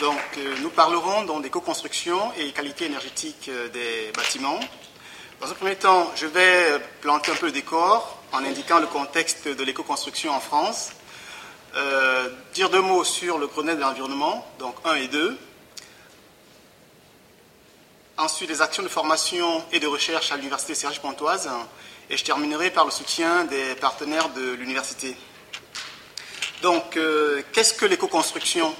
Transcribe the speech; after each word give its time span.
Donc, 0.00 0.20
euh, 0.36 0.54
nous 0.60 0.68
parlerons 0.68 1.22
donc 1.22 1.42
d'éco-construction 1.42 2.30
et 2.36 2.52
qualité 2.52 2.84
énergétique 2.84 3.48
euh, 3.48 3.68
des 3.68 4.12
bâtiments. 4.14 4.60
Dans 5.40 5.50
un 5.50 5.54
premier 5.54 5.76
temps, 5.76 6.12
je 6.14 6.26
vais 6.26 6.72
euh, 6.72 6.78
planter 7.00 7.32
un 7.32 7.34
peu 7.34 7.46
le 7.46 7.52
décor 7.52 8.18
en 8.32 8.44
indiquant 8.44 8.78
le 8.78 8.88
contexte 8.88 9.48
de 9.48 9.64
l'éco-construction 9.64 10.32
en 10.32 10.40
France. 10.40 10.90
dire 12.52 12.68
deux 12.68 12.82
mots 12.82 13.04
sur 13.04 13.38
le 13.38 13.46
Grenelle 13.46 13.76
de 13.76 13.80
l'environnement, 13.80 14.46
donc 14.58 14.74
1 14.84 14.96
et 14.96 15.08
2. 15.08 15.38
Ensuite, 18.18 18.50
les 18.50 18.60
actions 18.60 18.82
de 18.82 18.88
formation 18.88 19.64
et 19.72 19.80
de 19.80 19.86
recherche 19.86 20.30
à 20.30 20.36
l'Université 20.36 20.74
Serge 20.74 21.00
Pontoise. 21.00 21.48
Et 22.10 22.16
je 22.18 22.24
terminerai 22.24 22.70
par 22.70 22.84
le 22.84 22.90
soutien 22.90 23.44
des 23.44 23.74
partenaires 23.76 24.28
de 24.30 24.52
l'université. 24.52 25.16
Donc, 26.62 26.98
qu'est-ce 27.52 27.74
que 27.74 27.86
l'éco-construction? 27.86 28.74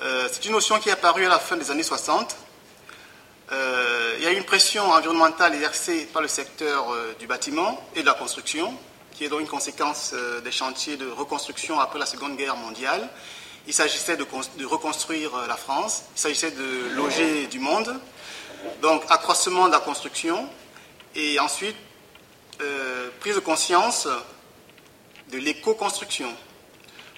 Euh, 0.00 0.28
c'est 0.30 0.44
une 0.44 0.52
notion 0.52 0.78
qui 0.78 0.90
est 0.90 0.92
apparue 0.92 1.26
à 1.26 1.28
la 1.28 1.40
fin 1.40 1.56
des 1.56 1.70
années 1.72 1.82
60. 1.82 2.36
Euh, 3.50 4.14
il 4.18 4.24
y 4.24 4.26
a 4.26 4.32
eu 4.32 4.36
une 4.36 4.44
pression 4.44 4.90
environnementale 4.90 5.54
exercée 5.54 6.08
par 6.12 6.22
le 6.22 6.28
secteur 6.28 6.92
euh, 6.92 7.16
du 7.18 7.26
bâtiment 7.26 7.82
et 7.96 8.02
de 8.02 8.06
la 8.06 8.14
construction, 8.14 8.72
qui 9.12 9.24
est 9.24 9.28
donc 9.28 9.40
une 9.40 9.48
conséquence 9.48 10.14
des 10.44 10.52
chantiers 10.52 10.96
de 10.96 11.08
reconstruction 11.08 11.80
après 11.80 11.98
la 11.98 12.06
Seconde 12.06 12.36
Guerre 12.36 12.56
mondiale. 12.56 13.08
Il 13.66 13.74
s'agissait 13.74 14.16
de, 14.16 14.24
reconstruire 14.64 15.32
la 15.48 15.56
France, 15.56 16.04
il 16.14 16.20
s'agissait 16.20 16.52
de 16.52 16.94
loger 16.94 17.48
du 17.48 17.58
monde, 17.58 17.92
donc 18.80 19.02
accroissement 19.10 19.66
de 19.66 19.72
la 19.72 19.80
construction, 19.80 20.48
et 21.16 21.38
ensuite 21.40 21.76
prise 23.20 23.34
de 23.34 23.40
conscience 23.40 24.08
de 25.30 25.38
l'éco-construction 25.38 26.32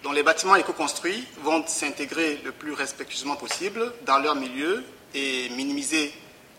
dont 0.03 0.13
les 0.13 0.23
bâtiments 0.23 0.57
éco-construits 0.57 1.27
vont 1.43 1.67
s'intégrer 1.67 2.41
le 2.45 2.53
plus 2.53 2.73
respectueusement 2.73 3.37
possible 3.37 3.93
dans 4.03 4.19
leur 4.19 4.35
milieu 4.35 4.85
et 5.15 5.49
minimiser 5.51 6.13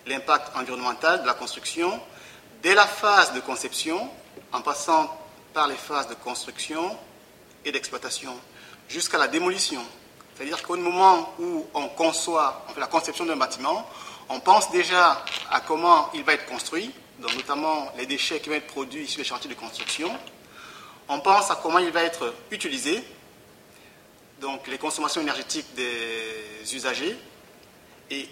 l'impact 0.06 0.56
environnemental 0.56 1.22
de 1.22 1.28
la 1.28 1.34
construction 1.34 2.00
dès 2.62 2.76
la 2.76 2.86
phase 2.86 3.34
de 3.34 3.40
conception, 3.40 4.10
en 4.52 4.62
passant 4.62 5.10
par 5.54 5.68
les 5.68 5.76
phases 5.76 6.08
de 6.08 6.14
construction 6.14 6.96
et 7.66 7.72
d'exploitation, 7.72 8.34
jusqu'à 8.88 9.18
la 9.18 9.28
démolition. 9.28 9.82
C'est-à-dire 10.36 10.62
qu'au 10.64 10.78
moment 10.78 11.34
où 11.40 11.66
on 11.74 11.88
conçoit 11.90 12.66
la 12.78 12.88
conception 12.88 13.26
d'un 13.26 13.36
bâtiment, 13.36 13.88
on 14.30 14.40
pense 14.40 14.72
déjà 14.72 15.24
à 15.50 15.60
comment 15.62 16.10
il 16.14 16.24
va 16.24 16.34
être 16.34 16.46
construit, 16.46 16.92
notamment 17.20 17.92
les 17.98 18.06
déchets 18.06 18.40
qui 18.40 18.50
vont 18.50 18.56
être 18.56 18.68
produits 18.68 19.08
sur 19.08 19.20
les 19.20 19.26
chantiers 19.26 19.50
de 19.50 19.56
construction. 19.56 20.12
On 21.10 21.20
pense 21.20 21.52
à 21.52 21.60
comment 21.62 21.80
il 21.80 21.92
va 21.92 22.04
être 22.04 22.34
utilisé, 22.50 23.04
donc 24.42 24.68
les 24.68 24.80
consommations 24.80 25.22
énergétiques 25.22 25.74
des 25.76 26.76
usagers, 26.76 27.16
et 28.10 28.28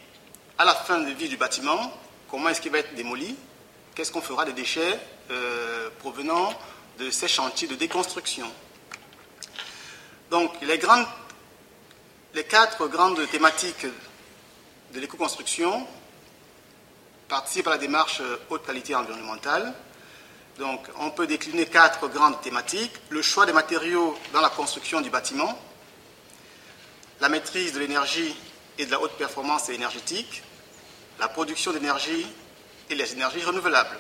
à 0.57 0.65
la 0.65 0.73
fin 0.73 0.99
de 0.99 1.11
vie 1.11 1.29
du 1.29 1.37
bâtiment, 1.37 1.93
comment 2.29 2.49
est-ce 2.49 2.59
qu'il 2.59 2.71
va 2.71 2.79
être 2.79 2.95
démoli, 2.95 3.35
qu'est-ce 3.95 4.11
qu'on 4.11 4.21
fera 4.21 4.43
des 4.43 4.53
déchets 4.53 4.99
euh, 5.29 5.89
provenant 5.99 6.51
de 6.97 7.11
ces 7.11 7.27
chantiers 7.27 7.67
de 7.67 7.75
déconstruction? 7.75 8.51
Donc 10.31 10.51
les, 10.61 10.79
les 12.33 12.43
quatre 12.43 12.87
grandes 12.87 13.25
thématiques 13.29 13.85
de 14.93 14.99
l'éco-construction 14.99 15.87
participent 17.27 17.67
à 17.67 17.71
la 17.71 17.77
démarche 17.77 18.21
haute 18.49 18.65
qualité 18.65 18.95
environnementale. 18.95 19.73
Donc 20.57 20.87
on 20.99 21.11
peut 21.11 21.27
décliner 21.27 21.67
quatre 21.67 22.07
grandes 22.07 22.41
thématiques. 22.41 22.93
Le 23.09 23.21
choix 23.21 23.45
des 23.45 23.53
matériaux 23.53 24.17
dans 24.33 24.41
la 24.41 24.49
construction 24.49 25.01
du 25.01 25.09
bâtiment, 25.09 25.57
la 27.21 27.29
maîtrise 27.29 27.73
de 27.73 27.79
l'énergie 27.79 28.35
et 28.77 28.85
de 28.85 28.91
la 28.91 29.01
haute 29.01 29.17
performance 29.17 29.69
énergétique, 29.69 30.43
la 31.19 31.27
production 31.27 31.73
d'énergie 31.73 32.25
et 32.89 32.95
les 32.95 33.11
énergies 33.13 33.43
renouvelables, 33.43 33.97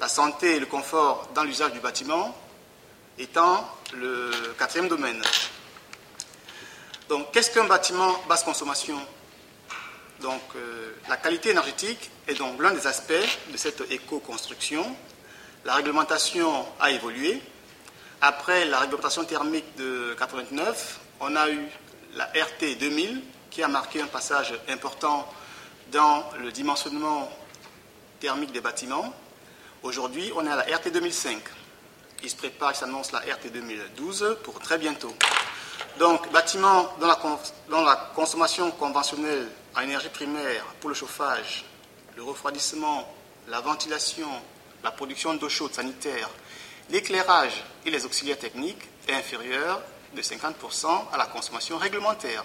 la 0.00 0.08
santé 0.08 0.56
et 0.56 0.60
le 0.60 0.66
confort 0.66 1.28
dans 1.34 1.44
l'usage 1.44 1.72
du 1.72 1.80
bâtiment 1.80 2.36
étant 3.18 3.68
le 3.94 4.30
quatrième 4.58 4.88
domaine. 4.88 5.22
Donc, 7.08 7.30
qu'est-ce 7.32 7.52
qu'un 7.52 7.64
bâtiment 7.64 8.12
basse 8.28 8.42
consommation? 8.42 8.98
Donc, 10.20 10.42
euh, 10.56 10.92
la 11.08 11.16
qualité 11.16 11.50
énergétique 11.50 12.10
est 12.26 12.34
donc 12.34 12.60
l'un 12.60 12.72
des 12.72 12.86
aspects 12.86 13.12
de 13.52 13.56
cette 13.56 13.82
éco-construction. 13.90 14.84
La 15.64 15.74
réglementation 15.74 16.66
a 16.80 16.90
évolué. 16.90 17.40
Après 18.20 18.64
la 18.64 18.80
réglementation 18.80 19.24
thermique 19.24 19.76
de 19.76 20.16
89, 20.18 21.00
on 21.20 21.36
a 21.36 21.50
eu 21.50 21.68
la 22.16 22.24
RT 22.24 22.78
2000, 22.80 23.22
qui 23.50 23.62
a 23.62 23.68
marqué 23.68 24.00
un 24.00 24.06
passage 24.06 24.54
important 24.68 25.28
dans 25.92 26.24
le 26.40 26.50
dimensionnement 26.50 27.30
thermique 28.20 28.52
des 28.52 28.62
bâtiments. 28.62 29.12
Aujourd'hui, 29.82 30.32
on 30.34 30.46
est 30.46 30.50
à 30.50 30.56
la 30.56 30.62
RT 30.62 30.90
2005. 30.92 31.38
Il 32.22 32.30
se 32.30 32.36
prépare, 32.36 32.72
il 32.72 32.76
s'annonce 32.76 33.12
la 33.12 33.20
RT 33.20 33.52
2012 33.52 34.38
pour 34.42 34.58
très 34.60 34.78
bientôt. 34.78 35.14
Donc, 35.98 36.30
bâtiments 36.32 36.88
dans 36.98 37.82
la, 37.82 37.96
consommation 38.14 38.70
conventionnelle 38.70 39.48
en 39.76 39.82
énergie 39.82 40.08
primaire 40.08 40.64
pour 40.80 40.88
le 40.88 40.94
chauffage, 40.94 41.66
le 42.16 42.22
refroidissement, 42.22 43.14
la 43.48 43.60
ventilation, 43.60 44.28
la 44.82 44.90
production 44.90 45.34
d'eau 45.34 45.50
chaude 45.50 45.74
sanitaire, 45.74 46.30
l'éclairage 46.88 47.62
et 47.84 47.90
les 47.90 48.06
auxiliaires 48.06 48.38
techniques 48.38 48.82
est 49.06 49.14
inférieur 49.14 49.82
de 50.14 50.22
50% 50.22 50.86
à 51.12 51.16
la 51.16 51.26
consommation 51.26 51.78
réglementaire. 51.78 52.44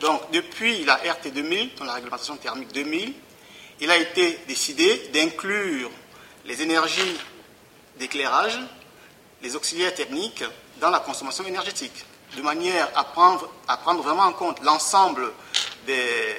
Donc, 0.00 0.30
depuis 0.30 0.84
la 0.84 0.94
RT 0.96 1.32
2000, 1.32 1.74
dans 1.74 1.84
la 1.84 1.94
réglementation 1.94 2.36
thermique 2.36 2.72
2000, 2.72 3.14
il 3.80 3.90
a 3.90 3.96
été 3.96 4.38
décidé 4.46 5.08
d'inclure 5.12 5.90
les 6.44 6.62
énergies 6.62 7.16
d'éclairage, 7.98 8.58
les 9.42 9.56
auxiliaires 9.56 9.94
techniques 9.94 10.44
dans 10.80 10.90
la 10.90 11.00
consommation 11.00 11.44
énergétique, 11.44 12.04
de 12.36 12.42
manière 12.42 12.88
à 12.96 13.04
prendre, 13.04 13.50
à 13.66 13.76
prendre 13.76 14.02
vraiment 14.02 14.22
en 14.22 14.32
compte 14.32 14.62
l'ensemble 14.62 15.32
des 15.86 16.36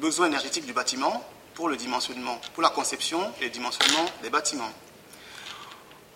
besoins 0.00 0.26
énergétiques 0.26 0.66
du 0.66 0.72
bâtiment 0.72 1.24
pour 1.54 1.68
le 1.68 1.76
dimensionnement, 1.76 2.40
pour 2.54 2.62
la 2.62 2.70
conception 2.70 3.32
et 3.40 3.44
le 3.44 3.50
dimensionnement 3.50 4.06
des 4.22 4.30
bâtiments. 4.30 4.72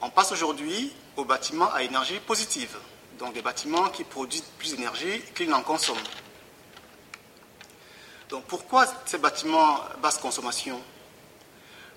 On 0.00 0.10
passe 0.10 0.32
aujourd'hui 0.32 0.92
aux 1.16 1.24
bâtiments 1.24 1.72
à 1.72 1.82
énergie 1.82 2.18
positive 2.20 2.76
donc 3.18 3.34
des 3.34 3.42
bâtiments 3.42 3.88
qui 3.88 4.04
produisent 4.04 4.44
plus 4.58 4.74
d'énergie 4.74 5.22
qu'ils 5.34 5.48
n'en 5.48 5.62
consomment. 5.62 5.98
Donc 8.28 8.44
pourquoi 8.44 8.86
ces 9.04 9.18
bâtiments 9.18 9.80
basse 10.00 10.18
consommation? 10.18 10.80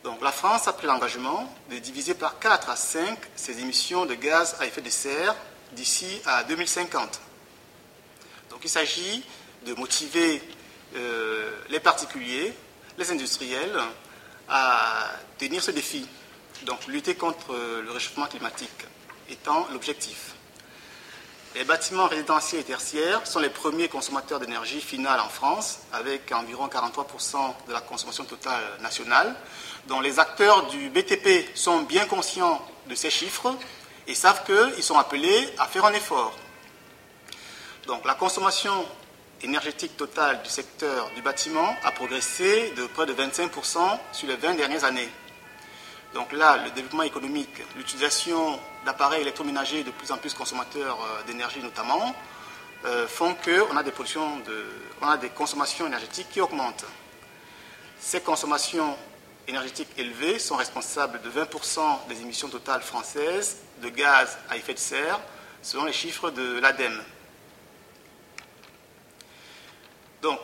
Donc, 0.05 0.21
la 0.21 0.31
France 0.31 0.67
a 0.67 0.73
pris 0.73 0.85
l'engagement 0.85 1.51
de 1.71 1.79
diviser 1.79 2.13
par 2.13 2.37
4 2.37 2.69
à 2.69 2.75
5 2.75 3.17
ses 3.35 3.59
émissions 3.59 4.05
de 4.05 4.13
gaz 4.13 4.55
à 4.59 4.67
effet 4.67 4.81
de 4.81 4.89
serre 4.91 5.35
d'ici 5.71 6.21
à 6.27 6.43
2050. 6.43 7.19
Donc 8.51 8.59
il 8.63 8.69
s'agit 8.69 9.23
de 9.65 9.73
motiver 9.73 10.43
euh, 10.95 11.59
les 11.69 11.79
particuliers, 11.79 12.53
les 12.99 13.11
industriels 13.11 13.75
à 14.47 15.09
tenir 15.39 15.63
ce 15.63 15.71
défi. 15.71 16.07
Donc 16.67 16.85
lutter 16.85 17.15
contre 17.15 17.55
le 17.83 17.89
réchauffement 17.89 18.27
climatique 18.27 18.85
étant 19.27 19.67
l'objectif. 19.71 20.34
Les 21.55 21.63
bâtiments 21.63 22.07
résidentiels 22.07 22.59
et 22.59 22.63
tertiaires 22.65 23.25
sont 23.25 23.39
les 23.39 23.49
premiers 23.49 23.87
consommateurs 23.87 24.41
d'énergie 24.41 24.81
finale 24.81 25.21
en 25.21 25.29
France, 25.29 25.79
avec 25.93 26.29
environ 26.33 26.67
43% 26.67 27.37
de 27.69 27.71
la 27.71 27.79
consommation 27.79 28.25
totale 28.25 28.61
nationale, 28.81 29.33
dont 29.87 30.01
les 30.01 30.19
acteurs 30.19 30.67
du 30.67 30.89
BTP 30.89 31.55
sont 31.55 31.83
bien 31.83 32.07
conscients 32.07 32.61
de 32.89 32.95
ces 32.95 33.09
chiffres 33.09 33.55
et 34.05 34.15
savent 34.15 34.43
qu'ils 34.43 34.83
sont 34.83 34.97
appelés 34.97 35.49
à 35.57 35.65
faire 35.67 35.85
un 35.85 35.93
effort. 35.93 36.35
Donc 37.87 38.05
la 38.05 38.15
consommation 38.15 38.85
énergétique 39.41 39.95
totale 39.95 40.43
du 40.43 40.49
secteur 40.49 41.09
du 41.15 41.21
bâtiment 41.21 41.73
a 41.85 41.91
progressé 41.91 42.73
de 42.75 42.85
près 42.87 43.05
de 43.05 43.13
25% 43.13 43.79
sur 44.11 44.27
les 44.27 44.35
20 44.35 44.55
dernières 44.55 44.83
années. 44.83 45.09
Donc 46.15 46.31
là, 46.31 46.55
le 46.63 46.71
développement 46.71 47.03
économique, 47.03 47.61
l'utilisation 47.75 48.57
d'appareils 48.85 49.21
électroménagers 49.21 49.83
de 49.83 49.91
plus 49.91 50.13
en 50.13 50.17
plus 50.17 50.33
consommateurs 50.33 50.97
euh, 51.01 51.23
d'énergie 51.27 51.59
notamment, 51.61 52.15
euh, 52.85 53.05
font 53.05 53.35
qu'on 53.35 53.75
a 53.75 53.83
des 53.83 53.91
a 55.01 55.17
des 55.17 55.29
consommations 55.29 55.85
énergétiques 55.85 56.29
qui 56.31 56.39
augmentent. 56.39 56.85
Ces 57.99 58.21
consommations 58.21 58.95
énergétiques 59.45 59.89
élevées 59.97 60.39
sont 60.39 60.55
responsables 60.55 61.21
de 61.21 61.29
20% 61.29 62.07
des 62.07 62.21
émissions 62.21 62.47
totales 62.47 62.81
françaises 62.81 63.57
de 63.81 63.89
gaz 63.89 64.37
à 64.49 64.55
effet 64.55 64.73
de 64.73 64.79
serre, 64.79 65.19
selon 65.61 65.83
les 65.83 65.91
chiffres 65.91 66.31
de 66.31 66.59
l'ADEME. 66.59 67.03
Donc, 70.21 70.39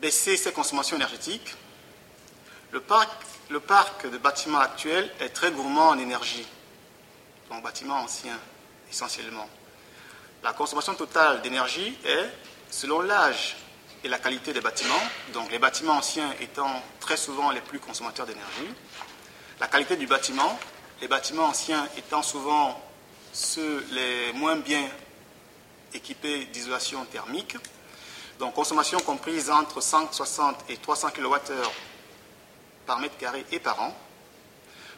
baisser 0.00 0.38
ces 0.38 0.50
consommations 0.50 0.96
énergétiques, 0.96 1.54
le 2.70 2.80
parc 2.80 3.10
le 3.52 3.60
parc 3.60 4.10
de 4.10 4.16
bâtiments 4.16 4.60
actuel 4.60 5.10
est 5.20 5.28
très 5.28 5.50
gourmand 5.50 5.90
en 5.90 5.98
énergie, 5.98 6.46
donc 7.50 7.62
bâtiments 7.62 8.00
anciens 8.00 8.38
essentiellement. 8.90 9.46
La 10.42 10.54
consommation 10.54 10.94
totale 10.94 11.42
d'énergie 11.42 11.94
est 12.06 12.30
selon 12.70 13.02
l'âge 13.02 13.56
et 14.02 14.08
la 14.08 14.18
qualité 14.18 14.54
des 14.54 14.62
bâtiments, 14.62 15.02
donc 15.34 15.50
les 15.50 15.58
bâtiments 15.58 15.92
anciens 15.92 16.32
étant 16.40 16.82
très 16.98 17.18
souvent 17.18 17.50
les 17.50 17.60
plus 17.60 17.78
consommateurs 17.78 18.24
d'énergie, 18.24 18.72
la 19.60 19.68
qualité 19.68 19.96
du 19.96 20.06
bâtiment, 20.06 20.58
les 21.02 21.08
bâtiments 21.08 21.44
anciens 21.44 21.86
étant 21.98 22.22
souvent 22.22 22.82
ceux 23.34 23.86
les 23.90 24.32
moins 24.32 24.56
bien 24.56 24.88
équipés 25.92 26.46
d'isolation 26.46 27.04
thermique, 27.04 27.58
donc 28.38 28.54
consommation 28.54 28.98
comprise 29.00 29.50
entre 29.50 29.82
160 29.82 30.64
et 30.70 30.78
300 30.78 31.10
kWh 31.10 31.91
par 32.86 32.98
mètre 32.98 33.16
carré 33.16 33.44
et 33.52 33.58
par 33.58 33.80
an. 33.80 33.96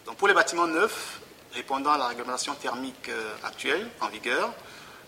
Donc 0.07 0.17
pour 0.17 0.29
les 0.29 0.35
bâtiments 0.35 0.67
neufs, 0.67 1.21
répondant 1.53 1.93
à 1.93 1.99
la 1.99 2.09
réglementation 2.09 2.55
thermique 2.55 3.09
euh, 3.09 3.35
actuelle 3.45 3.89
en 4.01 4.09
vigueur, 4.09 4.53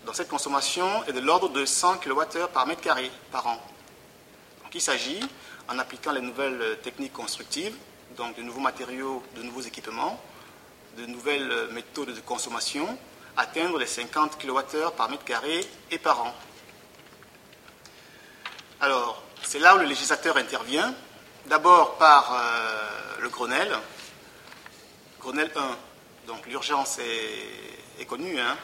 donc 0.05 0.15
cette 0.15 0.29
consommation 0.29 1.03
est 1.05 1.13
de 1.13 1.19
l'ordre 1.19 1.49
de 1.49 1.65
100 1.65 1.97
kWh 1.97 2.47
par 2.53 2.65
mètre 2.65 2.81
carré 2.81 3.11
par 3.31 3.47
an. 3.47 3.61
Il 4.77 4.81
s'agit, 4.81 5.19
en 5.67 5.79
appliquant 5.79 6.11
les 6.11 6.21
nouvelles 6.21 6.61
euh, 6.61 6.75
techniques 6.75 7.13
constructives, 7.13 7.75
donc 8.15 8.37
de 8.37 8.43
nouveaux 8.43 8.59
matériaux, 8.59 9.23
de 9.35 9.41
nouveaux 9.41 9.61
équipements, 9.61 10.21
de 10.97 11.07
nouvelles 11.07 11.51
euh, 11.51 11.71
méthodes 11.71 12.13
de 12.13 12.19
consommation, 12.19 12.95
atteindre 13.35 13.79
les 13.79 13.87
50 13.87 14.37
kWh 14.37 14.91
par 14.95 15.09
mètre 15.09 15.23
carré 15.23 15.65
et 15.89 15.97
par 15.97 16.21
an. 16.21 16.31
Alors, 18.79 19.23
c'est 19.41 19.57
là 19.57 19.75
où 19.75 19.79
le 19.79 19.85
législateur 19.85 20.37
intervient, 20.37 20.93
d'abord 21.47 21.97
par 21.97 22.41
le 23.19 23.29
Grenelle, 23.29 23.75
Grenelle 25.19 25.51
1, 25.55 25.77
donc 26.27 26.45
l'urgence 26.45 26.99
est, 26.99 28.05
connue, 28.05 28.39
hein. 28.39 28.55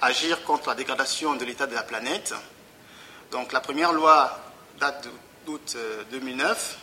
agir 0.00 0.44
contre 0.44 0.68
la 0.68 0.74
dégradation 0.74 1.34
de 1.34 1.44
l'état 1.44 1.66
de 1.66 1.74
la 1.74 1.82
planète. 1.82 2.34
Donc 3.30 3.52
la 3.52 3.60
première 3.60 3.92
loi 3.92 4.38
date 4.78 5.08
d'août 5.44 5.76
2009. 6.10 6.48
Euh, 6.48 6.78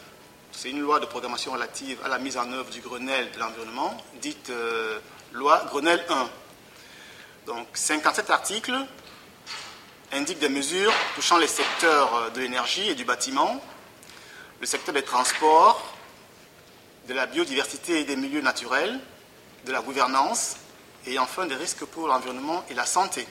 C'est 0.52 0.70
une 0.70 0.82
loi 0.82 1.00
de 1.00 1.06
programmation 1.06 1.52
relative 1.52 2.00
à 2.04 2.08
la 2.08 2.18
mise 2.18 2.38
en 2.38 2.52
œuvre 2.52 2.70
du 2.70 2.82
Grenelle 2.82 3.30
de 3.32 3.40
l'environnement, 3.40 3.98
dite 4.22 4.50
euh, 4.50 5.00
loi 5.34 5.64
Grenelle 5.70 6.04
1. 6.10 6.30
Donc 7.46 7.68
57 7.74 8.30
articles 8.30 8.76
indiquent 10.12 10.40
des 10.40 10.50
mesures 10.50 10.94
touchant 11.16 11.38
les 11.38 11.48
secteurs 11.48 12.16
euh, 12.16 12.30
de 12.30 12.42
l'énergie 12.42 12.90
et 12.90 12.96
du 12.96 13.06
bâtiment, 13.06 13.62
le 14.66 14.68
secteur 14.68 14.96
des 14.96 15.04
transports, 15.04 15.94
de 17.08 17.14
la 17.14 17.28
biodiversité 17.28 18.00
et 18.00 18.04
des 18.04 18.16
milieux 18.16 18.42
naturels, 18.42 19.00
de 19.64 19.72
la 19.72 19.80
gouvernance 19.80 20.56
et 21.06 21.20
enfin 21.20 21.46
des 21.46 21.54
risques 21.54 21.86
pour 21.86 22.08
l'environnement 22.08 22.66
et 22.72 22.74
la 22.74 22.88
santé. 22.88 23.28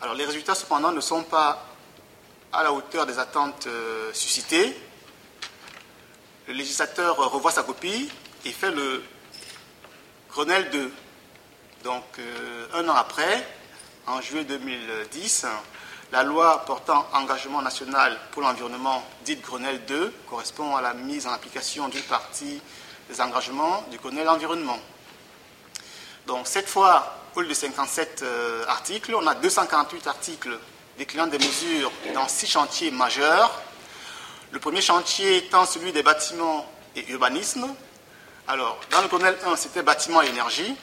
Alors 0.00 0.14
les 0.14 0.24
résultats 0.24 0.54
cependant 0.54 0.92
ne 0.92 1.00
sont 1.02 1.24
pas 1.24 1.66
à 2.54 2.62
la 2.62 2.72
hauteur 2.72 3.04
des 3.04 3.18
attentes 3.18 3.66
euh, 3.66 4.10
suscitées. 4.14 4.74
Le 6.48 6.54
législateur 6.54 7.18
revoit 7.30 7.52
sa 7.52 7.62
copie 7.62 8.10
et 8.46 8.50
fait 8.50 8.70
le 8.70 9.04
Grenelle 10.30 10.70
2. 10.70 10.90
Donc 11.84 12.04
euh, 12.18 12.66
un 12.72 12.88
an 12.88 12.94
après, 12.94 13.46
en 14.06 14.22
juillet 14.22 14.44
2010, 14.44 15.44
la 16.12 16.22
loi 16.22 16.62
portant 16.66 17.06
engagement 17.14 17.62
national 17.62 18.18
pour 18.32 18.42
l'environnement, 18.42 19.02
dite 19.24 19.40
Grenelle 19.40 19.82
2, 19.86 20.12
correspond 20.28 20.76
à 20.76 20.82
la 20.82 20.92
mise 20.92 21.26
en 21.26 21.32
application 21.32 21.88
d'une 21.88 22.02
partie 22.02 22.60
des 23.08 23.20
engagements 23.22 23.82
du 23.90 23.96
Grenelle 23.96 24.28
environnement. 24.28 24.78
Donc 26.26 26.46
cette 26.46 26.68
fois, 26.68 27.16
au 27.34 27.40
lieu 27.40 27.48
de 27.48 27.54
57 27.54 28.20
euh, 28.22 28.64
articles, 28.68 29.14
on 29.14 29.26
a 29.26 29.34
248 29.34 30.06
articles 30.06 30.58
déclinant 30.98 31.26
des 31.26 31.38
mesures 31.38 31.90
dans 32.12 32.28
six 32.28 32.46
chantiers 32.46 32.90
majeurs. 32.90 33.62
Le 34.50 34.58
premier 34.58 34.82
chantier 34.82 35.38
étant 35.38 35.64
celui 35.64 35.92
des 35.92 36.02
bâtiments 36.02 36.70
et 36.94 37.10
urbanisme. 37.10 37.66
Alors, 38.46 38.78
dans 38.90 39.00
le 39.00 39.08
Grenelle 39.08 39.38
1, 39.46 39.56
c'était 39.56 39.82
bâtiment 39.82 40.20
et 40.20 40.28
énergie. 40.28 40.74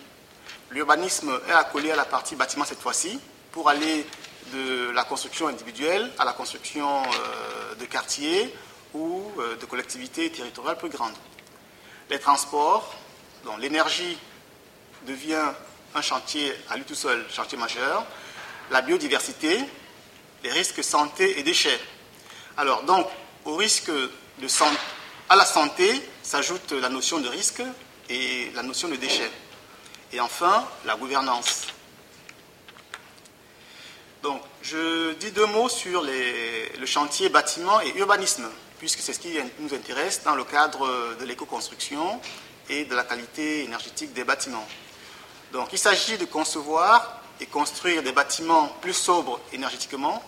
L'urbanisme 0.72 1.40
est 1.48 1.54
accolé 1.54 1.92
à 1.92 1.96
la 1.96 2.06
partie 2.06 2.36
bâtiment 2.36 2.66
cette 2.66 2.82
fois-ci 2.82 3.20
pour 3.52 3.70
aller 3.70 4.08
de 4.54 4.92
la 4.92 5.04
construction 5.04 5.48
individuelle 5.48 6.12
à 6.18 6.26
la 6.26 6.34
construction 6.34 7.04
euh, 7.04 7.76
de 7.76 7.86
quartiers 7.86 8.54
ou 8.94 9.32
euh, 9.40 9.56
de 9.58 9.66
collectivités 9.66 10.32
territoriales 10.32 10.78
plus 10.78 10.90
grandes. 10.90 11.14
Les 12.10 12.20
transports, 12.20 12.96
dont 13.46 13.58
l'énergie 13.58 14.18
devient 15.06 15.46
un 15.96 16.02
chantier 16.02 16.54
à 16.70 16.78
lui 16.78 16.84
tout 16.84 16.96
seul, 16.96 17.26
chantier 17.32 17.58
majeur. 17.58 18.06
La 18.72 18.82
biodiversité, 18.82 19.60
les 20.44 20.52
risques 20.52 20.84
santé 20.84 21.40
et 21.40 21.44
déchets. 21.44 21.80
Alors, 22.58 22.84
donc, 22.84 23.08
au 23.46 23.56
risque 23.56 23.92
de 23.92 24.48
santé, 24.48 24.78
à 25.30 25.36
la 25.36 25.46
santé 25.46 26.02
s'ajoute 26.24 26.72
la 26.72 26.90
notion 26.90 27.20
de 27.20 27.28
risque 27.28 27.62
et 28.10 28.52
la 28.56 28.64
notion 28.64 28.88
de 28.88 28.96
déchets. 28.96 29.32
Et 30.12 30.20
enfin, 30.20 30.68
la 30.86 30.96
gouvernance. 30.96 31.68
Donc, 34.22 34.42
je 34.62 35.14
dis 35.14 35.32
deux 35.32 35.46
mots 35.46 35.70
sur 35.70 36.02
le 36.04 36.86
chantier 36.86 37.30
bâtiment 37.30 37.80
et 37.82 37.98
urbanisme, 37.98 38.50
puisque 38.78 39.00
c'est 39.00 39.14
ce 39.14 39.20
qui 39.20 39.38
nous 39.60 39.74
intéresse 39.74 40.24
dans 40.24 40.36
le 40.36 40.44
cadre 40.44 41.16
de 41.18 41.26
l'éco-construction 41.26 42.20
et 42.70 42.84
de 42.84 42.96
la 42.96 43.04
qualité 43.04 43.64
énergétique 43.64 44.14
des 44.14 44.26
bâtiments. 44.26 44.68
Donc, 45.54 45.72
il 45.72 45.80
s'agit 45.80 46.18
de 46.18 46.26
concevoir 46.26 47.22
et 47.40 47.46
construire 47.46 48.04
des 48.04 48.12
bâtiments 48.12 48.68
plus 48.82 48.94
sobres 48.94 49.40
énergétiquement 49.54 50.22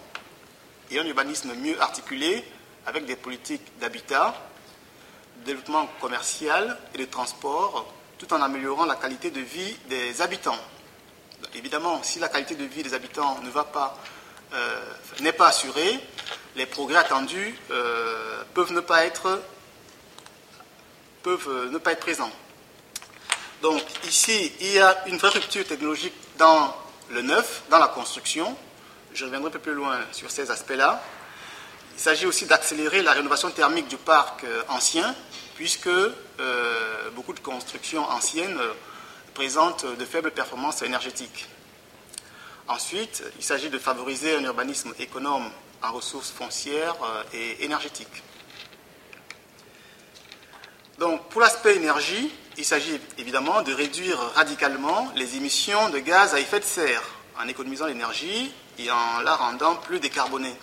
et 0.90 0.98
un 0.98 1.06
urbanisme 1.06 1.54
mieux 1.56 1.80
articulé 1.82 2.46
avec 2.86 3.06
des 3.06 3.18
politiques 3.18 3.78
d'habitat, 3.80 4.34
développement 5.46 5.88
commercial 6.00 6.78
et 6.96 6.98
de 6.98 7.06
transport, 7.06 7.94
tout 8.18 8.34
en 8.34 8.42
améliorant 8.42 8.86
la 8.86 8.96
qualité 8.96 9.32
de 9.32 9.42
vie 9.42 9.76
des 9.90 10.22
habitants 10.22 10.58
évidemment, 11.56 12.02
si 12.04 12.20
la 12.20 12.30
qualité 12.30 12.56
de 12.56 12.66
vie 12.66 12.84
des 12.84 12.94
habitants 12.94 13.40
ne 13.44 13.50
va 13.50 13.64
pas, 13.64 13.98
euh, 14.54 14.82
n'est 15.22 15.32
pas 15.32 15.48
assurée, 15.48 16.00
les 16.56 16.66
progrès 16.66 16.98
attendus 16.98 17.56
euh, 17.72 18.44
peuvent 18.54 18.74
ne 18.74 18.82
pas 18.82 19.06
être 19.06 19.42
peuvent 21.24 21.48
euh, 21.50 21.70
ne 21.70 21.78
pas 21.78 21.94
être 21.94 22.00
présents. 22.00 22.32
Donc 23.62 23.82
ici, 24.06 24.52
il 24.60 24.74
y 24.74 24.80
a 24.80 25.08
une 25.08 25.18
vraie 25.18 25.30
rupture 25.30 25.66
technologique 25.66 26.16
dans 26.38 26.76
le 27.12 27.22
neuf, 27.22 27.64
dans 27.70 27.78
la 27.78 27.88
construction. 27.88 28.56
Je 29.14 29.26
reviendrai 29.26 29.50
un 29.50 29.52
peu 29.52 29.60
plus 29.60 29.74
loin 29.74 30.00
sur 30.12 30.32
ces 30.32 30.50
aspects-là. 30.50 31.02
Il 31.94 32.00
s'agit 32.00 32.26
aussi 32.26 32.46
d'accélérer 32.46 33.04
la 33.04 33.12
rénovation 33.12 33.52
thermique 33.52 33.88
du 33.88 33.98
parc 33.98 34.46
ancien, 34.70 35.14
puisque 35.56 35.90
beaucoup 37.14 37.34
de 37.34 37.40
constructions 37.40 38.04
anciennes 38.10 38.58
présente 39.34 39.86
de 39.86 40.06
faibles 40.06 40.32
performances 40.32 40.82
énergétiques. 40.82 41.48
Ensuite, 42.68 43.24
il 43.38 43.44
s'agit 43.44 43.70
de 43.70 43.78
favoriser 43.78 44.36
un 44.36 44.44
urbanisme 44.44 44.94
économe 45.00 45.50
en 45.84 45.92
ressources 45.92 46.32
foncières 46.32 46.96
euh, 47.04 47.24
et 47.34 47.66
énergétiques. 47.66 48.24
Donc, 51.00 51.30
pour 51.30 51.42
l'aspect 51.42 51.76
énergie, 51.76 52.32
il 52.58 52.66
s'agit 52.66 53.00
évidemment 53.18 53.62
de 53.62 53.74
réduire 53.74 54.20
radicalement 54.36 55.12
les 55.16 55.36
émissions 55.36 55.90
de 55.90 56.00
gaz 56.00 56.36
à 56.36 56.40
effet 56.40 56.60
de 56.60 56.66
serre 56.66 57.02
en 57.40 57.48
économisant 57.48 57.88
l'énergie 57.88 58.54
et 58.78 58.92
en 58.92 59.22
la 59.22 59.36
rendant 59.36 59.76
plus 59.76 60.00
décarbonée. 60.00 60.56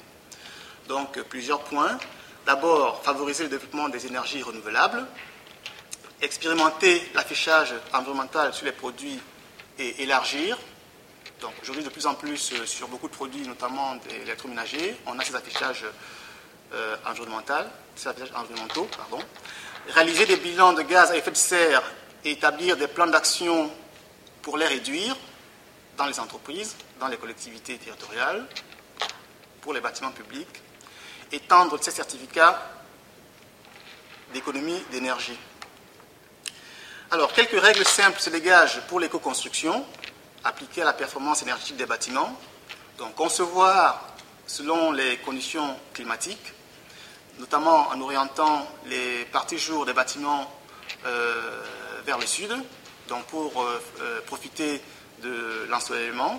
Donc, 0.87 1.20
plusieurs 1.22 1.60
points. 1.60 1.98
D'abord, 2.46 3.02
favoriser 3.02 3.44
le 3.44 3.50
développement 3.50 3.88
des 3.88 4.06
énergies 4.06 4.42
renouvelables, 4.42 5.06
expérimenter 6.20 7.02
l'affichage 7.14 7.75
environnemental 7.92 8.52
sur 8.52 8.66
les 8.66 8.72
produits 8.72 9.20
et 9.78 10.02
élargir. 10.02 10.58
Donc 11.40 11.52
aujourd'hui, 11.62 11.84
de 11.84 11.88
plus 11.88 12.06
en 12.06 12.14
plus, 12.14 12.52
euh, 12.52 12.66
sur 12.66 12.88
beaucoup 12.88 13.08
de 13.08 13.14
produits, 13.14 13.46
notamment 13.46 13.94
des 13.96 14.16
électroménagers, 14.22 14.96
on 15.06 15.18
a 15.18 15.25
ces 15.25 15.37
affichages 15.37 15.84
euh, 16.72 16.96
environnementaux, 17.06 17.68
ces 17.94 18.08
affichages 18.08 18.32
environnementaux. 18.34 18.88
Pardon. 18.96 19.25
Réaliser 19.88 20.26
des 20.26 20.37
bilans 20.37 20.72
de 20.72 20.82
gaz 20.82 21.12
à 21.12 21.16
effet 21.16 21.30
de 21.30 21.37
serre 21.37 21.82
et 22.25 22.32
établir 22.32 22.76
des 22.76 22.88
plans 22.88 23.06
d'action 23.06 23.70
pour 24.42 24.58
les 24.58 24.66
réduire 24.66 25.16
dans 25.96 26.06
les 26.06 26.18
entreprises, 26.18 26.76
dans 26.98 27.08
les 27.08 27.16
collectivités 27.16 27.76
territoriales, 27.76 28.46
pour 29.60 29.72
les 29.72 29.80
bâtiments 29.80 30.10
publics, 30.12 30.62
étendre 31.30 31.78
ces 31.80 31.90
certificats 31.90 32.70
d'économie 34.32 34.82
d'énergie. 34.90 35.38
Alors, 37.10 37.32
quelques 37.32 37.58
règles 37.58 37.86
simples 37.86 38.20
se 38.20 38.28
dégagent 38.28 38.82
pour 38.82 39.00
l'éco-construction, 39.00 39.82
appliquées 40.44 40.82
à 40.82 40.84
la 40.84 40.92
performance 40.92 41.40
énergétique 41.40 41.78
des 41.78 41.86
bâtiments. 41.86 42.38
Donc, 42.98 43.14
concevoir 43.14 44.14
selon 44.46 44.92
les 44.92 45.16
conditions 45.16 45.74
climatiques, 45.94 46.52
notamment 47.38 47.88
en 47.88 47.98
orientant 48.02 48.70
les 48.84 49.24
parties 49.32 49.56
jour 49.56 49.86
des 49.86 49.94
bâtiments 49.94 50.52
euh, 51.06 51.62
vers 52.04 52.18
le 52.18 52.26
sud, 52.26 52.54
donc 53.08 53.24
pour 53.24 53.62
euh, 53.62 53.82
euh, 54.02 54.20
profiter 54.26 54.82
de 55.22 55.66
l'ensoleillement, 55.70 56.36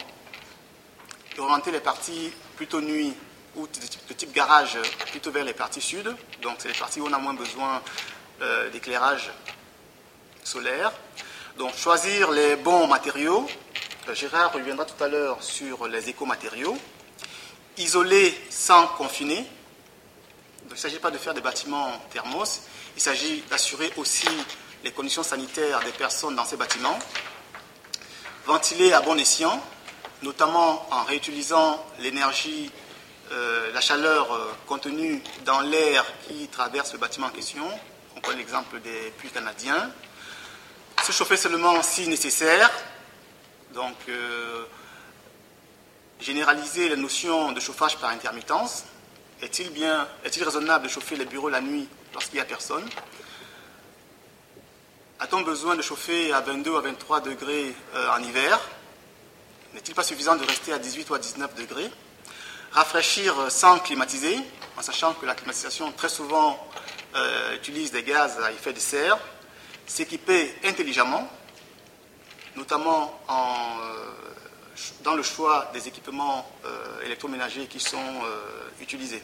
orienter 1.39 1.71
les 1.71 1.79
parties 1.79 2.31
plutôt 2.57 2.79
nuit 2.79 3.15
ou 3.55 3.65
de 3.65 4.13
type 4.13 4.33
garage 4.33 4.77
plutôt 5.09 5.31
vers 5.31 5.45
les 5.45 5.53
parties 5.53 5.81
sud. 5.81 6.15
Donc 6.43 6.57
c'est 6.59 6.67
les 6.67 6.77
parties 6.77 7.01
où 7.01 7.07
on 7.07 7.13
a 7.13 7.17
moins 7.17 7.33
besoin 7.33 7.81
d'éclairage 8.71 9.31
solaire. 10.49 10.91
Donc 11.57 11.75
choisir 11.77 12.31
les 12.31 12.55
bons 12.55 12.87
matériaux. 12.87 13.47
Euh, 14.07 14.15
Gérard 14.15 14.51
reviendra 14.51 14.83
tout 14.85 15.01
à 15.03 15.07
l'heure 15.07 15.43
sur 15.43 15.87
les 15.87 16.09
écomatériaux. 16.09 16.75
Isoler 17.77 18.35
sans 18.49 18.87
confiner. 18.87 19.45
il 20.65 20.71
ne 20.71 20.75
s'agit 20.75 20.97
pas 20.97 21.11
de 21.11 21.19
faire 21.19 21.35
des 21.35 21.41
bâtiments 21.41 21.91
thermos. 22.09 22.61
Il 22.95 23.01
s'agit 23.01 23.43
d'assurer 23.49 23.93
aussi 23.97 24.27
les 24.83 24.91
conditions 24.91 25.21
sanitaires 25.21 25.81
des 25.81 25.91
personnes 25.91 26.35
dans 26.35 26.45
ces 26.45 26.57
bâtiments. 26.57 26.97
Ventiler 28.47 28.91
à 28.93 29.01
bon 29.01 29.17
escient, 29.19 29.61
notamment 30.23 30.87
en 30.89 31.03
réutilisant 31.03 31.85
l'énergie, 31.99 32.71
euh, 33.31 33.71
la 33.71 33.81
chaleur 33.81 34.33
euh, 34.33 34.51
contenue 34.65 35.21
dans 35.45 35.59
l'air 35.61 36.03
qui 36.27 36.47
traverse 36.47 36.93
le 36.93 36.97
bâtiment 36.97 37.27
en 37.27 37.31
question. 37.31 37.69
On 38.15 38.19
prend 38.19 38.31
l'exemple 38.31 38.79
des 38.81 39.13
puits 39.19 39.29
canadiens. 39.29 39.91
Se 41.03 41.11
chauffer 41.11 41.37
seulement 41.37 41.81
si 41.81 42.07
nécessaire. 42.07 42.69
Donc, 43.73 43.95
euh, 44.09 44.65
généraliser 46.19 46.89
la 46.89 46.95
notion 46.95 47.51
de 47.51 47.59
chauffage 47.59 47.97
par 47.97 48.09
intermittence. 48.11 48.83
Est-il 49.41 50.43
raisonnable 50.43 50.85
de 50.85 50.89
chauffer 50.89 51.15
les 51.15 51.25
bureaux 51.25 51.49
la 51.49 51.61
nuit 51.61 51.87
lorsqu'il 52.13 52.35
n'y 52.35 52.41
a 52.41 52.45
personne? 52.45 52.87
A-t-on 55.19 55.41
besoin 55.41 55.75
de 55.75 55.81
chauffer 55.81 56.31
à 56.33 56.41
22 56.41 56.71
ou 56.71 56.77
à 56.77 56.81
23 56.81 57.21
degrés 57.21 57.73
en 58.11 58.21
hiver? 58.21 58.59
N'est-il 59.73 59.93
pas 59.93 60.03
suffisant 60.03 60.35
de 60.35 60.45
rester 60.45 60.73
à 60.73 60.79
18 60.79 61.09
ou 61.09 61.13
à 61.13 61.19
19 61.19 61.55
degrés? 61.55 61.89
Rafraîchir 62.71 63.51
sans 63.51 63.79
climatiser, 63.79 64.37
en 64.77 64.81
sachant 64.81 65.13
que 65.13 65.25
la 65.25 65.35
climatisation 65.35 65.91
très 65.91 66.09
souvent 66.09 66.67
euh, 67.15 67.55
utilise 67.55 67.91
des 67.91 68.03
gaz 68.03 68.39
à 68.39 68.51
effet 68.51 68.73
de 68.73 68.79
serre. 68.79 69.17
S'équiper 69.89 70.53
intelligemment, 70.63 71.27
notamment 72.55 73.19
euh, 73.27 73.33
dans 75.03 75.15
le 75.15 75.23
choix 75.23 75.71
des 75.73 75.87
équipements 75.87 76.47
euh, 76.63 77.05
électroménagers 77.05 77.65
qui 77.65 77.79
sont 77.79 77.97
utilisés. 78.79 79.23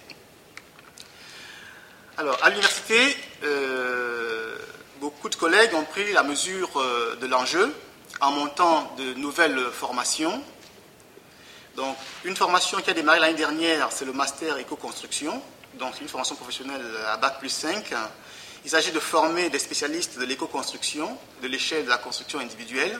Alors, 2.17 2.37
à 2.41 2.49
l'université, 2.49 3.15
beaucoup 4.99 5.29
de 5.29 5.35
collègues 5.35 5.75
ont 5.75 5.83
pris 5.83 6.11
la 6.13 6.23
mesure 6.23 6.69
de 7.21 7.27
l'enjeu 7.27 7.71
en 8.21 8.31
montant 8.31 8.95
de 8.97 9.13
nouvelles 9.13 9.59
formations. 9.71 10.41
Donc, 11.75 11.95
une 12.23 12.35
formation 12.35 12.79
qui 12.81 12.89
a 12.89 12.93
démarré 12.93 13.19
l'année 13.19 13.35
dernière, 13.35 13.91
c'est 13.91 14.05
le 14.05 14.13
master 14.13 14.57
éco-construction, 14.57 15.41
donc 15.75 15.99
une 16.01 16.07
formation 16.07 16.35
professionnelle 16.35 16.81
à 17.07 17.17
Bac 17.17 17.39
plus 17.39 17.49
5. 17.49 17.93
Il 18.65 18.71
s'agit 18.71 18.91
de 18.91 18.99
former 18.99 19.51
des 19.51 19.59
spécialistes 19.59 20.17
de 20.17 20.25
l'éco-construction, 20.25 21.15
de 21.43 21.47
l'échelle 21.47 21.85
de 21.85 21.89
la 21.89 21.99
construction 21.99 22.39
individuelle, 22.39 22.99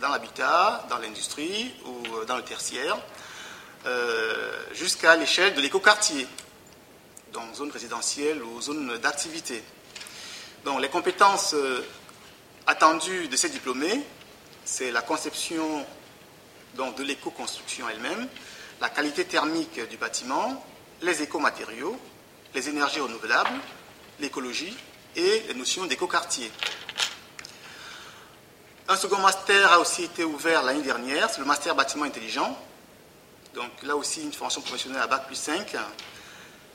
dans 0.00 0.08
l'habitat, 0.08 0.86
dans 0.88 0.96
l'industrie 0.96 1.74
ou 1.84 2.24
dans 2.24 2.38
le 2.38 2.42
tertiaire, 2.42 2.98
euh, 3.84 4.56
jusqu'à 4.72 5.16
l'échelle 5.16 5.52
de 5.52 5.60
l'éco-quartier, 5.60 6.26
donc 7.34 7.54
zone 7.54 7.70
résidentielle 7.70 8.42
ou 8.42 8.58
zone 8.62 8.96
d'activité. 8.96 9.62
Donc, 10.64 10.80
les 10.80 10.88
compétences 10.88 11.52
euh, 11.52 11.84
attendues 12.66 13.28
de 13.28 13.36
ces 13.36 13.50
diplômés, 13.50 14.00
c'est 14.64 14.90
la 14.92 15.02
conception 15.02 15.84
de 16.74 17.02
l'éco-construction 17.02 17.86
elle-même, 17.90 18.26
la 18.80 18.88
qualité 18.88 19.26
thermique 19.26 19.78
du 19.90 19.98
bâtiment, 19.98 20.64
les 21.02 21.20
écomatériaux, 21.20 22.00
les 22.54 22.70
énergies 22.70 23.00
renouvelables, 23.00 23.60
l'écologie 24.20 24.76
et 25.16 25.42
les 25.48 25.54
notions 25.54 25.86
d'éco-quartier. 25.86 26.50
Un 28.88 28.96
second 28.96 29.18
master 29.18 29.72
a 29.72 29.80
aussi 29.80 30.04
été 30.04 30.24
ouvert 30.24 30.62
l'année 30.62 30.82
dernière, 30.82 31.30
c'est 31.30 31.40
le 31.40 31.46
master 31.46 31.74
bâtiment 31.74 32.04
intelligent. 32.04 32.56
Donc 33.54 33.70
là 33.82 33.96
aussi 33.96 34.22
une 34.22 34.32
formation 34.32 34.60
professionnelle 34.60 35.02
à 35.02 35.06
Bac 35.06 35.26
plus 35.26 35.36
5. 35.36 35.76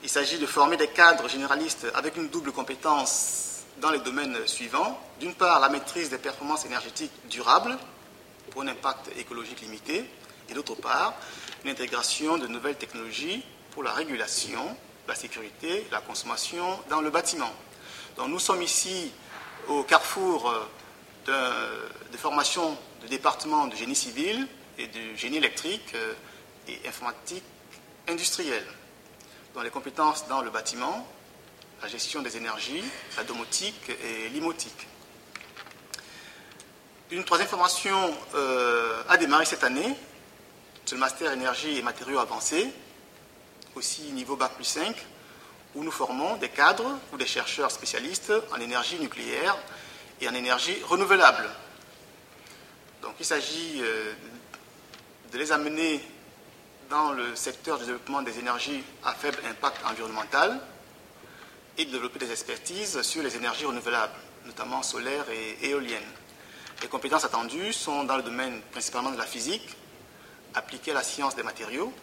Il 0.03 0.09
s'agit 0.09 0.37
de 0.37 0.45
former 0.45 0.77
des 0.77 0.87
cadres 0.87 1.27
généralistes 1.27 1.87
avec 1.93 2.15
une 2.17 2.29
double 2.29 2.51
compétence 2.51 3.63
dans 3.81 3.91
les 3.91 3.99
domaines 3.99 4.45
suivants. 4.47 4.99
D'une 5.19 5.33
part, 5.33 5.59
la 5.59 5.69
maîtrise 5.69 6.09
des 6.09 6.17
performances 6.17 6.65
énergétiques 6.65 7.11
durables 7.29 7.77
pour 8.51 8.61
un 8.61 8.67
impact 8.67 9.09
écologique 9.17 9.61
limité, 9.61 10.05
et 10.49 10.53
d'autre 10.53 10.75
part, 10.75 11.15
l'intégration 11.63 12.37
de 12.37 12.47
nouvelles 12.47 12.77
technologies 12.77 13.43
pour 13.71 13.83
la 13.83 13.91
régulation, 13.91 14.77
la 15.07 15.15
sécurité, 15.15 15.85
la 15.91 16.01
consommation 16.01 16.79
dans 16.89 17.01
le 17.01 17.09
bâtiment. 17.09 17.51
Donc 18.17 18.29
nous 18.29 18.39
sommes 18.39 18.61
ici 18.61 19.11
au 19.67 19.83
carrefour 19.83 20.49
euh, 21.27 21.89
de, 22.11 22.17
formation 22.17 22.77
de 23.01 23.07
département 23.07 23.67
de 23.67 23.75
génie 23.75 23.95
civil 23.95 24.47
et 24.77 24.87
de 24.87 25.15
génie 25.15 25.37
électrique 25.37 25.93
euh, 25.95 26.13
et 26.67 26.87
informatique 26.87 27.43
industrielle. 28.07 28.65
Dans 29.53 29.61
les 29.61 29.69
compétences 29.69 30.27
dans 30.27 30.41
le 30.41 30.49
bâtiment, 30.49 31.07
la 31.81 31.87
gestion 31.87 32.21
des 32.21 32.37
énergies, 32.37 32.83
la 33.17 33.23
domotique 33.23 33.89
et 33.89 34.29
l'imotique. 34.29 34.87
Une 37.11 37.23
troisième 37.23 37.49
formation 37.49 38.13
euh, 38.33 39.03
a 39.09 39.17
démarré 39.17 39.45
cette 39.45 39.63
année, 39.63 39.95
c'est 40.85 40.95
le 40.95 40.99
Master 40.99 41.31
Énergie 41.31 41.77
et 41.77 41.81
Matériaux 41.81 42.19
Avancés, 42.19 42.71
aussi 43.75 44.03
niveau 44.11 44.35
Bac 44.35 44.53
plus 44.55 44.65
5, 44.65 44.95
où 45.75 45.83
nous 45.83 45.91
formons 45.91 46.37
des 46.37 46.49
cadres 46.49 46.97
ou 47.11 47.17
des 47.17 47.27
chercheurs 47.27 47.71
spécialistes 47.71 48.33
en 48.53 48.59
énergie 48.59 48.97
nucléaire 48.99 49.57
et 50.21 50.29
en 50.29 50.33
énergie 50.33 50.77
renouvelable. 50.83 51.49
Donc 53.01 53.15
il 53.19 53.25
s'agit 53.25 53.81
euh, 53.81 54.13
de 55.31 55.37
les 55.37 55.51
amener 55.51 56.01
dans 56.89 57.11
le 57.11 57.35
secteur 57.35 57.77
du 57.77 57.85
développement 57.85 58.21
des 58.21 58.39
énergies 58.39 58.83
à 59.03 59.13
faible 59.13 59.39
impact 59.49 59.77
environnemental, 59.85 60.61
et 61.77 61.85
de 61.85 61.91
développer 61.91 62.19
des 62.19 62.31
expertises 62.31 63.01
sur 63.01 63.21
les 63.21 63.35
énergies 63.35 63.65
renouvelables, 63.65 64.13
notamment 64.45 64.81
solaires 64.81 65.25
et 65.29 65.69
éoliennes. 65.69 66.03
Les 66.81 66.87
compétences 66.87 67.25
attendues 67.25 67.73
sont 67.73 68.03
dans 68.03 68.17
le 68.17 68.23
domaine 68.23 68.61
principalement 68.71 69.11
de 69.11 69.17
la 69.17 69.25
physique, 69.25 69.75
appliquée 70.53 70.91
à 70.91 70.95
la 70.95 71.03
science 71.03 71.35
des 71.35 71.43
matériaux, 71.43 71.93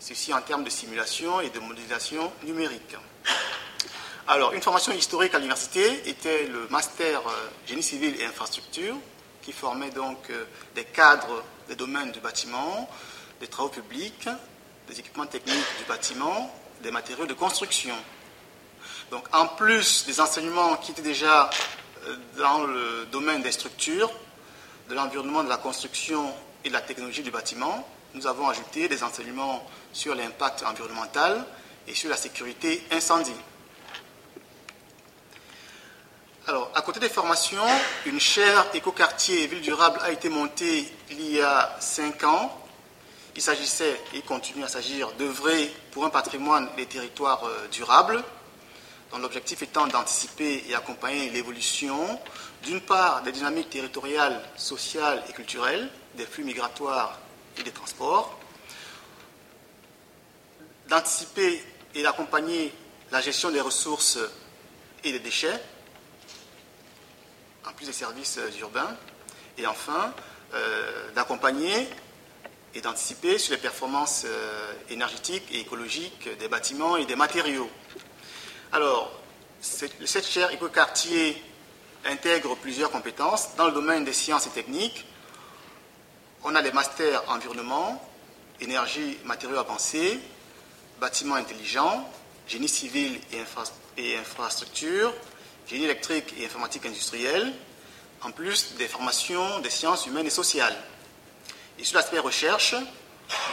ceci 0.00 0.32
en 0.32 0.40
termes 0.40 0.64
de 0.64 0.70
simulation 0.70 1.40
et 1.40 1.50
de 1.50 1.60
modélisation 1.60 2.32
numérique. 2.42 2.96
Alors, 4.26 4.52
une 4.52 4.62
formation 4.62 4.92
historique 4.92 5.34
à 5.34 5.38
l'université 5.38 6.08
était 6.08 6.46
le 6.46 6.66
master 6.68 7.20
euh, 7.26 7.48
génie 7.66 7.82
civil 7.82 8.20
et 8.20 8.24
infrastructure, 8.24 8.96
qui 9.42 9.52
formait 9.52 9.90
donc 9.90 10.30
euh, 10.30 10.44
des 10.74 10.84
cadres 10.84 11.44
des 11.68 11.76
domaines 11.76 12.12
du 12.12 12.20
bâtiment, 12.20 12.88
des 13.40 13.46
travaux 13.46 13.68
publics, 13.68 14.28
des 14.88 14.98
équipements 14.98 15.26
techniques 15.26 15.78
du 15.78 15.84
bâtiment, 15.84 16.52
des 16.82 16.90
matériaux 16.90 17.26
de 17.26 17.34
construction. 17.34 17.94
Donc 19.10 19.24
en 19.32 19.46
plus 19.46 20.06
des 20.06 20.20
enseignements 20.20 20.76
qui 20.76 20.92
étaient 20.92 21.02
déjà 21.02 21.50
euh, 22.06 22.16
dans 22.38 22.64
le 22.64 23.06
domaine 23.10 23.42
des 23.42 23.52
structures, 23.52 24.10
de 24.88 24.94
l'environnement 24.94 25.44
de 25.44 25.48
la 25.48 25.58
construction 25.58 26.32
et 26.64 26.68
de 26.68 26.74
la 26.74 26.80
technologie 26.80 27.22
du 27.22 27.30
bâtiment, 27.30 27.86
nous 28.14 28.26
avons 28.26 28.48
ajouté 28.48 28.88
des 28.88 29.02
enseignements 29.02 29.64
sur 29.92 30.14
l'impact 30.14 30.62
environnemental 30.64 31.44
et 31.86 31.94
sur 31.94 32.10
la 32.10 32.16
sécurité 32.16 32.82
incendie. 32.90 33.32
Alors, 36.46 36.70
à 36.74 36.82
côté 36.82 37.00
des 37.00 37.08
formations, 37.08 37.66
une 38.06 38.18
chaire 38.18 38.66
écoquartier 38.74 39.44
et 39.44 39.46
ville 39.46 39.60
durable 39.60 40.00
a 40.02 40.10
été 40.10 40.28
montée 40.28 40.92
il 41.10 41.32
y 41.32 41.40
a 41.40 41.76
cinq 41.80 42.24
ans 42.24 42.60
il 43.36 43.42
s'agissait, 43.42 44.00
et 44.14 44.22
continue 44.22 44.64
à 44.64 44.68
s'agir, 44.68 45.12
d'œuvrer 45.12 45.72
pour 45.92 46.04
un 46.04 46.10
patrimoine 46.10 46.68
des 46.76 46.86
territoires 46.86 47.44
euh, 47.44 47.68
durables, 47.68 48.22
dont 49.12 49.18
l'objectif 49.18 49.62
étant 49.62 49.86
d'anticiper 49.86 50.64
et 50.68 50.74
accompagner 50.74 51.30
l'évolution, 51.30 52.18
d'une 52.64 52.80
part, 52.80 53.22
des 53.22 53.32
dynamiques 53.32 53.70
territoriales, 53.70 54.40
sociales 54.56 55.22
et 55.28 55.32
culturelles, 55.32 55.88
des 56.16 56.26
flux 56.26 56.44
migratoires 56.44 57.18
et 57.58 57.62
des 57.62 57.70
transports, 57.70 58.38
d'anticiper 60.90 61.64
et 61.94 62.02
d'accompagner 62.02 62.74
la 63.12 63.20
gestion 63.20 63.50
des 63.50 63.60
ressources 63.60 64.18
et 65.04 65.12
des 65.12 65.20
déchets, 65.20 65.58
en 67.66 67.72
plus 67.72 67.86
des 67.86 67.92
services 67.92 68.38
euh, 68.38 68.60
urbains, 68.60 68.96
et 69.56 69.66
enfin, 69.66 70.12
euh, 70.52 71.10
d'accompagner 71.12 71.88
et 72.74 72.80
d'anticiper 72.80 73.38
sur 73.38 73.54
les 73.54 73.60
performances 73.60 74.24
euh, 74.26 74.72
énergétiques 74.90 75.44
et 75.52 75.60
écologiques 75.60 76.28
des 76.38 76.48
bâtiments 76.48 76.96
et 76.96 77.06
des 77.06 77.16
matériaux. 77.16 77.70
Alors, 78.72 79.12
cette 79.60 80.26
chaire 80.26 80.50
écoquartier 80.50 81.42
intègre 82.04 82.56
plusieurs 82.56 82.90
compétences. 82.90 83.54
Dans 83.56 83.66
le 83.66 83.72
domaine 83.72 84.04
des 84.04 84.12
sciences 84.12 84.46
et 84.46 84.50
techniques, 84.50 85.04
on 86.42 86.54
a 86.54 86.62
les 86.62 86.72
masters 86.72 87.22
environnement, 87.28 88.02
énergie, 88.60 89.18
matériaux 89.24 89.58
avancés, 89.58 90.18
bâtiments 91.00 91.36
intelligents, 91.36 92.08
génie 92.46 92.68
civil 92.68 93.18
et, 93.32 93.42
et 93.96 94.16
infrastructure, 94.18 95.12
génie 95.66 95.84
électrique 95.84 96.34
et 96.38 96.46
informatique 96.46 96.84
industrielle, 96.86 97.52
en 98.22 98.30
plus 98.30 98.74
des 98.76 98.86
formations 98.86 99.60
des 99.60 99.70
sciences 99.70 100.06
humaines 100.06 100.26
et 100.26 100.30
sociales. 100.30 100.76
Et 101.78 101.84
sur 101.84 101.96
l'aspect 101.96 102.18
recherche, 102.18 102.74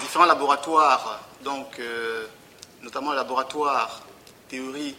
différents 0.02 0.26
laboratoires, 0.26 1.22
donc, 1.44 1.80
euh, 1.80 2.26
notamment 2.82 3.12
le 3.12 3.18
laboratoire 3.18 4.02
théorie, 4.50 4.96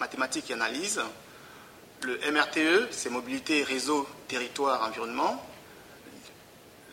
mathématiques 0.00 0.50
et 0.50 0.54
analyse, 0.54 1.00
le 2.02 2.18
MRTE, 2.32 2.88
c'est 2.90 3.10
mobilité, 3.10 3.62
réseau, 3.62 4.08
territoire, 4.26 4.82
environnement, 4.82 5.44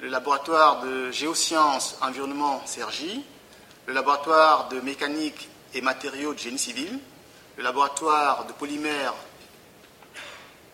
le 0.02 0.10
laboratoire 0.10 0.82
de 0.82 1.12
géosciences, 1.12 1.98
environnement, 2.02 2.62
CERGI, 2.66 3.24
le 3.88 3.94
laboratoire 3.94 4.68
de 4.68 4.82
mécanique 4.82 5.50
et 5.74 5.80
matériaux 5.80 6.34
de 6.34 6.40
génie 6.40 6.60
civil, 6.60 7.00
le 7.56 7.64
laboratoire 7.64 8.46
de 8.46 8.52
polymères 8.52 9.14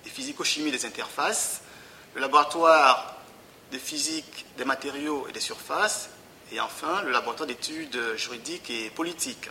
et 0.06 0.10
physico-chimie 0.10 0.72
des 0.72 0.86
interfaces, 0.86 1.62
le 2.16 2.22
laboratoire 2.22 3.16
de 3.72 3.78
physique 3.78 4.48
des 4.58 4.66
matériaux 4.66 5.28
et 5.30 5.32
des 5.32 5.40
surfaces, 5.40 6.10
et 6.52 6.60
enfin 6.60 7.04
le 7.04 7.12
laboratoire 7.12 7.48
d'études 7.48 8.18
juridiques 8.18 8.72
et 8.72 8.90
politiques. 8.90 9.50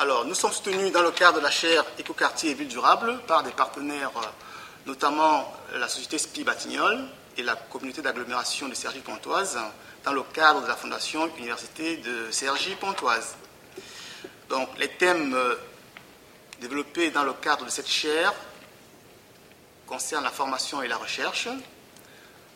Alors, 0.00 0.24
nous 0.24 0.34
sommes 0.34 0.52
soutenus 0.52 0.92
dans 0.92 1.02
le 1.02 1.12
cadre 1.12 1.38
de 1.38 1.42
la 1.42 1.50
chaire 1.50 1.84
Écoquartier 1.98 2.50
et 2.50 2.54
Ville 2.54 2.68
durable 2.68 3.20
par 3.26 3.44
des 3.44 3.50
partenaires, 3.50 4.12
notamment 4.86 5.52
la 5.72 5.88
société 5.88 6.18
SPI 6.18 6.42
Batignolles 6.42 7.04
et 7.36 7.42
la 7.44 7.54
communauté 7.54 8.02
d'agglomération 8.02 8.68
de 8.68 8.74
Cergy-Pontoise, 8.74 9.58
dans 10.04 10.12
le 10.12 10.22
cadre 10.22 10.62
de 10.62 10.66
la 10.66 10.76
Fondation 10.76 11.30
Université 11.36 11.96
de 11.96 12.30
Cergy-Pontoise. 12.30 13.36
Donc, 14.48 14.68
les 14.78 14.88
thèmes 14.88 15.34
euh, 15.34 15.54
développés 16.60 17.10
dans 17.10 17.24
le 17.24 17.32
cadre 17.34 17.64
de 17.64 17.70
cette 17.70 17.88
chaire 17.88 18.32
concernent 19.86 20.24
la 20.24 20.30
formation 20.30 20.82
et 20.82 20.88
la 20.88 20.96
recherche, 20.96 21.48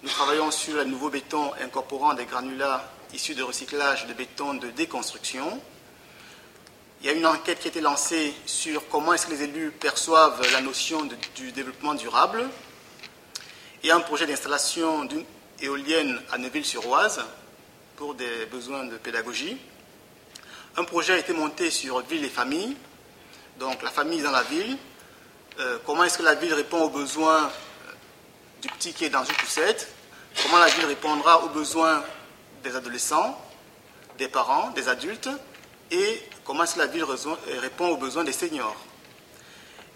nous 0.02 0.08
travaillons 0.08 0.50
sur 0.50 0.78
un 0.80 0.84
nouveau 0.84 1.10
béton 1.10 1.52
incorporant 1.62 2.14
des 2.14 2.24
granulats 2.24 2.90
issus 3.14 3.34
de 3.34 3.42
recyclage 3.42 4.06
de 4.06 4.14
béton 4.14 4.54
de 4.54 4.70
déconstruction. 4.70 5.60
Il 7.00 7.06
y 7.06 7.10
a 7.10 7.12
une 7.12 7.26
enquête 7.26 7.58
qui 7.58 7.68
a 7.68 7.70
été 7.70 7.80
lancée 7.80 8.34
sur 8.46 8.88
comment 8.88 9.12
est-ce 9.12 9.26
que 9.26 9.32
les 9.32 9.42
élus 9.42 9.70
perçoivent 9.70 10.40
la 10.52 10.60
notion 10.60 11.08
du 11.34 11.52
développement 11.52 11.94
durable. 11.94 12.48
Il 13.82 13.88
y 13.88 13.90
a 13.90 13.96
un 13.96 14.00
projet 14.00 14.26
d'installation 14.26 15.04
d'une 15.04 15.24
éolienne 15.62 16.20
à 16.32 16.38
Neuville-sur-Oise 16.38 17.24
pour 17.96 18.14
des 18.14 18.46
besoins 18.46 18.84
de 18.84 18.96
pédagogie. 18.96 19.56
Un 20.76 20.84
projet 20.84 21.14
a 21.14 21.18
été 21.18 21.32
monté 21.32 21.70
sur 21.70 22.00
ville 22.00 22.24
et 22.24 22.28
famille, 22.28 22.76
donc 23.58 23.82
la 23.82 23.90
famille 23.90 24.22
dans 24.22 24.32
la 24.32 24.42
ville. 24.42 24.76
Euh, 25.60 25.78
comment 25.86 26.04
est-ce 26.04 26.18
que 26.18 26.22
la 26.22 26.34
ville 26.34 26.52
répond 26.52 26.82
aux 26.82 26.90
besoins 26.90 27.50
du 28.60 28.68
petit 28.68 28.92
qui 28.92 29.04
est 29.04 29.10
dans 29.10 29.24
une 29.24 29.34
poussette, 29.34 29.92
comment 30.42 30.58
la 30.58 30.68
ville 30.68 30.86
répondra 30.86 31.44
aux 31.44 31.48
besoins 31.48 32.02
des 32.62 32.74
adolescents, 32.74 33.40
des 34.18 34.28
parents, 34.28 34.70
des 34.70 34.88
adultes, 34.88 35.28
et 35.90 36.22
comment 36.44 36.64
est-ce 36.64 36.74
que 36.74 36.78
la 36.78 36.86
ville 36.86 37.04
répond 37.60 37.88
aux 37.88 37.96
besoins 37.96 38.24
des 38.24 38.32
seniors? 38.32 38.76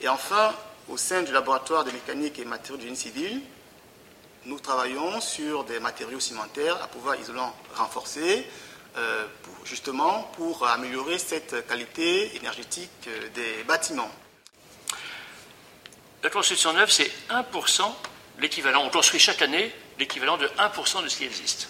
Et 0.01 0.09
enfin, 0.09 0.53
au 0.89 0.97
sein 0.97 1.23
du 1.23 1.33
laboratoire 1.33 1.85
de 1.85 1.91
mécanique 1.91 2.39
et 2.39 2.45
matériaux 2.45 2.77
de 2.77 2.83
génie 2.83 2.97
civil, 2.97 3.41
nous 4.47 4.61
travaillons 4.61 5.21
sur 5.21 5.65
des 5.65 5.81
matériaux 5.81 6.21
cimentaires 6.21 6.81
à 6.83 6.87
pouvoir 6.87 7.17
isolant 7.17 7.55
renforcé, 7.75 8.47
euh, 8.97 9.27
justement 9.65 10.31
pour 10.37 10.67
améliorer 10.67 11.19
cette 11.19 11.67
qualité 11.67 12.35
énergétique 12.37 12.91
euh, 13.09 13.29
des 13.35 13.65
bâtiments. 13.65 14.11
La 16.23 16.31
construction 16.31 16.73
neuve, 16.73 16.91
c'est 16.91 17.11
1% 17.31 17.83
l'équivalent, 18.39 18.85
on 18.85 18.91
construit 18.91 19.21
chaque 19.21 19.43
année 19.43 19.73
l'équivalent 19.99 20.37
de 20.37 20.47
1% 20.47 21.03
de 21.03 21.09
ce 21.09 21.17
qui 21.17 21.25
existe. 21.25 21.69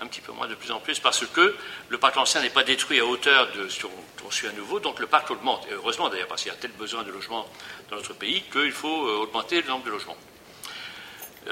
Un 0.00 0.06
petit 0.06 0.20
peu 0.20 0.32
moins 0.32 0.48
de 0.48 0.54
plus 0.54 0.70
en 0.72 0.80
plus 0.80 0.98
parce 0.98 1.24
que 1.26 1.54
le 1.90 1.98
parc 1.98 2.16
ancien 2.16 2.40
n'est 2.40 2.50
pas 2.50 2.64
détruit 2.64 2.98
à 3.00 3.06
hauteur 3.06 3.52
de 3.52 3.68
ce 3.68 3.82
qu'on 3.82 4.22
construit 4.22 4.48
à 4.48 4.52
nouveau, 4.52 4.80
donc 4.80 4.98
le 4.98 5.06
parc 5.06 5.30
augmente. 5.30 5.66
Et 5.70 5.74
heureusement 5.74 6.08
d'ailleurs, 6.08 6.28
parce 6.28 6.42
qu'il 6.42 6.50
y 6.50 6.54
a 6.54 6.58
tel 6.58 6.72
besoin 6.72 7.04
de 7.04 7.10
logements 7.10 7.46
dans 7.90 7.96
notre 7.96 8.14
pays 8.14 8.42
qu'il 8.50 8.72
faut 8.72 9.06
euh, 9.06 9.22
augmenter 9.22 9.60
le 9.60 9.68
nombre 9.68 9.84
de 9.84 9.90
logements. 9.90 10.16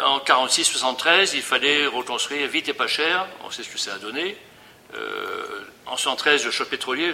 En 0.02 0.18
46-73, 0.18 1.32
il 1.34 1.42
fallait 1.42 1.86
reconstruire 1.86 2.48
vite 2.48 2.68
et 2.68 2.74
pas 2.74 2.86
cher, 2.86 3.26
on 3.44 3.50
sait 3.50 3.62
ce 3.62 3.68
que 3.68 3.78
ça 3.78 3.94
a 3.94 3.98
donné. 3.98 4.36
Euh, 4.94 5.64
en 5.86 5.96
73, 5.96 6.44
le 6.44 6.50
choc 6.50 6.68
pétrolier, 6.68 7.12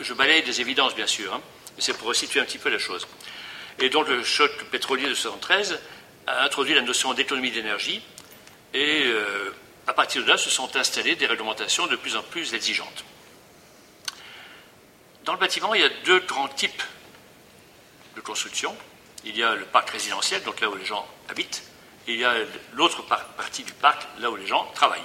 je, 0.00 0.14
balaye 0.14 0.42
des 0.42 0.60
évidences 0.60 0.94
bien 0.94 1.06
sûr, 1.06 1.34
hein, 1.34 1.40
mais 1.76 1.82
c'est 1.82 1.96
pour 1.96 2.08
resituer 2.08 2.40
un 2.40 2.44
petit 2.44 2.58
peu 2.58 2.70
la 2.70 2.78
chose. 2.78 3.06
Et 3.80 3.88
donc 3.88 4.08
le 4.08 4.22
choc 4.22 4.50
pétrolier 4.70 5.08
de 5.08 5.14
73 5.14 5.80
a 6.26 6.44
introduit 6.44 6.74
la 6.74 6.82
notion 6.82 7.14
d'économie 7.14 7.50
d'énergie 7.50 8.02
et 8.74 9.02
euh, 9.06 9.52
à 9.86 9.92
partir 9.92 10.22
de 10.22 10.28
là 10.28 10.36
se 10.36 10.50
sont 10.50 10.76
installées 10.76 11.16
des 11.16 11.26
réglementations 11.26 11.86
de 11.88 11.96
plus 11.96 12.16
en 12.16 12.22
plus 12.22 12.54
exigeantes. 12.54 13.04
Dans 15.24 15.32
le 15.32 15.38
bâtiment, 15.38 15.74
il 15.74 15.80
y 15.80 15.84
a 15.84 15.90
deux 16.04 16.20
grands 16.20 16.48
types 16.48 16.82
de 18.16 18.20
construction. 18.20 18.76
Il 19.24 19.36
y 19.36 19.42
a 19.42 19.54
le 19.54 19.64
parc 19.64 19.90
résidentiel, 19.90 20.42
donc 20.44 20.60
là 20.60 20.70
où 20.70 20.74
les 20.76 20.84
gens 20.84 21.06
habitent, 21.28 21.62
il 22.06 22.16
y 22.16 22.24
a 22.24 22.34
l'autre 22.74 23.02
partie 23.02 23.62
du 23.62 23.72
parc, 23.72 24.06
là 24.18 24.30
où 24.30 24.36
les 24.36 24.46
gens 24.46 24.70
travaillent. 24.74 25.00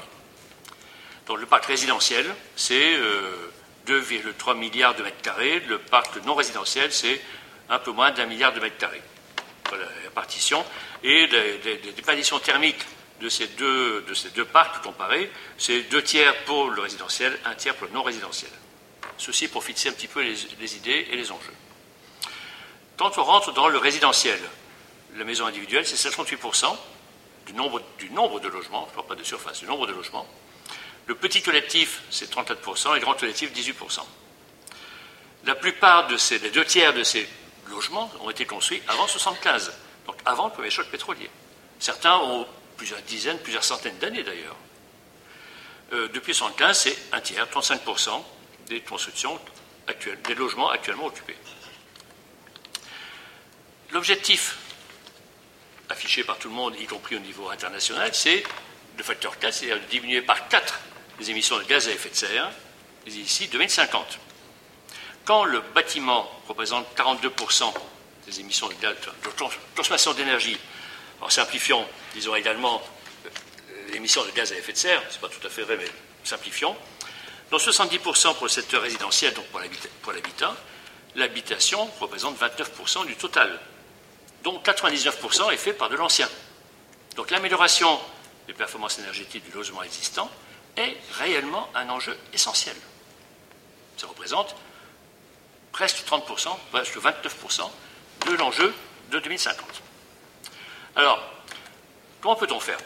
Donc 1.28 1.40
le 1.40 1.46
parc 1.46 1.66
résidentiel, 1.66 2.26
c'est 2.56 2.98
2,3 3.88 4.52
euh, 4.52 4.54
milliards 4.56 4.96
de 4.96 5.04
mètres 5.04 5.22
carrés. 5.22 5.60
Le 5.62 5.80
parc 5.80 6.24
non 6.26 6.36
résidentiel, 6.36 6.92
c'est 6.92 7.20
un 7.70 7.80
peu 7.80 7.92
moins 7.92 8.12
d'un 8.12 8.26
milliard 8.26 8.54
de 8.54 8.60
mètres 8.60 8.78
carrés. 8.78 9.02
Voilà 9.70 9.86
la 10.04 10.10
partition. 10.12 10.64
Et 11.04 11.28
les, 11.28 11.78
déperditions 11.96 12.40
thermiques 12.40 12.86
de 13.22 13.30
ces, 13.30 13.48
deux, 13.48 14.02
de 14.08 14.14
ces 14.14 14.30
deux 14.30 14.46
parcs 14.46 14.84
comparés, 14.84 15.32
c'est 15.58 15.82
deux 15.84 16.04
tiers 16.04 16.36
pour 16.44 16.70
le 16.70 16.82
résidentiel, 16.82 17.38
un 17.46 17.56
tiers 17.56 17.76
pour 17.76 17.88
le 17.88 17.94
non 17.94 18.04
résidentiel. 18.04 18.52
Ceci 19.18 19.48
pour 19.48 19.64
fixer 19.64 19.90
un 19.90 19.94
petit 19.94 20.08
peu 20.08 20.22
les, 20.22 20.76
idées 20.76 21.08
et 21.12 21.16
les 21.16 21.32
enjeux. 21.32 21.54
Quand 22.98 23.18
on 23.18 23.24
rentre 23.24 23.54
dans 23.54 23.70
le 23.70 23.78
résidentiel, 23.78 24.40
la 25.16 25.24
maison 25.24 25.46
individuelle, 25.46 25.86
c'est 25.86 26.10
58% 26.10 26.76
du 27.46 27.54
nombre, 27.54 27.82
du 28.00 28.10
nombre 28.10 28.40
de 28.40 28.48
logements, 28.48 28.86
je 28.86 28.92
ne 28.92 28.96
parle 28.96 29.08
pas 29.08 29.16
de 29.16 29.24
surface, 29.24 29.60
du 29.60 29.66
nombre 29.66 29.88
de 29.88 29.94
logements. 29.94 30.28
Le 31.06 31.16
petit 31.16 31.42
collectif, 31.42 32.02
c'est 32.10 32.34
34%, 32.34 32.92
et 32.92 32.94
le 32.96 33.00
grand 33.02 33.14
collectif, 33.14 33.54
18%. 33.54 34.02
La 35.46 35.56
plupart 35.56 36.08
de 36.08 36.18
ces, 36.18 36.40
les 36.40 36.50
deux 36.50 36.66
tiers 36.66 36.94
de 36.94 37.04
ces 37.04 37.28
logements 37.70 38.12
ont 38.22 38.30
été 38.30 38.46
construits 38.46 38.82
avant 38.88 39.08
75, 39.08 39.72
donc 40.08 40.16
avant 40.26 40.48
le 40.48 40.52
premier 40.52 40.72
choc 40.72 40.88
pétrolier. 40.88 41.30
Certains 41.80 42.18
ont 42.18 42.48
plusieurs 42.78 43.02
dizaines, 43.04 43.38
plusieurs 43.40 43.64
centaines 43.64 43.98
d'années 44.00 44.24
d'ailleurs. 44.24 44.56
Euh, 45.94 46.08
depuis 46.10 46.34
75, 46.34 46.78
c'est 46.78 46.98
un 47.12 47.22
tiers, 47.22 47.46
35% 47.46 48.24
des 48.68 48.82
constructions 48.82 49.40
actuelles, 49.88 50.20
des 50.24 50.34
logements 50.34 50.70
actuellement 50.70 51.06
occupés. 51.06 51.38
L'objectif 53.92 54.58
affiché 55.90 56.24
par 56.24 56.38
tout 56.38 56.50
le 56.50 56.56
monde, 56.56 56.76
y 56.80 56.86
compris 56.86 57.16
au 57.16 57.20
niveau 57.20 57.50
international, 57.50 58.10
c'est 58.14 58.44
le 58.98 59.04
facteur 59.04 59.38
4, 59.40 59.54
c'est-à-dire 59.54 59.80
de 59.80 59.90
diminuer 59.90 60.22
par 60.22 60.48
4 60.48 60.80
les 61.20 61.32
émissions 61.32 61.58
de 61.58 61.64
gaz 61.64 61.88
à 61.88 61.92
effet 61.92 62.10
de 62.10 62.16
serre 62.16 62.52
d'ici 63.06 63.48
2050. 63.48 64.20
Quand 65.24 65.44
le 65.44 65.62
bâtiment 65.74 66.30
représente 66.48 66.88
42% 66.96 67.74
des 68.26 68.40
émissions 68.40 68.68
de, 68.68 68.74
gaz, 68.76 68.96
de 69.24 69.30
consommation 69.76 70.14
d'énergie, 70.14 70.58
en 71.22 71.30
simplifiant, 71.30 71.88
disons 72.14 72.36
également 72.36 72.82
euh, 73.26 73.30
l'émission 73.94 74.24
de 74.26 74.32
gaz 74.32 74.52
à 74.52 74.58
effet 74.58 74.74
de 74.74 74.78
serre, 74.78 75.02
ce 75.10 75.16
n'est 75.16 75.22
pas 75.22 75.30
tout 75.30 75.46
à 75.46 75.50
fait 75.50 75.64
vrai, 75.64 75.78
mais 75.78 75.90
simplifions, 76.24 76.76
dans 77.52 77.58
70% 77.58 78.36
pour 78.36 78.46
le 78.46 78.50
secteur 78.50 78.82
résidentiel, 78.82 79.34
donc 79.34 79.46
pour 80.02 80.12
l'habitat, 80.12 80.56
l'habitation 81.16 81.86
représente 82.00 82.40
29% 82.40 83.06
du 83.06 83.16
total, 83.16 83.60
dont 84.46 84.62
99% 84.64 85.52
est 85.52 85.58
fait 85.58 85.74
par 85.74 85.90
de 85.90 85.96
l'ancien. 85.96 86.30
Donc 87.16 87.32
l'amélioration 87.32 88.00
des 88.48 88.54
performances 88.54 89.00
énergétiques 89.00 89.44
du 89.44 89.52
logement 89.52 89.82
existant 89.82 90.30
est 90.78 90.96
réellement 91.18 91.68
un 91.74 91.90
enjeu 91.90 92.16
essentiel. 92.32 92.76
Ça 93.98 94.06
représente 94.06 94.56
presque 95.72 96.06
30%, 96.06 96.50
presque 96.72 96.98
29% 96.98 97.70
de 98.28 98.34
l'enjeu 98.36 98.72
de 99.12 99.20
2050. 99.20 99.66
Alors, 100.96 101.22
comment 102.22 102.36
peut-on 102.36 102.60
faire? 102.60 102.78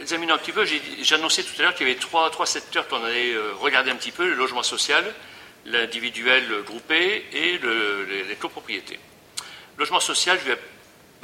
Examinons 0.00 0.34
un 0.34 0.38
petit 0.38 0.52
peu, 0.52 0.64
j'ai 0.64 1.14
annoncé 1.14 1.44
tout 1.44 1.52
à 1.58 1.64
l'heure 1.64 1.74
qu'il 1.74 1.86
y 1.86 1.90
avait 1.90 2.00
trois, 2.00 2.46
secteurs 2.46 2.88
qu'on 2.88 3.04
allait 3.04 3.34
euh, 3.34 3.52
regarder 3.60 3.90
un 3.90 3.96
petit 3.96 4.10
peu, 4.10 4.26
le 4.26 4.34
logement 4.34 4.62
social, 4.62 5.04
l'individuel 5.66 6.62
groupé 6.62 7.26
et 7.32 7.58
les, 7.58 8.36
copropriétés. 8.36 8.98
Logement 9.76 10.00
social, 10.00 10.38
je 10.40 10.52
vais 10.52 10.58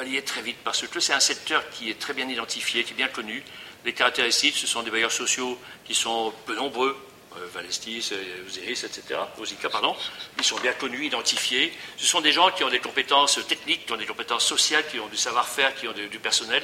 balayer 0.01 0.23
très 0.23 0.41
vite 0.41 0.57
parce 0.65 0.87
que 0.87 0.99
c'est 0.99 1.13
un 1.13 1.21
secteur 1.21 1.69
qui 1.69 1.91
est 1.91 1.99
très 1.99 2.15
bien 2.15 2.27
identifié, 2.27 2.85
qui 2.85 2.93
est 2.93 2.97
bien 2.97 3.09
connu, 3.09 3.43
Les 3.85 3.93
caractéristiques, 3.93 4.57
ce 4.57 4.67
sont 4.67 4.83
des 4.83 4.91
bailleurs 4.91 5.13
sociaux 5.13 5.59
qui 5.85 5.95
sont 5.95 6.33
peu 6.47 6.55
nombreux, 6.55 6.97
euh, 7.37 7.47
Valestis, 7.55 8.13
Osiris, 8.47 8.85
etc., 8.85 9.21
Osica, 9.39 9.69
pardon, 9.69 9.95
ils 10.39 10.45
sont 10.45 10.59
bien 10.61 10.73
connus, 10.73 11.07
identifiés. 11.07 11.73
Ce 11.97 12.07
sont 12.07 12.21
des 12.21 12.33
gens 12.33 12.51
qui 12.51 12.65
ont 12.65 12.71
des 12.71 12.79
compétences 12.79 13.39
techniques, 13.47 13.87
qui 13.87 13.93
ont 13.93 13.97
des 13.97 14.07
compétences 14.07 14.45
sociales, 14.45 14.85
qui 14.91 14.99
ont 15.01 15.09
du 15.09 15.17
savoir-faire, 15.17 15.75
qui 15.75 15.87
ont 15.89 15.93
du 15.93 16.19
personnel. 16.19 16.63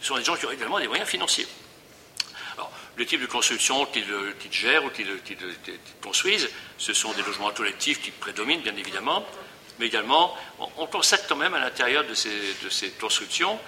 Ce 0.00 0.08
sont 0.08 0.16
des 0.16 0.24
gens 0.24 0.36
qui 0.36 0.46
ont 0.46 0.50
également 0.50 0.80
des 0.80 0.88
moyens 0.88 1.08
financiers. 1.08 1.46
Alors, 2.54 2.70
le 2.96 3.06
type 3.06 3.20
de 3.20 3.26
construction 3.26 3.86
qu'ils 3.86 4.52
gèrent 4.52 4.84
ou 4.84 4.90
qu'ils 4.90 5.08
construisent, 6.02 6.50
ce 6.76 6.92
sont 6.92 7.12
des 7.12 7.22
logements 7.22 7.52
collectifs 7.52 8.00
qui 8.00 8.10
prédominent, 8.10 8.62
bien 8.62 8.76
évidemment, 8.76 9.26
mais 9.78 9.86
également, 9.86 10.36
on, 10.76 10.86
constate 10.86 11.26
quand 11.28 11.36
même 11.36 11.54
à 11.54 11.60
l'intérieur 11.60 12.04
de 12.04 12.14
ces, 12.14 12.90
constructions 13.00 13.58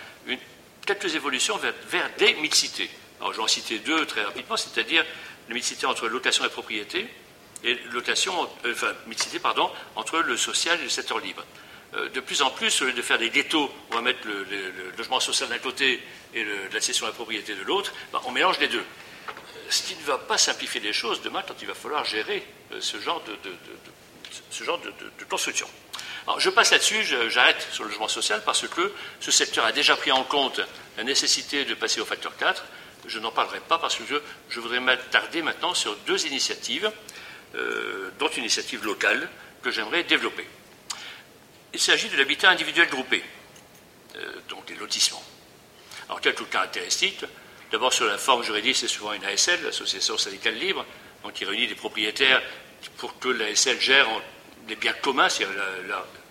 quelques 0.86 1.14
évolutions 1.14 1.58
vers, 1.58 2.10
des 2.18 2.34
mixités. 2.34 2.90
Alors, 3.20 3.32
j'en 3.32 3.46
citer 3.46 3.78
deux 3.78 4.06
très 4.06 4.22
rapidement, 4.22 4.56
c'est-à-dire 4.56 5.04
la 5.48 5.54
mixité 5.54 5.86
entre 5.86 6.08
location 6.08 6.44
et 6.44 6.48
propriété, 6.48 7.06
et 7.62 7.78
location, 7.92 8.48
euh, 8.64 8.74
mixité, 9.06 9.38
pardon, 9.38 9.70
entre 9.96 10.18
le 10.20 10.36
social 10.36 10.78
et 10.80 10.84
le 10.84 10.88
secteur 10.88 11.18
libre. 11.18 11.44
Euh, 11.94 12.08
de 12.08 12.20
plus 12.20 12.40
en 12.40 12.50
plus, 12.50 12.80
au 12.80 12.86
lieu 12.86 12.92
de 12.92 13.02
faire 13.02 13.18
des 13.18 13.30
ghettos, 13.30 13.70
on 13.90 13.94
va 13.94 14.00
mettre 14.00 14.26
le, 14.26 14.46
logement 14.96 15.20
social 15.20 15.48
d'un 15.48 15.58
côté 15.58 16.00
et 16.34 16.46
l'accession 16.72 17.04
à 17.06 17.10
la 17.10 17.14
propriété 17.14 17.54
de 17.54 17.62
l'autre, 17.62 17.92
ben, 18.12 18.20
on 18.24 18.30
mélange 18.30 18.58
les 18.60 18.68
deux. 18.68 18.78
Euh, 18.78 19.32
ce 19.68 19.82
qui 19.82 19.96
ne 19.96 20.02
va 20.04 20.18
pas 20.18 20.38
simplifier 20.38 20.80
les 20.80 20.92
choses 20.92 21.20
demain 21.20 21.42
quand 21.46 21.54
il 21.60 21.66
va 21.66 21.74
falloir 21.74 22.04
gérer 22.04 22.42
ce 22.80 22.98
genre 23.00 23.22
de, 23.24 23.36
ce 24.50 24.64
genre 24.64 24.80
de, 24.80 25.24
construction. 25.24 25.68
Je 26.38 26.50
passe 26.50 26.70
là-dessus, 26.70 27.04
j'arrête 27.28 27.66
sur 27.72 27.84
le 27.84 27.90
logement 27.90 28.08
social 28.08 28.42
parce 28.44 28.66
que 28.68 28.92
ce 29.20 29.30
secteur 29.30 29.64
a 29.64 29.72
déjà 29.72 29.96
pris 29.96 30.12
en 30.12 30.24
compte 30.24 30.60
la 30.96 31.04
nécessité 31.04 31.64
de 31.64 31.74
passer 31.74 32.00
au 32.00 32.04
facteur 32.04 32.36
4 32.36 32.62
je 33.06 33.18
n'en 33.18 33.30
parlerai 33.30 33.60
pas 33.60 33.78
parce 33.78 33.96
que 33.96 34.04
je, 34.48 34.60
voudrais 34.60 34.80
m'attarder 34.80 35.42
maintenant 35.42 35.74
sur 35.74 35.96
deux 36.06 36.26
initiatives, 36.26 36.90
euh, 37.54 38.10
dont 38.18 38.28
une 38.28 38.42
initiative 38.42 38.84
locale 38.84 39.28
que 39.62 39.70
j'aimerais 39.70 40.04
développer. 40.04 40.46
Il 41.72 41.80
s'agit 41.80 42.08
de 42.08 42.16
l'habitat 42.16 42.50
individuel 42.50 42.88
groupé, 42.88 43.22
euh, 44.16 44.32
donc 44.48 44.68
les 44.68 44.76
lotissements. 44.76 45.22
Alors, 46.08 46.20
quelques 46.20 46.48
caractéristiques. 46.48 47.24
D'abord, 47.70 47.92
sur 47.92 48.06
la 48.06 48.18
forme 48.18 48.42
juridique, 48.42 48.76
c'est 48.76 48.88
souvent 48.88 49.12
une 49.12 49.24
ASL, 49.24 49.62
l'association 49.62 50.18
syndicale 50.18 50.54
libre, 50.54 50.84
donc 51.22 51.34
qui 51.34 51.44
réunit 51.44 51.68
des 51.68 51.76
propriétaires 51.76 52.42
pour 52.96 53.18
que 53.20 53.28
l'ASL 53.28 53.80
gère 53.80 54.08
des 54.70 54.76
biens 54.76 54.94
communs, 55.02 55.28
c'est-à-dire 55.28 55.56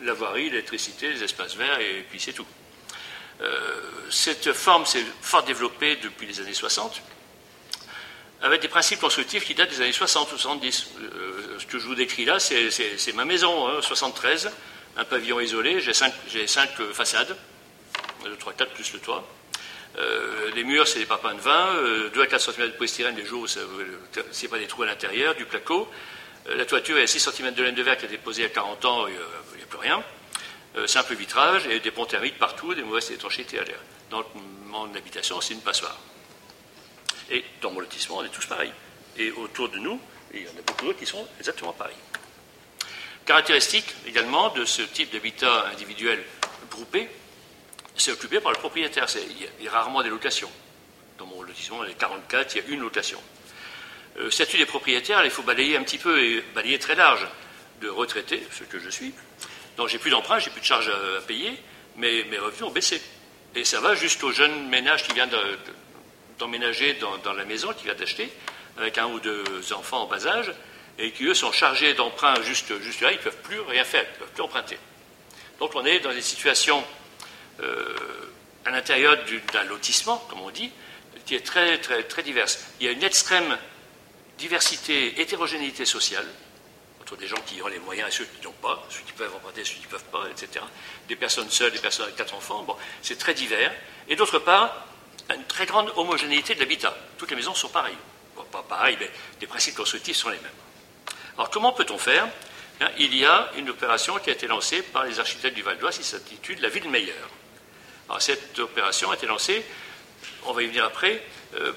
la, 0.01 0.13
voirie, 0.13 0.49
l'électricité, 0.49 1.09
les 1.09 1.23
espaces 1.23 1.55
verts, 1.55 1.79
et 1.81 2.05
puis 2.09 2.19
c'est 2.19 2.31
tout. 2.31 2.47
Euh, 3.41 3.81
cette 4.09 4.53
forme 4.53 4.85
s'est 4.85 5.03
fort 5.21 5.43
développée 5.43 5.97
depuis 5.97 6.25
les 6.25 6.39
années 6.39 6.53
60, 6.53 7.01
avec 8.41 8.61
des 8.61 8.69
principes 8.69 8.99
constructifs 8.99 9.43
qui 9.43 9.55
datent 9.55 9.69
des 9.69 9.81
années 9.81 9.91
60 9.91 10.31
ou 10.31 10.37
70. 10.37 10.87
Euh, 11.01 11.59
ce 11.59 11.65
que 11.65 11.79
je 11.79 11.85
vous 11.85 11.95
décris 11.95 12.23
là, 12.23 12.39
c'est 12.39 13.13
ma 13.13 13.25
maison, 13.25 13.81
73, 13.81 14.47
hein, 14.47 14.51
un 14.95 15.03
pavillon 15.03 15.41
isolé, 15.41 15.81
j'ai 15.81 15.93
cinq, 15.93 16.13
façades, 16.93 17.35
2, 18.23 18.35
3, 18.37 18.53
4 18.53 18.71
plus 18.71 18.93
le 18.93 18.99
toit. 18.99 19.27
Euh, 19.97 20.51
les 20.55 20.63
murs, 20.63 20.87
c'est 20.87 20.99
des 20.99 21.05
papins 21.05 21.33
de 21.33 21.41
vin, 21.41 21.75
2 22.13 22.21
à 22.21 22.27
4 22.27 22.53
cm 22.53 22.67
de 22.67 22.73
polystyrène 22.73 23.17
les 23.17 23.25
jours 23.25 23.47
c'est 24.31 24.47
pas 24.47 24.59
des 24.59 24.67
trous 24.67 24.83
à 24.83 24.85
l'intérieur, 24.85 25.35
du 25.35 25.43
placo. 25.43 25.89
La 26.55 26.65
toiture 26.65 26.97
est 26.97 27.03
à 27.03 27.07
6 27.07 27.19
cm 27.31 27.53
de 27.53 27.63
laine 27.63 27.75
de 27.75 27.83
verre 27.83 27.97
qui 27.97 28.05
a 28.05 28.07
déposé 28.07 28.45
à 28.45 28.49
40 28.49 28.85
ans, 28.85 29.07
il 29.07 29.13
n'y 29.13 29.63
a 29.63 29.65
plus 29.67 29.79
rien. 29.79 30.03
Euh, 30.77 30.85
simple 30.87 31.15
vitrage 31.15 31.65
et 31.67 31.79
des 31.79 31.91
ponts 31.91 32.05
thermiques 32.05 32.37
partout, 32.37 32.75
des 32.75 32.83
mauvaises 32.83 33.11
étanchéités 33.11 33.59
à 33.59 33.63
l'air. 33.63 33.79
Dans 34.09 34.23
mon 34.67 34.93
habitation, 34.95 35.41
c'est 35.41 35.53
une 35.53 35.61
passoire. 35.61 35.97
Et 37.31 37.43
dans 37.61 37.71
mon 37.71 37.79
lotissement, 37.79 38.17
on 38.17 38.23
est 38.23 38.29
tous 38.29 38.45
pareils. 38.45 38.71
Et 39.17 39.31
autour 39.31 39.69
de 39.69 39.79
nous, 39.79 39.99
il 40.33 40.41
y 40.41 40.45
en 40.45 40.51
a 40.51 40.61
beaucoup 40.65 40.85
d'autres 40.85 40.99
qui 40.99 41.05
sont 41.05 41.27
exactement 41.39 41.73
pareils. 41.73 41.95
Caractéristique 43.25 43.85
également 44.07 44.49
de 44.49 44.65
ce 44.65 44.81
type 44.81 45.11
d'habitat 45.11 45.67
individuel 45.67 46.23
groupé, 46.71 47.09
c'est 47.95 48.11
occupé 48.11 48.39
par 48.39 48.51
le 48.51 48.57
propriétaire. 48.57 49.05
Il 49.59 49.63
y, 49.63 49.67
a, 49.67 49.71
rarement 49.71 50.01
des 50.01 50.09
locations. 50.09 50.49
Dans 51.17 51.25
mon 51.25 51.41
lotissement, 51.41 51.83
les 51.83 51.93
44, 51.93 52.55
il 52.55 52.61
y 52.63 52.65
a 52.65 52.67
une 52.69 52.79
location. 52.79 53.19
Euh, 54.17 54.29
statut 54.31 54.57
des 54.57 54.65
propriétaires, 54.65 55.23
il 55.23 55.31
faut 55.31 55.43
balayer 55.43 55.77
un 55.77 55.83
petit 55.83 55.97
peu 55.97 56.21
et 56.21 56.43
balayer 56.53 56.79
très 56.79 56.95
large. 56.95 57.27
De 57.81 57.87
retraités, 57.87 58.45
ce 58.51 58.65
que 58.65 58.77
je 58.77 58.89
suis, 58.89 59.13
donc 59.77 59.87
j'ai 59.87 59.99
plus 59.99 60.11
d'emprunt, 60.11 60.39
j'ai 60.39 60.49
plus 60.49 60.59
de 60.59 60.65
charges 60.65 60.89
à, 60.89 61.21
payer, 61.21 61.57
mais 61.95 62.25
mes 62.29 62.37
revenus 62.37 62.63
ont 62.63 62.71
baissé. 62.71 63.01
Et 63.55 63.63
ça 63.63 63.79
va 63.79 63.95
jusqu'au 63.95 64.33
jeune 64.33 64.67
ménage 64.67 65.03
qui 65.03 65.13
vient 65.13 65.29
d'emménager 66.37 66.97
dans, 67.23 67.33
la 67.33 67.45
maison, 67.45 67.71
qui 67.71 67.85
vient 67.85 67.95
d'acheter, 67.95 68.29
avec 68.77 68.97
un 68.97 69.05
ou 69.05 69.21
deux 69.21 69.71
enfants 69.71 70.01
en 70.01 70.07
bas 70.07 70.27
âge, 70.27 70.51
et 70.97 71.11
qui, 71.11 71.23
eux, 71.23 71.33
sont 71.33 71.53
chargés 71.53 71.93
d'emprunts 71.93 72.41
juste, 72.41 72.77
juste 72.81 72.99
là, 72.99 73.13
ils 73.13 73.17
ne 73.17 73.21
peuvent 73.21 73.41
plus 73.41 73.61
rien 73.61 73.85
faire, 73.85 74.03
ils 74.03 74.13
ne 74.13 74.19
peuvent 74.19 74.33
plus 74.33 74.43
emprunter. 74.43 74.77
Donc 75.59 75.71
on 75.75 75.85
est 75.85 76.01
dans 76.01 76.13
des 76.13 76.21
situations 76.21 76.83
euh, 77.61 77.95
à 78.65 78.71
l'intérieur 78.71 79.17
d'un 79.53 79.63
lotissement, 79.63 80.17
comme 80.29 80.41
on 80.41 80.49
dit, 80.49 80.71
qui 81.25 81.35
est 81.35 81.45
très, 81.45 81.77
très, 81.77 82.03
très 82.03 82.23
diverse. 82.23 82.59
Il 82.81 82.85
y 82.85 82.89
a 82.89 82.91
une 82.91 83.03
extrême 83.03 83.57
diversité, 84.39 85.21
hétérogénéité 85.21 85.85
sociale, 85.85 86.25
des 87.17 87.27
gens 87.27 87.41
qui 87.45 87.61
ont 87.61 87.67
les 87.67 87.79
moyens 87.79 88.09
et 88.09 88.11
ceux 88.11 88.25
qui 88.25 88.45
n'ont 88.45 88.53
pas, 88.53 88.85
ceux 88.89 89.01
qui 89.01 89.13
peuvent 89.13 89.33
emprunter, 89.33 89.63
ceux 89.63 89.75
qui 89.75 89.85
ne 89.85 89.87
peuvent 89.87 90.03
pas, 90.11 90.27
etc. 90.29 90.63
Des 91.07 91.15
personnes 91.15 91.49
seules, 91.49 91.71
des 91.71 91.79
personnes 91.79 92.05
avec 92.05 92.15
quatre 92.15 92.33
enfants, 92.35 92.65
c'est 93.01 93.17
très 93.17 93.33
divers. 93.33 93.73
Et 94.07 94.15
d'autre 94.15 94.39
part, 94.39 94.85
une 95.33 95.43
très 95.45 95.65
grande 95.65 95.91
homogénéité 95.95 96.55
de 96.55 96.59
l'habitat. 96.59 96.95
Toutes 97.17 97.29
les 97.29 97.35
maisons 97.35 97.53
sont 97.53 97.69
pareilles. 97.69 97.97
Bon, 98.35 98.43
pas 98.43 98.63
pareilles, 98.63 98.97
mais 98.99 99.09
les 99.41 99.47
principes 99.47 99.75
constructifs 99.75 100.17
sont 100.17 100.29
les 100.29 100.37
mêmes. 100.37 100.51
Alors 101.35 101.49
comment 101.49 101.71
peut-on 101.71 101.97
faire? 101.97 102.27
Hein, 102.81 102.89
Il 102.97 103.15
y 103.15 103.25
a 103.25 103.51
une 103.57 103.69
opération 103.69 104.17
qui 104.19 104.29
a 104.29 104.33
été 104.33 104.47
lancée 104.47 104.81
par 104.81 105.05
les 105.05 105.19
architectes 105.19 105.55
du 105.55 105.61
Val 105.61 105.77
d'Oise 105.77 105.97
qui 105.97 106.03
s'intitule 106.03 106.59
La 106.61 106.69
ville 106.69 106.89
meilleure. 106.89 107.29
Alors 108.07 108.21
cette 108.21 108.57
opération 108.59 109.11
a 109.11 109.15
été 109.15 109.27
lancée, 109.27 109.63
on 110.45 110.53
va 110.53 110.63
y 110.63 110.67
venir 110.67 110.83
après, 110.85 111.23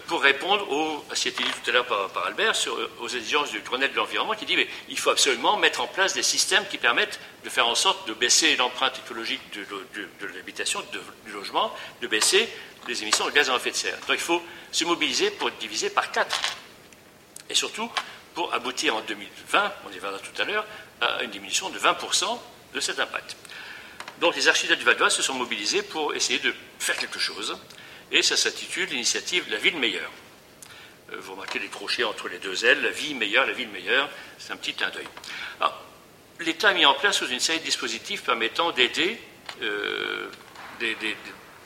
pour 0.07 0.23
répondre 0.23 0.67
à 1.11 1.15
ce 1.15 1.23
qui 1.23 1.29
a 1.29 1.31
été 1.31 1.45
dit 1.45 1.51
tout 1.63 1.71
à 1.71 1.73
l'heure 1.73 1.87
par, 1.87 2.27
Albert, 2.27 2.55
sur, 2.55 2.77
aux 3.01 3.09
exigences 3.09 3.51
du 3.51 3.61
Grenelle 3.61 3.93
de 3.93 3.97
l'environnement, 3.97 4.35
qui 4.35 4.45
dit 4.45 4.57
qu'il 4.87 4.99
faut 4.99 5.11
absolument 5.11 5.57
mettre 5.57 5.81
en 5.81 5.87
place 5.87 6.13
des 6.13 6.23
systèmes 6.23 6.65
qui 6.71 6.79
permettent 6.79 7.19
de 7.45 7.49
faire 7.49 7.67
en 7.67 7.75
sorte 7.75 8.07
de 8.07 8.13
baisser 8.13 8.55
l'empreinte 8.57 8.99
écologique 8.99 9.41
de, 9.55 10.27
l'habitation, 10.35 10.83
du 11.25 11.33
logement, 11.33 11.75
de 12.03 12.07
baisser 12.07 12.49
les 12.87 13.03
émissions 13.03 13.25
de 13.27 13.31
gaz 13.31 13.49
à 13.49 13.57
effet 13.57 13.71
de 13.71 13.77
serre. 13.77 13.99
Donc 14.07 14.17
il 14.17 14.19
faut 14.19 14.43
se 14.71 14.85
mobiliser 14.85 15.31
pour 15.31 15.51
diviser 15.53 15.89
par 15.89 16.11
quatre. 16.11 16.39
Et 17.49 17.55
surtout, 17.55 17.91
pour 18.35 18.53
aboutir 18.53 18.97
en 18.97 19.01
2020, 19.01 19.73
on 19.87 19.93
y 19.93 19.99
verra 19.99 20.19
tout 20.19 20.43
à 20.43 20.45
l'heure, 20.45 20.67
à 21.01 21.23
une 21.23 21.31
diminution 21.31 21.71
de 21.71 21.79
20% 21.79 22.39
de 22.75 22.81
cet 22.81 22.99
impact. 22.99 23.37
Donc 24.21 24.37
les 24.37 24.49
architectes 24.49 24.79
du 24.79 24.85
Val 24.85 24.97
d'Oise 24.97 25.15
se 25.15 25.23
sont 25.23 25.35
mobilisés 25.35 25.83
pour 25.83 26.15
essayer 26.15 26.39
de 26.39 26.55
faire 26.79 26.97
quelque 26.97 27.19
chose 27.19 27.57
et 28.13 28.23
ça 28.23 28.37
s'intitule 28.37 28.89
l'initiative 28.91 29.45
La 29.51 29.57
ville 29.57 29.79
meilleure. 29.79 30.11
Euh, 31.13 31.17
vous 31.21 31.33
remarquez 31.33 31.59
les 31.59 31.69
crochets 31.69 32.05
entre 32.05 32.29
les 32.29 32.39
deux 32.39 32.65
ailes, 32.65 32.83
la 32.83 32.91
vie 32.91 33.15
meilleure, 33.15 33.47
la 33.47 33.53
ville 33.53 33.69
meilleure, 33.69 34.09
c'est 34.39 34.53
un 34.53 34.57
petit 34.57 34.75
clin 34.75 34.91
d'œil. 34.91 35.07
L'État 36.41 36.71
a 36.71 36.75
mis 36.75 36.85
en 36.85 36.95
place 36.95 37.21
une 37.21 37.41
série 37.41 37.61
de 37.61 37.65
dispositifs 37.65 38.23
permettant 38.23 38.73
d'aider 38.73 39.19
euh, 39.63 40.29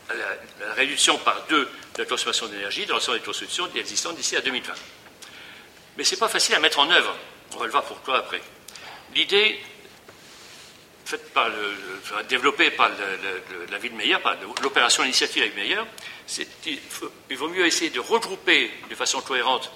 à 0.08 0.14
la, 0.14 0.74
réduction 0.74 1.16
par 1.18 1.46
deux 1.48 1.64
de 1.94 1.98
la 1.98 2.04
consommation 2.04 2.46
d'énergie 2.46 2.84
dans 2.84 2.94
l'ensemble 2.94 3.18
des 3.18 3.24
constructions 3.24 3.68
existantes 3.74 4.16
d'ici 4.16 4.36
à 4.36 4.40
2020. 4.40 4.74
Mais 5.96 6.04
ce 6.04 6.14
n'est 6.14 6.18
pas 6.18 6.28
facile 6.28 6.54
à 6.56 6.60
mettre 6.60 6.78
en 6.78 6.90
œuvre. 6.90 7.16
On 7.54 7.58
va 7.58 7.64
le 7.64 7.70
voir 7.70 7.84
pourquoi 7.84 8.18
après. 8.18 8.42
L'idée 9.14 9.58
développée 12.28 12.70
par 12.70 12.90
la 13.70 13.78
ville 13.78 13.94
meilleure, 13.94 14.20
par 14.20 14.36
l'opération 14.62 15.04
initiative 15.04 15.42
La 15.42 15.48
ville 15.48 15.56
meilleure, 15.56 15.86
il 17.30 17.36
vaut 17.36 17.48
mieux 17.48 17.66
essayer 17.66 17.90
de 17.90 18.00
regrouper 18.00 18.70
de 18.90 18.94
façon 18.94 19.20
cohérente 19.20 19.70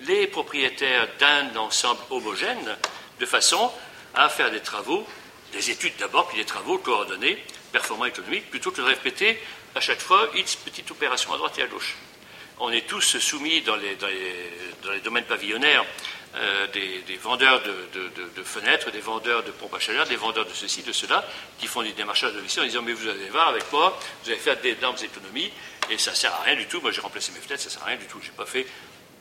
les 0.00 0.26
propriétaires 0.26 1.08
d'un 1.18 1.56
ensemble 1.56 2.00
homogène 2.10 2.76
de 3.20 3.26
façon 3.26 3.70
à 4.14 4.28
faire 4.28 4.50
des 4.50 4.60
travaux, 4.60 5.06
des 5.52 5.70
études 5.70 5.94
d'abord, 5.98 6.28
puis 6.28 6.38
des 6.38 6.44
travaux 6.44 6.78
coordonnés, 6.78 7.38
performants 7.70 8.06
économiques, 8.06 8.50
plutôt 8.50 8.70
que 8.70 8.78
de 8.78 8.86
répéter 8.86 9.38
à 9.74 9.80
chaque 9.80 10.00
fois 10.00 10.28
une 10.34 10.44
petite 10.64 10.90
opération 10.90 11.32
à 11.32 11.36
droite 11.36 11.58
et 11.58 11.62
à 11.62 11.66
gauche. 11.66 11.96
On 12.58 12.70
est 12.70 12.86
tous 12.86 13.18
soumis 13.18 13.62
dans 13.62 13.76
les 13.76 13.96
domaines 15.02 15.24
pavillonnaires 15.24 15.84
euh, 16.34 16.66
des, 16.68 17.16
vendeurs 17.16 17.62
de, 17.62 18.42
fenêtres, 18.42 18.90
des 18.90 19.00
vendeurs 19.00 19.42
de 19.42 19.50
pompes 19.50 19.74
à 19.74 19.78
chaleur, 19.78 20.06
des 20.06 20.16
vendeurs 20.16 20.46
de 20.46 20.54
ceci, 20.54 20.82
de 20.82 20.92
cela, 20.92 21.24
qui 21.58 21.66
font 21.66 21.82
des 21.82 21.92
démarchages 21.92 22.32
de 22.32 22.40
en 22.40 22.64
disant 22.64 22.82
Mais 22.82 22.94
vous 22.94 23.08
allez 23.08 23.28
voir, 23.28 23.48
avec 23.48 23.70
moi, 23.70 23.98
vous 24.24 24.30
allez 24.30 24.38
faire 24.38 24.58
d'énormes 24.60 24.96
économies, 25.02 25.50
et 25.90 25.98
ça 25.98 26.12
ne 26.12 26.16
sert 26.16 26.32
à 26.32 26.42
rien 26.42 26.56
du 26.56 26.66
tout. 26.66 26.80
Moi, 26.80 26.90
j'ai 26.90 27.02
remplacé 27.02 27.32
mes 27.32 27.40
fenêtres, 27.40 27.62
ça 27.62 27.68
ne 27.68 27.72
sert 27.72 27.82
à 27.82 27.86
rien 27.86 27.96
du 27.96 28.06
tout. 28.06 28.18
Je 28.22 28.28
n'ai 28.28 28.36
pas 28.36 28.46
fait 28.46 28.66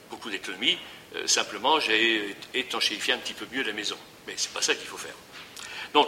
beaucoup 0.10 0.30
d'économies, 0.30 0.78
euh, 1.16 1.28
simplement, 1.28 1.80
j'ai 1.80 2.36
étanchéifié 2.54 3.14
un 3.14 3.18
petit 3.18 3.34
peu 3.34 3.46
mieux 3.52 3.64
la 3.64 3.74
maison. 3.74 3.98
Mais 4.28 4.38
ce 4.38 4.48
n'est 4.48 4.54
pas 4.54 4.62
ça 4.62 4.76
qu'il 4.76 4.88
faut 4.88 4.98
faire. 4.98 5.16
Donc, 5.94 6.08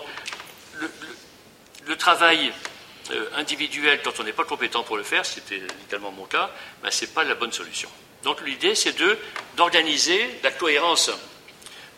le, 1.86 1.96
travail 1.98 2.52
euh, 3.12 3.30
individuel 3.36 4.02
quand 4.04 4.20
on 4.20 4.24
n'est 4.24 4.34
pas 4.34 4.46
compétent 4.46 4.84
pour 4.84 4.98
le 4.98 5.04
faire, 5.04 5.26
c'était 5.26 5.60
littéralement 5.60 6.12
mon 6.12 6.26
cas, 6.26 6.50
ben, 6.82 6.90
ce 6.90 7.06
n'est 7.06 7.12
pas 7.12 7.24
la 7.24 7.36
bonne 7.36 7.52
solution. 7.52 7.90
Donc 8.24 8.42
l'idée, 8.46 8.76
c'est 8.76 8.96
d'organiser 9.56 10.40
la 10.44 10.52
cohérence 10.52 11.12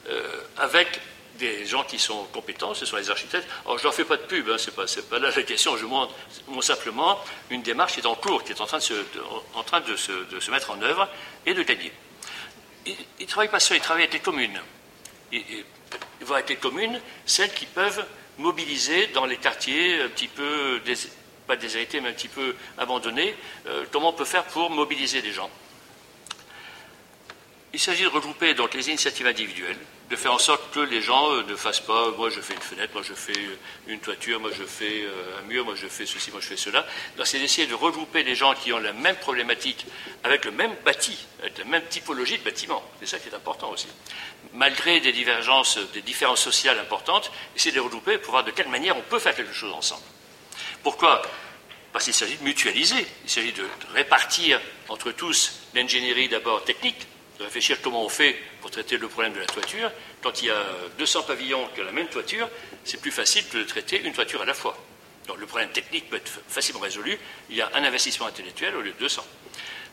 euh, 0.09 0.41
avec 0.57 0.99
des 1.37 1.65
gens 1.65 1.83
qui 1.83 1.99
sont 1.99 2.23
compétents, 2.25 2.73
ce 2.73 2.85
sont 2.85 2.95
les 2.95 3.09
architectes. 3.09 3.47
Alors, 3.65 3.77
je 3.77 3.81
ne 3.81 3.85
leur 3.85 3.93
fais 3.93 4.05
pas 4.05 4.17
de 4.17 4.23
pub, 4.23 4.49
hein, 4.49 4.57
ce 4.57 4.69
n'est 4.69 5.05
pas, 5.05 5.19
là 5.19 5.29
la 5.35 5.43
question, 5.43 5.77
je 5.77 5.85
montre, 5.85 6.13
simplement 6.61 7.19
une 7.49 7.61
démarche 7.61 7.93
qui 7.93 7.99
est 7.99 8.05
en 8.05 8.15
cours, 8.15 8.43
qui 8.43 8.53
est 8.53 8.61
en 8.61 8.65
train 8.65 8.77
de 8.77 9.95
se, 9.95 10.51
mettre 10.51 10.71
en 10.71 10.81
œuvre 10.81 11.09
et 11.45 11.53
de 11.53 11.63
gagner. 11.63 11.91
Ils 12.85 12.95
ne 13.19 13.25
travaillent 13.25 13.49
pas 13.49 13.59
seuls, 13.59 13.77
ils 13.77 13.81
travaillent 13.81 14.03
avec 14.03 14.13
les 14.13 14.19
communes. 14.19 14.61
Ils, 15.31 15.65
vont 16.21 16.35
avec 16.35 16.49
les 16.49 16.55
communes, 16.55 16.99
celles 17.25 17.53
qui 17.53 17.65
peuvent 17.65 18.05
mobiliser 18.37 19.07
dans 19.07 19.25
les 19.25 19.37
quartiers 19.37 20.01
un 20.01 20.09
petit 20.09 20.27
peu, 20.27 20.81
pas 21.47 21.55
déshérités, 21.55 21.99
mais 21.99 22.09
un 22.09 22.13
petit 22.13 22.27
peu 22.27 22.55
abandonnés, 22.77 23.35
euh, 23.67 23.85
comment 23.91 24.09
on 24.09 24.13
peut 24.13 24.25
faire 24.25 24.45
pour 24.45 24.69
mobiliser 24.69 25.21
les 25.21 25.33
gens. 25.33 25.49
Il 27.75 27.79
s'agit 27.81 28.03
de 28.03 28.07
regrouper 28.07 28.53
donc 28.53 28.73
les 28.73 28.87
initiatives 28.87 29.27
individuelles, 29.27 29.75
de 30.09 30.15
faire 30.15 30.33
en 30.33 30.39
sorte 30.39 30.73
que 30.73 30.79
les 30.79 31.01
gens 31.01 31.33
euh, 31.33 31.43
ne 31.43 31.57
fassent 31.57 31.81
pas 31.81 32.09
moi 32.11 32.29
je 32.29 32.39
fais 32.39 32.53
une 32.53 32.61
fenêtre, 32.61 32.93
moi 32.93 33.03
je 33.03 33.13
fais 33.13 33.37
euh, 33.37 33.57
une 33.87 33.99
toiture, 33.99 34.39
moi 34.39 34.49
je 34.57 34.63
fais 34.63 35.05
un 35.37 35.41
mur, 35.45 35.65
moi 35.65 35.75
je 35.75 35.87
fais 35.87 36.05
ceci, 36.05 36.31
moi 36.31 36.39
je 36.39 36.47
fais 36.47 36.55
cela. 36.55 36.87
C'est 37.25 37.37
d'essayer 37.37 37.67
de 37.67 37.73
regrouper 37.73 38.23
les 38.23 38.33
gens 38.33 38.53
qui 38.53 38.71
ont 38.71 38.79
la 38.79 38.93
même 38.93 39.17
problématique 39.17 39.85
avec 40.23 40.45
le 40.45 40.51
même 40.51 40.71
bâti, 40.85 41.17
avec 41.41 41.57
la 41.57 41.65
même 41.65 41.83
typologie 41.89 42.37
de 42.37 42.43
bâtiment. 42.45 42.81
C'est 43.01 43.07
ça 43.07 43.19
qui 43.19 43.27
est 43.27 43.35
important 43.35 43.69
aussi 43.71 43.87
malgré 44.53 45.01
des 45.01 45.11
divergences, 45.11 45.77
des 45.93 46.01
différences 46.01 46.41
sociales 46.41 46.79
importantes, 46.79 47.29
essayer 47.57 47.71
de 47.71 47.75
les 47.75 47.83
regrouper 47.83 48.19
pour 48.19 48.31
voir 48.31 48.45
de 48.45 48.51
quelle 48.51 48.69
manière 48.69 48.95
on 48.97 49.01
peut 49.01 49.19
faire 49.19 49.35
quelque 49.35 49.53
chose 49.53 49.73
ensemble. 49.73 50.03
Pourquoi? 50.81 51.21
Parce 51.91 52.05
qu'il 52.05 52.13
s'agit 52.13 52.37
de 52.37 52.43
mutualiser, 52.43 53.05
il 53.25 53.29
s'agit 53.29 53.51
de 53.51 53.67
répartir 53.93 54.61
entre 54.87 55.11
tous 55.11 55.59
l'ingénierie 55.73 56.29
d'abord 56.29 56.63
technique, 56.63 57.05
de 57.39 57.43
réfléchir 57.43 57.81
comment 57.81 58.03
on 58.03 58.09
fait 58.09 58.35
pour 58.61 58.71
traiter 58.71 58.97
le 58.97 59.07
problème 59.07 59.33
de 59.33 59.39
la 59.39 59.45
toiture. 59.45 59.91
Quand 60.21 60.41
il 60.41 60.47
y 60.47 60.51
a 60.51 60.63
200 60.97 61.23
pavillons 61.23 61.67
qui 61.73 61.81
ont 61.81 61.85
la 61.85 61.91
même 61.91 62.07
toiture, 62.07 62.49
c'est 62.83 63.01
plus 63.01 63.11
facile 63.11 63.47
que 63.47 63.57
de 63.57 63.63
traiter 63.63 64.01
une 64.01 64.13
toiture 64.13 64.41
à 64.41 64.45
la 64.45 64.53
fois. 64.53 64.77
Donc 65.27 65.37
le 65.39 65.45
problème 65.45 65.69
technique 65.69 66.09
peut 66.09 66.17
être 66.17 66.31
facilement 66.47 66.81
résolu. 66.81 67.17
Il 67.49 67.55
y 67.55 67.61
a 67.61 67.69
un 67.73 67.83
investissement 67.83 68.27
intellectuel 68.27 68.75
au 68.75 68.81
lieu 68.81 68.91
de 68.91 68.99
200. 68.99 69.25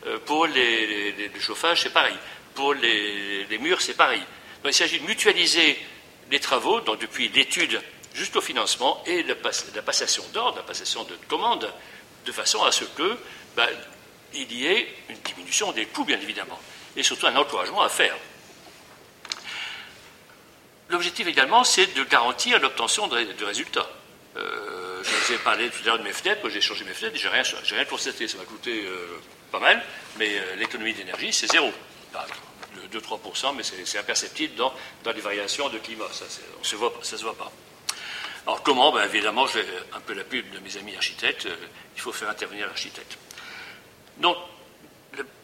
Euh, 0.05 0.19
pour 0.19 0.45
les, 0.47 1.11
le 1.11 1.39
chauffage, 1.39 1.83
c'est 1.83 1.93
pareil. 1.93 2.15
Pour 2.53 2.73
les 2.73 3.57
murs, 3.59 3.81
c'est 3.81 3.95
pareil 3.95 4.21
il 4.69 4.73
s'agit 4.73 4.99
de 4.99 5.05
mutualiser 5.05 5.77
les 6.31 6.39
travaux, 6.39 6.81
donc 6.81 6.99
depuis 6.99 7.29
l'étude 7.29 7.81
jusqu'au 8.13 8.41
financement 8.41 9.03
et 9.05 9.23
la, 9.23 9.35
passation 9.81 10.23
d'ordre, 10.33 10.57
la 10.57 10.63
passation 10.63 11.03
de 11.03 11.15
commande, 11.27 11.71
de 12.25 12.31
façon 12.31 12.63
à 12.63 12.71
ce 12.71 12.85
que 12.85 13.17
ben, 13.55 13.67
il 14.33 14.51
y 14.53 14.67
ait 14.67 14.87
une 15.09 15.17
diminution 15.17 15.71
des 15.71 15.85
coûts, 15.85 16.05
bien 16.05 16.19
évidemment, 16.19 16.59
et 16.95 17.03
surtout 17.03 17.27
un 17.27 17.35
encouragement 17.35 17.81
à 17.81 17.89
faire. 17.89 18.15
L'objectif 20.89 21.27
également, 21.27 21.63
c'est 21.63 21.87
de 21.95 22.03
garantir 22.03 22.59
l'obtention 22.59 23.07
de, 23.07 23.43
résultats. 23.43 23.89
Euh, 24.35 25.01
je 25.03 25.09
vous 25.09 25.31
ai 25.33 25.37
parlé 25.37 25.69
tout 25.69 25.81
à 25.83 25.85
l'heure 25.87 25.99
de 25.99 26.03
mes 26.03 26.13
fenêtres, 26.13 26.47
j'ai 26.49 26.61
changé 26.61 26.83
mes 26.85 26.93
fenêtres, 26.93 27.17
j'ai 27.17 27.29
rien, 27.29 27.43
rien 27.43 27.85
constaté, 27.85 28.27
ça 28.27 28.37
m'a 28.37 28.45
coûté 28.45 28.85
euh, 28.85 29.19
pas 29.51 29.59
mal, 29.59 29.83
mais 30.17 30.37
euh, 30.37 30.55
l'économie 30.55 30.93
d'énergie, 30.93 31.33
c'est 31.33 31.51
zéro. 31.51 31.71
2-3%, 32.91 33.55
mais 33.55 33.63
c'est 33.63 33.97
imperceptible 33.97 34.53
dans, 34.55 34.73
les 35.11 35.21
variations 35.21 35.67
de 35.69 35.79
climat. 35.79 36.05
Ça 36.11 36.25
ne 36.25 36.63
se, 36.63 36.75
voit, 36.75 36.93
pas. 37.35 37.51
Alors 38.45 38.61
comment? 38.61 38.91
Ben, 38.91 39.05
Évidemment, 39.05 39.47
je 39.47 39.53
fais 39.53 39.65
un 39.93 39.99
peu 39.99 40.13
la 40.13 40.23
pub 40.23 40.47
de 40.51 40.59
mes 40.59 40.77
amis 40.77 40.95
architectes, 40.95 41.47
il 41.95 42.01
faut 42.01 42.11
faire 42.11 42.29
intervenir 42.29 42.67
l'architecte. 42.67 43.17
Donc, 44.17 44.37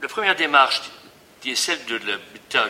la 0.02 0.08
première 0.08 0.36
démarche, 0.36 0.82
qui 1.42 1.52
est 1.52 1.56
celle 1.56 1.84
de 1.86 1.98
l'habitat 1.98 2.70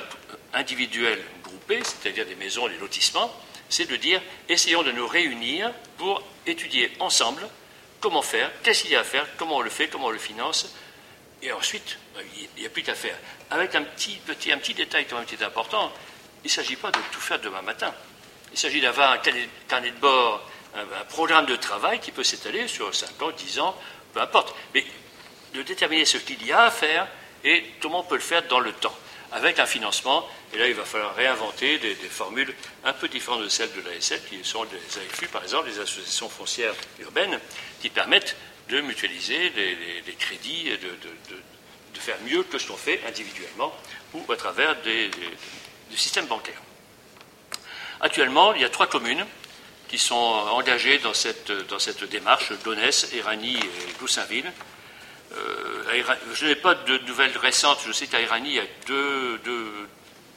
individuel 0.54 1.20
groupé, 1.44 1.80
c'est-à-dire 1.84 2.26
des 2.26 2.36
maisons, 2.36 2.68
les 2.68 2.78
lotissements, 2.78 3.34
c'est 3.70 3.90
de 3.90 3.96
dire 3.96 4.22
essayons 4.48 4.84
de 4.84 4.92
nous 4.92 5.08
réunir 5.08 5.72
pour 5.98 6.24
étudier 6.46 6.92
ensemble 7.00 7.48
comment 8.00 8.22
faire, 8.22 8.52
qu'est-ce 8.64 8.84
qu'il 8.84 8.92
y 8.92 8.96
a 8.96 9.02
à 9.02 9.04
faire, 9.04 9.28
comment 9.38 9.58
on 9.58 9.62
le 9.62 9.70
fait, 9.70 9.88
comment 9.88 10.08
on 10.08 10.12
le 10.12 10.18
finance, 10.18 10.74
et 11.42 11.52
ensuite, 11.52 11.98
ben, 12.16 12.24
il 12.56 12.62
n'y 12.62 12.66
a 12.66 12.70
plus 12.70 12.84
qu'à 12.84 12.96
faire 12.96 13.16
avec 13.52 13.76
un 13.76 13.84
petit, 13.84 14.16
petit, 14.26 14.52
un 14.52 14.58
petit 14.58 14.74
détail 14.74 15.06
quand 15.10 15.18
même 15.18 15.26
qui 15.26 15.36
est 15.36 15.44
important, 15.44 15.92
il 16.44 16.48
ne 16.48 16.52
s'agit 16.52 16.76
pas 16.76 16.92
de 16.92 17.00
tout 17.12 17.20
faire 17.20 17.40
demain 17.40 17.62
matin. 17.62 17.94
Il 18.52 18.58
s'agit 18.58 18.82
d'avoir 18.82 19.12
un 19.12 19.18
carnet 19.68 19.92
de 19.92 20.00
bord, 20.00 20.48
un, 20.76 21.06
programme 21.06 21.46
de 21.46 21.56
travail 21.56 22.00
qui 22.00 22.12
peut 22.12 22.24
s'étaler 22.24 22.68
sur 22.68 22.94
5 22.94 23.22
ans, 23.22 23.32
10 23.32 23.60
ans, 23.60 23.76
peu 24.14 24.22
importe. 24.22 24.56
Mais 24.74 24.86
de 25.54 25.62
déterminer 25.64 26.06
ce 26.06 26.18
qu'il 26.18 26.46
y 26.46 26.52
a 26.52 26.64
à 26.64 26.72
faire 26.72 27.08
et 27.44 27.64
comment 27.82 28.02
on 28.02 28.04
peut 28.04 28.16
le 28.16 28.22
faire 28.22 28.44
dans 28.48 28.60
le 28.60 28.72
temps, 28.74 28.96
avec 29.32 29.60
un 29.60 29.66
financement. 29.66 30.28
Et 30.54 30.58
là, 30.58 30.68
il 30.68 30.74
va 30.74 30.86
falloir 30.86 31.16
réinventer 31.16 31.78
des, 31.78 31.96
formules 31.96 32.54
un 32.84 32.94
peu 32.94 33.08
différentes 33.08 33.44
de 33.44 33.50
celles 33.50 33.72
de 33.74 33.82
l'ASL, 33.82 34.22
qui 34.30 34.44
sont 34.44 34.64
les 34.64 35.02
AFU, 35.02 35.28
par 35.28 35.44
exemple, 35.44 35.70
les 35.70 35.80
associations 35.80 36.30
foncières 36.30 36.74
urbaines, 37.00 37.40
qui 37.82 37.90
permettent 37.90 38.36
de 38.70 38.82
mutualiser 38.82 39.52
les, 39.56 40.14
crédits, 40.14 40.66
de, 40.70 41.36
de 41.94 42.00
faire 42.00 42.18
mieux 42.26 42.44
que 42.44 42.58
ce 42.58 42.68
qu'on 42.68 42.78
fait 42.78 43.02
individuellement 43.08 43.74
ou 44.14 44.32
à 44.32 44.38
travers 44.38 44.76
des, 44.82 45.12
systèmes 45.96 46.28
bancaires. 46.28 46.62
Actuellement, 48.00 48.54
il 48.54 48.62
y 48.62 48.66
a 48.66 48.70
trois 48.70 48.88
communes 48.88 49.26
qui 49.88 49.98
sont 49.98 50.16
engagées 50.16 51.00
dans 51.00 51.14
cette, 51.14 51.52
dans 51.68 51.80
cette 51.80 52.04
démarche, 52.04 52.52
Donès, 52.64 53.12
Éragny 53.14 53.58
et 53.58 53.94
Goussainville. 54.00 54.52
Euh, 55.34 56.04
je 56.34 56.46
n'ai 56.46 56.56
pas 56.56 56.76
de 56.76 56.98
nouvelles 57.00 57.38
récentes. 57.38 57.80
Je 57.86 57.92
sais 57.92 58.08
qu'à 58.08 58.22
Éragny, 58.22 58.50
il 58.50 58.56
y 58.56 58.60
a 58.60 58.68
deux, 58.88 59.40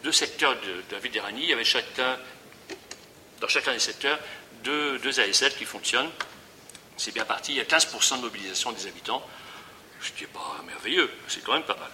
deux, 0.02 0.12
secteurs 0.12 0.54
de, 0.54 0.82
la 0.90 0.98
ville 0.98 1.12
d'Éragny. 1.12 1.42
Il 1.44 1.50
y 1.50 1.52
avait 1.52 1.64
chacun, 1.64 2.18
dans 3.40 3.48
chacun 3.48 3.72
des 3.72 3.78
secteurs 3.78 4.18
deux, 4.64 4.98
deux 4.98 5.20
ASL 5.20 5.54
qui 5.54 5.64
fonctionnent. 5.64 6.10
C'est 6.96 7.14
bien 7.14 7.24
parti. 7.24 7.52
Il 7.52 7.58
y 7.58 7.60
a 7.60 7.64
15% 7.64 8.18
de 8.18 8.22
mobilisation 8.22 8.72
des 8.72 8.86
habitants 8.86 9.26
ce 10.02 10.10
qui 10.12 10.22
n'est 10.22 10.30
pas 10.30 10.60
merveilleux, 10.66 11.10
c'est 11.28 11.42
quand 11.42 11.52
même 11.52 11.62
pas 11.62 11.76
mal. 11.76 11.90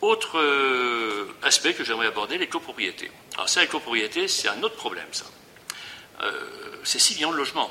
Autre 0.00 0.38
euh, 0.38 1.34
aspect 1.42 1.74
que 1.74 1.82
j'aimerais 1.82 2.06
aborder, 2.06 2.38
les 2.38 2.48
copropriétés. 2.48 3.10
Alors 3.34 3.48
ça, 3.48 3.60
les 3.60 3.66
copropriétés, 3.66 4.28
c'est 4.28 4.48
un 4.48 4.62
autre 4.62 4.76
problème, 4.76 5.08
ça. 5.10 5.24
Euh, 6.22 6.76
c'est 6.84 6.98
6 6.98 7.16
millions 7.16 7.32
de 7.32 7.36
logements, 7.36 7.70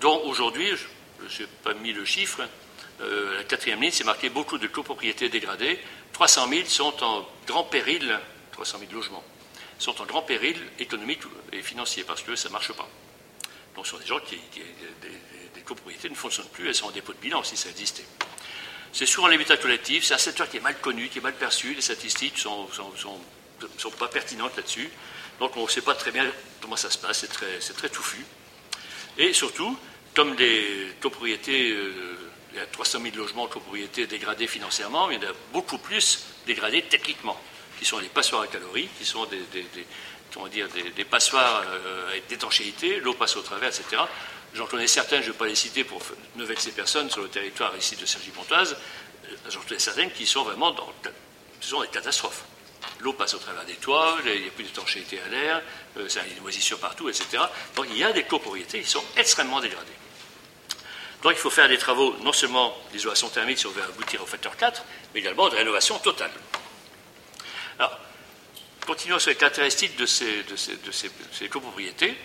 dont 0.00 0.22
aujourd'hui, 0.24 0.70
je 1.28 1.42
n'ai 1.42 1.48
pas 1.62 1.74
mis 1.74 1.92
le 1.92 2.04
chiffre, 2.04 2.42
euh, 3.00 3.36
la 3.38 3.44
quatrième 3.44 3.80
ligne, 3.80 3.90
c'est 3.90 4.04
marqué 4.04 4.28
beaucoup 4.28 4.58
de 4.58 4.66
copropriétés 4.66 5.28
dégradées. 5.28 5.78
300 6.12 6.48
000 6.48 6.66
sont 6.66 7.04
en 7.04 7.28
grand 7.46 7.64
péril, 7.64 8.18
300 8.52 8.78
000 8.78 8.92
logements, 8.92 9.24
sont 9.78 10.00
en 10.00 10.06
grand 10.06 10.22
péril 10.22 10.56
économique 10.78 11.20
et 11.52 11.62
financier, 11.62 12.04
parce 12.04 12.22
que 12.22 12.36
ça 12.36 12.48
ne 12.48 12.52
marche 12.52 12.72
pas. 12.72 12.88
Donc 13.74 13.86
ce 13.86 13.92
sont 13.92 13.98
des 13.98 14.06
gens 14.06 14.20
qui, 14.20 14.38
copropriétés 15.66 16.08
ne 16.08 16.14
fonctionnent 16.14 16.48
plus, 16.48 16.68
elles 16.68 16.74
sont 16.74 16.86
en 16.86 16.92
dépôt 16.92 17.12
de 17.12 17.18
bilan 17.18 17.42
si 17.42 17.56
ça 17.56 17.68
existait. 17.68 18.06
C'est 18.92 19.04
souvent 19.04 19.26
l'habitat 19.26 19.58
collectif, 19.58 20.04
c'est 20.04 20.14
un 20.14 20.18
secteur 20.18 20.48
qui 20.48 20.56
est 20.56 20.60
mal 20.60 20.78
connu, 20.78 21.08
qui 21.08 21.18
est 21.18 21.22
mal 21.22 21.34
perçu, 21.34 21.74
les 21.74 21.82
statistiques 21.82 22.36
ne 22.36 22.40
sont, 22.40 22.68
sont, 23.76 23.90
pas 23.98 24.08
pertinentes 24.08 24.56
là-dessus, 24.56 24.88
donc 25.38 25.54
on 25.56 25.64
ne 25.64 25.68
sait 25.68 25.82
pas 25.82 25.94
très 25.94 26.12
bien 26.12 26.24
comment 26.62 26.76
ça 26.76 26.90
se 26.90 26.96
passe, 26.96 27.18
c'est 27.18 27.28
très, 27.28 27.58
très, 27.58 27.88
touffu. 27.90 28.24
Et 29.18 29.34
surtout, 29.34 29.76
comme 30.16 30.34
les 30.34 30.94
copropriétés, 31.00 31.70
euh, 31.72 31.92
il 32.52 32.58
y 32.58 32.60
a 32.60 32.66
300 32.66 33.00
000 33.02 33.16
logements 33.16 33.46
copropriétés 33.46 34.06
dégradés 34.06 34.46
financièrement, 34.46 35.06
mais 35.06 35.16
il 35.16 35.22
y 35.22 35.26
en 35.26 35.30
a 35.30 35.34
beaucoup 35.52 35.76
plus 35.76 36.24
dégradés 36.46 36.82
techniquement, 36.82 37.38
qui 37.78 37.84
sont 37.84 38.00
des 38.00 38.08
passoires 38.08 38.42
à 38.42 38.46
calories, 38.46 38.88
qui 38.98 39.04
sont 39.04 39.26
des, 39.26 39.42
dire, 40.50 40.68
des, 40.96 41.04
passoires 41.04 41.62
euh, 41.66 42.18
d'étanchéité, 42.30 42.98
l'eau 43.00 43.12
passe 43.12 43.36
au 43.36 43.42
travers, 43.42 43.68
etc. 43.68 44.02
J'en 44.54 44.66
connais 44.66 44.86
certaines, 44.86 45.20
je 45.20 45.28
ne 45.28 45.32
vais 45.32 45.38
pas 45.38 45.46
les 45.46 45.54
citer 45.54 45.84
pour 45.84 46.00
ne 46.36 46.44
vexer 46.44 46.70
personne 46.72 47.10
sur 47.10 47.20
le 47.20 47.28
territoire 47.28 47.76
ici 47.76 47.94
de 47.96 48.06
Sergi-Pontoise, 48.06 48.74
euh, 49.26 49.28
j'en 49.50 49.60
connais 49.60 49.78
certaines 49.78 50.10
qui 50.10 50.26
sont 50.26 50.44
vraiment 50.44 50.70
dans 50.70 50.92
ce 51.60 51.70
sont 51.70 51.82
des 51.82 51.88
catastrophes. 51.88 52.44
L'eau 53.00 53.12
passe 53.12 53.34
au 53.34 53.38
travers 53.38 53.64
des 53.64 53.74
toits, 53.74 54.16
il 54.24 54.40
n'y 54.42 54.48
a 54.48 54.50
plus 54.50 54.64
d'étanchéité 54.64 55.20
à 55.20 55.28
l'air, 55.28 55.62
euh, 55.98 56.08
il 56.08 56.16
y 56.16 56.18
a 56.18 56.34
des 56.34 56.40
moisissures 56.40 56.78
partout, 56.78 57.08
etc. 57.10 57.42
Donc 57.74 57.86
il 57.90 57.98
y 57.98 58.04
a 58.04 58.12
des 58.12 58.24
copropriétés 58.24 58.80
qui 58.80 58.88
sont 58.88 59.04
extrêmement 59.16 59.60
dégradées. 59.60 59.92
Donc 61.22 61.32
il 61.32 61.38
faut 61.38 61.50
faire 61.50 61.68
des 61.68 61.78
travaux, 61.78 62.14
non 62.22 62.32
seulement 62.32 62.76
d'isolation 62.92 63.28
thermique 63.28 63.58
si 63.58 63.66
on 63.66 63.70
veut 63.70 63.82
aboutir 63.82 64.22
au 64.22 64.26
facteur 64.26 64.56
4, 64.56 64.84
mais 65.14 65.20
également 65.20 65.48
de 65.48 65.56
rénovation 65.56 65.98
totale. 65.98 66.30
Alors, 67.78 67.98
continuons 68.86 69.18
sur 69.18 69.30
les 69.30 69.36
caractéristiques 69.36 69.96
de 69.96 70.06
ces, 70.06 70.44
de 70.44 71.48
copropriétés. 71.48 72.16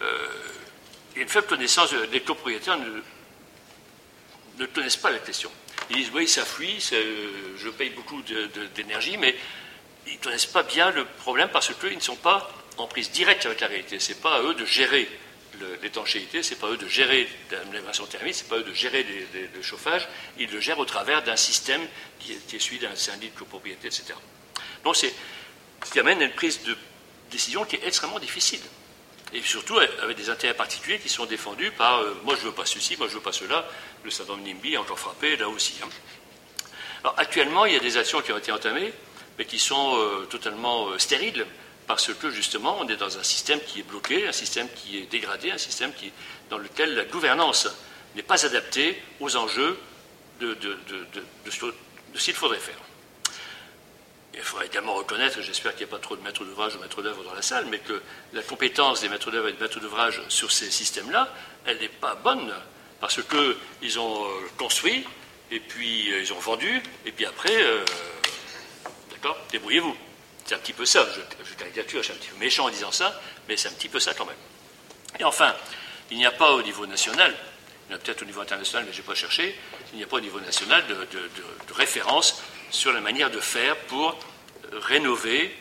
Euh, 0.00 0.28
il 1.12 1.16
y 1.16 1.20
a 1.20 1.22
une 1.22 1.28
faible 1.28 1.48
connaissance 1.48 1.92
des 1.92 2.20
copropriétaires 2.20 2.78
ne, 2.78 3.02
ne 4.58 4.66
connaissent 4.66 4.96
pas 4.96 5.10
la 5.10 5.18
question. 5.18 5.50
Ils 5.90 5.96
disent 5.96 6.10
oui, 6.14 6.28
ça 6.28 6.44
fuit, 6.44 6.78
je 6.80 7.68
paye 7.70 7.90
beaucoup 7.90 8.22
d'énergie, 8.74 9.16
mais 9.16 9.36
ils 10.06 10.14
ne 10.14 10.18
connaissent 10.18 10.46
pas 10.46 10.62
bien 10.62 10.90
le 10.90 11.04
problème 11.04 11.48
parce 11.52 11.74
qu'ils 11.74 11.96
ne 11.96 12.00
sont 12.00 12.16
pas 12.16 12.50
en 12.78 12.86
prise 12.86 13.10
directe 13.10 13.44
avec 13.46 13.60
la 13.60 13.66
réalité. 13.66 13.98
Ce 13.98 14.12
n'est 14.12 14.18
pas 14.18 14.36
à 14.36 14.42
eux 14.42 14.54
de 14.54 14.64
gérer 14.64 15.08
l'étanchéité, 15.82 16.42
c'est 16.42 16.56
pas 16.56 16.68
eux 16.68 16.76
de 16.76 16.88
gérer 16.88 17.28
l'amélioration 17.50 18.06
thermique, 18.06 18.34
c'est 18.34 18.48
pas 18.48 18.58
eux 18.58 18.64
de 18.64 18.72
gérer 18.72 19.04
le 19.54 19.62
chauffage, 19.62 20.08
ils 20.38 20.50
le 20.50 20.60
gèrent 20.60 20.78
au 20.78 20.84
travers 20.84 21.22
d'un 21.22 21.36
système 21.36 21.80
qui 22.18 22.32
est, 22.32 22.54
est 22.54 22.58
suivi 22.58 22.86
d'un 22.86 22.94
syndic 22.94 23.34
de 23.34 23.38
copropriété, 23.38 23.88
etc. 23.88 24.14
Donc 24.84 24.96
c'est 24.96 25.12
ce 25.84 25.92
qui 25.92 26.00
amène 26.00 26.20
à 26.22 26.24
une 26.24 26.32
prise 26.32 26.62
de 26.62 26.76
décision 27.30 27.64
qui 27.64 27.76
est 27.76 27.86
extrêmement 27.86 28.18
difficile. 28.18 28.60
Et 29.32 29.42
surtout 29.42 29.78
avec 29.78 30.16
des 30.16 30.28
intérêts 30.28 30.54
particuliers 30.54 30.98
qui 30.98 31.08
sont 31.08 31.24
défendus 31.24 31.70
par 31.70 32.00
euh, 32.00 32.14
moi 32.24 32.34
je 32.36 32.46
veux 32.46 32.52
pas 32.52 32.66
ceci, 32.66 32.96
moi 32.96 33.06
je 33.08 33.14
veux 33.14 33.20
pas 33.20 33.32
cela. 33.32 33.64
Le 34.02 34.10
savant 34.10 34.36
NIMBY 34.36 34.76
a 34.76 34.80
encore 34.80 34.98
frappé 34.98 35.36
là 35.36 35.48
aussi. 35.48 35.74
Hein. 35.84 35.88
Alors 37.02 37.14
actuellement, 37.16 37.64
il 37.64 37.74
y 37.74 37.76
a 37.76 37.80
des 37.80 37.96
actions 37.96 38.20
qui 38.22 38.32
ont 38.32 38.38
été 38.38 38.50
entamées, 38.50 38.92
mais 39.38 39.44
qui 39.44 39.60
sont 39.60 39.96
euh, 39.96 40.26
totalement 40.28 40.88
euh, 40.88 40.98
stériles 40.98 41.46
parce 41.90 42.14
que 42.14 42.30
justement, 42.30 42.78
on 42.80 42.86
est 42.86 42.96
dans 42.96 43.18
un 43.18 43.24
système 43.24 43.58
qui 43.58 43.80
est 43.80 43.82
bloqué, 43.82 44.24
un 44.28 44.32
système 44.32 44.68
qui 44.76 44.98
est 44.98 45.06
dégradé, 45.06 45.50
un 45.50 45.58
système 45.58 45.92
qui, 45.92 46.12
dans 46.48 46.58
lequel 46.58 46.94
la 46.94 47.04
gouvernance 47.04 47.66
n'est 48.14 48.22
pas 48.22 48.46
adaptée 48.46 49.02
aux 49.18 49.34
enjeux 49.34 49.76
de, 50.38 50.56
ce 51.48 52.24
qu'il 52.24 52.34
faudrait 52.34 52.60
faire. 52.60 52.78
Il 54.34 54.40
faudrait 54.42 54.66
également 54.66 54.94
reconnaître, 54.94 55.42
j'espère 55.42 55.74
qu'il 55.74 55.84
n'y 55.84 55.92
a 55.92 55.96
pas 55.96 56.00
trop 56.00 56.14
de 56.14 56.22
maîtres 56.22 56.44
d'ouvrage 56.44 56.76
ou 56.76 56.78
maîtres 56.78 57.02
d'œuvre 57.02 57.24
dans 57.24 57.34
la 57.34 57.42
salle, 57.42 57.66
mais 57.68 57.80
que 57.80 58.00
la 58.34 58.42
compétence 58.42 59.00
des 59.00 59.08
maîtres 59.08 59.32
d'œuvre 59.32 59.48
et 59.48 59.52
des 59.52 59.58
maîtres 59.58 59.80
d'ouvrage 59.80 60.22
sur 60.28 60.52
ces 60.52 60.70
systèmes-là, 60.70 61.34
elle 61.64 61.78
n'est 61.78 61.88
pas 61.88 62.14
bonne, 62.14 62.54
parce 63.00 63.18
qu'ils 63.20 63.98
ont 63.98 64.24
euh, 64.26 64.48
construit, 64.56 65.04
et 65.50 65.58
puis 65.58 66.12
euh, 66.12 66.20
ils 66.20 66.32
ont 66.32 66.38
vendu, 66.38 66.80
et 67.04 67.10
puis 67.10 67.26
après, 67.26 67.64
euh, 67.64 67.84
d'accord, 69.10 69.36
débrouillez-vous. 69.50 69.96
C'est 70.50 70.56
un 70.56 70.58
petit 70.58 70.72
peu 70.72 70.84
ça, 70.84 71.06
je, 71.44 71.54
caricature, 71.54 72.02
je 72.02 72.06
suis 72.06 72.12
un 72.12 72.16
petit 72.16 72.30
peu 72.30 72.38
méchant 72.38 72.66
en 72.66 72.70
disant 72.70 72.90
ça, 72.90 73.20
mais 73.46 73.56
c'est 73.56 73.68
un 73.68 73.72
petit 73.72 73.88
peu 73.88 74.00
ça 74.00 74.14
quand 74.14 74.24
même. 74.24 74.34
Et 75.20 75.22
enfin, 75.22 75.54
il 76.10 76.16
n'y 76.16 76.26
a 76.26 76.32
pas 76.32 76.54
au 76.54 76.62
niveau 76.62 76.86
national, 76.86 77.32
il 77.86 77.92
y 77.92 77.94
en 77.94 77.96
a 77.96 78.00
peut-être 78.00 78.22
au 78.22 78.24
niveau 78.24 78.40
international, 78.40 78.84
mais 78.84 78.92
je 78.92 78.98
n'ai 78.98 79.06
pas 79.06 79.14
cherché, 79.14 79.56
il 79.92 79.98
n'y 79.98 80.02
a 80.02 80.08
pas 80.08 80.16
au 80.16 80.20
niveau 80.20 80.40
national 80.40 80.84
de, 80.88 81.72
référence 81.72 82.42
sur 82.72 82.92
la 82.92 83.00
manière 83.00 83.30
de 83.30 83.38
faire 83.38 83.76
pour 83.76 84.18
rénover 84.72 85.56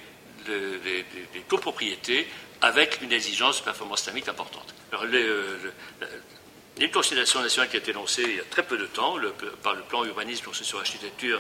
les, 0.48 1.06
copropriétés 1.48 2.28
avec 2.62 3.00
une 3.04 3.12
exigence 3.12 3.60
de 3.60 3.66
performance 3.66 4.02
thermique 4.02 4.28
importante. 4.28 4.74
Alors, 4.92 5.06
une 5.06 6.90
considération 6.90 7.44
nationale 7.44 7.70
qui 7.70 7.76
a 7.76 7.80
été 7.80 7.94
lancée 7.94 8.24
il 8.24 8.38
y 8.38 8.40
a 8.40 8.44
très 8.50 8.64
peu 8.64 8.80
de 8.80 8.88
temps 8.88 9.18
par 9.62 9.76
le 9.76 9.84
plan 9.84 10.04
urbanisme, 10.04 10.52
sur 10.52 10.80
l'architecture 10.80 11.40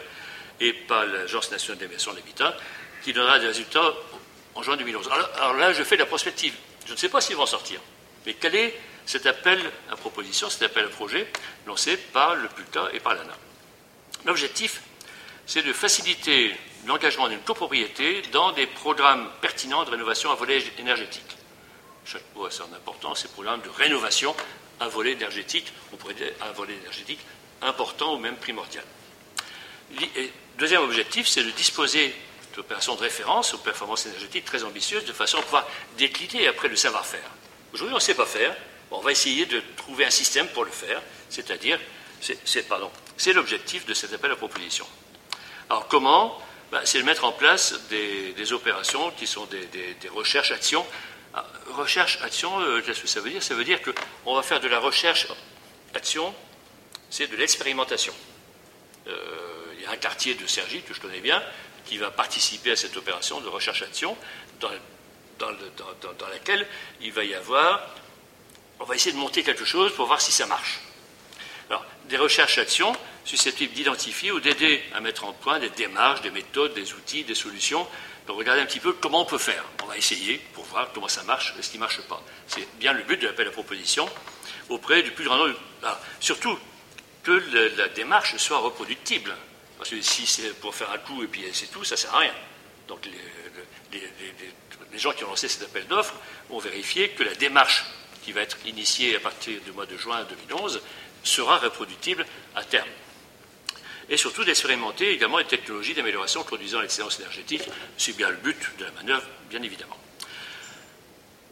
et 0.59 0.71
par 0.73 1.07
l'Agence 1.07 1.49
nationale 1.49 1.79
d'émission 1.79 2.11
de 2.11 2.17
l'habitat, 2.17 2.55
qui 3.03 3.13
donnera 3.13 3.39
des 3.39 3.47
résultats 3.47 3.93
en 4.55 4.63
juin 4.63 4.77
2011. 4.77 5.09
Alors, 5.37 5.53
là, 5.53 5.73
je 5.73 5.83
fais 5.83 5.97
la 5.97 6.05
prospective. 6.05 6.53
Je 6.85 6.93
ne 6.93 6.97
sais 6.97 7.09
pas 7.09 7.21
s'ils 7.21 7.35
vont 7.35 7.45
sortir. 7.45 7.79
Mais 8.25 8.33
quel 8.33 8.55
est 8.55 8.79
cet 9.05 9.25
appel 9.25 9.59
à 9.91 9.95
proposition, 9.95 10.49
cet 10.49 10.63
appel 10.63 10.85
à 10.85 10.89
projet 10.89 11.31
lancé 11.65 11.97
par 11.97 12.35
le 12.35 12.47
PULTA 12.49 12.89
et 12.93 12.99
par 12.99 13.15
l'ANA? 13.15 13.35
L'objectif, 14.25 14.81
c'est 15.45 15.63
de 15.63 15.73
faciliter 15.73 16.55
l'engagement 16.85 17.27
d'une 17.27 17.39
copropriété 17.39 18.21
dans 18.31 18.51
des 18.51 18.67
programmes 18.67 19.29
pertinents 19.41 19.83
de 19.83 19.91
rénovation 19.91 20.31
à 20.31 20.35
volet 20.35 20.63
énergétique. 20.77 21.37
Chaque 22.05 22.23
mot 22.35 22.45
a 22.45 22.51
son 22.51 22.71
importance, 22.73 23.21
ces 23.21 23.27
programmes 23.29 23.61
de 23.61 23.69
rénovation 23.69 24.35
à 24.79 24.87
volet 24.87 25.11
énergétique, 25.11 25.71
on 25.93 25.97
pourrait 25.97 26.13
dire 26.13 26.31
à 26.41 26.51
volet 26.51 26.73
énergétique 26.75 27.19
important 27.61 28.15
ou 28.15 28.19
même 28.19 28.35
primordial. 28.35 28.83
Deuxième 30.57 30.83
objectif, 30.83 31.27
c'est 31.27 31.43
de 31.43 31.51
disposer 31.51 32.13
d'opérations 32.59 32.95
de 32.95 33.01
référence 33.01 33.53
aux 33.53 33.59
performances 33.59 34.05
énergétiques 34.05 34.43
très 34.43 34.65
ambitieuses 34.65 35.05
de 35.05 35.13
façon 35.13 35.37
à 35.37 35.41
pouvoir 35.41 35.65
décliner 35.97 36.45
après 36.47 36.67
le 36.67 36.75
savoir-faire. 36.75 37.31
Aujourd'hui, 37.73 37.93
on 37.93 37.97
ne 37.97 38.03
sait 38.03 38.15
pas 38.15 38.25
faire. 38.25 38.53
on 38.91 38.99
va 38.99 39.11
essayer 39.11 39.45
de 39.45 39.63
trouver 39.77 40.03
un 40.05 40.09
système 40.09 40.47
pour 40.49 40.65
le 40.65 40.71
faire, 40.71 41.01
c'est-à-dire, 41.29 41.79
c'est 42.19 43.33
l'objectif 43.33 43.85
de 43.85 43.93
cet 43.93 44.11
appel 44.11 44.31
à 44.31 44.35
proposition. 44.35 44.85
Alors 45.69 45.87
comment? 45.87 46.37
Ben, 46.71 46.81
C'est 46.83 46.99
de 46.99 47.05
mettre 47.05 47.23
en 47.23 47.31
place 47.31 47.79
des, 47.89 48.51
opérations 48.51 49.09
qui 49.11 49.25
sont 49.25 49.45
des, 49.45 50.09
recherches-actions. 50.09 50.85
Ah, 51.33 51.45
recherche-action, 51.69 52.59
euh, 52.59 52.81
qu'est-ce 52.81 53.01
que 53.01 53.07
ça 53.07 53.21
veut 53.21 53.29
dire? 53.29 53.41
Ça 53.41 53.55
veut 53.55 53.63
dire 53.63 53.79
qu'on 53.81 54.35
va 54.35 54.41
faire 54.41 54.59
de 54.59 54.67
la 54.67 54.79
recherche-action, 54.79 56.33
c'est 57.09 57.27
de 57.27 57.37
l'expérimentation. 57.37 58.13
Euh, 59.07 59.15
il 59.77 59.83
y 59.83 59.85
a 59.85 59.91
un 59.91 59.97
quartier 59.97 60.33
de 60.33 60.45
Sergi 60.45 60.81
que 60.81 60.93
je 60.93 60.99
connais 60.99 61.21
bien 61.21 61.41
qui 61.89 61.97
va 61.97 62.11
participer 62.11 62.71
à 62.71 62.75
cette 62.75 62.95
opération 62.97 63.41
de 63.41 63.47
recherche-action 63.47 64.15
dans, 64.59 64.69
laquelle 66.31 66.67
il 67.01 67.11
va 67.11 67.23
y 67.23 67.33
avoir, 67.33 67.81
on 68.79 68.83
va 68.83 68.95
essayer 68.95 69.11
de 69.11 69.17
monter 69.17 69.41
quelque 69.41 69.65
chose 69.65 69.91
pour 69.95 70.05
voir 70.05 70.21
si 70.21 70.31
ça 70.31 70.45
marche. 70.45 70.81
Alors, 71.67 71.83
des 72.05 72.17
recherches-actions, 72.17 72.93
susceptibles 73.25 73.73
d'identifier 73.73 74.31
ou 74.31 74.39
d'aider 74.39 74.83
à 74.93 74.99
mettre 74.99 75.25
en 75.25 75.33
point 75.33 75.57
des 75.57 75.69
démarches, 75.69 76.21
des 76.21 76.29
méthodes, 76.29 76.75
des 76.75 76.93
outils, 76.93 77.23
des 77.23 77.35
solutions. 77.35 77.87
Donc 78.27 78.37
regardez 78.37 78.61
un 78.61 78.65
petit 78.67 78.79
peu 78.79 78.93
comment 78.93 79.21
on 79.21 79.25
peut 79.25 79.39
faire. 79.39 79.65
On 79.83 79.87
va 79.87 79.97
essayer 79.97 80.37
pour 80.53 80.65
voir 80.65 80.91
comment 80.93 81.07
ça 81.07 81.23
marche 81.23 81.55
et 81.57 81.63
ce 81.63 81.71
qui 81.71 81.77
ne 81.77 81.81
marche 81.81 82.01
pas. 82.01 82.21
C'est 82.45 82.67
bien 82.77 82.93
le 82.93 83.01
but 83.03 83.19
de 83.19 83.25
l'appel 83.25 83.47
à 83.47 83.51
proposition 83.51 84.07
auprès 84.69 85.01
du 85.01 85.09
plus 85.11 85.25
grand 85.25 85.37
nombre. 85.37 85.55
Ah, 85.83 85.99
surtout 86.19 86.57
que 87.23 87.31
la 87.77 87.87
démarche 87.89 88.37
soit 88.37 88.59
reproductible. 88.59 89.33
Parce 89.79 89.89
que 89.89 90.01
si 90.01 90.27
c'est 90.27 90.53
pour 90.59 90.75
faire 90.75 90.91
un 90.91 90.99
coup 90.99 91.23
et 91.23 91.27
puis 91.27 91.41
c'est 91.53 91.71
tout, 91.71 91.83
ça 91.83 91.95
ne 91.95 91.99
sert 91.99 92.13
à 92.13 92.19
rien. 92.19 92.33
Donc 92.87 93.07
les, 93.91 94.03
les 94.91 94.99
gens 94.99 95.13
qui 95.13 95.23
ont 95.23 95.29
lancé 95.29 95.47
cet 95.47 95.63
appel 95.63 95.87
d'offres 95.87 96.13
ont 96.51 96.59
vérifié 96.59 97.09
que 97.09 97.23
la 97.23 97.33
démarche 97.33 97.85
qui 98.23 98.31
va 98.31 98.41
être 98.41 98.57
initiée 98.65 99.15
à 99.15 99.19
partir 99.19 99.59
du 99.61 99.71
mois 99.71 99.87
de 99.87 99.97
juin 99.97 100.23
2011 100.47 100.81
sera 101.23 101.57
reproductible 101.57 102.25
à 102.55 102.63
terme 102.63 102.87
et 104.09 104.17
surtout 104.17 104.43
d'expérimenter 104.43 105.11
également 105.11 105.37
les 105.37 105.45
technologies 105.45 105.93
d'amélioration 105.93 106.43
conduisant 106.43 106.79
à 106.79 106.81
l'excellence 106.81 107.19
énergétique. 107.19 107.63
C'est 107.97 108.17
bien 108.17 108.29
le 108.29 108.37
but 108.37 108.57
de 108.79 108.85
la 108.85 108.91
manœuvre, 108.91 109.25
bien 109.49 109.61
évidemment. 109.61 109.97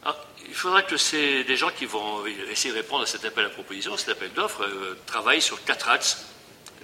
Ah, 0.04 0.16
il 0.48 0.56
faudra 0.56 0.82
que 0.82 0.96
des 1.44 1.56
gens 1.56 1.70
qui 1.70 1.86
vont 1.86 2.26
essayer 2.26 2.74
de 2.74 2.80
répondre 2.80 3.04
à 3.04 3.06
cet 3.06 3.26
appel 3.26 3.46
à 3.46 3.50
proposition, 3.50 3.96
cet 3.96 4.10
appel 4.10 4.32
d'offres, 4.34 4.64
euh, 4.64 4.98
travaillent 5.06 5.42
sur 5.42 5.64
quatre 5.66 5.90
axes. 5.90 6.26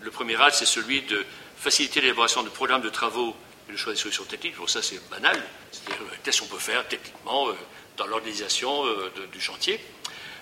Le 0.03 0.11
premier 0.11 0.39
axe, 0.41 0.59
c'est 0.59 0.65
celui 0.65 1.01
de 1.01 1.25
faciliter 1.57 2.01
l'élaboration 2.01 2.43
de 2.43 2.49
programmes 2.49 2.81
de 2.81 2.89
travaux 2.89 3.35
et 3.69 3.71
le 3.71 3.77
choix 3.77 3.93
des 3.93 3.99
solutions 3.99 4.25
techniques. 4.25 4.55
Pour 4.55 4.69
ça, 4.69 4.81
c'est 4.81 4.99
banal. 5.09 5.41
C'est-à-dire, 5.71 6.03
euh, 6.03 6.15
qu'est-ce 6.23 6.41
qu'on 6.41 6.47
peut 6.47 6.59
faire 6.59 6.87
techniquement 6.87 7.47
euh, 7.47 7.53
dans 7.97 8.05
l'organisation 8.07 8.83
du 9.31 9.39
chantier 9.39 9.79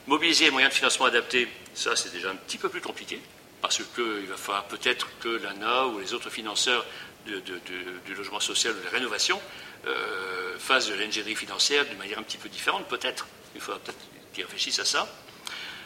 Mobiliser 0.07 0.45
les 0.45 0.51
moyens 0.51 0.71
de 0.71 0.77
financement 0.77 1.05
adaptés, 1.05 1.47
ça, 1.73 1.95
c'est 1.95 2.11
déjà 2.11 2.31
un 2.31 2.35
petit 2.35 2.57
peu 2.57 2.69
plus 2.69 2.81
compliqué 2.81 3.19
parce 3.61 3.77
qu'il 3.77 4.25
va 4.27 4.35
falloir 4.35 4.65
peut-être 4.65 5.07
que 5.19 5.29
l'ANA 5.29 5.85
ou 5.87 5.99
les 5.99 6.13
autres 6.13 6.29
financeurs 6.29 6.85
du 7.25 8.15
logement 8.15 8.39
social 8.39 8.73
ou 8.73 8.79
de 8.79 8.85
la 8.85 8.89
rénovation 8.89 9.39
euh, 9.85 10.57
fassent 10.57 10.87
de 10.87 10.95
l'ingénierie 10.95 11.35
financière 11.35 11.85
d'une 11.85 11.97
manière 11.97 12.19
un 12.19 12.23
petit 12.23 12.37
peu 12.37 12.49
différente, 12.49 12.87
peut-être. 12.87 13.27
Il 13.53 13.61
faudra 13.61 13.79
peut-être 13.79 13.99
qu'ils 14.33 14.43
réfléchissent 14.43 14.79
à 14.79 14.85
ça. 14.85 15.07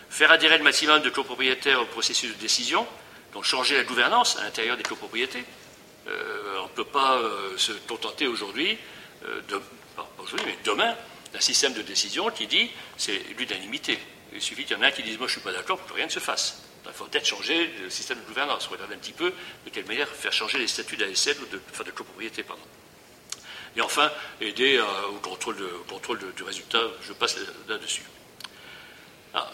Faire 0.10 0.32
adhérer 0.32 0.58
le 0.58 0.64
maximum 0.64 1.02
de 1.02 1.10
copropriétaires 1.10 1.82
au 1.82 1.86
processus 1.86 2.32
de 2.32 2.40
décision, 2.40 2.88
donc 3.36 3.43
changer 3.43 3.76
la 3.76 3.84
gouvernance 3.84 4.38
à 4.38 4.43
l'intérieur 4.43 4.78
des 4.78 4.84
copropriétés. 4.84 5.43
Euh, 6.08 6.60
on 6.62 6.63
ne 6.63 6.69
peut 6.69 6.86
pas 6.86 7.17
euh, 7.17 7.58
se 7.58 7.74
contenter 7.74 8.28
aujourd'hui, 8.28 8.78
pas 9.95 10.10
aujourd'hui, 10.19 10.48
mais 10.48 10.58
demain, 10.63 10.95
d'un 11.34 11.39
système 11.41 11.74
de 11.74 11.82
décision 11.82 12.30
qui 12.30 12.48
dit 12.48 12.71
c'est 12.98 13.21
l'unanimité. 13.38 14.00
Il 14.34 14.41
suffit 14.41 14.63
qu'il 14.63 14.78
y 14.78 14.80
en 14.80 14.84
ait 14.84 14.88
un 14.88 14.91
qui 14.91 15.04
dise 15.04 15.17
moi 15.17 15.28
je 15.28 15.36
ne 15.36 15.41
suis 15.41 15.41
pas 15.41 15.52
d'accord 15.52 15.78
pour 15.78 15.89
que 15.89 15.95
rien 15.95 16.06
ne 16.06 16.12
se 16.12 16.19
fasse. 16.19 16.63
Il 16.86 16.93
faut 16.93 17.06
peut-être 17.06 17.26
changer 17.26 17.71
le 17.84 17.89
système 17.89 18.19
de 18.19 18.26
gouvernance, 18.26 18.67
regarder 18.67 18.95
un 18.95 19.00
petit 19.00 19.12
peu 19.12 19.34
de 19.65 19.69
quelle 19.69 19.86
manière 19.86 20.08
faire 20.08 20.32
changer 20.32 20.58
les 20.58 20.67
statuts 20.67 20.95
d'ASL 20.95 21.36
ou 21.41 21.45
de, 21.48 21.60
enfin 21.71 21.84
de 21.84 21.91
copropriété. 21.91 22.43
Pardon. 22.43 22.63
Et 23.76 23.82
enfin, 23.82 24.10
aider 24.39 24.78
euh, 24.78 25.08
au 25.10 25.19
contrôle, 25.19 25.58
du 26.38 26.43
résultat, 26.43 26.80
je 27.02 27.12
passe 27.12 27.36
là-dessus. 27.67 28.04
Ah, 29.34 29.52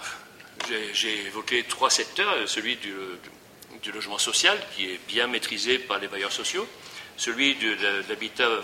j'ai 0.94 1.26
évoqué 1.26 1.63
trois 1.63 1.89
secteurs, 1.89 2.48
celui 2.48 2.75
du, 2.75 2.94
logement 3.90 4.19
social, 4.19 4.58
qui 4.75 4.86
est 4.86 5.00
bien 5.08 5.25
maîtrisé 5.27 5.79
par 5.79 5.98
les 5.98 6.08
bailleurs 6.08 6.32
sociaux, 6.32 6.67
celui 7.17 7.56
de, 7.56 7.75
l'habitat 8.08 8.44
euh, 8.44 8.62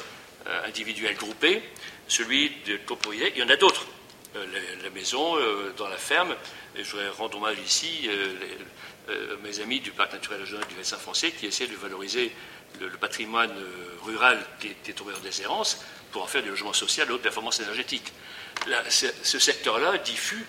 individuel 0.67 1.15
groupé, 1.15 1.63
celui 2.07 2.51
de 2.67 2.77
copropriété. 2.77 3.33
Il 3.35 3.39
y 3.41 3.43
en 3.43 3.49
a 3.49 3.55
d'autres. 3.55 3.87
Euh, 4.35 4.45
la, 4.83 4.89
maison, 4.91 5.35
dans 5.77 5.87
la 5.87 5.97
ferme, 5.97 6.35
je 6.83 6.91
voudrais 6.91 7.09
rendre 7.09 7.37
hommage 7.37 7.57
ici 7.65 8.07
euh, 8.07 8.35
euh, 9.09 9.37
mes 9.43 9.59
amis 9.59 9.79
du 9.79 9.91
Parc 9.91 10.13
naturel 10.13 10.41
régional 10.41 10.67
du 10.67 10.75
Vessin 10.75 10.97
français 10.97 11.31
qui 11.31 11.47
essaient 11.47 11.67
de 11.67 11.75
valoriser 11.75 12.31
le, 12.79 12.89
patrimoine 12.89 13.51
euh, 13.51 13.97
rural 14.03 14.39
qui 14.59 14.67
est, 14.67 14.93
tombé 14.93 15.13
en 15.13 15.19
déshérence 15.19 15.83
pour 16.11 16.23
en 16.23 16.27
faire 16.27 16.43
du 16.43 16.49
logement 16.49 16.73
social 16.73 17.07
de 17.07 17.13
haute 17.13 17.21
performance 17.21 17.59
énergétique. 17.59 18.13
ce, 18.89 19.39
secteur-là, 19.39 19.97
diffus, 19.99 20.45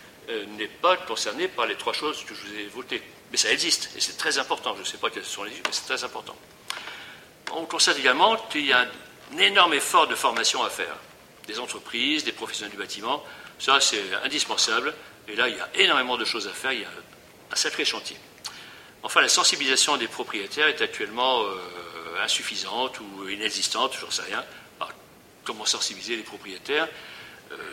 n'est 0.58 0.68
pas 0.68 0.96
concerné 0.96 1.48
par 1.48 1.66
les 1.66 1.74
trois 1.76 1.94
choses 1.94 2.22
que 2.24 2.34
je 2.34 2.40
vous 2.42 2.54
ai 2.54 2.62
évoquées. 2.64 3.02
Mais 3.30 3.36
ça 3.36 3.50
existe, 3.52 3.90
et 3.96 4.00
c'est 4.00 4.16
très 4.16 4.38
important. 4.38 4.74
Je 4.74 4.80
ne 4.80 4.86
sais 4.86 4.96
pas 4.96 5.10
quels 5.10 5.24
sont 5.24 5.44
les 5.44 5.50
mais 5.50 5.72
c'est 5.72 5.86
très 5.86 6.04
important. 6.04 6.36
On 7.52 7.64
constate 7.64 7.98
également 7.98 8.36
qu'il 8.50 8.66
y 8.66 8.72
a 8.72 8.86
un 9.32 9.38
énorme 9.38 9.74
effort 9.74 10.06
de 10.06 10.14
formation 10.14 10.62
à 10.62 10.70
faire. 10.70 10.96
Des 11.46 11.58
entreprises, 11.58 12.24
des 12.24 12.32
professionnels 12.32 12.72
du 12.72 12.78
bâtiment, 12.78 13.22
ça 13.58 13.80
c'est 13.80 14.02
indispensable 14.24 14.94
Et 15.28 15.36
là, 15.36 15.48
il 15.48 15.56
y 15.56 15.60
a 15.60 15.68
énormément 15.74 16.16
de 16.16 16.24
choses 16.24 16.46
à 16.46 16.52
faire, 16.52 16.72
il 16.72 16.80
y 16.80 16.84
a 16.84 16.90
un 17.50 17.56
sacré 17.56 17.84
chantier. 17.84 18.16
Enfin, 19.02 19.20
la 19.20 19.28
sensibilisation 19.28 19.96
des 19.96 20.08
propriétaires 20.08 20.68
est 20.68 20.80
actuellement 20.80 21.42
euh, 21.42 22.22
insuffisante 22.22 22.98
ou 23.00 23.28
inexistante, 23.28 23.96
je 23.98 24.06
ne 24.06 24.10
sais 24.10 24.22
rien. 24.22 24.44
comment 25.44 25.64
sensibiliser 25.64 26.16
les 26.16 26.22
propriétaires? 26.22 26.88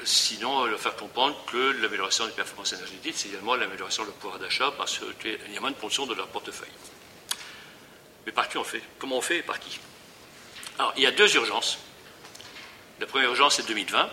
Sinon, 0.04 0.66
leur 0.66 0.80
faire 0.80 0.96
comprendre 0.96 1.36
que 1.52 1.82
l'amélioration 1.82 2.26
des 2.26 2.32
performances 2.32 2.74
énergétiques, 2.74 3.16
c'est 3.18 3.30
également 3.30 3.56
l'amélioration 3.56 4.04
leur 4.04 4.14
pouvoir 4.14 4.40
d'achat 4.40 4.72
parce 4.78 5.02
qu'il 5.20 5.54
y 5.54 5.58
a 5.58 5.60
moins 5.60 5.72
de 5.72 5.76
ponction 5.76 6.06
de 6.06 6.14
leur 6.14 6.28
portefeuille. 6.28 6.70
Mais 8.26 8.32
par 8.32 8.48
qui 8.48 8.58
on 8.58 8.64
fait? 8.64 8.82
Comment 9.00 9.18
on 9.18 9.22
fait 9.22 9.38
et 9.40 9.44
par 9.44 9.60
qui? 9.60 9.80
Alors, 10.80 10.94
il 10.98 11.04
y 11.04 11.08
a 11.08 11.12
deux 11.12 11.34
urgences. 11.36 11.80
La 13.00 13.08
première 13.08 13.30
urgence, 13.30 13.56
c'est 13.56 13.68
2020, 13.68 14.10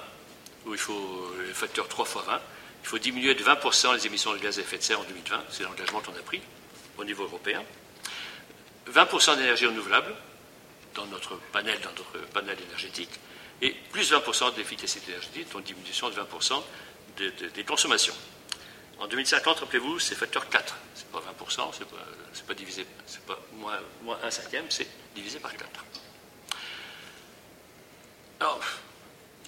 où 0.67 0.75
il 0.75 0.79
faut 0.79 1.33
le 1.39 1.53
facteur 1.53 1.89
3 1.89 2.05
fois 2.05 2.23
20. 2.23 2.41
Il 2.83 2.89
faut 2.89 2.99
diminuer 2.99 3.35
de 3.35 3.45
20% 3.45 3.95
les 3.95 4.07
émissions 4.07 4.33
de 4.33 4.39
gaz 4.39 4.59
à 4.59 4.63
effet 4.63 4.79
de 4.79 4.83
serre 4.83 5.01
en 5.01 5.05
2020. 5.05 5.45
C'est 5.51 5.63
l'engagement 5.63 6.01
qu'on 6.01 6.13
a 6.13 6.23
pris 6.23 6.41
au 6.99 7.05
niveau 7.05 7.25
européen. 7.25 7.63
20% 8.91 9.37
d'énergie 9.37 9.67
renouvelable 9.67 10.13
dans 10.95 11.07
notre 11.07 11.37
panel, 11.53 11.81
dans 11.81 11.91
notre 11.91 12.27
panel 12.33 12.59
énergétique, 12.69 13.11
et 13.63 13.71
plus 13.91 14.13
20% 14.13 14.55
d'efficacité 14.55 15.13
énergétique, 15.13 15.51
donc 15.53 15.63
diminution 15.63 16.11
de 16.11 16.15
20% 16.15 16.63
des 17.55 17.65
consommations. 17.65 18.15
En 18.99 19.07
2050, 19.07 19.61
rappelez-vous, 19.61 19.99
c'est 19.99 20.15
facteur 20.15 20.49
4. 20.49 20.77
C'est 20.95 21.07
pas 21.11 21.21
20%, 21.21 21.71
c'est 21.73 21.89
pas, 21.89 21.97
pas 22.47 22.55
divisé, 22.55 22.87
c'est 23.07 23.25
pas 23.25 23.39
moins, 23.55 23.79
moins 24.03 24.19
1 24.23 24.31
cinquième, 24.31 24.65
c'est 24.69 24.87
divisé 25.15 25.39
par 25.39 25.57
4. 25.57 25.69
Alors, 28.41 28.61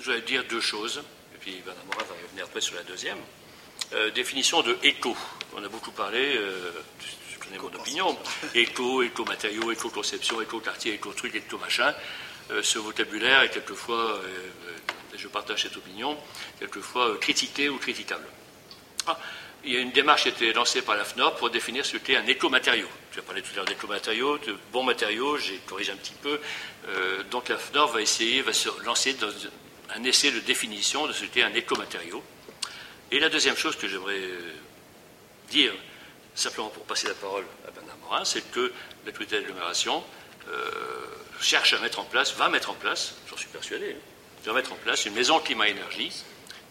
je 0.01 0.12
vais 0.12 0.21
dire 0.23 0.45
deux 0.49 0.61
choses, 0.61 1.03
et 1.35 1.39
puis 1.39 1.61
Bernard 1.65 1.85
Morin 1.87 2.05
va 2.05 2.15
revenir 2.23 2.45
après 2.45 2.61
sur 2.61 2.77
la 2.77 2.83
deuxième. 2.85 3.19
Euh, 3.93 4.11
définition 4.11 4.62
de 4.62 4.77
éco. 4.83 5.17
On 5.57 5.65
a 5.65 5.69
beaucoup 5.69 5.91
parlé, 5.91 6.37
euh, 6.37 6.73
je 7.33 7.39
connais 7.39 7.59
mon 7.59 7.75
opinion, 7.75 8.17
éco, 8.55 9.03
éco-matériaux, 9.03 9.73
éco-conception, 9.73 10.41
éco-quartier, 10.41 10.95
éco-truc, 10.95 11.35
éco-machin. 11.35 11.95
Euh, 12.51 12.62
ce 12.62 12.78
vocabulaire 12.78 13.42
est 13.42 13.51
quelquefois, 13.51 14.20
et 15.14 15.18
je 15.18 15.28
partage 15.28 15.62
cette 15.62 15.76
opinion, 15.76 16.16
quelquefois 16.59 17.16
critiqué 17.18 17.68
ou 17.68 17.78
critiquable. 17.78 18.26
Ah, 19.07 19.18
il 19.64 19.72
y 19.72 19.76
a 19.76 19.80
une 19.80 19.92
démarche 19.92 20.24
qui 20.24 20.28
a 20.28 20.32
été 20.32 20.53
lancée 20.53 20.82
par 20.82 20.97
la 20.97 21.05
FNOR 21.05 21.36
pour 21.36 21.49
définir 21.49 21.86
ce 21.86 21.97
qu'est 21.97 22.16
un 22.16 22.26
éco-matériau. 22.26 22.86
Tu 23.12 23.18
as 23.18 23.22
parlé 23.22 23.40
tout 23.40 23.53
à 23.53 23.57
l'heure 23.57 23.64
d'éco-matériaux, 23.64 24.38
de 24.38 24.57
bons 24.72 24.82
matériaux, 24.82 25.38
j'ai 25.38 25.57
corrigé 25.66 25.92
un 25.92 25.97
petit 25.97 26.14
peu. 26.22 26.38
donc 27.30 27.49
la 27.49 27.57
FNOR 27.57 27.92
va 27.92 28.03
essayer, 28.03 28.42
va 28.42 28.53
se 28.53 28.68
lancer 28.84 29.14
dans 29.14 29.32
un 29.95 30.05
essai 30.05 30.30
de 30.32 30.40
définition 30.40 31.07
de 31.07 31.12
ce 31.12 31.24
qu'est 31.24 31.42
un 31.42 31.55
éco-matériau. 31.55 32.22
Et 33.11 33.20
la 33.20 33.28
deuxième 33.28 33.57
chose 33.57 33.76
que 33.76 33.88
j'aimerais 33.88 34.20
dire, 35.51 35.72
simplement 36.34 36.68
pour 36.68 36.84
passer 36.84 37.07
la 37.07 37.14
parole 37.14 37.45
à 37.66 37.70
Bernard 37.70 37.97
Morin, 37.99 38.24
c'est 38.24 38.51
que 38.51 38.72
l'autorité 39.07 39.40
d'agglomération 39.40 40.03
euh, 40.49 41.07
cherche 41.45 41.74
à 41.74 41.78
mettre 41.78 42.01
en 42.01 42.05
place, 42.05 42.34
va 42.34 42.49
mettre 42.49 42.70
en 42.70 42.74
place, 42.74 43.14
j'en 43.28 43.36
suis 43.36 43.49
persuadé, 43.49 43.92
hein, 43.92 44.01
va 44.45 44.53
mettre 44.55 44.72
en 44.72 44.76
place 44.76 45.05
une 45.07 45.14
maison 45.14 45.38
climat-énergie 45.38 46.12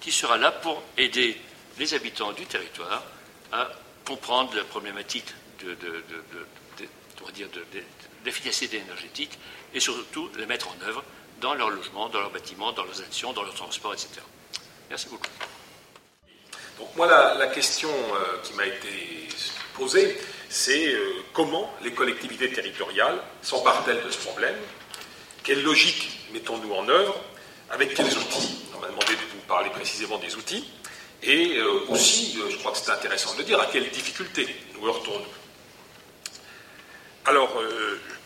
qui 0.02 0.12
sera 0.12 0.38
là 0.38 0.52
pour 0.52 0.82
aider 0.98 1.40
les 1.80 1.94
habitants 1.94 2.32
du 2.34 2.46
territoire 2.46 3.04
à 3.52 3.70
comprendre 4.06 4.56
la 4.56 4.64
problématique 4.64 5.28
de, 5.62 5.78
d'efficacité 8.24 8.78
énergétique 8.78 9.38
et 9.74 9.80
surtout 9.80 10.30
les 10.38 10.46
mettre 10.46 10.68
en 10.70 10.88
œuvre 10.88 11.04
dans 11.40 11.54
leur 11.54 11.70
logement, 11.70 12.10
dans 12.10 12.20
leurs 12.20 12.32
bâtiments, 12.32 12.72
dans 12.74 12.84
leurs 12.84 13.02
actions, 13.02 13.34
dans 13.34 13.44
leur 13.44 13.54
transport, 13.54 13.94
etc. 13.94 14.10
Merci 14.90 15.08
beaucoup. 15.10 15.30
Donc 16.80 16.96
moi, 16.96 17.08
la, 17.08 17.48
question 17.48 17.90
euh, 17.90 18.42
qui 18.44 18.54
m'a 18.54 18.66
été 18.66 19.28
posée, 19.76 20.18
c'est 20.54 20.94
euh, 20.94 21.16
comment 21.34 21.74
les 21.82 21.94
collectivités 21.94 22.52
territoriales 22.52 23.20
s'emparent-elles 23.42 24.04
de 24.04 24.12
ce 24.12 24.20
problème? 24.20 24.56
Quelle 25.44 25.64
logique 25.64 26.20
mettons-nous 26.32 26.72
en 26.72 26.88
œuvre? 26.90 27.20
Avec 27.72 27.96
quels 27.96 28.16
outils? 28.16 28.60
On 28.76 28.80
m'a 28.80 28.88
demandé 28.88 29.14
de 29.14 29.22
vous 29.34 29.42
parler 29.48 29.72
précisément 29.72 30.20
des 30.20 30.36
outils. 30.36 30.70
Et 31.24 31.58
euh, 31.58 31.86
aussi, 31.90 32.38
je 32.52 32.56
crois 32.58 32.72
que 32.72 32.78
c'est 32.78 32.92
intéressant 32.92 33.34
de 33.34 33.40
le 33.40 33.46
dire, 33.46 33.60
à 33.60 33.66
quelles 33.66 33.90
difficultés 33.90 34.48
nous 34.76 34.86
heurtons-nous? 34.88 35.26
Alors, 37.26 37.58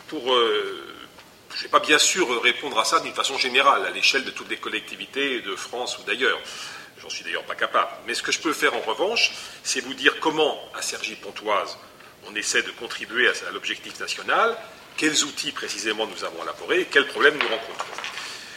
pour... 0.08 0.20
je 0.20 1.56
ne 1.56 1.62
vais 1.62 1.68
pas 1.68 1.80
bien 1.80 1.98
sûr 1.98 2.42
répondre 2.42 2.78
à 2.78 2.84
ça 2.84 3.00
d'une 3.00 3.14
façon 3.14 3.38
générale, 3.38 3.86
à 3.86 3.90
l'échelle 3.90 4.24
de 4.24 4.30
toutes 4.32 4.50
les 4.50 4.58
collectivités 4.58 5.40
de 5.40 5.56
France 5.56 5.98
ou 5.98 6.02
d'ailleurs. 6.02 6.38
J'en 7.00 7.08
suis 7.08 7.24
d'ailleurs 7.24 7.44
pas 7.44 7.54
capable. 7.54 7.90
Mais 8.06 8.14
ce 8.14 8.22
que 8.22 8.32
je 8.32 8.40
peux 8.40 8.52
faire 8.52 8.74
en 8.74 8.80
revanche, 8.80 9.32
c'est 9.62 9.80
vous 9.80 9.94
dire 9.94 10.18
comment, 10.20 10.60
à 10.74 10.82
Cergy-Pontoise, 10.82 11.78
on 12.30 12.34
essaie 12.34 12.62
de 12.62 12.70
contribuer 12.70 13.28
à 13.28 13.50
l'objectif 13.52 13.98
national, 14.00 14.56
quels 14.96 15.24
outils 15.24 15.52
précisément 15.52 16.06
nous 16.06 16.24
avons 16.24 16.42
élaborés 16.42 16.80
et 16.80 16.84
quels 16.86 17.06
problèmes 17.06 17.38
nous 17.38 17.48
rencontrons? 17.48 18.02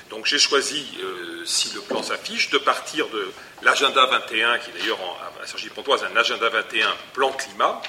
Donc 0.09 0.25
j'ai 0.25 0.39
choisi, 0.39 0.85
euh, 1.01 1.45
si 1.45 1.73
le 1.73 1.81
plan 1.81 2.03
s'affiche, 2.03 2.49
de 2.49 2.57
partir 2.57 3.07
de 3.09 3.31
l'agenda 3.61 4.05
21, 4.07 4.57
qui 4.59 4.71
d'ailleurs 4.71 4.99
à 5.41 5.47
Cergy-Pontoise 5.47 6.03
un 6.03 6.15
agenda 6.17 6.49
21 6.49 6.93
plan 7.13 7.31
climat. 7.31 7.81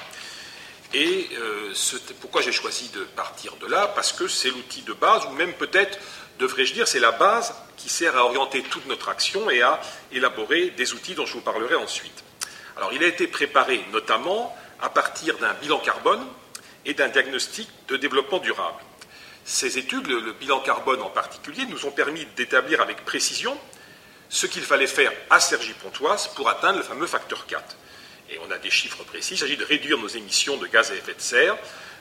Et 0.93 1.27
euh, 1.37 1.73
pourquoi 2.21 2.41
j'ai 2.41 2.51
choisi 2.51 2.89
de 2.89 3.03
partir 3.03 3.55
de 3.57 3.67
là? 3.67 3.87
Parce 3.87 4.13
que 4.13 4.27
c'est 4.27 4.49
l'outil 4.49 4.83
de 4.83 4.93
base, 4.93 5.25
ou 5.25 5.31
même 5.31 5.53
peut-être 5.53 5.97
devrais-je 6.39 6.73
dire, 6.73 6.87
c'est 6.87 6.99
la 6.99 7.11
base 7.11 7.53
qui 7.75 7.89
sert 7.89 8.15
à 8.15 8.23
orienter 8.23 8.61
toute 8.63 8.85
notre 8.85 9.09
action 9.09 9.49
et 9.49 9.61
à 9.61 9.81
élaborer 10.11 10.69
des 10.69 10.93
outils 10.93 11.15
dont 11.15 11.25
je 11.25 11.33
vous 11.33 11.41
parlerai 11.41 11.75
ensuite. 11.75 12.23
Alors, 12.77 12.93
il 12.93 13.03
a 13.03 13.07
été 13.07 13.27
préparé 13.27 13.83
notamment 13.91 14.55
à 14.83 14.89
partir 14.89 15.37
d'un 15.39 15.53
bilan 15.55 15.79
carbone 15.79 16.23
et 16.85 16.93
d'un 16.93 17.07
diagnostic 17.07 17.69
de 17.87 17.95
développement 17.97 18.39
durable. 18.39 18.83
Ces 19.45 19.77
études, 19.77 20.07
le, 20.07 20.33
bilan 20.33 20.59
carbone 20.59 21.01
en 21.01 21.09
particulier, 21.09 21.65
nous 21.65 21.85
ont 21.85 21.91
permis 21.91 22.25
d'établir 22.35 22.81
avec 22.81 23.03
précision 23.05 23.57
ce 24.29 24.45
qu'il 24.45 24.61
fallait 24.61 24.87
faire 24.87 25.11
à 25.29 25.39
Cergy-Pontoise 25.39 26.27
pour 26.35 26.49
atteindre 26.49 26.77
le 26.77 26.83
fameux 26.83 27.07
facteur 27.07 27.45
4. 27.45 27.77
Et 28.31 28.39
on 28.45 28.51
a 28.51 28.57
des 28.57 28.69
chiffres 28.69 29.03
précis. 29.03 29.35
Il 29.35 29.37
s'agit 29.37 29.57
de 29.57 29.65
réduire 29.65 29.97
nos 29.97 30.07
émissions 30.07 30.57
de 30.57 30.67
gaz 30.67 30.91
à 30.91 30.95
effet 30.95 31.13
de 31.13 31.21
serre 31.21 31.57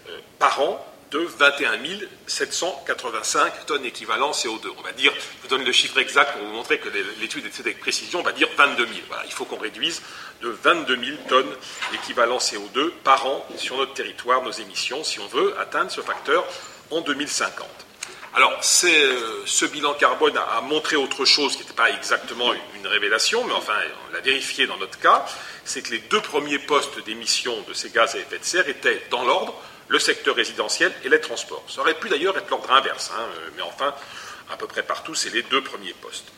euh, 0.09 0.18
par 0.39 0.61
an 0.61 0.91
de 1.12 1.18
21 1.18 1.78
785 2.26 3.66
tonnes 3.66 3.84
équivalent 3.84 4.30
CO2. 4.30 4.68
On 4.78 4.82
va 4.82 4.92
dire, 4.92 5.12
je 5.14 5.42
vous 5.42 5.48
donne 5.48 5.64
le 5.64 5.72
chiffre 5.72 5.98
exact 5.98 6.32
pour 6.32 6.46
vous 6.46 6.54
montrer 6.54 6.78
que 6.78 6.88
l'étude 7.20 7.44
est 7.44 7.50
faite 7.50 7.66
avec 7.66 7.80
précision, 7.80 8.20
on 8.20 8.22
va 8.22 8.32
dire 8.32 8.48
22 8.56 8.86
000. 8.86 8.98
Voilà, 9.08 9.22
il 9.26 9.32
faut 9.32 9.44
qu'on 9.44 9.58
réduise 9.58 10.02
de 10.40 10.48
22 10.48 10.96
000 10.96 11.16
tonnes 11.28 11.54
équivalent 11.94 12.38
CO2 12.38 12.90
par 13.04 13.26
an 13.26 13.46
sur 13.56 13.76
notre 13.76 13.92
territoire, 13.92 14.42
nos 14.42 14.50
émissions, 14.50 15.04
si 15.04 15.20
on 15.20 15.26
veut 15.26 15.54
atteindre 15.60 15.90
ce 15.90 16.00
facteur 16.00 16.44
en 16.90 17.02
2050. 17.02 17.68
Alors, 18.34 18.52
euh, 18.52 19.42
ce 19.44 19.66
bilan 19.66 19.92
carbone 19.92 20.38
a, 20.38 20.62
montré 20.62 20.96
autre 20.96 21.26
chose 21.26 21.54
qui 21.54 21.62
n'était 21.62 21.74
pas 21.74 21.90
exactement 21.90 22.50
une 22.74 22.86
révélation, 22.86 23.44
mais 23.44 23.52
enfin, 23.52 23.76
on 24.08 24.14
l'a 24.14 24.20
vérifié 24.20 24.66
dans 24.66 24.78
notre 24.78 24.98
cas, 24.98 25.26
c'est 25.66 25.82
que 25.82 25.90
les 25.90 25.98
deux 25.98 26.22
premiers 26.22 26.58
postes 26.58 27.04
d'émission 27.04 27.60
de 27.68 27.74
ces 27.74 27.90
gaz 27.90 28.14
à 28.14 28.18
effet 28.18 28.38
de 28.38 28.44
serre 28.44 28.68
étaient 28.68 29.02
dans 29.10 29.24
l'ordre 29.26 29.54
le 29.93 29.99
secteur 29.99 30.34
résidentiel 30.34 30.90
et 31.05 31.11
les 31.11 31.20
transports. 31.20 31.62
Ça 31.68 31.82
aurait 31.82 31.99
pu 31.99 32.09
d'ailleurs 32.09 32.36
être 32.38 32.49
l'ordre 32.49 32.72
inverse, 32.72 33.12
hein, 33.14 33.20
euh, 33.20 33.51
mais 33.57 33.62
enfin, 33.62 33.95
à 34.51 34.57
peu 34.57 34.66
près 34.66 34.82
partout, 34.82 35.14
c'est 35.14 35.28
les 35.28 35.43
deux 35.43 35.62
premiers 35.62 35.93
postes. 35.93 36.32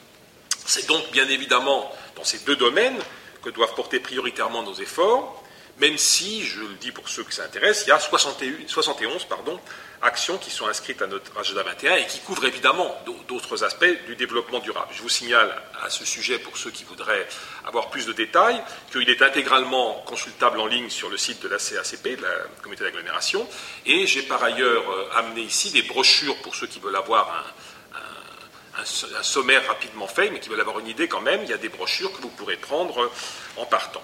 C'est 0.66 0.88
donc 0.88 1.08
bien 1.12 1.28
évidemment 1.28 1.94
dans 2.16 2.24
ces 2.24 2.40
deux 2.40 2.56
domaines 2.56 2.98
que 3.44 3.50
doivent 3.50 3.74
porter 3.74 4.00
prioritairement 4.00 4.64
nos 4.64 4.74
efforts, 4.74 5.43
même 5.78 5.98
si, 5.98 6.44
je 6.44 6.60
le 6.60 6.74
dis 6.74 6.92
pour 6.92 7.08
ceux 7.08 7.24
que 7.24 7.34
ça 7.34 7.44
intéresse, 7.44 7.84
il 7.86 7.88
y 7.88 7.92
a 7.92 7.98
71 7.98 9.24
pardon, 9.24 9.58
actions 10.02 10.38
qui 10.38 10.50
sont 10.50 10.66
inscrites 10.66 11.02
à 11.02 11.06
notre 11.06 11.36
agenda 11.38 11.62
21 11.62 11.96
et 11.96 12.06
qui 12.06 12.20
couvrent 12.20 12.44
évidemment 12.44 12.94
d'autres 13.26 13.64
aspects 13.64 14.04
du 14.06 14.14
développement 14.16 14.60
durable. 14.60 14.88
Je 14.92 15.02
vous 15.02 15.08
signale 15.08 15.50
à 15.82 15.90
ce 15.90 16.04
sujet, 16.04 16.38
pour 16.38 16.56
ceux 16.56 16.70
qui 16.70 16.84
voudraient 16.84 17.26
avoir 17.66 17.90
plus 17.90 18.06
de 18.06 18.12
détails, 18.12 18.60
qu'il 18.92 19.08
est 19.08 19.22
intégralement 19.22 20.02
consultable 20.06 20.60
en 20.60 20.66
ligne 20.66 20.90
sur 20.90 21.08
le 21.08 21.16
site 21.16 21.42
de 21.42 21.48
la 21.48 21.58
CACP, 21.58 22.16
de 22.18 22.22
la 22.22 22.34
communauté 22.62 22.84
d'agglomération, 22.84 23.48
et 23.86 24.06
j'ai 24.06 24.22
par 24.22 24.42
ailleurs 24.44 24.88
euh, 24.90 25.18
amené 25.18 25.42
ici 25.42 25.70
des 25.72 25.82
brochures 25.82 26.36
pour 26.42 26.54
ceux 26.54 26.66
qui 26.66 26.80
veulent 26.80 26.96
avoir 26.96 27.54
un, 28.76 28.84
sommaire 29.22 29.66
rapidement 29.66 30.06
fait, 30.06 30.30
mais 30.30 30.40
qui 30.40 30.48
veulent 30.48 30.60
avoir 30.60 30.78
une 30.80 30.88
idée 30.88 31.08
quand 31.08 31.20
même. 31.20 31.40
Il 31.44 31.48
y 31.48 31.52
a 31.52 31.58
des 31.58 31.68
brochures 31.68 32.12
que 32.12 32.20
vous 32.20 32.28
pourrez 32.28 32.56
prendre 32.56 33.10
en 33.56 33.64
partant. 33.64 34.02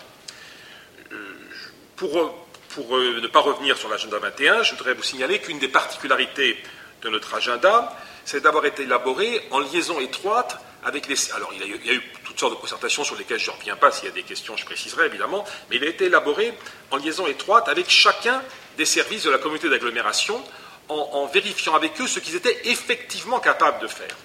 Euh, 2.02 2.08
pour 2.08 2.34
pour 2.70 2.96
euh, 2.96 3.20
ne 3.20 3.26
pas 3.26 3.40
revenir 3.40 3.76
sur 3.76 3.88
l'agenda 3.88 4.18
21, 4.18 4.62
je 4.62 4.76
voudrais 4.76 4.94
vous 4.94 5.02
signaler 5.02 5.40
qu'une 5.40 5.58
des 5.58 5.66
particularités 5.66 6.56
de 7.02 7.08
notre 7.08 7.34
agenda, 7.34 7.96
c'est 8.24 8.40
d'avoir 8.40 8.64
été 8.64 8.84
élaboré 8.84 9.42
en 9.50 9.58
liaison 9.58 9.98
étroite 9.98 10.56
avec 10.84 11.08
les. 11.08 11.32
Alors, 11.32 11.52
il 11.52 11.66
y, 11.66 11.90
a 11.90 11.94
eu, 11.94 12.02
toutes 12.24 12.38
sortes 12.38 12.54
de 12.54 12.60
concertations 12.60 13.02
sur 13.02 13.16
lesquelles 13.16 13.40
je 13.40 13.50
ne 13.50 13.56
reviens 13.56 13.74
pas. 13.74 13.90
S'il 13.90 14.04
y 14.04 14.08
a 14.08 14.14
des 14.14 14.22
questions, 14.22 14.56
je 14.56 14.64
préciserai 14.64 15.06
évidemment. 15.06 15.44
Mais 15.68 15.76
il 15.76 15.84
a 15.84 15.88
été 15.88 16.04
élaboré 16.04 16.54
en 16.92 16.98
liaison 16.98 17.26
étroite 17.26 17.68
avec 17.68 17.90
chacun 17.90 18.40
des 18.76 18.84
services 18.84 19.24
de 19.24 19.30
la 19.30 19.38
communauté 19.38 19.68
d'agglomération, 19.68 20.40
en, 20.88 21.26
vérifiant 21.26 21.74
avec 21.74 22.00
eux 22.00 22.06
ce 22.06 22.20
qu'ils 22.20 22.36
étaient 22.36 22.60
effectivement 22.64 23.40
capables 23.40 23.80
de 23.80 23.88
faire. 23.88 24.16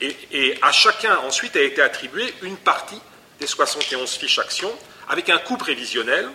Et, 0.00 0.58
à 0.62 0.72
chacun, 0.72 1.18
ensuite, 1.18 1.54
a 1.56 1.62
été 1.62 1.82
attribuée 1.82 2.32
une 2.42 2.56
partie 2.56 3.00
des 3.40 3.46
71 3.46 4.10
fiches 4.10 4.38
actions 4.38 4.72
avec 5.08 5.28
un 5.28 5.38
coût 5.38 5.56
prévisionnel, 5.56 6.30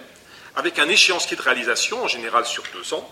avec 0.55 0.79
un 0.79 0.89
échéancier 0.89 1.37
de 1.37 1.41
réalisation, 1.41 2.03
en 2.03 2.07
général 2.07 2.45
sur 2.45 2.63
deux 2.73 2.93
ans, 2.93 3.07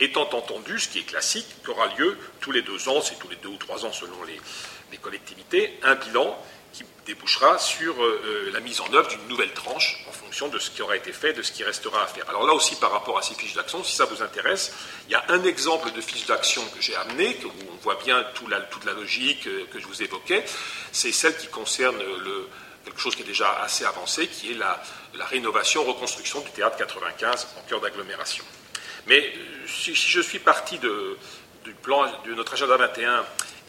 étant 0.00 0.28
entendu, 0.32 0.78
ce 0.78 0.88
qui 0.88 1.00
est 1.00 1.04
classique, 1.04 1.46
qu'aura 1.64 1.86
lieu 1.98 2.16
tous 2.40 2.52
les 2.52 2.62
deux 2.62 2.88
ans, 2.88 3.00
c'est 3.00 3.18
tous 3.18 3.28
les 3.28 3.36
deux 3.36 3.48
ou 3.48 3.56
trois 3.56 3.84
ans 3.84 3.92
selon 3.92 4.16
les, 4.24 4.38
collectivités, 4.98 5.78
un 5.84 5.94
bilan 5.94 6.36
qui 6.72 6.84
débouchera 7.06 7.58
sur 7.58 8.02
euh, 8.02 8.20
euh, 8.24 8.50
la 8.52 8.60
mise 8.60 8.80
en 8.80 8.92
œuvre 8.92 9.08
d'une 9.08 9.28
nouvelle 9.28 9.52
tranche 9.52 10.04
en 10.08 10.12
fonction 10.12 10.48
de 10.48 10.58
ce 10.58 10.70
qui 10.70 10.82
aura 10.82 10.96
été 10.96 11.12
fait, 11.12 11.32
de 11.32 11.42
ce 11.42 11.52
qui 11.52 11.62
restera 11.62 12.02
à 12.02 12.06
faire. 12.06 12.28
Alors 12.28 12.46
là 12.46 12.52
aussi, 12.52 12.74
par 12.76 12.90
rapport 12.90 13.16
à 13.16 13.22
ces 13.22 13.34
fiches 13.34 13.54
d'action, 13.54 13.84
si 13.84 13.94
ça 13.94 14.06
vous 14.06 14.22
intéresse, 14.22 14.72
il 15.06 15.12
y 15.12 15.14
a 15.14 15.24
un 15.28 15.44
exemple 15.44 15.92
de 15.92 16.00
fiche 16.00 16.26
d'action 16.26 16.62
que 16.74 16.82
j'ai 16.82 16.96
amené, 16.96 17.38
où 17.44 17.48
on 17.72 17.76
voit 17.76 17.98
bien 18.04 18.24
toute 18.34 18.50
la, 18.84 18.92
logique 18.92 19.46
euh, 19.46 19.66
que 19.72 19.78
je 19.78 19.86
vous 19.86 20.02
évoquais. 20.02 20.44
C'est 20.90 21.12
celle 21.12 21.36
qui 21.36 21.46
concerne 21.46 21.96
quelque 22.84 23.00
chose 23.00 23.14
qui 23.14 23.22
est 23.22 23.26
déjà 23.26 23.60
assez 23.62 23.84
avancé, 23.84 24.26
qui 24.26 24.50
est 24.50 24.54
la, 24.54 24.82
la 25.14 25.24
rénovation, 25.24 25.84
reconstruction 25.84 26.40
du 26.40 26.50
théâtre 26.50 26.76
95 26.76 27.48
en 27.58 27.68
cœur 27.68 27.80
d'agglomération. 27.80 28.44
Mais 29.06 29.20
euh, 29.20 29.66
si, 29.66 29.94
je 29.94 30.20
suis 30.20 30.38
parti 30.38 30.78
de, 30.78 31.16
du 31.64 31.72
plan 31.72 32.04
de 32.26 32.34
notre 32.34 32.54
agenda 32.54 32.76
21 32.76 33.24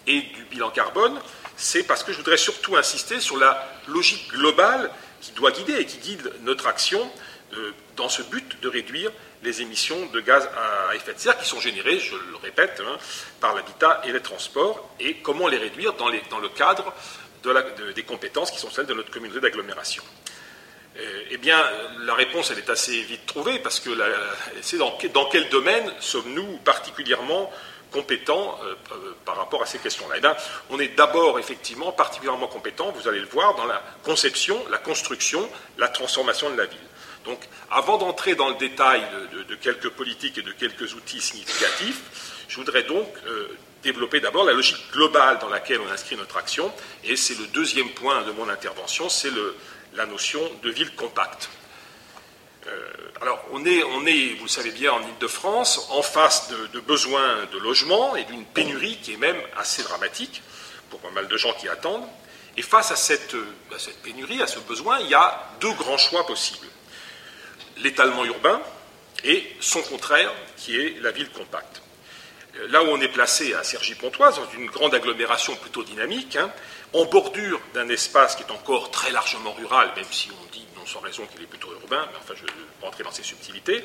et 0.08 0.22
du 0.22 0.44
bilan 0.46 0.70
carbone, 0.70 1.20
c'est 1.56 1.84
parce 1.84 2.04
que 2.04 2.12
je 2.12 2.18
voudrais 2.18 2.38
surtout 2.38 2.76
insister 2.76 3.20
sur 3.20 3.38
la 3.38 3.68
logique 3.88 4.30
globale 4.32 4.92
qui 5.22 5.32
doit 5.32 5.52
guider 5.52 5.76
et 5.76 5.86
qui 5.86 5.98
guide 5.98 6.32
notre 6.42 6.68
action 6.68 7.12
euh, 7.54 7.72
dans 7.96 8.10
ce 8.10 8.22
but 8.22 8.60
de 8.62 8.68
réduire 8.70 9.12
les 9.44 9.62
émissions 9.62 10.06
de 10.08 10.20
gaz 10.20 10.50
à 10.90 10.96
effet 10.96 11.14
de 11.14 11.20
serre 11.20 11.38
qui 11.38 11.48
sont 11.48 11.60
générées, 11.60 12.00
je 12.00 12.16
le 12.16 12.36
répète, 12.42 12.82
hein, 12.86 12.98
par 13.40 13.56
l'habitat 13.56 14.02
et 14.06 14.12
les 14.12 14.22
transports, 14.22 14.90
et 15.00 15.16
comment 15.16 15.48
les 15.48 15.58
réduire 15.58 15.94
dans, 15.94 16.10
le 16.10 16.50
cadre 16.50 16.94
des 17.96 18.04
compétences 18.04 18.52
qui 18.52 18.60
sont 18.60 18.70
celles 18.70 18.86
de 18.86 18.94
notre 18.94 19.12
communauté 19.12 19.40
d'agglomération. 19.40 20.04
Euh, 20.98 21.24
eh 21.32 21.38
bien, 21.38 21.58
la 22.00 22.14
réponse, 22.14 22.52
elle 22.52 22.60
est 22.60 22.70
assez 22.70 23.02
vite 23.04 23.26
trouvée, 23.26 23.60
parce 23.60 23.80
que 23.80 23.90
c'est 24.62 24.78
dans, 24.78 24.98
quel 25.32 25.50
domaine 25.50 25.92
sommes-nous 26.00 26.58
particulièrement 26.58 27.52
compétents 27.92 28.60
euh, 28.64 28.76
euh, 28.92 29.16
par 29.26 29.38
rapport 29.38 29.62
à 29.62 29.66
ces 29.66 29.80
questions-là? 29.80 30.16
Eh 30.18 30.22
bien, 30.22 30.36
On 30.70 30.80
est 30.80 30.96
d'abord 30.96 31.40
effectivement 31.40 31.92
particulièrement 31.92 32.48
compétents, 32.48 32.92
vous 32.92 33.08
allez 33.08 33.20
le 33.20 33.28
voir, 33.28 33.56
dans 33.56 33.66
la 33.66 33.82
conception, 34.04 34.62
la 34.70 34.78
construction, 34.78 35.48
la 35.78 35.88
transformation 35.88 36.50
de 36.50 36.58
la 36.58 36.66
ville. 36.66 36.80
Donc, 37.26 37.40
avant 37.70 37.98
d'entrer 37.98 38.36
dans 38.36 38.50
le 38.50 38.56
détail 38.56 39.04
de, 39.48 39.56
quelques 39.56 39.90
politiques 39.90 40.38
et 40.38 40.42
de 40.42 40.52
quelques 40.52 40.94
outils 40.96 41.22
significatifs, 41.22 42.46
je 42.48 42.56
voudrais 42.56 42.84
donc 42.84 43.08
développer 43.84 44.20
d'abord 44.20 44.46
la 44.46 44.54
logique 44.54 44.92
globale 44.94 45.38
dans 45.40 45.50
laquelle 45.50 45.80
on 45.86 45.92
inscrit 45.92 46.16
notre 46.16 46.38
action, 46.38 46.72
et 47.04 47.16
c'est 47.16 47.38
le 47.38 47.46
deuxième 47.48 47.90
point 47.90 48.24
de 48.24 48.32
mon 48.32 48.48
intervention, 48.50 49.10
c'est 49.10 49.30
le, 49.30 49.54
la 49.94 50.06
notion 50.06 50.42
de 50.64 50.70
ville 50.70 50.94
compacte. 50.96 51.50
Euh, 52.68 52.92
alors, 53.22 53.44
on 53.52 53.66
est, 53.66 53.82
vous 53.82 54.44
le 54.44 54.50
savez 54.50 54.72
bien, 54.72 54.92
en 54.92 55.02
Ile-de-France, 55.02 55.88
en 55.90 56.02
face 56.02 56.50
de, 56.50 56.80
besoins 56.80 57.46
de 57.52 57.58
logement 57.58 58.16
et 58.16 58.24
d'une 58.26 58.46
pénurie 58.46 58.98
qui 59.02 59.14
est 59.14 59.18
même 59.18 59.40
assez 59.58 59.84
dramatique 59.84 60.42
pour 60.90 61.00
pas 61.00 61.12
mal 61.12 61.28
de 61.28 61.38
gens 61.38 61.54
qui 61.54 61.68
attendent. 61.68 62.08
Et 62.58 62.62
face 62.62 62.92
à 62.92 62.96
cette, 62.96 63.36
à 63.74 63.80
cette 63.80 64.02
pénurie, 64.02 64.42
à 64.42 64.48
ce 64.48 64.60
besoin, 64.60 65.00
il 65.00 65.08
y 65.08 65.14
a 65.14 65.50
deux 65.62 65.74
grands 65.74 65.98
choix 65.98 66.26
possibles. 66.26 66.68
L'étalement 67.78 68.26
urbain 68.26 68.62
et 69.24 69.56
son 69.60 69.82
contraire, 69.82 70.32
qui 70.58 70.76
est 70.80 71.00
la 71.02 71.12
ville 71.12 71.30
compacte. 71.30 71.82
Là 72.68 72.84
où 72.84 72.88
on 72.88 73.00
est 73.00 73.08
placé 73.08 73.54
à 73.54 73.64
Cergy-Pontoise, 73.64 74.36
dans 74.36 74.50
une 74.52 74.68
grande 74.68 74.94
agglomération 74.94 75.56
plutôt 75.56 75.84
dynamique, 75.84 76.36
hein, 76.36 76.52
en 76.94 77.06
bordure 77.06 77.62
d'un 77.74 77.88
espace 77.90 78.36
qui 78.36 78.44
est 78.44 78.52
encore 78.52 78.92
très 78.92 79.12
largement 79.12 79.54
rural, 79.54 79.92
même 79.96 80.06
si 80.12 80.30
on 80.32 80.52
dit 80.52 80.66
non 80.76 80.86
sans 80.86 81.00
raison 81.00 81.26
qu'il 81.28 81.42
est 81.42 81.48
plutôt 81.48 81.72
urbain, 81.72 82.08
mais 82.12 82.18
enfin 82.20 82.34
je 82.36 82.42
ne 82.42 82.48
vais 82.48 82.54
pas 82.82 82.88
entrer 82.88 83.04
dans 83.04 83.12
ces 83.12 83.24
subtilités, 83.24 83.84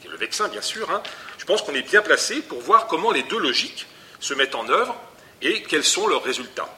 qui 0.00 0.08
est 0.08 0.10
le 0.10 0.16
Vexin 0.16 0.48
bien 0.48 0.62
sûr, 0.62 0.90
hein, 0.90 1.02
je 1.38 1.44
pense 1.44 1.62
qu'on 1.62 1.74
est 1.74 1.88
bien 1.88 2.02
placé 2.02 2.42
pour 2.42 2.60
voir 2.60 2.86
comment 2.86 3.12
les 3.12 3.22
deux 3.22 3.38
logiques 3.38 3.86
se 4.18 4.34
mettent 4.34 4.54
en 4.54 4.68
œuvre 4.68 4.96
et 5.42 5.62
quels 5.62 5.84
sont 5.84 6.08
leurs 6.08 6.24
résultats. 6.24 6.74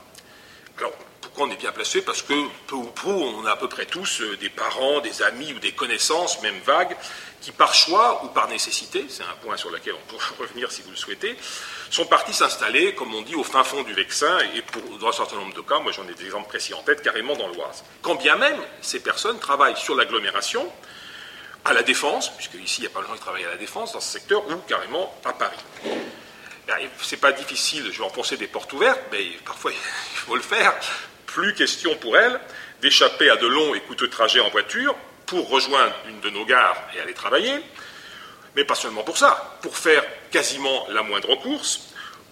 Alors, 0.79 0.93
on 1.41 1.51
est 1.51 1.57
bien 1.57 1.73
placé 1.73 2.03
Parce 2.03 2.23
que 2.23 2.35
peu 2.67 2.77
ou 2.77 2.85
prou, 2.85 3.11
on 3.11 3.45
a 3.47 3.53
à 3.53 3.57
peu 3.57 3.69
près 3.69 3.87
tous 3.87 4.21
euh, 4.21 4.37
des 4.37 4.49
parents, 4.49 5.01
des 5.01 5.23
amis 5.23 5.53
ou 5.53 5.59
des 5.59 5.73
connaissances, 5.73 6.43
même 6.43 6.59
vagues, 6.65 6.97
qui 7.41 7.53
par 7.53 7.75
choix 7.75 8.25
ou 8.25 8.29
par 8.29 8.49
nécessité, 8.49 9.07
c'est 9.09 9.23
un 9.23 9.37
point 9.43 9.57
sur 9.57 9.71
lequel 9.71 9.95
on 9.95 10.11
pourra 10.11 10.27
revenir 10.39 10.71
si 10.73 10.83
vous 10.83 10.91
le 10.91 10.97
souhaitez, 10.97 11.37
sont 11.91 12.07
partis 12.07 12.33
s'installer, 12.33 12.95
comme 12.95 13.15
on 13.15 13.23
dit, 13.23 13.35
au 13.35 13.45
fin 13.45 13.65
fond 13.65 13.83
du 13.83 13.93
Vexin, 13.93 14.39
et 14.55 14.63
pour, 14.63 15.09
un 15.09 15.13
certain 15.13 15.37
nombre 15.37 15.55
de 15.55 15.61
cas, 15.61 15.79
moi 15.79 15.93
j'en 15.93 16.07
ai 16.09 16.15
des 16.15 16.27
exemples 16.27 16.49
précis 16.49 16.75
en 16.75 16.83
tête, 16.83 17.03
carrément 17.03 17.37
dans 17.37 17.49
l'Oise. 17.49 17.85
Quand 18.03 18.17
bien 18.17 18.37
même 18.37 18.59
ces 18.81 19.01
personnes 19.01 19.39
travaillent 19.39 19.77
sur 19.77 19.95
l'agglomération, 19.95 20.71
à 21.65 21.73
la 21.73 21.83
Défense, 21.83 22.31
puisque 22.35 22.55
ici 22.55 22.81
il 22.81 22.83
n'y 22.83 22.87
a 22.87 22.91
pas 22.91 23.03
de 23.03 23.07
gens 23.07 23.15
qui 23.15 23.21
travaillent 23.21 23.45
à 23.45 23.51
la 23.51 23.57
Défense 23.57 23.93
dans 23.93 24.01
ce 24.01 24.13
secteur, 24.13 24.47
ou 24.49 24.57
carrément 24.67 25.15
à 25.25 25.33
Paris. 25.33 25.57
Ben, 26.67 26.77
c'est 27.03 27.17
pas 27.17 27.33
difficile, 27.33 27.91
je 27.93 27.99
vais 27.99 28.05
enfoncer 28.05 28.37
des 28.37 28.47
portes 28.47 28.73
ouvertes, 28.73 29.01
mais 29.13 29.25
parfois 29.45 29.73
il 30.13 30.19
faut 30.19 30.37
le 30.37 30.43
faire. 30.43 30.75
Plus 31.29 31.55
question 31.55 31.95
pour 31.97 32.17
elles 32.17 32.41
d'échapper 32.81 33.31
à 33.31 33.37
de 33.37 33.47
longs 33.47 33.75
et 33.75 33.81
coûteux 33.81 34.09
trajets 34.09 34.41
en 34.41 34.51
voiture 34.51 34.95
pour 35.27 35.49
rejoindre 35.49 35.95
une 36.09 36.21
de 36.21 36.31
nos 36.31 36.45
gares 36.45 36.77
et 36.97 37.01
aller 37.01 37.13
travailler, 37.13 37.55
mais 38.57 38.65
pas 38.65 38.75
seulement 38.75 39.03
pour 39.03 39.19
ça, 39.19 39.59
pour 39.63 39.77
faire 39.77 40.03
quasiment 40.31 40.87
la 40.91 41.03
moindre 41.03 41.35
course, 41.37 41.89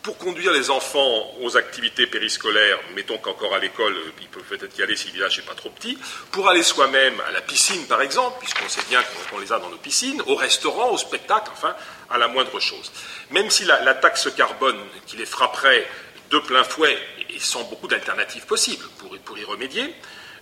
pour 0.06 0.18
conduire 0.18 0.52
les 0.52 0.70
enfants 0.70 1.34
aux 1.42 1.56
activités 1.56 2.06
périscolaires, 2.06 2.78
mettons 2.94 3.18
qu'encore 3.18 3.52
à 3.54 3.58
l'école, 3.58 3.96
ils 4.20 4.28
peuvent 4.28 4.44
peut-être 4.44 4.78
y 4.78 4.82
aller 4.82 4.94
si 4.94 5.08
le 5.08 5.14
village 5.14 5.38
n'est 5.38 5.44
pas 5.44 5.54
trop 5.54 5.68
petit, 5.68 5.98
pour 6.30 6.48
aller 6.48 6.62
soi-même 6.62 7.20
à 7.28 7.32
la 7.32 7.40
piscine 7.40 7.84
par 7.88 8.00
exemple, 8.00 8.36
puisqu'on 8.38 8.68
sait 8.68 8.84
bien 8.88 9.02
qu'on 9.28 9.40
les 9.40 9.52
a 9.52 9.58
dans 9.58 9.68
nos 9.68 9.78
piscines, 9.78 10.22
au 10.26 10.36
restaurant, 10.36 10.90
au 10.90 10.96
spectacle, 10.96 11.50
enfin, 11.52 11.74
à 12.08 12.18
la 12.18 12.28
moindre 12.28 12.60
chose. 12.60 12.92
Même 13.32 13.50
si 13.50 13.64
la, 13.64 13.94
taxe 13.94 14.28
carbone 14.36 14.78
qui 15.06 15.16
les 15.16 15.26
frapperait 15.26 15.84
de 16.30 16.38
plein 16.38 16.64
fouet, 16.64 16.98
et 17.30 17.38
sans 17.38 17.64
beaucoup 17.64 17.88
d'alternatives 17.88 18.46
possibles 18.46 18.84
pour, 19.24 19.38
y 19.38 19.44
remédier, 19.44 19.94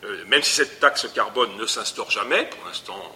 euh, 0.05 0.25
même 0.27 0.43
si 0.43 0.53
cette 0.53 0.81
taxe 0.81 1.07
carbone 1.15 1.57
ne 1.57 1.67
s'instaure 1.67 2.11
jamais, 2.11 2.45
pour 2.47 2.67
l'instant 2.67 3.15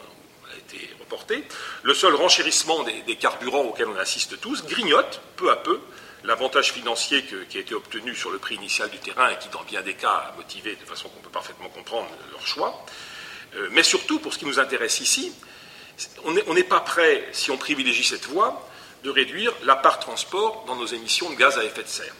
reporté, 1.08 1.42
le 1.82 1.94
seul 1.94 2.14
renchérissement 2.14 2.84
des, 2.84 3.16
carburants 3.16 3.62
auquel 3.62 3.88
on 3.88 3.96
assiste 3.96 4.38
tous 4.40 4.64
grignote 4.66 5.20
peu 5.36 5.50
à 5.50 5.56
peu 5.56 5.80
l'avantage 6.24 6.72
financier 6.72 7.24
qui 7.48 7.56
a 7.56 7.60
été 7.60 7.74
obtenu 7.74 8.14
sur 8.14 8.30
le 8.30 8.38
prix 8.38 8.56
initial 8.56 8.90
du 8.90 8.98
terrain 8.98 9.30
et 9.30 9.38
qui, 9.38 9.48
dans 9.48 9.62
bien 9.62 9.82
des 9.82 9.94
cas, 9.94 10.10
a 10.10 10.34
motivé 10.36 10.76
de 10.76 10.84
façon 10.84 11.08
qu'on 11.08 11.20
peut 11.20 11.30
parfaitement 11.30 11.68
comprendre 11.68 12.08
leur 12.30 12.46
choix. 12.46 12.84
Euh, 13.56 13.68
mais 13.70 13.82
surtout, 13.82 14.18
pour 14.18 14.34
ce 14.34 14.38
qui 14.38 14.44
nous 14.44 14.58
intéresse 14.58 15.00
ici, 15.00 15.32
on 16.24 16.54
n'est 16.54 16.64
pas 16.64 16.80
prêt, 16.80 17.28
si 17.32 17.50
on 17.50 17.56
privilégie 17.56 18.04
cette 18.04 18.26
voie, 18.26 18.68
de 19.04 19.10
réduire 19.10 19.52
la 19.64 19.76
part 19.76 20.00
transport 20.00 20.64
dans 20.66 20.76
nos 20.76 20.86
émissions 20.86 21.30
de 21.30 21.36
gaz 21.36 21.56
à 21.56 21.64
effet 21.64 21.82
de 21.82 21.88
serre. 21.88 22.14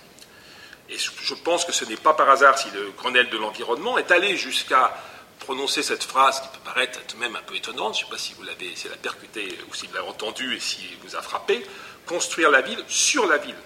Et 0.90 0.96
je 0.96 1.34
pense 1.34 1.64
que 1.64 1.72
ce 1.72 1.84
n'est 1.84 1.96
pas 1.96 2.14
par 2.14 2.30
hasard 2.30 2.58
si 2.58 2.70
le 2.70 2.90
Grenelle 2.96 3.28
de 3.28 3.36
l'environnement 3.36 3.98
est 3.98 4.10
allé 4.10 4.36
jusqu'à 4.36 4.96
prononcer 5.38 5.82
cette 5.82 6.04
phrase 6.04 6.40
qui 6.40 6.48
peut 6.48 6.64
paraître 6.64 7.00
tout 7.06 7.16
de 7.16 7.20
même 7.20 7.36
un 7.36 7.42
peu 7.42 7.54
étonnante, 7.56 7.94
je 7.94 8.00
ne 8.00 8.04
sais 8.06 8.10
pas 8.10 8.18
si 8.18 8.34
vous 8.34 8.42
l'avez, 8.42 8.74
si 8.74 8.88
percuté 9.02 9.58
ou 9.70 9.74
si 9.74 9.86
vous 9.86 9.94
l'avez 9.94 10.08
entendue 10.08 10.56
et 10.56 10.60
si 10.60 10.80
vous 11.02 11.16
a 11.16 11.22
frappé, 11.22 11.64
construire 12.06 12.50
la 12.50 12.60
ville 12.60 12.82
sur 12.88 13.26
la 13.26 13.38
ville. 13.38 13.56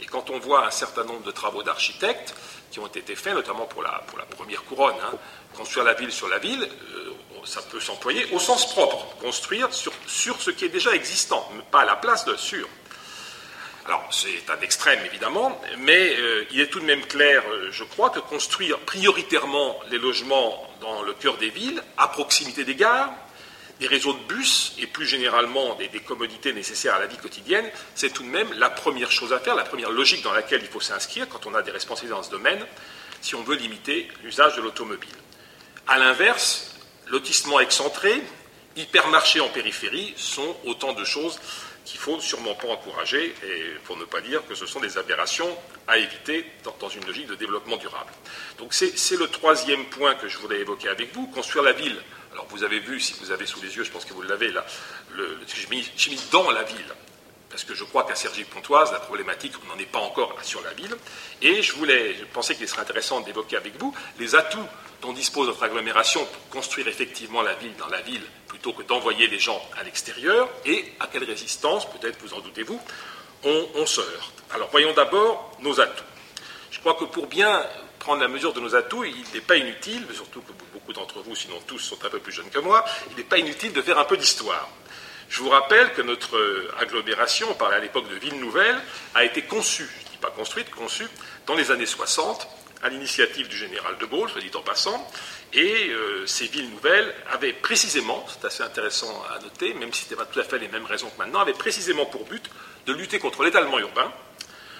Et 0.00 0.06
quand 0.06 0.30
on 0.30 0.38
voit 0.38 0.66
un 0.66 0.70
certain 0.70 1.04
nombre 1.04 1.22
de 1.22 1.30
travaux 1.30 1.62
d'architectes 1.62 2.34
qui 2.70 2.80
ont 2.80 2.86
été 2.86 3.16
faits, 3.16 3.34
notamment 3.34 3.64
pour 3.64 3.82
la, 3.82 4.04
première 4.36 4.62
couronne, 4.64 4.96
hein, 5.02 5.16
construire 5.56 5.84
la 5.84 5.94
ville 5.94 6.12
sur 6.12 6.28
la 6.28 6.38
ville, 6.38 6.68
euh, 6.94 7.12
ça 7.44 7.62
peut 7.62 7.80
s'employer 7.80 8.26
au 8.32 8.38
sens 8.38 8.66
propre, 8.72 9.16
construire 9.20 9.72
sur, 9.72 9.92
ce 10.06 10.50
qui 10.50 10.64
est 10.64 10.70
déjà 10.70 10.94
existant, 10.94 11.48
pas 11.70 11.80
à 11.80 11.84
la 11.84 11.96
place 11.96 12.24
de 12.24 12.36
sur. 12.36 12.68
Alors, 13.86 14.08
c'est 14.10 14.50
un 14.50 14.60
extrême, 14.62 14.98
évidemment, 15.06 15.60
mais 15.78 16.16
euh, 16.18 16.44
il 16.50 16.60
est 16.60 16.66
tout 16.66 16.80
de 16.80 16.84
même 16.84 17.06
clair, 17.06 17.44
euh, 17.48 17.68
je 17.70 17.84
crois, 17.84 18.10
que 18.10 18.18
construire 18.18 18.80
prioritairement 18.80 19.78
les 19.92 19.98
logements 19.98 20.68
dans 20.80 21.02
le 21.02 21.14
cœur 21.14 21.36
des 21.36 21.50
villes, 21.50 21.80
à 21.96 22.08
proximité 22.08 22.64
des 22.64 22.74
gares, 22.74 23.12
des 23.78 23.86
réseaux 23.86 24.14
de 24.14 24.34
bus 24.34 24.74
et 24.80 24.88
plus 24.88 25.06
généralement 25.06 25.76
des, 25.76 26.00
commodités 26.00 26.52
nécessaires 26.52 26.96
à 26.96 26.98
la 26.98 27.06
vie 27.06 27.16
quotidienne, 27.16 27.70
c'est 27.94 28.12
tout 28.12 28.24
de 28.24 28.28
même 28.28 28.52
la 28.54 28.70
première 28.70 29.12
chose 29.12 29.32
à 29.32 29.38
faire, 29.38 29.54
la 29.54 29.62
première 29.62 29.90
logique 29.90 30.22
dans 30.22 30.32
laquelle 30.32 30.62
il 30.62 30.68
faut 30.68 30.80
s'inscrire 30.80 31.28
quand 31.28 31.46
on 31.46 31.54
a 31.54 31.62
des 31.62 31.70
responsabilités 31.70 32.16
dans 32.16 32.24
ce 32.24 32.30
domaine, 32.30 32.66
si 33.20 33.36
on 33.36 33.44
veut 33.44 33.56
limiter 33.56 34.08
l'usage 34.24 34.56
de 34.56 34.62
l'automobile. 34.62 35.14
A 35.86 35.96
l'inverse, 35.98 36.74
lotissement 37.06 37.60
excentré, 37.60 38.20
hypermarché 38.74 39.38
en 39.38 39.48
périphérie 39.48 40.12
sont 40.16 40.56
autant 40.64 40.92
de 40.92 41.04
choses 41.04 41.38
qu'il 41.86 42.00
faut 42.00 42.20
sûrement 42.20 42.54
pas 42.54 42.68
encourager, 42.68 43.34
et 43.44 43.78
pour 43.84 43.96
ne 43.96 44.04
pas 44.04 44.20
dire 44.20 44.46
que 44.46 44.54
ce 44.54 44.66
sont 44.66 44.80
des 44.80 44.98
aberrations 44.98 45.56
à 45.86 45.96
éviter 45.96 46.44
dans, 46.80 46.88
une 46.88 47.06
logique 47.06 47.28
de 47.28 47.36
développement 47.36 47.76
durable. 47.76 48.12
Donc 48.58 48.74
c'est 48.74 49.16
le 49.16 49.28
troisième 49.28 49.84
point 49.86 50.16
que 50.16 50.28
je 50.28 50.36
voudrais 50.38 50.58
évoquer 50.58 50.88
avec 50.88 51.14
vous, 51.14 51.28
construire 51.28 51.64
la 51.64 51.72
ville. 51.72 51.96
Alors 52.32 52.46
vous 52.50 52.64
avez 52.64 52.80
vu, 52.80 53.00
si 53.00 53.14
vous 53.20 53.30
avez 53.30 53.46
sous 53.46 53.62
les 53.62 53.74
yeux, 53.76 53.84
je 53.84 53.90
pense 53.90 54.04
que 54.04 54.12
vous 54.12 54.22
l'avez 54.22 54.50
là, 54.50 54.66
j'ai 55.16 55.68
mis, 55.68 55.88
mis, 56.08 56.20
dans 56.32 56.50
la 56.50 56.64
ville, 56.64 56.92
parce 57.48 57.62
que 57.62 57.74
je 57.74 57.84
crois 57.84 58.04
qu'à 58.04 58.16
Cergy-Pontoise, 58.16 58.90
la 58.90 58.98
problématique, 58.98 59.52
on 59.64 59.72
n'en 59.72 59.78
est 59.78 59.86
pas 59.86 60.00
encore 60.00 60.36
sur 60.42 60.62
la 60.62 60.74
ville. 60.74 60.94
Et 61.40 61.62
je 61.62 61.72
voulais, 61.74 62.14
je 62.14 62.24
pensais 62.24 62.56
qu'il 62.56 62.68
serait 62.68 62.82
intéressant 62.82 63.20
d'évoquer 63.20 63.56
avec 63.56 63.78
vous 63.78 63.94
les 64.18 64.34
atouts 64.34 64.68
dont 65.02 65.12
dispose 65.12 65.48
notre 65.48 65.62
agglomération 65.62 66.24
pour 66.24 66.48
construire 66.48 66.88
effectivement 66.88 67.42
la 67.42 67.54
ville 67.54 67.74
dans 67.76 67.88
la 67.88 68.00
ville 68.00 68.22
plutôt 68.48 68.72
que 68.72 68.82
d'envoyer 68.82 69.26
les 69.26 69.38
gens 69.38 69.60
à 69.78 69.82
l'extérieur 69.82 70.48
et 70.64 70.84
à 71.00 71.06
quelle 71.06 71.24
résistance, 71.24 71.88
peut-être 71.90 72.18
vous 72.22 72.34
en 72.34 72.40
doutez-vous, 72.40 72.80
on, 73.44 73.68
on 73.74 73.86
se 73.86 74.00
heurte. 74.00 74.42
Alors 74.52 74.68
voyons 74.70 74.92
d'abord 74.94 75.56
nos 75.60 75.80
atouts. 75.80 76.04
Je 76.70 76.80
crois 76.80 76.94
que 76.94 77.04
pour 77.04 77.26
bien 77.26 77.64
prendre 77.98 78.22
la 78.22 78.28
mesure 78.28 78.52
de 78.52 78.60
nos 78.60 78.74
atouts, 78.74 79.04
il 79.04 79.24
n'est 79.34 79.40
pas 79.40 79.56
inutile, 79.56 80.06
surtout 80.14 80.40
que 80.40 80.52
beaucoup 80.72 80.92
d'entre 80.92 81.20
vous, 81.20 81.34
sinon 81.34 81.56
tous, 81.66 81.78
sont 81.78 82.04
un 82.04 82.08
peu 82.08 82.18
plus 82.18 82.32
jeunes 82.32 82.50
que 82.50 82.60
moi, 82.60 82.84
il 83.10 83.16
n'est 83.16 83.24
pas 83.24 83.38
inutile 83.38 83.72
de 83.72 83.82
faire 83.82 83.98
un 83.98 84.04
peu 84.04 84.16
d'histoire. 84.16 84.68
Je 85.28 85.40
vous 85.42 85.48
rappelle 85.48 85.92
que 85.92 86.02
notre 86.02 86.38
agglomération, 86.78 87.48
on 87.50 87.54
parlait 87.54 87.76
à 87.76 87.80
l'époque 87.80 88.08
de 88.08 88.14
ville 88.14 88.38
nouvelle, 88.38 88.80
a 89.14 89.24
été 89.24 89.42
conçue, 89.42 89.88
je 90.00 90.06
ne 90.06 90.10
dis 90.12 90.18
pas 90.18 90.30
construite, 90.30 90.70
conçue, 90.70 91.08
dans 91.46 91.54
les 91.54 91.72
années 91.72 91.86
60, 91.86 92.46
à 92.82 92.88
l'initiative 92.88 93.48
du 93.48 93.56
général 93.56 93.96
de 93.98 94.06
Gaulle, 94.06 94.28
soit 94.28 94.40
dit 94.40 94.50
en 94.54 94.62
passant, 94.62 95.10
et 95.52 95.88
euh, 95.90 96.26
ces 96.26 96.46
villes 96.46 96.70
nouvelles 96.70 97.14
avaient 97.30 97.52
précisément, 97.52 98.24
c'est 98.28 98.46
assez 98.46 98.62
intéressant 98.62 99.24
à 99.34 99.38
noter, 99.40 99.74
même 99.74 99.92
si 99.92 100.00
ce 100.00 100.04
n'était 100.06 100.16
pas 100.16 100.26
tout 100.26 100.40
à 100.40 100.44
fait 100.44 100.58
les 100.58 100.68
mêmes 100.68 100.86
raisons 100.86 101.08
que 101.08 101.18
maintenant, 101.18 101.40
avaient 101.40 101.52
précisément 101.52 102.06
pour 102.06 102.24
but 102.24 102.50
de 102.86 102.92
lutter 102.92 103.18
contre 103.18 103.42
l'étalement 103.42 103.78
urbain, 103.78 104.12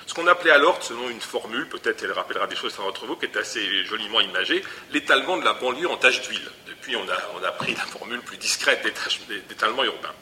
ce 0.06 0.14
qu'on 0.14 0.26
appelait 0.28 0.52
alors, 0.52 0.82
selon 0.82 1.10
une 1.10 1.20
formule, 1.20 1.68
peut-être 1.68 2.04
elle 2.04 2.12
rappellera 2.12 2.46
des 2.46 2.54
choses 2.54 2.74
à 2.78 2.82
votre 2.82 3.06
vous, 3.06 3.16
qui 3.16 3.26
est 3.26 3.36
assez 3.36 3.84
joliment 3.84 4.20
imagée, 4.20 4.62
l'étalement 4.92 5.36
de 5.36 5.44
la 5.44 5.54
banlieue 5.54 5.90
en 5.90 5.96
tâche 5.96 6.22
d'huile. 6.22 6.48
Depuis, 6.68 6.94
on 6.94 7.08
a, 7.08 7.16
on 7.40 7.44
a, 7.44 7.50
pris 7.50 7.74
la 7.74 7.82
formule 7.82 8.20
plus 8.20 8.36
discrète 8.36 8.86
d'étalement 9.48 9.82
urbain. 9.82 10.12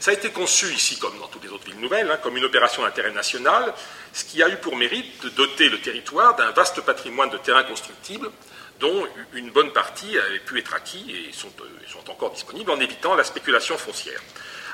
Ça 0.00 0.12
a 0.12 0.14
été 0.14 0.30
conçu 0.30 0.66
ici, 0.72 0.96
comme 0.98 1.18
dans 1.18 1.26
toutes 1.26 1.42
les 1.42 1.50
autres 1.50 1.66
villes 1.66 1.80
nouvelles, 1.80 2.10
hein, 2.10 2.18
comme 2.22 2.36
une 2.36 2.44
opération 2.44 2.82
d'intérêt 2.82 3.10
national, 3.10 3.74
ce 4.12 4.24
qui 4.24 4.42
a 4.42 4.48
eu 4.48 4.56
pour 4.56 4.76
mérite 4.76 5.22
de 5.24 5.28
doter 5.30 5.68
le 5.68 5.80
territoire 5.80 6.36
d'un 6.36 6.52
vaste 6.52 6.80
patrimoine 6.82 7.30
de 7.30 7.38
terrains 7.38 7.64
constructibles, 7.64 8.30
dont 8.78 9.06
une 9.32 9.50
bonne 9.50 9.72
partie 9.72 10.16
avait 10.18 10.38
pu 10.38 10.58
être 10.60 10.72
acquis 10.74 11.04
et 11.10 11.32
sont, 11.32 11.50
euh, 11.60 12.10
encore 12.10 12.30
disponibles 12.30 12.70
en 12.70 12.78
évitant 12.78 13.16
la 13.16 13.24
spéculation 13.24 13.76
foncière. 13.76 14.20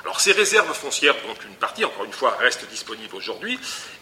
Alors 0.03 0.19
ces 0.19 0.33
réserves 0.33 0.71
foncières, 0.75 1.15
dont 1.25 1.33
une 1.47 1.55
partie, 1.55 1.83
encore 1.83 2.05
une 2.05 2.13
fois, 2.13 2.37
reste 2.39 2.69
disponible 2.69 3.15
aujourd'hui, 3.15 3.59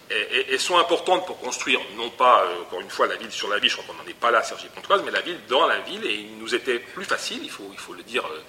elles 0.10 0.60
sont 0.60 0.78
importantes 0.78 1.26
pour 1.26 1.40
construire, 1.40 1.80
non 1.96 2.10
pas, 2.10 2.44
euh, 2.44 2.62
encore 2.64 2.82
une 2.82 2.90
fois, 2.90 3.08
la 3.08 3.16
ville 3.16 3.32
sur 3.32 3.48
la 3.50 3.60
ville, 3.60 3.70
je 3.70 3.78
crois 3.78 3.88
qu'on 3.88 4.04
n'en 4.04 4.08
est 4.08 4.14
pas 4.14 4.30
là, 4.30 4.44
Sergi 4.44 4.68
Pontoise, 4.68 5.02
mais 5.06 5.12
la 5.12 5.22
ville 5.22 5.40
dans 5.48 5.66
la 5.66 5.80
ville, 5.80 6.06
et 6.06 6.14
il 6.14 6.38
nous 6.38 6.54
était 6.54 6.80
plus 6.80 7.06
facile, 7.06 7.40
il 7.42 7.50
faut, 7.50 7.70
il 7.72 7.80
faut 7.80 7.94
le 7.94 8.04
dire 8.04 8.26
euh, 8.26 8.42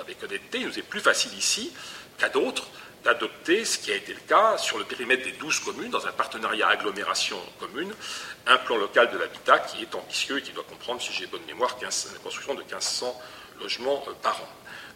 avec 0.00 0.22
honnêteté, 0.22 0.58
il 0.58 0.66
nous 0.66 0.78
est 0.78 0.82
plus 0.82 1.00
facile 1.00 1.32
ici 1.34 1.72
qu'à 2.18 2.28
d'autres 2.28 2.68
d'adopter, 3.04 3.64
ce 3.64 3.78
qui 3.78 3.92
a 3.92 3.96
été 3.96 4.14
le 4.14 4.20
cas 4.20 4.56
sur 4.56 4.78
le 4.78 4.84
périmètre 4.84 5.24
des 5.24 5.32
12 5.32 5.60
communes, 5.60 5.90
dans 5.90 6.06
un 6.06 6.12
partenariat 6.12 6.68
agglomération 6.68 7.36
commune, 7.60 7.92
un 8.46 8.56
plan 8.56 8.76
local 8.76 9.10
de 9.12 9.18
l'habitat 9.18 9.58
qui 9.58 9.82
est 9.82 9.94
ambitieux 9.94 10.38
et 10.38 10.42
qui 10.42 10.52
doit 10.52 10.64
comprendre, 10.64 11.02
si 11.02 11.12
j'ai 11.12 11.26
bonne 11.26 11.44
mémoire, 11.46 11.76
la 11.80 12.18
construction 12.22 12.54
de 12.54 12.60
1500 12.60 13.20
logements 13.60 14.02
par 14.22 14.40
an. 14.40 14.48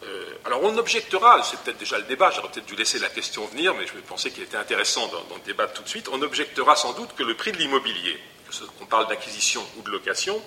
Euh, 0.04 0.24
alors 0.44 0.62
on 0.62 0.76
objectera, 0.78 1.42
c'est 1.42 1.58
peut-être 1.60 1.78
déjà 1.78 1.98
le 1.98 2.04
débat, 2.04 2.30
j'aurais 2.30 2.48
peut-être 2.48 2.66
dû 2.66 2.76
laisser 2.76 2.98
la 2.98 3.08
question 3.08 3.44
venir, 3.46 3.74
mais 3.74 3.86
je 3.86 3.92
pensais 4.06 4.30
qu'il 4.30 4.44
était 4.44 4.56
intéressant 4.56 5.06
d'en 5.08 5.38
débattre 5.44 5.74
tout 5.74 5.82
de 5.82 5.88
suite, 5.88 6.08
on 6.12 6.22
objectera 6.22 6.76
sans 6.76 6.92
doute 6.92 7.14
que 7.16 7.24
le 7.24 7.34
prix 7.34 7.52
de 7.52 7.58
l'immobilier, 7.58 8.18
qu'on 8.78 8.86
parle 8.86 9.08
d'acquisition 9.08 9.64
ou 9.76 9.82
de 9.82 9.90
location, 9.90 10.40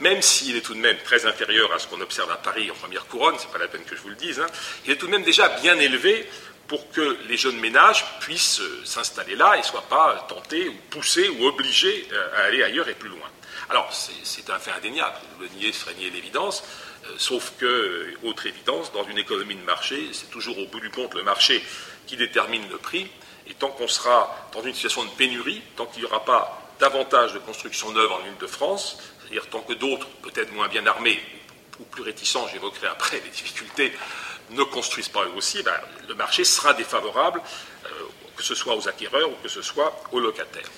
même 0.00 0.22
s'il 0.22 0.56
est 0.56 0.62
tout 0.62 0.74
de 0.74 0.80
même 0.80 0.96
très 1.04 1.26
inférieur 1.26 1.72
à 1.72 1.78
ce 1.78 1.86
qu'on 1.86 2.00
observe 2.00 2.30
à 2.30 2.36
Paris 2.36 2.70
en 2.70 2.74
première 2.74 3.06
couronne, 3.06 3.36
c'est 3.38 3.50
pas 3.50 3.58
la 3.58 3.68
peine 3.68 3.84
que 3.84 3.96
je 3.96 4.02
vous 4.02 4.08
le 4.08 4.16
dise, 4.16 4.40
hein, 4.40 4.46
il 4.86 4.92
est 4.92 4.96
tout 4.96 5.06
de 5.06 5.12
même 5.12 5.22
déjà 5.22 5.48
bien 5.60 5.78
élevé 5.78 6.28
pour 6.70 6.88
que 6.92 7.18
les 7.28 7.36
jeunes 7.36 7.58
ménages 7.58 8.04
puissent 8.20 8.60
euh, 8.60 8.82
s'installer 8.84 9.34
là 9.34 9.56
et 9.56 9.58
ne 9.58 9.64
soient 9.64 9.88
pas 9.88 10.24
tentés 10.28 10.68
ou 10.68 10.74
poussés 10.88 11.28
ou 11.28 11.46
obligés 11.46 12.06
euh, 12.12 12.36
à 12.36 12.44
aller 12.44 12.62
ailleurs 12.62 12.88
et 12.88 12.94
plus 12.94 13.08
loin. 13.08 13.28
Alors, 13.68 13.92
c'est 13.92 14.50
un 14.50 14.58
fait 14.58 14.70
indéniable, 14.70 15.16
le 15.40 15.48
nier 15.58 15.72
serait 15.72 15.94
nier 15.94 16.10
l'évidence, 16.10 16.62
euh, 17.06 17.08
sauf 17.18 17.52
que, 17.58 18.14
autre 18.22 18.46
évidence, 18.46 18.92
dans 18.92 19.04
une 19.04 19.18
économie 19.18 19.56
de 19.56 19.62
marché, 19.62 20.10
c'est 20.12 20.30
toujours 20.30 20.58
au 20.58 20.66
bout 20.66 20.80
du 20.80 20.90
compte 20.90 21.14
le 21.14 21.24
marché 21.24 21.62
qui 22.06 22.16
détermine 22.16 22.68
le 22.70 22.78
prix. 22.78 23.10
Et 23.48 23.54
tant 23.54 23.70
qu'on 23.70 23.88
sera 23.88 24.48
dans 24.52 24.62
une 24.62 24.74
situation 24.74 25.04
de 25.04 25.10
pénurie, 25.10 25.62
tant 25.76 25.86
qu'il 25.86 26.02
n'y 26.02 26.06
aura 26.06 26.24
pas 26.24 26.70
davantage 26.78 27.32
de 27.34 27.40
construction 27.40 27.90
neuve 27.90 28.12
en 28.12 28.20
Ile-de-France, 28.26 28.98
c'est-à-dire 29.30 29.48
tant 29.48 29.60
que 29.60 29.74
d'autres, 29.74 30.08
peut-être 30.22 30.52
moins 30.52 30.66
bien 30.68 30.84
armés 30.86 31.20
ou 31.78 31.84
plus 31.84 32.02
réticents, 32.02 32.48
j'évoquerai 32.48 32.88
après 32.88 33.20
les 33.20 33.30
difficultés, 33.30 33.92
ne 34.50 34.62
construisent 34.64 35.08
pas 35.08 35.24
eux 35.24 35.32
aussi, 35.36 35.62
ben, 35.62 35.72
le 36.08 36.14
marché 36.14 36.44
sera 36.44 36.74
défavorable, 36.74 37.40
euh, 37.86 37.88
que 38.36 38.42
ce 38.42 38.54
soit 38.56 38.74
aux 38.74 38.88
acquéreurs 38.88 39.30
ou 39.30 39.36
que 39.42 39.48
ce 39.48 39.62
soit 39.62 40.02
aux 40.10 40.18
locataires. 40.18 40.68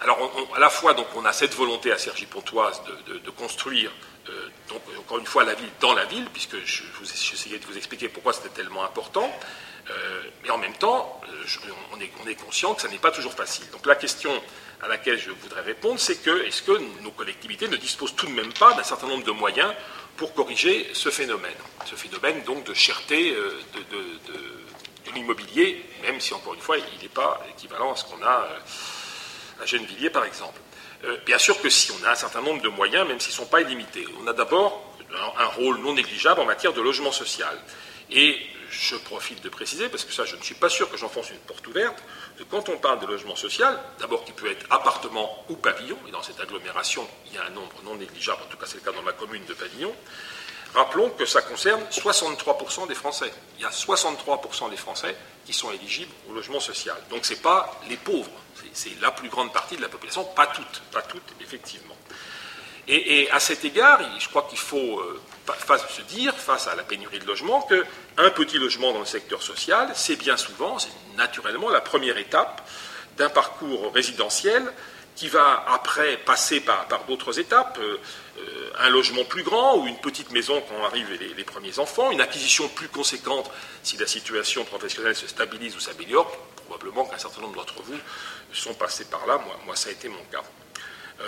Alors, 0.00 0.48
à 0.54 0.58
la 0.58 0.70
fois, 0.70 0.94
donc, 0.94 1.06
on 1.14 1.24
a 1.24 1.32
cette 1.32 1.54
volonté 1.54 1.92
à 1.92 1.98
Cergy-Pontoise 1.98 2.82
de, 3.06 3.30
construire 3.30 3.90
euh, 4.28 4.48
donc, 4.68 4.82
encore 4.98 5.18
une 5.18 5.26
fois, 5.26 5.44
la 5.44 5.54
ville 5.54 5.70
dans 5.80 5.94
la 5.94 6.04
ville, 6.04 6.26
puisque 6.32 6.56
je, 6.64 6.82
j'essayais 7.02 7.58
de 7.58 7.66
vous 7.66 7.76
expliquer 7.76 8.08
pourquoi 8.08 8.32
c'était 8.32 8.50
tellement 8.50 8.84
important. 8.84 9.30
Euh, 9.90 10.22
mais 10.46 10.52
en 10.52 10.58
même 10.58 10.74
temps, 10.74 11.20
euh, 11.28 11.44
on, 11.92 12.00
est, 12.00 12.10
on, 12.24 12.28
est, 12.28 12.34
conscient 12.34 12.74
que 12.74 12.82
ça 12.82 12.88
n'est 12.88 12.98
pas 12.98 13.10
toujours 13.10 13.34
facile. 13.34 13.68
Donc 13.70 13.84
la 13.86 13.96
question 13.96 14.30
à 14.82 14.88
laquelle 14.88 15.18
je 15.18 15.30
voudrais 15.30 15.62
répondre, 15.62 15.98
c'est 15.98 16.22
que 16.22 16.44
est-ce 16.44 16.62
que 16.62 16.78
nos 17.02 17.10
collectivités 17.10 17.68
ne 17.68 17.76
disposent 17.76 18.14
tout 18.14 18.26
de 18.26 18.32
même 18.32 18.52
pas 18.52 18.74
d'un 18.74 18.82
certain 18.82 19.08
nombre 19.08 19.24
de 19.24 19.32
moyens 19.32 19.72
pour 20.16 20.34
corriger 20.34 20.88
ce 20.92 21.10
phénomène? 21.10 21.56
Ce 21.84 21.94
phénomène 21.94 22.42
donc 22.44 22.64
de 22.64 22.74
cherté 22.74 23.32
de, 23.32 23.96
de, 23.96 25.12
l'immobilier, 25.14 25.82
même 26.02 26.20
si 26.20 26.34
encore 26.34 26.52
une 26.54 26.60
fois, 26.60 26.76
il 26.76 27.02
n'est 27.02 27.08
pas 27.08 27.40
équivalent 27.56 27.92
à 27.92 27.96
ce 27.96 28.04
qu'on 28.04 28.22
a 28.22 28.48
à 29.60 29.64
Gennevilliers 29.64 30.10
par 30.10 30.24
exemple. 30.24 30.60
Euh, 31.04 31.16
bien 31.24 31.38
sûr 31.38 31.60
que 31.60 31.70
si, 31.70 31.90
on 31.92 32.04
a 32.04 32.10
un 32.10 32.14
certain 32.14 32.42
nombre 32.42 32.60
de 32.60 32.68
moyens, 32.68 33.06
même 33.06 33.20
s'ils 33.20 33.32
ne 33.32 33.36
sont 33.36 33.46
pas 33.46 33.60
illimités. 33.60 34.06
On 34.22 34.26
a 34.26 34.32
d'abord 34.32 34.94
un 35.38 35.46
rôle 35.46 35.78
non 35.78 35.94
négligeable 35.94 36.40
en 36.40 36.44
matière 36.44 36.72
de 36.72 36.80
logement 36.80 37.12
social. 37.12 37.56
Et 38.10 38.38
je 38.70 38.96
profite 38.96 39.42
de 39.42 39.48
préciser, 39.48 39.88
parce 39.88 40.04
que 40.04 40.12
ça, 40.12 40.24
je 40.24 40.36
ne 40.36 40.42
suis 40.42 40.54
pas 40.54 40.68
sûr 40.68 40.90
que 40.90 40.96
j'enfonce 40.96 41.30
une 41.30 41.38
porte 41.38 41.66
ouverte, 41.66 42.02
que 42.36 42.42
quand 42.44 42.68
on 42.68 42.78
parle 42.78 43.00
de 43.00 43.06
logement 43.06 43.36
social, 43.36 43.78
d'abord 43.98 44.24
qui 44.24 44.32
peut 44.32 44.50
être 44.50 44.66
appartement 44.70 45.44
ou 45.48 45.56
pavillon, 45.56 45.96
et 46.06 46.10
dans 46.10 46.22
cette 46.22 46.40
agglomération, 46.40 47.06
il 47.26 47.34
y 47.34 47.38
a 47.38 47.44
un 47.44 47.50
nombre 47.50 47.76
non 47.84 47.96
négligeable, 47.96 48.42
en 48.42 48.50
tout 48.50 48.56
cas 48.56 48.66
c'est 48.66 48.76
le 48.76 48.82
cas 48.82 48.92
dans 48.92 49.02
ma 49.02 49.12
commune 49.12 49.44
de 49.44 49.54
pavillon, 49.54 49.94
rappelons 50.74 51.10
que 51.10 51.24
ça 51.24 51.42
concerne 51.42 51.82
63% 51.90 52.88
des 52.88 52.94
Français. 52.94 53.32
Il 53.56 53.62
y 53.62 53.64
a 53.64 53.70
63% 53.70 54.70
des 54.70 54.76
Français 54.76 55.16
qui 55.46 55.52
sont 55.52 55.72
éligibles 55.72 56.12
au 56.28 56.34
logement 56.34 56.60
social. 56.60 56.96
Donc 57.08 57.24
ce 57.24 57.32
n'est 57.32 57.40
pas 57.40 57.80
les 57.88 57.96
pauvres, 57.96 58.30
c'est 58.72 59.00
la 59.00 59.10
plus 59.10 59.28
grande 59.28 59.52
partie 59.52 59.76
de 59.76 59.82
la 59.82 59.88
population, 59.88 60.24
pas 60.24 60.46
toutes, 60.48 60.82
pas 60.92 61.02
toutes, 61.02 61.34
effectivement. 61.40 61.96
Et, 62.88 63.28
à 63.32 63.40
cet 63.40 63.64
égard, 63.64 64.00
je 64.20 64.28
crois 64.28 64.46
qu'il 64.48 64.58
faut 64.58 65.00
euh, 65.00 65.20
se 65.88 66.02
dire, 66.02 66.34
face 66.34 66.66
à 66.66 66.74
la 66.74 66.82
pénurie 66.82 67.18
de 67.18 67.26
logement, 67.26 67.62
qu'un 67.62 68.30
petit 68.30 68.58
logement 68.58 68.92
dans 68.92 69.00
le 69.00 69.06
secteur 69.06 69.42
social, 69.42 69.90
c'est 69.94 70.16
bien 70.16 70.36
souvent, 70.36 70.78
c'est 70.78 70.90
naturellement 71.16 71.70
la 71.70 71.80
première 71.80 72.18
étape 72.18 72.62
d'un 73.16 73.28
parcours 73.28 73.92
résidentiel 73.92 74.70
qui 75.14 75.28
va 75.28 75.64
après 75.68 76.18
passer 76.18 76.60
par, 76.60 76.86
d'autres 77.08 77.40
étapes, 77.40 77.78
euh, 77.80 77.98
euh, 78.38 78.70
un 78.78 78.90
logement 78.90 79.24
plus 79.24 79.42
grand 79.42 79.78
ou 79.78 79.86
une 79.86 79.96
petite 79.96 80.30
maison 80.30 80.62
quand 80.68 80.84
arrivent 80.84 81.18
les, 81.36 81.44
premiers 81.44 81.78
enfants, 81.78 82.10
une 82.10 82.20
acquisition 82.20 82.68
plus 82.68 82.88
conséquente 82.88 83.50
si 83.82 83.96
la 83.96 84.06
situation 84.06 84.64
professionnelle 84.64 85.16
se 85.16 85.26
stabilise 85.26 85.74
ou 85.74 85.80
s'améliore, 85.80 86.30
probablement 86.66 87.06
qu'un 87.06 87.16
certain 87.16 87.40
nombre 87.40 87.56
d'entre 87.56 87.82
vous 87.82 87.98
sont 88.52 88.74
passés 88.74 89.06
par 89.06 89.26
là, 89.26 89.38
moi, 89.38 89.58
moi 89.64 89.74
ça 89.74 89.88
a 89.88 89.92
été 89.92 90.08
mon 90.08 90.22
cas. 90.30 90.42
Euh, 91.20 91.24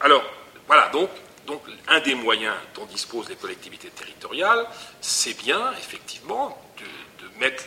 alors, 0.00 0.22
voilà, 0.66 0.88
donc, 0.88 1.08
donc 1.46 1.62
un 1.88 2.00
des 2.00 2.14
moyens 2.14 2.54
dont 2.74 2.86
disposent 2.86 3.28
les 3.28 3.36
collectivités 3.36 3.90
territoriales, 3.90 4.66
c'est 5.00 5.34
bien, 5.34 5.72
effectivement, 5.78 6.60
de, 6.78 6.86
mettre 7.40 7.64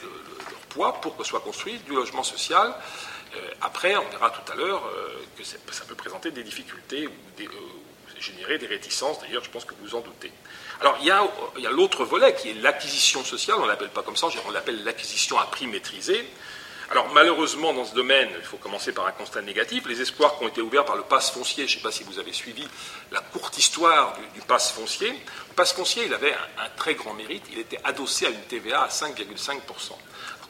leur 0.49 0.59
poids 0.69 1.01
pour 1.01 1.17
que 1.17 1.23
soit 1.23 1.41
construit 1.41 1.79
du 1.79 1.93
logement 1.93 2.23
social 2.23 2.73
euh, 3.35 3.51
après, 3.61 3.95
on 3.95 4.09
verra 4.09 4.29
tout 4.29 4.51
à 4.51 4.55
l'heure 4.55 4.83
euh, 4.85 5.23
que 5.37 5.43
ça 5.43 5.85
peut 5.85 5.95
présenter 5.95 6.31
des 6.31 6.43
difficultés 6.43 7.07
ou 7.07 7.11
euh, 7.41 7.45
générer 8.19 8.57
des 8.57 8.67
réticences, 8.67 9.19
d'ailleurs 9.19 9.43
je 9.43 9.49
pense 9.49 9.65
que 9.65 9.73
vous 9.81 9.95
en 9.95 10.01
doutez. 10.01 10.31
Alors 10.79 10.97
il 11.01 11.07
y 11.07 11.11
a, 11.11 11.71
l'autre 11.71 12.05
volet 12.05 12.33
qui 12.35 12.49
est 12.49 12.53
l'acquisition 12.53 13.23
sociale, 13.23 13.57
on 13.59 13.63
ne 13.63 13.67
l'appelle 13.67 13.89
pas 13.89 14.03
comme 14.03 14.15
ça, 14.15 14.27
on 14.47 14.51
l'appelle 14.51 14.83
l'acquisition 14.83 15.37
à 15.37 15.45
prix 15.45 15.67
maîtrisé. 15.67 16.25
Alors 16.91 17.11
malheureusement 17.13 17.73
dans 17.73 17.85
ce 17.85 17.95
domaine, 17.95 18.29
il 18.37 18.45
faut 18.45 18.57
commencer 18.57 18.91
par 18.91 19.07
un 19.07 19.11
constat 19.11 19.41
négatif, 19.41 19.87
les 19.87 20.01
espoirs 20.01 20.37
qui 20.37 20.45
ont 20.45 20.47
été 20.47 20.61
ouverts 20.61 20.85
par 20.85 20.95
le 20.95 21.01
pass 21.01 21.31
foncier, 21.31 21.67
je 21.67 21.73
ne 21.73 21.77
sais 21.79 21.83
pas 21.83 21.91
si 21.91 22.03
vous 22.03 22.19
avez 22.19 22.31
suivi 22.31 22.67
la 23.11 23.21
courte 23.21 23.57
histoire 23.57 24.15
du, 24.35 24.41
pass 24.41 24.71
foncier, 24.71 25.09
le 25.09 25.53
pass 25.55 25.73
foncier 25.73 26.05
il 26.05 26.13
avait 26.13 26.33
un, 26.33 26.69
très 26.77 26.93
grand 26.93 27.13
mérite, 27.13 27.43
il 27.51 27.59
était 27.59 27.79
adossé 27.83 28.27
à 28.27 28.29
une 28.29 28.41
TVA 28.41 28.83
à 28.83 28.87
5,5%. 28.87 29.59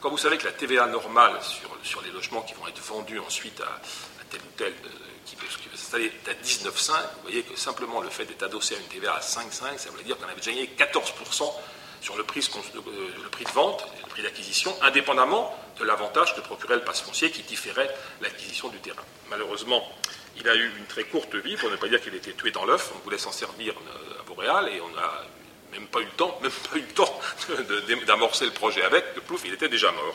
Quand 0.00 0.10
vous 0.10 0.18
savez 0.18 0.36
que 0.36 0.44
la 0.44 0.52
TVA 0.52 0.86
normale 0.86 1.32
sur, 1.82 2.02
les 2.02 2.10
logements 2.10 2.42
qui 2.42 2.52
vont 2.54 2.68
être 2.68 2.82
vendus 2.82 3.18
ensuite 3.18 3.60
à, 3.62 3.80
tel 4.30 4.40
ou 4.40 4.52
tel 4.56 4.72
euh, 4.72 4.88
qui, 5.24 5.36
veut, 5.36 5.46
s'installer 5.74 6.06
est 6.06 6.28
à 6.28 6.34
19,5, 6.34 6.92
vous 6.92 7.22
voyez 7.22 7.42
que 7.44 7.58
simplement 7.58 8.02
le 8.02 8.10
fait 8.10 8.26
d'être 8.26 8.42
adossé 8.42 8.74
à 8.74 8.78
une 8.78 8.84
TVA 8.84 9.14
à 9.14 9.20
5,5, 9.20 9.78
ça 9.78 9.90
veut 9.90 10.02
dire 10.02 10.18
qu'on 10.18 10.28
avait 10.28 10.40
gagné 10.40 10.70
14% 10.78 11.50
sur 12.06 12.16
le 12.16 12.22
prix, 12.22 12.48
le 12.72 13.28
prix 13.30 13.44
de 13.44 13.50
vente, 13.50 13.84
le 14.04 14.08
prix 14.08 14.22
d'acquisition, 14.22 14.72
indépendamment 14.80 15.52
de 15.80 15.84
l'avantage 15.84 16.36
que 16.36 16.40
procurait 16.40 16.76
le 16.76 16.82
passe 16.82 17.00
foncier 17.00 17.32
qui 17.32 17.42
différait 17.42 17.92
l'acquisition 18.20 18.68
du 18.68 18.78
terrain. 18.78 19.02
Malheureusement, 19.28 19.82
il 20.36 20.48
a 20.48 20.54
eu 20.54 20.70
une 20.78 20.86
très 20.86 21.02
courte 21.02 21.34
vie, 21.34 21.56
pour 21.56 21.68
ne 21.68 21.74
pas 21.74 21.88
dire 21.88 22.00
qu'il 22.00 22.14
était 22.14 22.32
tué 22.34 22.52
dans 22.52 22.64
l'œuf. 22.64 22.92
On 22.94 22.98
voulait 23.00 23.18
s'en 23.18 23.32
servir 23.32 23.74
à 24.20 24.22
Boréal 24.22 24.68
et 24.68 24.80
on 24.80 24.88
n'a 24.90 25.24
même 25.72 25.88
pas 25.88 25.98
eu 25.98 26.04
le 26.04 26.10
temps, 26.12 26.38
même 26.42 26.52
pas 26.52 26.78
eu 26.78 26.82
le 26.82 26.94
temps 26.94 27.20
d'amorcer 28.06 28.44
le 28.44 28.52
projet 28.52 28.84
avec. 28.84 29.04
Le 29.16 29.22
plouf, 29.22 29.42
il 29.44 29.54
était 29.54 29.68
déjà 29.68 29.90
mort. 29.90 30.14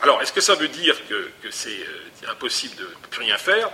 Alors, 0.00 0.20
est-ce 0.20 0.32
que 0.32 0.40
ça 0.40 0.56
veut 0.56 0.66
dire 0.66 0.96
que, 1.06 1.30
c'est 1.52 1.78
euh, 1.78 2.32
impossible 2.32 2.74
de 2.74 2.88
plus 3.08 3.20
rien 3.20 3.38
faire? 3.38 3.70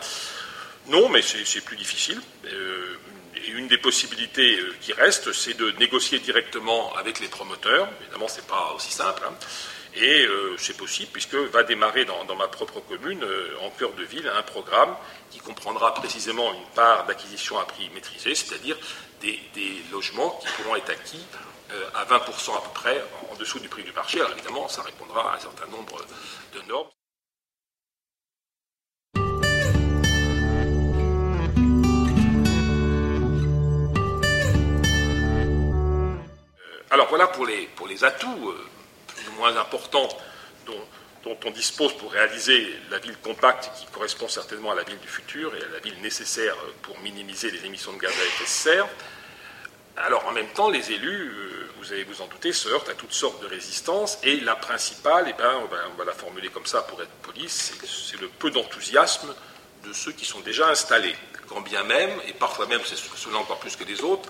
Non, 0.88 1.08
mais 1.08 1.22
c'est 1.22 1.64
plus 1.64 1.78
difficile. 1.78 2.20
Euh, 2.44 2.96
et 3.44 3.50
une 3.50 3.68
des 3.68 3.78
possibilités 3.78 4.58
euh, 4.58 4.74
qui 4.80 4.92
restent, 4.92 5.32
c'est 5.32 5.54
de 5.54 5.70
négocier 5.72 6.18
directement 6.18 6.94
avec 6.96 7.20
les 7.20 7.28
promoteurs. 7.28 7.88
Évidemment, 8.02 8.28
ce 8.28 8.36
n'est 8.36 8.46
pas 8.46 8.72
aussi 8.74 8.92
simple. 8.92 9.22
Hein. 9.26 9.34
Et 9.96 10.24
c'est 10.56 10.76
possible, 10.76 11.10
puisque 11.12 11.34
va 11.34 11.64
démarrer 11.64 12.04
dans, 12.04 12.36
ma 12.36 12.46
propre 12.46 12.78
commune, 12.78 13.26
en 13.60 13.70
cœur 13.70 13.92
de 13.94 14.04
ville, 14.04 14.30
un 14.32 14.42
programme 14.42 14.94
qui 15.32 15.40
comprendra 15.40 15.92
précisément 15.94 16.52
une 16.52 16.74
part 16.76 17.06
d'acquisition 17.06 17.58
à 17.58 17.64
prix 17.64 17.90
maîtrisé, 17.92 18.36
c'est-à-dire 18.36 18.78
des, 19.20 19.40
logements 19.90 20.38
qui 20.40 20.46
pourront 20.52 20.76
être 20.76 20.90
acquis 20.90 21.26
à 21.96 22.04
20% 22.04 22.56
à 22.56 22.60
peu 22.60 22.70
près 22.72 23.04
en 23.32 23.34
dessous 23.34 23.58
du 23.58 23.68
prix 23.68 23.82
du 23.82 23.92
marché. 23.92 24.20
Alors 24.20 24.30
évidemment, 24.30 24.68
ça 24.68 24.82
répondra 24.82 25.32
à 25.32 25.36
un 25.36 25.40
certain 25.40 25.66
nombre 25.66 25.96
de 26.54 26.62
normes. 26.68 26.86
Alors 36.90 37.08
voilà 37.08 37.28
pour 37.28 37.46
les, 37.46 37.66
pour 37.76 37.86
les 37.86 38.02
atouts 38.02 38.50
euh, 38.50 38.68
moins 39.36 39.56
importants 39.56 40.08
dont, 40.66 40.74
on 41.44 41.50
dispose 41.50 41.96
pour 41.96 42.10
réaliser 42.10 42.74
la 42.90 42.98
ville 42.98 43.16
compacte 43.18 43.70
qui 43.78 43.86
correspond 43.86 44.26
certainement 44.26 44.72
à 44.72 44.74
la 44.74 44.82
ville 44.82 44.98
du 44.98 45.06
futur 45.06 45.54
et 45.54 45.62
à 45.62 45.68
la 45.68 45.78
ville 45.78 46.00
nécessaire 46.00 46.56
pour 46.82 46.98
minimiser 47.00 47.50
les 47.50 47.64
émissions 47.64 47.92
de 47.92 47.98
gaz 47.98 48.10
à 48.10 48.24
effet 48.24 48.44
de 48.44 48.48
serre. 48.48 48.88
Alors 49.96 50.26
en 50.26 50.32
même 50.32 50.48
temps, 50.48 50.68
les 50.68 50.90
élus, 50.90 51.30
euh, 51.30 51.70
vous 51.78 51.92
allez 51.92 52.04
vous 52.04 52.22
en 52.22 52.26
douter, 52.26 52.52
se 52.52 52.68
heurtent 52.68 52.88
à 52.88 52.94
toutes 52.94 53.12
sortes 53.12 53.40
de 53.42 53.46
résistances 53.46 54.18
et 54.24 54.40
la 54.40 54.56
principale, 54.56 55.26
eh 55.28 55.32
ben, 55.34 55.52
on, 55.62 55.96
va, 55.96 56.04
la 56.04 56.12
formuler 56.12 56.48
comme 56.48 56.66
ça 56.66 56.82
pour 56.82 57.00
être 57.02 57.12
poli, 57.22 57.48
c'est 57.48 58.20
le 58.20 58.28
peu 58.28 58.50
d'enthousiasme 58.50 59.32
de 59.84 59.92
ceux 59.92 60.12
qui 60.12 60.24
sont 60.24 60.40
déjà 60.40 60.68
installés, 60.68 61.14
quand 61.46 61.60
bien 61.60 61.84
même, 61.84 62.10
et 62.26 62.32
parfois 62.32 62.66
même 62.66 62.80
c'est 62.84 62.96
cela 62.96 63.38
encore 63.38 63.60
plus 63.60 63.76
que 63.76 63.84
les 63.84 64.02
autres, 64.02 64.28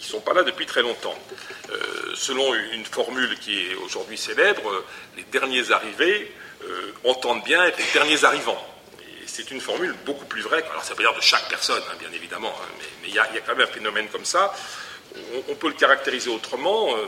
ils 0.00 0.06
ne 0.06 0.08
sont 0.08 0.20
pas 0.20 0.32
là 0.32 0.42
depuis 0.42 0.64
très 0.64 0.80
longtemps. 0.80 1.16
Euh, 1.70 2.12
selon 2.14 2.54
une 2.72 2.86
formule 2.86 3.38
qui 3.38 3.66
est 3.66 3.74
aujourd'hui 3.74 4.16
célèbre, 4.16 4.84
les 5.16 5.24
derniers 5.24 5.70
arrivés 5.72 6.32
euh, 6.64 6.92
entendent 7.04 7.44
bien 7.44 7.64
être 7.64 7.78
les 7.78 7.92
derniers 7.92 8.24
arrivants. 8.24 8.66
c'est 9.26 9.50
une 9.50 9.60
formule 9.60 9.94
beaucoup 10.06 10.24
plus 10.24 10.40
vraie. 10.40 10.64
Alors, 10.70 10.82
ça 10.82 10.94
veut 10.94 11.04
dire 11.04 11.14
de 11.14 11.20
chaque 11.20 11.48
personne, 11.50 11.82
hein, 11.90 11.96
bien 11.98 12.10
évidemment, 12.12 12.54
hein, 12.62 12.68
mais 13.02 13.08
il 13.08 13.14
y, 13.14 13.18
a 13.18 13.26
quand 13.46 13.54
même 13.54 13.68
un 13.68 13.72
phénomène 13.72 14.08
comme 14.08 14.24
ça. 14.24 14.54
On, 15.48 15.54
peut 15.54 15.68
le 15.68 15.74
caractériser 15.74 16.30
autrement. 16.30 16.96
Euh, 16.96 17.06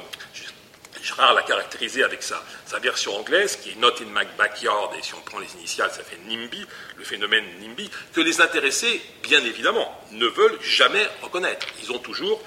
Gérard 1.03 1.35
l'a 1.35 1.43
caractérisé 1.43 2.05
avec 2.05 2.23
sa, 2.23 2.43
sa, 2.67 2.79
version 2.79 3.17
anglaise, 3.17 3.57
qui 3.57 3.71
est 3.71 3.77
Not 3.77 4.03
in 4.03 4.13
my 4.15 4.27
backyard, 4.39 4.93
et 4.99 5.03
si 5.03 5.15
on 5.15 5.21
prend 5.21 5.39
les 5.39 5.53
initiales, 5.55 5.91
ça 5.91 6.05
fait 6.05 6.19
NIMBY, 6.29 6.65
le 6.97 7.05
phénomène 7.05 7.45
NIMBY, 7.61 7.91
que 8.13 8.21
les 8.21 8.41
intéressés, 8.41 9.03
bien 9.23 9.43
évidemment, 9.45 10.01
ne 10.13 10.27
veulent 10.27 10.61
jamais 10.63 11.05
reconnaître. 11.23 11.67
Ils 11.83 11.91
ont 11.91 11.99
toujours 11.99 12.41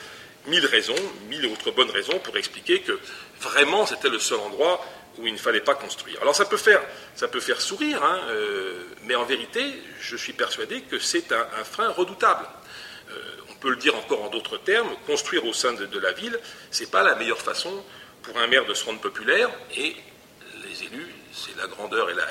mille 0.48 0.66
raisons, 0.66 0.96
mille 1.30 1.46
autres 1.48 1.72
bonnes 1.72 1.92
raisons 1.92 2.20
pour 2.20 2.38
expliquer 2.38 2.82
que 2.82 3.00
vraiment 3.42 3.86
c'était 3.86 4.10
le 4.10 4.20
seul 4.20 4.40
endroit 4.40 4.84
où 5.18 5.28
il 5.28 5.34
ne 5.34 5.38
fallait 5.38 5.62
pas 5.62 5.76
construire. 5.76 6.22
Alors 6.22 6.36
ça 6.36 6.46
peut 6.46 6.58
faire, 6.58 6.82
ça 7.16 7.28
peut 7.28 7.40
faire 7.40 7.62
sourire, 7.62 8.04
hein, 8.04 8.20
euh, 8.30 8.84
mais 9.04 9.16
en 9.16 9.24
vérité, 9.24 9.82
je 10.00 10.16
suis 10.16 10.34
persuadé 10.34 10.82
que 10.82 11.00
c'est 11.00 11.32
un, 11.32 11.64
frein 11.64 11.90
redoutable. 11.90 12.46
Euh, 13.12 13.14
on 13.50 13.54
peut 13.56 13.70
le 13.70 13.78
dire 13.78 13.96
encore 13.96 14.24
en 14.24 14.30
d'autres 14.30 14.58
termes, 14.58 14.90
construire 15.08 15.46
au 15.46 15.54
sein 15.54 15.74
de, 15.74 16.00
la 16.00 16.12
ville, 16.12 16.38
ce 16.72 16.82
n'est 16.82 16.90
pas 16.90 17.04
la 17.04 17.16
meilleure 17.16 17.42
façon 17.42 17.84
pour 18.24 18.38
un 18.38 18.48
maire 18.48 18.66
de 18.66 18.74
se 18.74 18.84
rendre 18.86 19.00
populaire, 19.00 19.50
et 19.76 19.96
les 20.68 20.84
élus, 20.84 21.14
c'est 21.32 21.56
la 21.58 21.68
grandeur 21.68 22.10
et 22.10 22.14
la, 22.14 22.26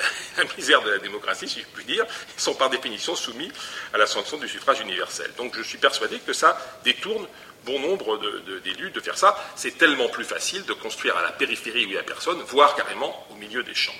misère 0.57 0.83
de 0.83 0.91
la 0.91 0.99
démocratie, 0.99 1.49
si 1.49 1.61
je 1.61 1.67
puis 1.73 1.85
dire, 1.85 2.05
sont 2.37 2.55
par 2.55 2.71
définition 2.71 3.15
soumis 3.15 3.51
à 3.93 3.99
la 3.99 4.07
sanction 4.07 4.37
du 4.39 4.49
suffrage 4.49 4.81
universel. 4.81 5.31
Donc 5.37 5.57
je 5.57 5.63
suis 5.63 5.79
persuadé 5.79 6.19
que 6.19 6.33
ça 6.33 6.59
détourne 6.85 7.27
bon 7.65 7.79
nombre 7.81 8.19
d'élus 8.63 8.91
de, 8.91 9.01
faire 9.01 9.19
ça. 9.19 9.37
C'est 9.57 9.79
tellement 9.79 10.09
plus 10.09 10.25
facile 10.25 10.65
de 10.65 10.73
construire 10.73 11.17
à 11.17 11.23
la 11.23 11.33
périphérie 11.33 11.87
où 11.87 11.89
il 11.89 11.93
n'y 11.93 11.99
a 11.99 12.03
personne, 12.03 12.41
voire 12.43 12.75
carrément 12.75 13.27
au 13.31 13.35
milieu 13.35 13.63
des 13.63 13.75
champs. 13.75 13.93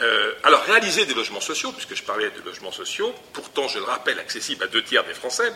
Euh, 0.00 0.32
alors, 0.44 0.62
réaliser 0.62 1.04
des 1.04 1.14
logements 1.14 1.40
sociaux, 1.40 1.72
puisque 1.72 1.94
je 1.94 2.02
parlais 2.02 2.30
de 2.30 2.40
logements 2.42 2.72
sociaux, 2.72 3.14
pourtant, 3.32 3.68
je 3.68 3.78
le 3.78 3.84
rappelle, 3.84 4.18
accessibles 4.18 4.64
à 4.64 4.66
deux 4.68 4.82
tiers 4.82 5.04
des 5.04 5.14
Français, 5.14 5.52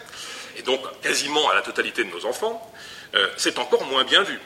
et 0.57 0.63
donc 0.63 0.81
quasiment 1.01 1.49
à 1.49 1.55
la 1.55 1.63
totalité 1.63 2.05
de 2.05 2.11
nos 2.11 2.27
enfants, 2.27 2.73
euh, 3.15 3.29
c'est 3.37 3.59
encore 3.59 3.85
moins 3.87 4.05
bien 4.05 4.23
vu. 4.23 4.39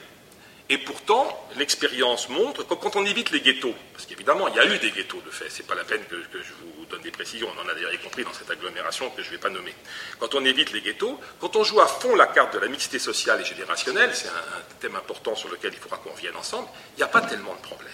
Et 0.69 0.77
pourtant, 0.77 1.27
l'expérience 1.57 2.29
montre 2.29 2.63
que 2.63 2.75
quand 2.75 2.95
on 2.95 3.03
évite 3.03 3.31
les 3.31 3.41
ghettos, 3.41 3.73
parce 3.91 4.05
qu'évidemment, 4.05 4.47
il 4.49 4.55
y 4.55 4.59
a 4.59 4.65
eu 4.65 4.77
des 4.77 4.91
ghettos 4.91 5.21
de 5.25 5.31
fait, 5.31 5.49
ce 5.49 5.61
n'est 5.61 5.67
pas 5.67 5.73
la 5.73 5.83
peine 5.83 6.03
que, 6.05 6.15
je 6.15 6.53
vous 6.61 6.78
donne 6.89 7.01
des 7.01 7.11
précisions, 7.11 7.47
on 7.55 7.65
en 7.65 7.69
a 7.69 7.73
d'ailleurs 7.73 7.91
compris 8.01 8.23
dans 8.23 8.33
cette 8.33 8.49
agglomération 8.49 9.09
que 9.11 9.21
je 9.21 9.27
ne 9.27 9.33
vais 9.33 9.37
pas 9.37 9.49
nommer. 9.49 9.73
Quand 10.19 10.35
on 10.35 10.43
évite 10.43 10.71
les 10.71 10.81
ghettos, 10.81 11.19
quand 11.39 11.55
on 11.55 11.63
joue 11.63 11.79
à 11.79 11.87
fond 11.87 12.15
la 12.15 12.27
carte 12.27 12.53
de 12.53 12.59
la 12.59 12.67
mixité 12.67 12.99
sociale 12.99 13.41
et 13.41 13.45
générationnelle, 13.45 14.11
c'est 14.13 14.27
un, 14.27 14.79
thème 14.79 14.95
important 14.95 15.35
sur 15.35 15.49
lequel 15.49 15.73
il 15.73 15.79
faudra 15.79 15.97
qu'on 15.97 16.11
revienne 16.11 16.35
ensemble, 16.35 16.67
il 16.95 16.97
n'y 16.97 17.03
a 17.03 17.07
pas 17.07 17.21
tellement 17.21 17.53
de 17.53 17.61
problèmes. 17.61 17.91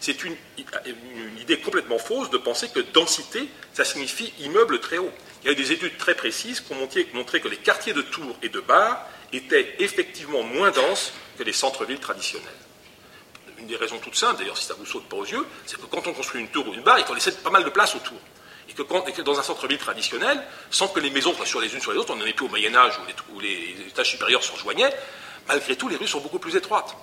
C'est 0.00 0.24
une, 0.24 0.34
une, 0.86 1.38
idée 1.38 1.60
complètement 1.60 1.98
fausse 1.98 2.28
de 2.30 2.38
penser 2.38 2.68
que 2.70 2.80
densité, 2.80 3.48
ça 3.72 3.84
signifie 3.84 4.32
immeuble 4.40 4.80
très 4.80 4.98
haut. 4.98 5.12
Il 5.42 5.46
y 5.46 5.48
a 5.50 5.52
eu 5.52 5.56
des 5.56 5.70
études 5.70 5.96
très 5.96 6.14
précises 6.14 6.60
qui 6.60 6.72
ont 6.72 6.88
montré 7.12 7.40
que 7.40 7.48
les 7.48 7.58
quartiers 7.58 7.92
de 7.92 8.02
Tours 8.02 8.36
et 8.42 8.48
de 8.48 8.60
Bar 8.60 9.06
étaient 9.32 9.76
effectivement 9.78 10.42
moins 10.42 10.70
denses 10.70 11.12
que 11.38 11.44
les 11.44 11.52
centres-villes 11.52 12.00
traditionnels. 12.00 12.63
Une 13.58 13.66
des 13.66 13.76
raisons 13.76 13.98
toutes 13.98 14.16
simples, 14.16 14.38
d'ailleurs, 14.38 14.58
si 14.58 14.64
ça 14.64 14.74
vous 14.74 14.86
saute 14.86 15.08
pas 15.08 15.16
aux 15.16 15.24
yeux, 15.24 15.46
c'est 15.66 15.80
que 15.80 15.86
quand 15.86 16.06
on 16.06 16.12
construit 16.12 16.40
une 16.40 16.48
tour 16.48 16.66
ou 16.68 16.74
une 16.74 16.82
barre, 16.82 16.98
il 16.98 17.04
faut 17.04 17.14
laisser 17.14 17.32
pas 17.32 17.50
mal 17.50 17.64
de 17.64 17.70
place 17.70 17.94
autour. 17.94 18.18
Et 18.68 18.72
que, 18.72 19.22
dans 19.22 19.38
un 19.38 19.42
centre-ville 19.42 19.78
traditionnel, 19.78 20.42
sans 20.70 20.88
que 20.88 20.98
les 21.00 21.10
maisons 21.10 21.34
soient 21.34 21.46
sur 21.46 21.60
les 21.60 21.72
unes 21.72 21.80
sur 21.80 21.92
les 21.92 21.98
autres, 21.98 22.12
on 22.12 22.16
n'en 22.16 22.24
est 22.24 22.32
plus 22.32 22.46
au 22.46 22.48
Moyen-Âge 22.48 22.98
où, 23.32 23.40
les, 23.40 23.76
étages 23.88 24.10
supérieurs 24.10 24.42
se 24.42 24.52
rejoignaient, 24.52 24.92
malgré 25.46 25.76
tout, 25.76 25.88
les 25.88 25.96
rues 25.96 26.08
sont 26.08 26.20
beaucoup 26.20 26.38
plus 26.38 26.56
étroites. 26.56 26.96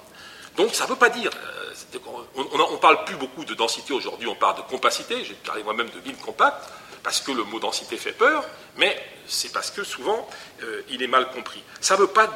Donc 0.57 0.73
ça 0.75 0.83
ne 0.83 0.89
veut 0.89 0.95
pas 0.97 1.09
dire. 1.09 1.31
Euh, 1.33 1.99
on 2.35 2.73
ne 2.73 2.77
parle 2.77 3.05
plus 3.05 3.15
beaucoup 3.15 3.45
de 3.45 3.53
densité 3.53 3.93
aujourd'hui, 3.93 4.27
on 4.27 4.35
parle 4.35 4.57
de 4.57 4.61
compacité. 4.63 5.23
J'ai 5.23 5.33
parlé 5.35 5.63
moi-même 5.63 5.89
de 5.89 5.99
ville 5.99 6.17
compacte 6.17 6.67
parce 7.03 7.21
que 7.21 7.31
le 7.31 7.43
mot 7.43 7.59
densité 7.59 7.97
fait 7.97 8.11
peur, 8.11 8.45
mais 8.77 9.01
c'est 9.27 9.51
parce 9.51 9.71
que 9.71 9.83
souvent 9.83 10.27
euh, 10.63 10.81
il 10.89 11.01
est 11.01 11.07
mal 11.07 11.29
compris. 11.31 11.63
Ça 11.79 11.95
ne 11.95 12.01
veut 12.01 12.07
pas 12.07 12.27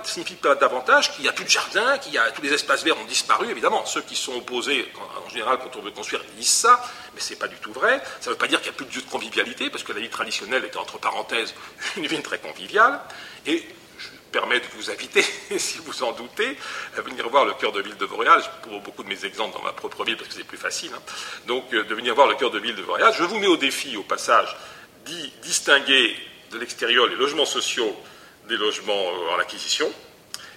davantage 0.59 1.13
qu'il 1.13 1.23
n'y 1.23 1.29
a 1.29 1.33
plus 1.33 1.45
de 1.45 1.49
jardin, 1.49 1.97
qu'il 1.97 2.13
y 2.13 2.17
a 2.17 2.31
tous 2.31 2.41
les 2.41 2.53
espaces 2.53 2.83
verts 2.83 2.97
ont 2.99 3.05
disparu. 3.05 3.49
Évidemment, 3.49 3.85
ceux 3.85 4.01
qui 4.01 4.15
sont 4.15 4.35
opposés, 4.35 4.91
en 5.25 5.29
général, 5.29 5.59
quand 5.59 5.77
on 5.77 5.81
veut 5.81 5.91
construire, 5.91 6.23
disent 6.37 6.47
ça, 6.47 6.81
mais 7.13 7.19
ce 7.19 7.31
n'est 7.31 7.39
pas 7.39 7.47
du 7.47 7.57
tout 7.57 7.73
vrai. 7.73 8.01
Ça 8.21 8.29
ne 8.29 8.35
veut 8.35 8.39
pas 8.39 8.47
dire 8.47 8.61
qu'il 8.61 8.71
n'y 8.71 8.75
a 8.75 8.77
plus 8.77 8.85
de 8.85 8.93
lieu 8.93 9.01
de 9.01 9.09
convivialité, 9.09 9.69
parce 9.69 9.83
que 9.83 9.93
la 9.93 9.99
vie 9.99 10.09
traditionnelle 10.09 10.65
était 10.65 10.77
entre 10.77 10.97
parenthèses 10.97 11.53
une 11.97 12.07
vie 12.07 12.21
très 12.21 12.39
conviviale. 12.39 12.99
Et 13.45 13.63
permet 14.35 14.59
de 14.59 14.65
vous 14.75 14.91
inviter, 14.91 15.21
si 15.57 15.77
vous 15.77 16.03
en 16.03 16.11
doutez, 16.11 16.57
à 16.97 17.01
venir 17.01 17.29
voir 17.29 17.45
le 17.45 17.53
cœur 17.53 17.71
de 17.71 17.81
ville 17.81 17.95
de 17.95 18.05
Vauréal. 18.05 18.43
Je 18.43 18.77
beaucoup 18.79 19.01
de 19.01 19.07
mes 19.07 19.23
exemples 19.23 19.55
dans 19.55 19.63
ma 19.63 19.71
propre 19.71 20.03
ville 20.03 20.17
parce 20.17 20.27
que 20.27 20.35
c'est 20.35 20.43
plus 20.43 20.57
facile. 20.57 20.91
Hein. 20.93 21.01
Donc, 21.47 21.73
euh, 21.73 21.85
de 21.85 21.95
venir 21.95 22.13
voir 22.13 22.27
le 22.27 22.35
cœur 22.35 22.51
de 22.51 22.59
ville 22.59 22.75
de 22.75 22.81
Vauréal. 22.81 23.13
Je 23.17 23.23
vous 23.23 23.39
mets 23.39 23.47
au 23.47 23.55
défi, 23.55 23.95
au 23.95 24.03
passage, 24.03 24.53
d'y 25.05 25.31
distinguer 25.41 26.13
de 26.51 26.57
l'extérieur 26.57 27.07
les 27.07 27.15
logements 27.15 27.45
sociaux 27.45 27.95
des 28.49 28.57
logements 28.57 28.93
euh, 28.93 29.35
en 29.35 29.39
acquisition. 29.39 29.89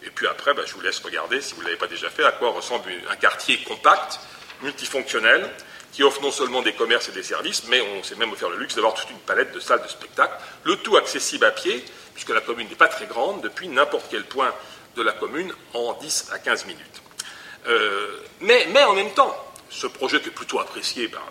Et 0.08 0.10
puis 0.10 0.26
après, 0.26 0.54
bah, 0.54 0.62
je 0.66 0.72
vous 0.72 0.80
laisse 0.80 1.00
regarder, 1.00 1.42
si 1.42 1.52
vous 1.52 1.60
ne 1.60 1.66
l'avez 1.66 1.76
pas 1.76 1.86
déjà 1.86 2.08
fait, 2.08 2.24
à 2.24 2.32
quoi 2.32 2.50
ressemble 2.50 2.90
un 3.10 3.16
quartier 3.16 3.58
compact, 3.58 4.18
multifonctionnel, 4.62 5.46
qui 5.92 6.02
offre 6.02 6.22
non 6.22 6.30
seulement 6.30 6.62
des 6.62 6.72
commerces 6.72 7.10
et 7.10 7.12
des 7.12 7.22
services, 7.22 7.64
mais 7.68 7.82
on 7.82 8.02
s'est 8.02 8.14
même 8.14 8.32
offert 8.32 8.48
le 8.48 8.56
luxe 8.56 8.74
d'avoir 8.74 8.94
toute 8.94 9.10
une 9.10 9.18
palette 9.18 9.52
de 9.52 9.60
salles 9.60 9.82
de 9.82 9.88
spectacle, 9.88 10.32
le 10.64 10.76
tout 10.76 10.96
accessible 10.96 11.44
à 11.44 11.50
pied, 11.50 11.84
puisque 12.14 12.30
la 12.30 12.40
commune 12.40 12.66
n'est 12.70 12.74
pas 12.74 12.88
très 12.88 13.04
grande, 13.04 13.42
depuis 13.42 13.68
n'importe 13.68 14.06
quel 14.10 14.24
point 14.24 14.54
de 14.96 15.02
la 15.02 15.12
commune 15.12 15.52
en 15.74 15.92
10 15.92 16.30
à 16.32 16.38
15 16.38 16.64
minutes. 16.64 17.02
Euh, 17.66 18.20
mais, 18.40 18.66
en 18.84 18.94
même 18.94 19.12
temps, 19.12 19.36
ce 19.68 19.86
projet 19.86 20.22
qui 20.22 20.28
est 20.28 20.32
plutôt 20.32 20.58
apprécié 20.58 21.08
par, 21.08 21.22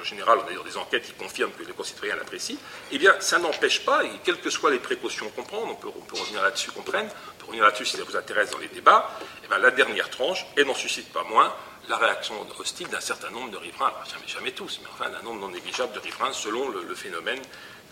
en 0.00 0.04
général, 0.04 0.38
on 0.38 0.60
a 0.60 0.64
des 0.64 0.76
enquêtes 0.76 1.04
qui 1.04 1.12
confirment 1.12 1.52
que 1.52 1.64
les 1.64 1.72
concitoyens 1.72 2.16
l'apprécient, 2.16 2.56
eh 2.92 2.98
bien, 2.98 3.14
ça 3.20 3.38
n'empêche 3.38 3.84
pas, 3.84 4.04
et 4.04 4.10
quelles 4.24 4.40
que 4.40 4.50
soient 4.50 4.70
les 4.70 4.78
précautions 4.78 5.28
qu'on 5.30 5.42
prend, 5.42 5.62
on 5.62 5.74
peut, 5.74 5.88
revenir 5.88 6.42
là-dessus, 6.42 6.70
qu'on 6.70 6.82
prenne, 6.82 7.08
revenir 7.46 7.64
là-dessus 7.64 7.86
si 7.86 7.96
ça 7.96 8.04
vous 8.04 8.16
intéresse 8.16 8.50
dans 8.50 8.58
les 8.58 8.68
débats, 8.68 9.10
eh 9.44 9.48
bien, 9.48 9.58
la 9.58 9.70
dernière 9.70 10.10
tranche, 10.10 10.46
elle 10.56 10.66
n'en 10.66 10.74
suscite 10.74 11.12
pas 11.12 11.24
moins, 11.24 11.54
la 11.88 11.96
réaction 11.96 12.34
hostile 12.58 12.88
d'un 12.88 13.00
certain 13.00 13.30
nombre 13.30 13.50
de 13.50 13.56
riverains, 13.56 13.92
jamais, 14.10 14.26
jamais 14.26 14.52
tous, 14.52 14.80
mais 14.82 14.88
enfin 14.92 15.10
d'un 15.10 15.22
nombre 15.22 15.40
non 15.40 15.48
négligeable 15.48 15.92
de 15.92 16.00
riverains 16.00 16.32
selon 16.32 16.68
le, 16.68 16.94
phénomène 16.94 17.40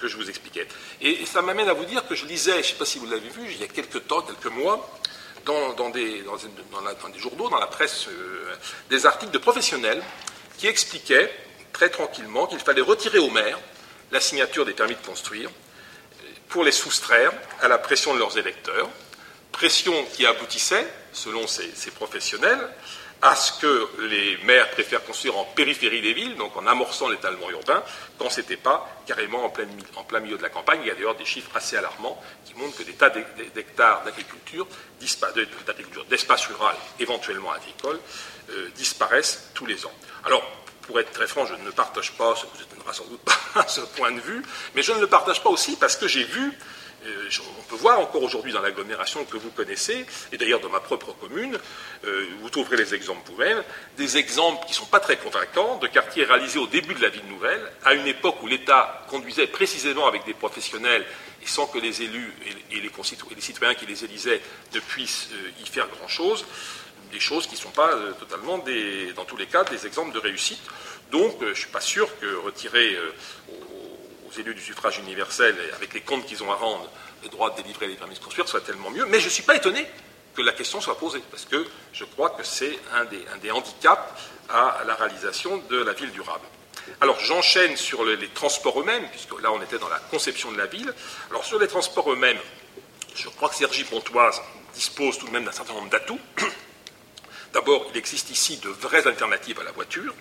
que 0.01 0.09
je 0.09 0.17
vous 0.17 0.29
expliquais. 0.29 0.67
Et, 1.01 1.25
ça 1.27 1.43
m'amène 1.43 1.69
à 1.69 1.73
vous 1.73 1.85
dire 1.85 2.07
que 2.07 2.15
je 2.15 2.27
lisais, 2.27 2.55
je 2.55 2.59
ne 2.59 2.63
sais 2.63 2.75
pas 2.75 2.85
si 2.85 2.99
vous 2.99 3.07
l'avez 3.07 3.29
vu, 3.29 3.43
il 3.51 3.61
y 3.61 3.65
a 3.65 3.69
quelques 3.69 4.07
temps, 4.07 4.23
quelques 4.23 4.53
mois, 4.53 4.89
dans, 5.45 5.91
des, 5.91 6.25
journaux, 7.19 7.51
dans 7.51 7.59
la 7.59 7.67
presse, 7.67 8.09
euh, 8.09 8.55
des 8.89 9.05
articles 9.07 9.33
de 9.33 9.39
professionnels 9.39 10.03
qui 10.57 10.67
expliquaient 10.67 11.31
très 11.73 11.91
tranquillement 11.91 12.47
qu'il 12.47 12.61
fallait 12.61 12.81
retirer 12.81 13.19
au 13.19 13.31
maire 13.31 13.59
la 14.11 14.21
signature 14.21 14.65
des 14.65 14.73
permis 14.73 14.95
de 14.95 15.07
construire 15.07 15.51
pour 16.49 16.65
les 16.65 16.73
soustraire 16.73 17.33
à 17.61 17.69
la 17.69 17.79
pression 17.79 18.15
de 18.15 18.19
leurs 18.21 18.39
électeurs, 18.39 18.89
pression 19.55 19.95
qui 20.13 20.27
aboutissait, 20.27 20.87
selon 21.13 21.47
ces 21.47 21.91
professionnels, 21.93 22.69
à 23.23 23.37
ce 23.37 23.53
que 23.61 23.89
les 24.11 24.37
maires 24.45 24.71
préfèrent 24.73 25.05
construire 25.05 25.39
en 25.39 25.45
périphérie 25.45 26.03
des 26.03 26.13
villes, 26.13 26.37
donc 26.37 26.55
en 26.57 26.67
amorçant 26.67 27.09
l'étalement 27.09 27.49
urbain, 27.51 27.83
quand 28.19 28.29
ce 28.29 28.41
n'était 28.41 28.59
pas 28.59 28.87
carrément 29.07 29.45
en 29.45 29.49
plein, 29.49 30.21
milieu 30.21 30.37
de 30.37 30.43
la 30.43 30.51
campagne. 30.51 30.81
Il 30.83 30.89
y 30.89 30.91
a 30.91 30.95
d'ailleurs 30.95 31.15
des 31.15 31.25
chiffres 31.25 31.51
assez 31.55 31.77
alarmants 31.77 32.21
qui 32.45 32.55
montrent 32.55 32.77
que 32.77 32.83
des 32.83 32.93
tas 32.93 33.11
d'hectares 33.11 34.03
d'agriculture, 34.05 34.67
d'espace 36.11 36.47
rural, 36.49 36.77
éventuellement 37.01 37.53
agricole, 37.53 37.99
euh, 38.51 38.69
disparaissent 38.77 39.51
tous 39.55 39.67
les 39.67 39.87
ans. 39.87 39.95
Alors, 40.25 40.43
pour 40.83 41.01
être 41.01 41.13
très 41.13 41.27
franc, 41.27 41.47
je 41.47 41.55
ne 41.55 41.71
partage 41.71 42.13
pas, 42.13 42.35
vous 42.35 42.59
n'êtes 42.59 42.95
sans 42.95 43.07
doute 43.07 43.23
pas 43.55 43.67
ce 43.69 43.81
point 43.81 44.13
de 44.13 44.21
vue, 44.21 44.43
mais 44.75 44.83
je 44.83 44.93
ne 44.93 45.01
le 45.01 45.07
partage 45.07 45.43
pas 45.43 45.49
aussi 45.49 45.77
parce 45.77 45.97
que 45.97 46.09
j'ai 46.09 46.25
vu 46.25 46.53
euh, 47.07 47.29
on 47.59 47.63
peut 47.63 47.77
voir 47.77 48.01
encore 48.01 48.23
aujourd'hui 48.23 48.53
dans 48.53 48.61
l'agglomération 48.61 49.25
que 49.25 49.37
vous 49.37 49.51
connaissez, 49.51 50.07
et 50.33 50.39
d'ailleurs 50.39 50.61
dans 50.61 50.69
ma 50.69 50.81
propre 50.81 51.13
commune, 51.13 51.59
euh, 52.05 52.27
vous 52.41 52.51
trouverez 52.51 52.77
les 52.77 52.95
exemples 52.95 53.31
vous-même, 53.31 53.63
des 53.97 54.17
exemples 54.17 54.65
qui 54.65 54.73
ne 54.73 54.77
sont 54.77 54.87
pas 54.87 55.01
très 55.01 55.17
convaincants 55.17 55.79
de 55.79 55.87
quartiers 55.87 56.25
réalisés 56.25 56.59
au 56.59 56.67
début 56.67 56.95
de 56.95 57.03
la 57.03 57.09
ville 57.09 57.27
nouvelle, 57.29 57.61
à 57.85 57.95
une 57.95 58.07
époque 58.07 58.43
où 58.43 58.47
l'État 58.47 59.05
conduisait 59.09 59.47
précisément 59.47 60.07
avec 60.07 60.25
des 60.25 60.35
professionnels 60.35 61.05
et 61.43 61.47
sans 61.47 61.67
que 61.67 61.79
les 61.79 62.03
élus 62.03 62.33
et 62.71 62.81
les, 62.81 62.91
citoyens 63.41 63.75
qui 63.75 63.87
les 63.87 64.05
élisaient 64.05 64.41
ne 64.73 64.81
puissent 64.81 65.29
euh, 65.33 65.63
y 65.63 65.67
faire 65.67 65.89
grand-chose, 65.89 66.47
des 67.13 67.21
choses 67.21 67.47
qui 67.47 67.55
ne 67.55 67.61
sont 67.61 67.71
pas 67.71 67.91
totalement, 68.19 68.59
dans 69.15 69.25
tous 69.25 69.37
les 69.37 69.47
cas, 69.47 69.63
des 69.63 69.87
exemples 69.87 70.13
de 70.13 70.19
réussite. 70.19 70.63
Donc, 71.13 71.37
je 71.41 71.47
ne 71.47 71.55
suis 71.55 71.69
pas 71.69 71.81
sûr 71.81 72.09
que 72.19 72.35
retirer 72.37 72.99
élus 74.39 74.55
du 74.55 74.61
suffrage 74.61 74.99
universel 74.99 75.57
et 75.68 75.74
avec 75.74 75.95
les 75.95 76.01
comptes 76.01 76.26
qu'ils 76.26 76.43
ont 76.43 76.51
à 76.51 76.57
rendre, 76.57 76.91
le 77.22 77.28
droit 77.28 77.51
de 77.51 77.62
délivrer 77.62 77.87
les 77.87 77.95
permis 77.95 78.14
de 78.14 78.20
construire 78.20 78.49
soit 78.49 78.61
tellement 78.61 78.91
mieux. 78.91 79.07
Mais 79.07 79.20
je 79.20 79.26
ne 79.26 79.30
suis 79.30 79.43
pas 79.43 79.57
étonné 79.57 79.87
que 80.35 80.43
la 80.43 80.53
question 80.53 80.80
soit 80.80 80.99
posée, 80.99 81.22
parce 81.30 81.45
que 81.45 81.64
je 81.93 82.05
crois 82.05 82.30
que 82.30 82.43
c'est 82.43 82.78
un 82.93 83.05
des, 83.05 83.51
handicaps 83.51 84.03
à 84.49 84.82
la 84.87 84.95
réalisation 84.95 85.59
de 85.70 85.82
la 85.82 85.93
ville 85.93 86.11
durable. 86.11 86.45
Alors 87.01 87.18
j'enchaîne 87.20 87.76
sur 87.76 88.05
les, 88.05 88.28
transports 88.28 88.80
eux-mêmes, 88.80 89.09
puisque 89.11 89.41
là 89.41 89.53
on 89.53 89.62
était 89.62 89.78
dans 89.78 89.89
la 89.89 89.99
conception 90.11 90.53
de 90.53 90.59
la 90.59 90.66
ville. 90.66 90.93
Alors 91.30 91.45
sur 91.45 91.59
les 91.59 91.68
transports 91.68 92.12
eux-mêmes, 92.12 92.39
je 93.14 93.28
crois 93.28 93.49
que 93.49 93.55
Sergi 93.55 93.85
Pontoise 93.85 94.43
dispose 94.74 95.18
tout 95.18 95.26
de 95.26 95.32
même 95.32 95.45
d'un 95.45 95.53
certain 95.53 95.74
nombre 95.74 95.91
d'atouts. 95.91 96.20
D'abord, 97.53 97.87
il 97.91 97.97
existe 97.97 98.30
ici 98.30 98.57
de 98.59 98.68
vraies 98.68 99.07
alternatives 99.07 99.61
à 99.61 99.64
la 99.64 99.70
voiture. 99.70 100.12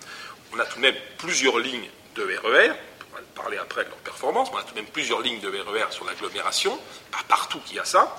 On 0.52 0.60
a 0.60 0.64
tout 0.64 0.76
de 0.76 0.82
même 0.82 0.94
plusieurs 1.18 1.58
lignes 1.58 1.90
de 2.14 2.22
RER, 2.22 2.70
va 3.14 3.20
parler 3.34 3.58
après 3.58 3.84
de 3.84 3.88
leur 3.88 3.98
performance, 3.98 4.48
on 4.52 4.56
a 4.56 4.62
tout 4.62 4.74
de 4.74 4.80
même 4.80 4.90
plusieurs 4.90 5.20
lignes 5.20 5.40
de 5.40 5.48
RER 5.48 5.90
sur 5.90 6.04
l'agglomération, 6.04 6.78
pas 7.10 7.22
partout 7.28 7.60
qu'il 7.60 7.76
y 7.76 7.80
a 7.80 7.84
ça. 7.84 8.16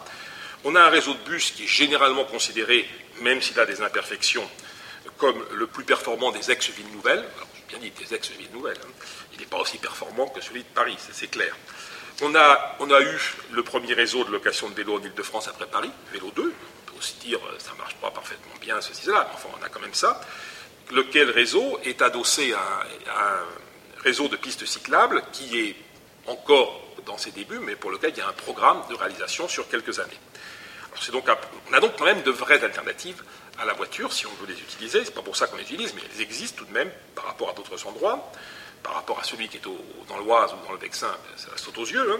On 0.63 0.75
a 0.75 0.81
un 0.81 0.89
réseau 0.89 1.13
de 1.13 1.29
bus 1.29 1.51
qui 1.51 1.65
est 1.65 1.67
généralement 1.67 2.25
considéré, 2.25 2.89
même 3.21 3.41
s'il 3.41 3.59
a 3.59 3.65
des 3.65 3.81
imperfections, 3.81 4.49
comme 5.17 5.43
le 5.53 5.67
plus 5.67 5.83
performant 5.83 6.31
des 6.31 6.51
ex-villes 6.51 6.91
nouvelles. 6.91 7.19
Alors, 7.35 7.47
j'ai 7.55 7.77
bien 7.77 7.79
dit 7.79 7.91
des 7.91 8.13
ex-villes 8.13 8.51
nouvelles. 8.51 8.79
Hein. 8.83 8.91
Il 9.33 9.39
n'est 9.39 9.45
pas 9.45 9.59
aussi 9.59 9.77
performant 9.77 10.27
que 10.27 10.41
celui 10.41 10.61
de 10.61 10.69
Paris, 10.73 10.97
c'est 11.11 11.29
clair. 11.29 11.55
On 12.21 12.33
a, 12.33 12.77
on 12.79 12.89
a, 12.91 13.01
eu 13.01 13.19
le 13.51 13.61
premier 13.61 13.93
réseau 13.93 14.23
de 14.23 14.31
location 14.31 14.69
de 14.69 14.75
vélos 14.75 14.97
en 14.97 15.03
Ile-de-France 15.03 15.49
après 15.49 15.67
Paris, 15.67 15.91
Vélo 16.13 16.31
2. 16.35 16.43
On 16.43 16.91
peut 16.91 16.97
aussi 16.97 17.15
dire 17.15 17.39
euh, 17.39 17.59
ça 17.59 17.73
ne 17.73 17.77
marche 17.77 17.95
pas 17.95 18.09
parfaitement 18.09 18.53
bien, 18.61 18.79
ceci, 18.79 19.03
cela, 19.03 19.29
enfin, 19.33 19.49
on 19.59 19.63
a 19.63 19.67
quand 19.67 19.81
même 19.81 19.93
ça. 19.93 20.21
Lequel 20.91 21.29
réseau 21.29 21.77
est 21.83 22.01
adossé 22.01 22.53
à, 22.53 23.11
à 23.11 23.33
un 23.33 23.45
réseau 24.05 24.27
de 24.27 24.37
pistes 24.37 24.65
cyclables 24.65 25.23
qui 25.33 25.59
est 25.59 25.75
encore 26.27 26.81
dans 27.05 27.17
ses 27.17 27.31
débuts, 27.31 27.59
mais 27.59 27.75
pour 27.75 27.91
lequel 27.91 28.11
il 28.11 28.19
y 28.19 28.21
a 28.21 28.27
un 28.27 28.33
programme 28.33 28.81
de 28.89 28.95
réalisation 28.95 29.47
sur 29.47 29.67
quelques 29.67 29.99
années. 29.99 30.19
on 31.11 31.73
a 31.73 31.79
donc 31.79 31.93
quand 31.97 32.05
même 32.05 32.21
de 32.21 32.31
vraies 32.31 32.63
alternatives 32.63 33.21
à 33.57 33.65
la 33.65 33.73
voiture 33.73 34.13
si 34.13 34.25
on 34.27 34.33
veut 34.41 34.47
les 34.47 34.59
utiliser. 34.59 35.03
Ce 35.03 35.09
n'est 35.09 35.15
pas 35.15 35.21
pour 35.21 35.35
ça 35.35 35.47
qu'on 35.47 35.57
les 35.57 35.63
utilise, 35.63 35.93
mais 35.95 36.01
elles 36.13 36.21
existent 36.21 36.57
tout 36.59 36.65
de 36.65 36.73
même 36.73 36.89
par 37.15 37.25
rapport 37.25 37.49
à 37.49 37.53
d'autres 37.53 37.85
endroits. 37.87 38.31
Par 38.83 38.93
rapport 38.93 39.19
à 39.19 39.23
celui 39.23 39.49
qui 39.49 39.57
est 39.57 39.61
dans 40.07 40.17
l'Oise 40.17 40.53
ou 40.53 40.67
dans 40.67 40.73
le 40.73 40.77
Vexin, 40.77 41.07
ben, 41.07 41.37
ça 41.37 41.49
saute 41.55 41.77
aux 41.79 41.85
yeux. 41.85 42.11
Hein. 42.11 42.19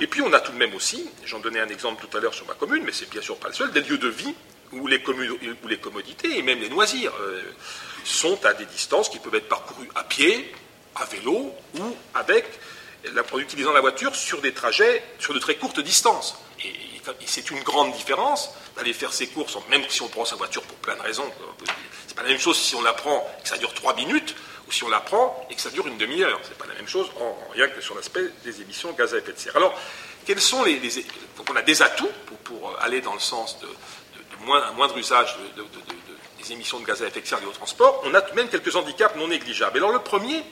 Et 0.00 0.06
puis 0.06 0.20
on 0.20 0.32
a 0.32 0.40
tout 0.40 0.52
de 0.52 0.58
même 0.58 0.74
aussi, 0.74 1.08
j'en 1.24 1.38
donnais 1.38 1.60
un 1.60 1.68
exemple 1.68 2.04
tout 2.06 2.14
à 2.16 2.20
l'heure 2.20 2.34
sur 2.34 2.46
ma 2.46 2.54
commune, 2.54 2.82
mais 2.84 2.92
c'est 2.92 3.08
bien 3.08 3.22
sûr 3.22 3.38
pas 3.38 3.48
le 3.48 3.54
seul, 3.54 3.72
des 3.72 3.80
lieux 3.80 3.96
de 3.96 4.08
vie 4.08 4.34
où 4.72 4.86
les, 4.86 5.02
où 5.06 5.68
les 5.68 5.78
commodités 5.78 6.36
et 6.36 6.42
même 6.42 6.60
les 6.60 6.68
loisirs 6.68 7.12
euh, 7.20 7.42
sont 8.04 8.44
à 8.44 8.52
des 8.52 8.66
distances 8.66 9.08
qui 9.08 9.18
peuvent 9.18 9.34
être 9.36 9.48
parcourues 9.48 9.88
à 9.94 10.02
pied, 10.02 10.52
à 10.96 11.04
vélo 11.04 11.52
ou 11.78 11.96
avec, 12.14 12.46
en 13.32 13.38
utilisant 13.38 13.72
la 13.72 13.80
voiture 13.80 14.14
sur 14.14 14.40
des 14.40 14.52
trajets 14.52 15.02
sur 15.18 15.34
de 15.34 15.38
très 15.38 15.56
courtes 15.56 15.80
distances. 15.80 16.38
Et, 16.64 16.72
c'est 17.26 17.50
une 17.50 17.62
grande 17.62 17.92
différence 17.92 18.50
d'aller 18.76 18.94
faire 18.94 19.12
ses 19.12 19.26
courses, 19.26 19.58
même 19.68 19.82
si 19.90 20.00
on 20.00 20.08
prend 20.08 20.24
sa 20.24 20.36
voiture 20.36 20.62
pour 20.62 20.76
plein 20.78 20.96
de 20.96 21.02
raisons. 21.02 21.30
C'est 22.06 22.16
pas 22.16 22.22
la 22.22 22.30
même 22.30 22.38
chose 22.38 22.58
si 22.58 22.74
on 22.74 22.82
la 22.82 22.94
prend 22.94 23.26
et 23.38 23.42
que 23.42 23.48
ça 23.48 23.58
dure 23.58 23.74
trois 23.74 23.94
minutes, 23.94 24.34
ou 24.66 24.72
si 24.72 24.84
on 24.84 24.88
la 24.88 25.00
prend 25.00 25.46
et 25.50 25.54
que 25.54 25.60
ça 25.60 25.70
dure 25.70 25.86
une 25.86 25.98
demi-heure. 25.98 26.40
C'est 26.42 26.56
pas 26.56 26.66
la 26.66 26.74
même 26.74 26.88
chose, 26.88 27.10
en, 27.20 27.36
rien 27.52 27.68
que 27.68 27.80
sur 27.80 27.94
l'aspect 27.94 28.30
des 28.44 28.60
émissions 28.62 28.92
de 28.92 28.96
gaz 28.96 29.14
à 29.14 29.18
effet 29.18 29.32
de 29.32 29.38
serre. 29.38 29.56
Alors, 29.56 29.78
quels 30.24 30.40
sont 30.40 30.62
les, 30.64 30.76
donc 31.36 31.50
on 31.50 31.56
a 31.56 31.62
des 31.62 31.82
atouts 31.82 32.08
pour, 32.44 32.74
aller 32.80 33.00
dans 33.00 33.14
le 33.14 33.20
sens 33.20 33.58
de, 33.60 33.68
un 34.52 34.72
moindre 34.72 34.96
usage 34.96 35.36
des 36.38 36.52
émissions 36.52 36.80
de 36.80 36.84
gaz 36.84 37.02
à 37.02 37.06
effet 37.06 37.20
de 37.20 37.26
serre 37.26 37.40
liées 37.40 37.46
au 37.46 37.52
transport. 37.52 38.02
On 38.04 38.14
a 38.14 38.20
tout 38.20 38.30
de 38.30 38.36
même 38.36 38.48
quelques 38.48 38.74
handicaps 38.74 39.16
non 39.16 39.28
négligeables. 39.28 39.78
Alors 39.78 39.92
le 39.92 39.98
premier, 39.98 40.42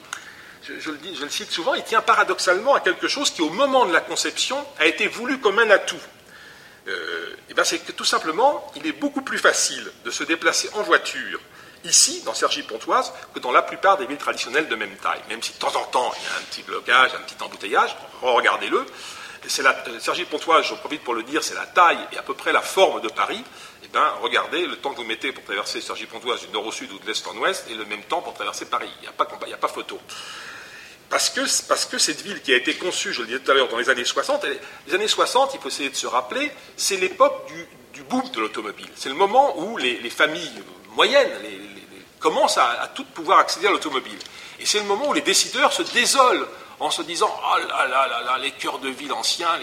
je, 0.65 0.91
le 0.91 1.31
cite 1.31 1.51
souvent, 1.51 1.75
il 1.75 1.83
tient 1.85 2.01
paradoxalement 2.01 2.75
à 2.75 2.81
quelque 2.81 3.09
chose 3.09 3.31
qui, 3.31 3.43
au 3.43 3.51
moment 3.51 3.87
de 3.87 3.93
la 3.93 4.01
conception, 4.01 4.65
a 4.79 4.87
été 4.87 5.07
voulu 5.09 5.39
comme 5.39 5.59
un 5.59 5.71
atout. 5.71 6.01
Euh, 6.89 7.37
et 7.49 7.55
ben 7.55 7.65
c'est 7.65 7.79
que 7.79 7.93
tout 7.93 8.05
simplement, 8.05 8.73
il 8.77 8.87
est 8.87 8.93
beaucoup 8.93 9.23
plus 9.23 9.39
facile 9.39 9.91
de 10.05 10.11
se 10.11 10.25
déplacer 10.25 10.69
en 10.75 10.83
voiture 10.83 11.41
ici, 11.85 12.23
dans 12.25 12.35
Cergy-Pontoise, 12.35 13.13
que 13.35 13.41
dans 13.41 13.53
la 13.53 13.63
plupart 13.63 13.97
des 13.99 14.07
villes 14.07 14.19
traditionnelles 14.19 14.69
de 14.69 14.77
même 14.77 14.95
taille. 14.97 15.21
Même 15.29 15.43
si 15.43 15.53
de 15.53 15.59
temps 15.59 15.75
en 15.77 15.85
temps, 15.85 16.13
il 16.17 16.23
y 16.23 16.27
a 16.27 16.39
un 16.39 16.43
petit 16.43 16.63
blocage, 16.63 17.11
un 17.15 17.23
petit 17.23 17.43
embouteillage, 17.43 17.97
regardez-le. 18.21 18.85
Cergy-Pontoise, 19.49 20.67
j'en 20.67 20.77
profite 20.77 21.03
pour 21.03 21.15
le 21.15 21.25
dire, 21.25 21.43
c'est 21.43 21.55
la 21.55 21.67
taille 21.67 21.99
et 22.13 22.19
à 22.19 22.23
peu 22.23 22.35
près 22.35 22.53
la 22.53 22.63
forme 22.63 23.01
de 23.01 23.09
Paris. 23.09 23.43
Et 23.93 23.99
bien, 23.99 24.09
regardez 24.23 24.67
le 24.67 24.77
temps 24.77 24.93
que 24.93 24.97
vous 24.97 25.05
mettez 25.05 25.33
pour 25.33 25.45
traverser 25.45 25.83
Cergy-Pontoise 25.83 26.41
du 26.41 26.49
nord 26.49 26.67
au 26.67 26.73
sud 26.73 26.91
ou 26.93 26.99
de 26.99 27.07
l'est 27.07 27.27
en 27.27 27.37
ouest 27.37 27.67
et 27.71 27.75
le 27.75 27.85
même 27.85 28.03
temps 28.03 28.23
pour 28.23 28.33
traverser 28.33 28.65
Paris. 28.65 28.89
Il 29.01 29.03
n'y 29.03 29.07
a, 29.09 29.11
a, 29.11 29.59
pas 29.59 29.69
photo. 29.69 29.99
Parce 31.11 31.29
que, 31.29 31.43
parce 31.69 31.85
que 31.85 31.99
cette 31.99 32.23
ville 32.23 32.41
qui 32.41 32.55
a 32.55 32.57
été 32.57 32.75
conçue, 32.75 33.13
je 33.13 33.21
le 33.21 33.27
disais 33.27 33.41
tout 33.41 33.51
à 33.51 33.55
l'heure, 33.55 33.69
dans 33.69 33.77
les 33.77 33.91
années 33.91 34.07
60, 34.07 34.47
les 34.87 34.95
années 34.95 35.09
60, 35.09 35.53
il 35.53 35.61
faut 35.61 35.69
essayer 35.69 35.91
de 35.91 35.95
se 35.95 36.07
rappeler, 36.07 36.51
c'est 36.75 36.97
l'époque 36.97 37.53
du, 37.93 38.03
boom 38.05 38.27
de 38.31 38.41
l'automobile. 38.41 38.89
C'est 38.95 39.11
le 39.11 39.15
moment 39.15 39.59
où 39.59 39.77
les, 39.77 40.09
familles 40.09 40.63
moyennes 40.97 41.31
commencent 42.19 42.57
à, 42.57 42.81
à 42.81 42.89
tout 42.89 43.05
pouvoir 43.05 43.41
accéder 43.41 43.67
à 43.67 43.73
l'automobile. 43.73 44.19
Et 44.59 44.65
c'est 44.65 44.79
le 44.79 44.87
moment 44.87 45.09
où 45.09 45.13
les 45.13 45.21
décideurs 45.21 45.73
se 45.73 45.83
désolent 45.83 46.49
en 46.81 46.91
se 46.91 47.03
disant 47.03 47.31
Oh 47.31 47.59
là 47.59 47.87
là 47.87 48.09
là 48.09 48.23
là, 48.23 48.39
les 48.39 48.53
cœurs 48.53 48.79
de 48.79 48.89
ville 48.89 49.13
anciens, 49.13 49.59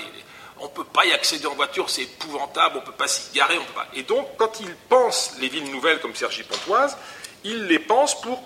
on 0.61 0.65
ne 0.65 0.69
peut 0.69 0.83
pas 0.83 1.05
y 1.05 1.13
accéder 1.13 1.45
en 1.47 1.55
voiture, 1.55 1.89
c'est 1.89 2.03
épouvantable, 2.03 2.77
on 2.77 2.81
ne 2.81 2.85
peut 2.85 2.91
pas 2.91 3.07
s'y 3.07 3.33
garer, 3.33 3.57
on 3.57 3.63
peut 3.63 3.73
pas. 3.73 3.87
Et 3.93 4.03
donc, 4.03 4.27
quand 4.37 4.59
ils 4.59 4.75
pensent 4.89 5.35
les 5.39 5.47
villes 5.47 5.71
nouvelles 5.71 5.99
comme 5.99 6.15
Sergi 6.15 6.43
Pontoise, 6.43 6.97
ils 7.43 7.65
les 7.65 7.79
pensent 7.79 8.19
pour 8.21 8.43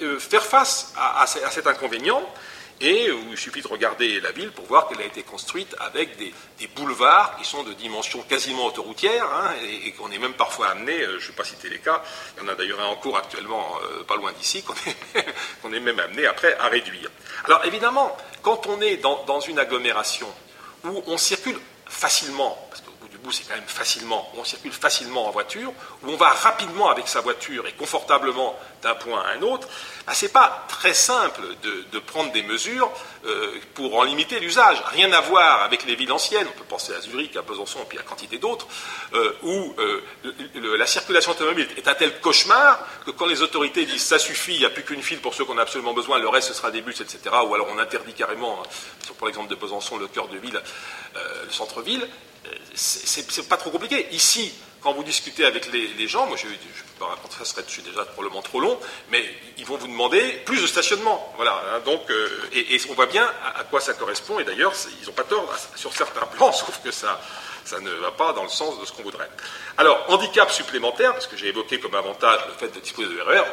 euh, 0.00 0.18
faire 0.18 0.44
face 0.44 0.92
à, 0.96 1.26
cet 1.26 1.66
inconvénient. 1.66 2.22
Et 2.80 3.10
il 3.30 3.38
suffit 3.38 3.62
de 3.62 3.68
regarder 3.68 4.20
la 4.20 4.32
ville 4.32 4.50
pour 4.50 4.64
voir 4.64 4.88
qu'elle 4.88 5.00
a 5.00 5.04
été 5.04 5.22
construite 5.22 5.76
avec 5.78 6.16
des, 6.16 6.32
boulevards 6.74 7.36
qui 7.36 7.44
sont 7.44 7.62
de 7.62 7.72
dimension 7.74 8.22
quasiment 8.22 8.66
autoroutière, 8.66 9.24
hein, 9.32 9.52
et, 9.84 9.92
qu'on 9.92 10.10
est 10.10 10.18
même 10.18 10.32
parfois 10.32 10.68
amené, 10.68 11.00
euh, 11.00 11.18
je 11.20 11.26
ne 11.26 11.30
vais 11.30 11.36
pas 11.36 11.44
citer 11.44 11.68
les 11.68 11.78
cas, 11.78 12.02
il 12.36 12.42
y 12.42 12.46
en 12.46 12.48
a 12.48 12.56
d'ailleurs 12.56 12.80
un 12.80 12.86
en 12.86 12.96
cours 12.96 13.16
actuellement 13.16 13.78
euh, 13.84 14.02
pas 14.02 14.16
loin 14.16 14.32
d'ici, 14.32 14.64
qu'on 15.62 15.72
est, 15.72 15.80
même 15.80 16.00
amené 16.00 16.26
après 16.26 16.56
à 16.58 16.66
réduire. 16.68 17.10
Alors 17.44 17.64
évidemment, 17.64 18.16
quand 18.42 18.66
on 18.66 18.80
est 18.80 18.96
dans 18.96 19.40
une 19.40 19.60
agglomération 19.60 20.26
où 20.84 21.02
on 21.06 21.16
circule 21.16 21.58
facilement, 21.86 22.58
bout 23.22 23.32
c'est 23.32 23.44
quand 23.44 23.54
même 23.54 23.62
facilement, 23.66 24.30
où 24.34 24.40
on 24.40 24.44
circule 24.44 24.72
facilement 24.72 25.26
en 25.26 25.30
voiture, 25.30 25.72
où 26.02 26.10
on 26.10 26.16
va 26.16 26.28
rapidement 26.28 26.90
avec 26.90 27.08
sa 27.08 27.20
voiture 27.20 27.66
et 27.66 27.72
confortablement 27.72 28.58
d'un 28.82 28.94
point 28.94 29.22
à 29.22 29.36
un 29.36 29.42
autre, 29.42 29.68
bah, 30.06 30.14
ce 30.14 30.24
n'est 30.24 30.32
pas 30.32 30.66
très 30.68 30.94
simple 30.94 31.40
de, 31.62 31.98
prendre 32.00 32.32
des 32.32 32.42
mesures 32.42 32.90
euh, 33.24 33.54
pour 33.74 33.96
en 33.96 34.02
limiter 34.02 34.40
l'usage. 34.40 34.82
Rien 34.86 35.12
à 35.12 35.20
voir 35.20 35.62
avec 35.62 35.86
les 35.86 35.94
villes 35.94 36.12
anciennes, 36.12 36.46
on 36.48 36.58
peut 36.58 36.64
penser 36.64 36.92
à 36.92 37.00
Zurich, 37.00 37.36
à 37.36 37.42
Besançon, 37.42 37.78
et 37.80 37.86
puis 37.88 37.98
à 37.98 38.02
quantité 38.02 38.38
d'autres, 38.38 38.66
euh, 39.14 39.32
où 39.42 39.74
euh, 39.78 40.02
la 40.76 40.86
circulation 40.86 41.30
automobile 41.30 41.68
est 41.76 41.86
un 41.86 41.94
tel 41.94 42.20
cauchemar 42.20 42.84
que 43.06 43.12
quand 43.12 43.26
les 43.26 43.40
autorités 43.40 43.86
disent 43.86 44.02
ça 44.04 44.18
suffit, 44.18 44.54
il 44.54 44.58
n'y 44.58 44.66
a 44.66 44.70
plus 44.70 44.82
qu'une 44.82 45.02
file 45.02 45.20
pour 45.20 45.34
ceux 45.34 45.44
qu'on 45.44 45.58
a 45.58 45.62
absolument 45.62 45.94
besoin, 45.94 46.18
le 46.18 46.28
reste 46.28 46.48
ce 46.48 46.54
sera 46.54 46.70
des 46.70 46.82
bus, 46.82 47.00
etc., 47.00 47.20
ou 47.46 47.54
alors 47.54 47.68
on 47.70 47.78
interdit 47.78 48.12
carrément, 48.12 48.60
hein, 48.60 49.12
pour 49.16 49.28
l'exemple 49.28 49.48
de 49.48 49.54
Besançon, 49.54 49.96
le 49.96 50.08
cœur 50.08 50.28
de 50.28 50.38
ville, 50.38 50.60
le 51.14 51.50
centre-ville, 51.50 52.06
c'est 52.74 53.48
pas 53.48 53.56
trop 53.56 53.70
compliqué. 53.70 54.08
Ici, 54.12 54.52
quand 54.82 54.92
vous 54.92 55.04
discutez 55.04 55.44
avec 55.44 55.70
les, 55.72 56.08
gens, 56.08 56.26
moi 56.26 56.36
je 56.36 56.46
ne 56.48 56.52
peux 56.52 56.98
pas 56.98 57.06
raconter 57.06 57.36
ça, 57.38 57.44
serait 57.44 57.62
déjà 57.82 58.04
probablement 58.04 58.42
trop 58.42 58.60
long, 58.60 58.78
mais 59.10 59.24
ils 59.56 59.64
vont 59.64 59.76
vous 59.76 59.86
demander 59.86 60.42
plus 60.44 60.60
de 60.60 60.66
stationnement. 60.66 61.32
Voilà, 61.36 61.62
hein, 61.72 61.80
donc, 61.84 62.10
euh, 62.10 62.28
et, 62.52 62.80
on 62.90 62.94
voit 62.94 63.06
bien 63.06 63.30
à, 63.54 63.64
quoi 63.64 63.80
ça 63.80 63.94
correspond, 63.94 64.40
et 64.40 64.44
d'ailleurs, 64.44 64.72
ils 65.00 65.06
n'ont 65.06 65.12
pas 65.12 65.24
tort 65.24 65.48
sur 65.76 65.92
certains 65.92 66.26
plans, 66.26 66.52
sauf 66.52 66.80
que 66.82 66.90
ça, 66.90 67.20
ça 67.64 67.80
ne 67.80 67.90
va 67.90 68.10
pas 68.10 68.32
dans 68.32 68.42
le 68.42 68.48
sens 68.48 68.80
de 68.80 68.84
ce 68.84 68.92
qu'on 68.92 69.02
voudrait. 69.02 69.30
Alors, 69.78 70.04
handicap 70.08 70.50
supplémentaire, 70.50 71.12
parce 71.12 71.28
que 71.28 71.36
j'ai 71.36 71.48
évoqué 71.48 71.78
comme 71.78 71.94
avantage 71.94 72.40
le 72.48 72.54
fait 72.54 72.74
de 72.74 72.80
disposer 72.80 73.14
de 73.14 73.20
RER, 73.20 73.44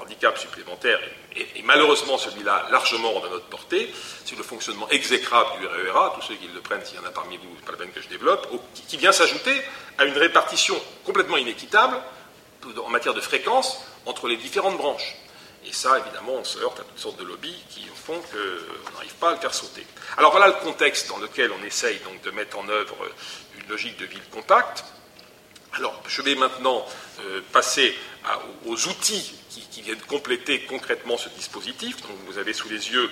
handicap 0.00 0.38
supplémentaire, 0.38 1.00
et, 1.36 1.62
malheureusement 1.62 2.18
celui-là 2.18 2.66
largement 2.70 3.20
de 3.20 3.28
notre 3.28 3.46
portée, 3.46 3.92
c'est 4.24 4.36
le 4.36 4.42
fonctionnement 4.42 4.88
exécrable 4.90 5.60
du 5.60 5.66
RERA, 5.66 6.12
tous 6.16 6.26
ceux 6.28 6.34
qui 6.34 6.48
le 6.48 6.60
prennent, 6.60 6.84
s'il 6.84 6.96
y 6.96 6.98
en 6.98 7.04
a 7.04 7.10
parmi 7.10 7.36
vous, 7.36 7.48
pas 7.64 7.72
la 7.72 7.78
peine 7.78 7.92
que 7.92 8.00
je 8.00 8.08
développe, 8.08 8.48
qui, 8.88 8.96
vient 8.96 9.12
s'ajouter 9.12 9.54
à 9.98 10.04
une 10.04 10.16
répartition 10.16 10.80
complètement 11.04 11.36
inéquitable 11.36 11.96
en 12.84 12.88
matière 12.88 13.14
de 13.14 13.20
fréquence 13.20 13.78
entre 14.06 14.28
les 14.28 14.36
différentes 14.36 14.76
branches. 14.76 15.16
Et 15.66 15.72
ça, 15.72 15.98
évidemment, 15.98 16.34
on 16.34 16.44
se 16.44 16.58
heurte 16.60 16.78
à 16.80 16.84
toutes 16.84 16.98
sortes 16.98 17.18
de 17.18 17.24
lobbies 17.24 17.62
qui 17.70 17.84
font 17.94 18.20
qu'on 18.20 18.92
n'arrive 18.92 19.14
pas 19.14 19.30
à 19.30 19.32
le 19.32 19.38
faire 19.38 19.54
sauter. 19.54 19.84
Alors 20.16 20.30
voilà 20.30 20.46
le 20.46 20.54
contexte 20.54 21.08
dans 21.08 21.18
lequel 21.18 21.50
on 21.50 21.64
essaye 21.64 21.98
donc 22.00 22.22
de 22.22 22.30
mettre 22.30 22.58
en 22.58 22.68
œuvre 22.68 22.96
une 23.58 23.68
logique 23.68 23.98
de 23.98 24.06
ville 24.06 24.22
compacte. 24.32 24.84
Alors, 25.72 26.00
je 26.06 26.22
vais 26.22 26.36
maintenant 26.36 26.86
euh, 27.20 27.40
passer 27.52 27.94
aux 28.66 28.88
outils 28.88 29.34
qui, 29.70 29.82
viennent 29.82 30.00
compléter 30.08 30.62
concrètement 30.62 31.16
ce 31.16 31.28
dispositif. 31.30 32.00
Donc, 32.02 32.16
vous 32.26 32.38
avez 32.38 32.52
sous 32.52 32.68
les 32.68 32.90
yeux 32.90 33.08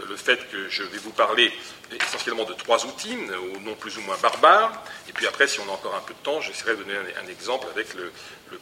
euh, 0.00 0.04
le 0.08 0.16
fait 0.16 0.50
que 0.50 0.68
je 0.68 0.82
vais 0.82 0.98
vous 0.98 1.12
parler 1.12 1.52
essentiellement 1.92 2.44
de 2.44 2.54
trois 2.54 2.84
outils, 2.84 3.16
au 3.54 3.60
nom 3.60 3.74
plus 3.74 3.96
ou 3.96 4.00
moins 4.00 4.16
barbares. 4.20 4.82
Et 5.08 5.12
puis 5.12 5.26
après, 5.26 5.46
si 5.46 5.60
on 5.60 5.68
a 5.68 5.72
encore 5.72 5.94
un 5.94 6.00
peu 6.00 6.14
de 6.14 6.18
temps, 6.18 6.40
j'essaierai 6.40 6.72
de 6.72 6.82
donner 6.82 6.96
un, 7.22 7.28
exemple 7.28 7.68
avec 7.70 7.94
le, 7.94 8.10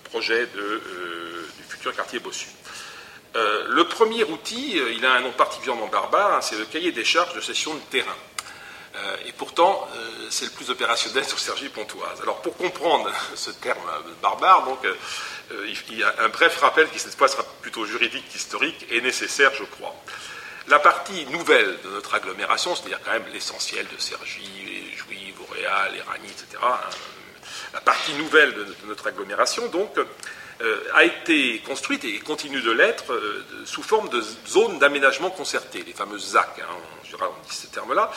projet 0.05 0.47
euh, 0.57 1.49
du 1.57 1.63
futur 1.69 1.95
quartier 1.95 2.19
Bossu. 2.19 2.49
le 3.35 3.85
premier 3.85 4.25
outil, 4.25 4.79
il 4.95 5.07
a 5.07 5.15
un 5.15 5.21
nom 5.21 5.33
particulièrement 5.33 5.87
barbare, 5.87 6.35
hein, 6.35 6.41
c'est 6.43 6.59
le 6.59 6.67
cahier 6.67 6.93
des 6.93 7.05
charges 7.05 7.35
de 7.35 7.41
session 7.41 7.75
de 7.75 7.81
terrain. 7.91 8.17
Euh, 8.97 9.17
et 9.27 9.33
pourtant, 9.33 9.89
euh, 9.95 10.27
c'est 10.31 10.45
le 10.45 10.53
plus 10.53 10.71
opérationnel 10.71 11.25
sur 11.25 11.39
Sergi 11.39 11.69
Pontoise. 11.69 12.21
Alors, 12.23 12.41
pour 12.43 12.57
comprendre 12.57 13.11
ce 13.35 13.51
terme 13.51 13.79
euh, 13.89 14.11
barbare, 14.23 14.65
donc, 14.65 14.79
il 15.91 15.99
y 15.99 16.03
a 16.03 16.15
un 16.21 16.29
bref 16.29 16.59
rappel 16.61 16.89
qui 16.89 16.99
cette 16.99 17.17
fois 17.17 17.29
sera 17.29 17.43
plutôt 17.61 17.85
juridique 17.85 18.27
qu'historique 18.31 18.87
est 18.91 19.03
nécessaire, 19.03 19.53
je 19.55 19.65
crois. 19.65 19.95
La 20.69 20.79
partie 20.79 21.27
nouvelle 21.27 21.79
de 21.85 21.91
notre 21.91 22.15
agglomération, 22.15 22.75
c'est-à-dire 22.75 23.01
quand 23.05 23.13
même 23.13 23.27
l'essentiel 23.33 23.87
de 23.95 24.01
Sergi, 24.01 24.49
les 24.67 24.97
Jouy, 24.97 25.35
Vauréal, 25.37 25.93
les 25.93 26.31
etc., 26.31 26.47
hein, 26.63 26.79
la 27.75 27.81
partie 27.83 28.15
nouvelle 28.15 28.55
de 28.55 28.75
notre 28.87 29.07
agglomération, 29.07 29.69
donc, 29.69 29.91
a 30.95 31.05
été 31.05 31.59
construite 31.59 32.05
et 32.05 32.19
continue 32.21 32.63
de 32.63 32.71
l'être 32.71 33.21
sous 33.67 33.83
forme 33.83 34.09
de 34.09 34.23
zones 34.47 34.79
d'aménagement 34.79 35.29
concerté, 35.29 35.85
les 35.87 35.93
fameuses 35.93 36.31
ZAC. 36.31 36.61
Hein, 36.61 37.04
dit 37.49 37.55
ce 37.55 37.67
terme-là. 37.67 38.11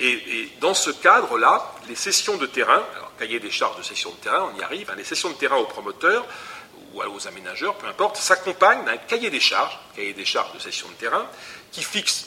Et, 0.00 0.50
dans 0.60 0.74
ce 0.74 0.90
cadre-là, 0.90 1.74
les 1.88 1.94
sessions 1.94 2.36
de 2.36 2.46
terrain, 2.46 2.82
alors 2.96 3.12
cahier 3.18 3.40
des 3.40 3.50
charges 3.50 3.76
de 3.76 3.82
sessions 3.82 4.10
de 4.10 4.16
terrain, 4.16 4.50
on 4.54 4.58
y 4.58 4.62
arrive, 4.62 4.90
hein, 4.90 4.94
les 4.96 5.04
sessions 5.04 5.30
de 5.30 5.34
terrain 5.34 5.56
aux 5.56 5.66
promoteurs 5.66 6.24
ou 6.94 7.02
aux 7.02 7.28
aménageurs, 7.28 7.74
peu 7.76 7.86
importe, 7.86 8.16
s'accompagnent 8.16 8.84
d'un 8.84 8.96
cahier 8.96 9.30
des 9.30 9.40
charges, 9.40 9.78
cahier 9.96 10.12
des 10.12 10.24
charges 10.24 10.52
de 10.52 10.58
session 10.58 10.88
de 10.88 10.94
terrain, 10.94 11.26
qui 11.72 11.82
fixe 11.82 12.26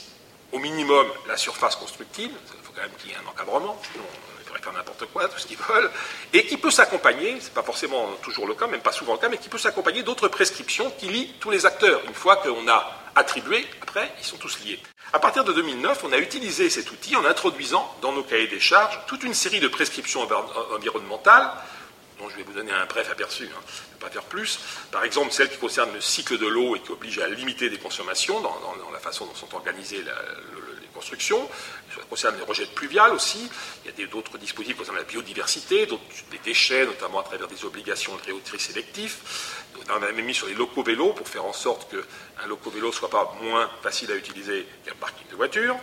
au 0.51 0.59
minimum 0.59 1.07
la 1.27 1.37
surface 1.37 1.75
constructive, 1.75 2.31
il 2.31 2.65
faut 2.65 2.71
quand 2.75 2.81
même 2.81 2.91
qu'il 2.99 3.11
y 3.11 3.13
ait 3.13 3.17
un 3.17 3.29
encadrement, 3.29 3.79
sinon 3.91 4.05
on 4.05 4.43
pourrait 4.45 4.61
faire 4.61 4.73
n'importe 4.73 5.05
quoi, 5.07 5.27
tout 5.27 5.37
ce 5.39 5.45
qu'ils 5.45 5.57
veulent, 5.57 5.91
et 6.33 6.45
qui 6.45 6.57
peut 6.57 6.71
s'accompagner, 6.71 7.37
c'est 7.41 7.53
pas 7.53 7.63
forcément 7.63 8.11
toujours 8.21 8.47
le 8.47 8.55
cas, 8.55 8.67
même 8.67 8.81
pas 8.81 8.91
souvent 8.91 9.13
le 9.13 9.19
cas, 9.19 9.29
mais 9.29 9.37
qui 9.37 9.49
peut 9.49 9.57
s'accompagner 9.57 10.03
d'autres 10.03 10.27
prescriptions 10.27 10.91
qui 10.91 11.07
lient 11.07 11.33
tous 11.39 11.49
les 11.49 11.65
acteurs. 11.65 12.01
Une 12.05 12.13
fois 12.13 12.37
qu'on 12.37 12.67
a 12.67 12.91
attribué, 13.17 13.65
après, 13.81 14.11
ils 14.19 14.25
sont 14.25 14.37
tous 14.37 14.59
liés. 14.63 14.79
À 15.13 15.19
partir 15.19 15.43
de 15.43 15.53
2009, 15.53 16.03
on 16.03 16.11
a 16.11 16.17
utilisé 16.17 16.69
cet 16.69 16.91
outil 16.91 17.15
en 17.15 17.25
introduisant 17.25 17.95
dans 18.01 18.11
nos 18.11 18.23
cahiers 18.23 18.47
des 18.47 18.59
charges 18.59 18.99
toute 19.07 19.23
une 19.23 19.33
série 19.33 19.59
de 19.59 19.67
prescriptions 19.67 20.27
environnementales, 20.73 21.49
dont 22.19 22.29
je 22.29 22.35
vais 22.35 22.43
vous 22.43 22.53
donner 22.53 22.71
un 22.71 22.85
bref 22.85 23.09
aperçu, 23.11 23.45
hein, 23.45 23.61
je 23.67 23.95
ne 23.95 23.99
vais 23.99 24.05
pas 24.05 24.09
faire 24.09 24.23
plus. 24.23 24.59
Par 24.91 25.03
exemple, 25.03 25.31
celle 25.31 25.49
qui 25.49 25.57
concerne 25.57 25.93
le 25.93 26.01
cycle 26.01 26.37
de 26.37 26.47
l'eau 26.47 26.75
et 26.75 26.79
qui 26.79 26.91
oblige 26.91 27.19
à 27.19 27.27
limiter 27.27 27.69
des 27.69 27.77
consommations 27.77 28.41
dans, 28.41 28.91
la 28.91 28.99
façon 28.99 29.25
dont 29.25 29.35
sont 29.35 29.53
organisées 29.55 30.03
les 30.03 30.11
constructions. 30.97 31.47
Ça 31.95 32.01
concerne 32.09 32.35
les 32.37 32.43
rejets 32.43 32.65
pluviales 32.65 33.13
aussi. 33.13 33.49
Il 33.85 33.99
y 33.99 34.03
a 34.03 34.07
d'autres 34.07 34.37
dispositifs 34.37 34.77
concernant 34.77 34.99
la 34.99 35.05
biodiversité, 35.05 35.85
des 35.85 36.39
déchets, 36.43 36.85
notamment 36.85 37.19
à 37.19 37.23
travers 37.23 37.47
des 37.47 37.63
obligations 37.65 38.15
de 38.15 38.21
réauterie 38.23 38.59
sélectif. 38.59 39.63
On 39.89 40.03
a 40.03 40.11
même 40.11 40.25
mis 40.25 40.33
sur 40.33 40.47
les 40.47 40.55
locaux 40.55 40.83
vélos 40.83 41.13
pour 41.13 41.27
faire 41.27 41.45
en 41.45 41.53
sorte 41.53 41.89
qu'un 41.91 42.47
loco 42.47 42.69
vélo 42.69 42.87
ne 42.87 42.93
soit 42.93 43.09
pas 43.09 43.35
moins 43.41 43.69
facile 43.81 44.11
à 44.11 44.15
utiliser 44.15 44.65
qu'un 44.85 44.95
parking 44.99 45.27
de 45.29 45.35
voiture. 45.35 45.77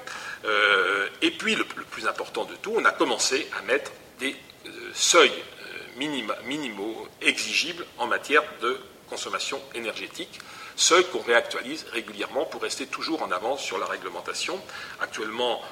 Euh, 0.45 1.09
et 1.23 1.31
puis, 1.31 1.55
le, 1.55 1.65
plus 1.65 2.07
important 2.07 2.45
de 2.45 2.55
tout, 2.57 2.75
on 2.77 2.85
a 2.85 2.93
commencé 2.93 3.49
à 3.59 3.63
mettre 3.63 3.93
des 4.19 4.37
euh, 4.67 4.71
seuils 4.95 5.31
euh, 5.31 6.39
minimaux 6.45 7.09
exigibles 7.23 7.87
en 7.99 8.07
matière 8.07 8.43
de 8.61 8.79
consommation 9.09 9.61
énergétique 9.75 10.41
seuil 10.77 11.05
qu'on 11.07 11.23
réactualise 11.23 11.87
régulièrement 11.93 12.45
pour 12.47 12.63
rester 12.63 12.87
toujours 12.87 13.23
en 13.23 13.31
avance 13.31 13.63
sur 13.63 13.79
la 13.79 13.87
réglementation. 13.87 14.61
Actuellement, 15.01 15.63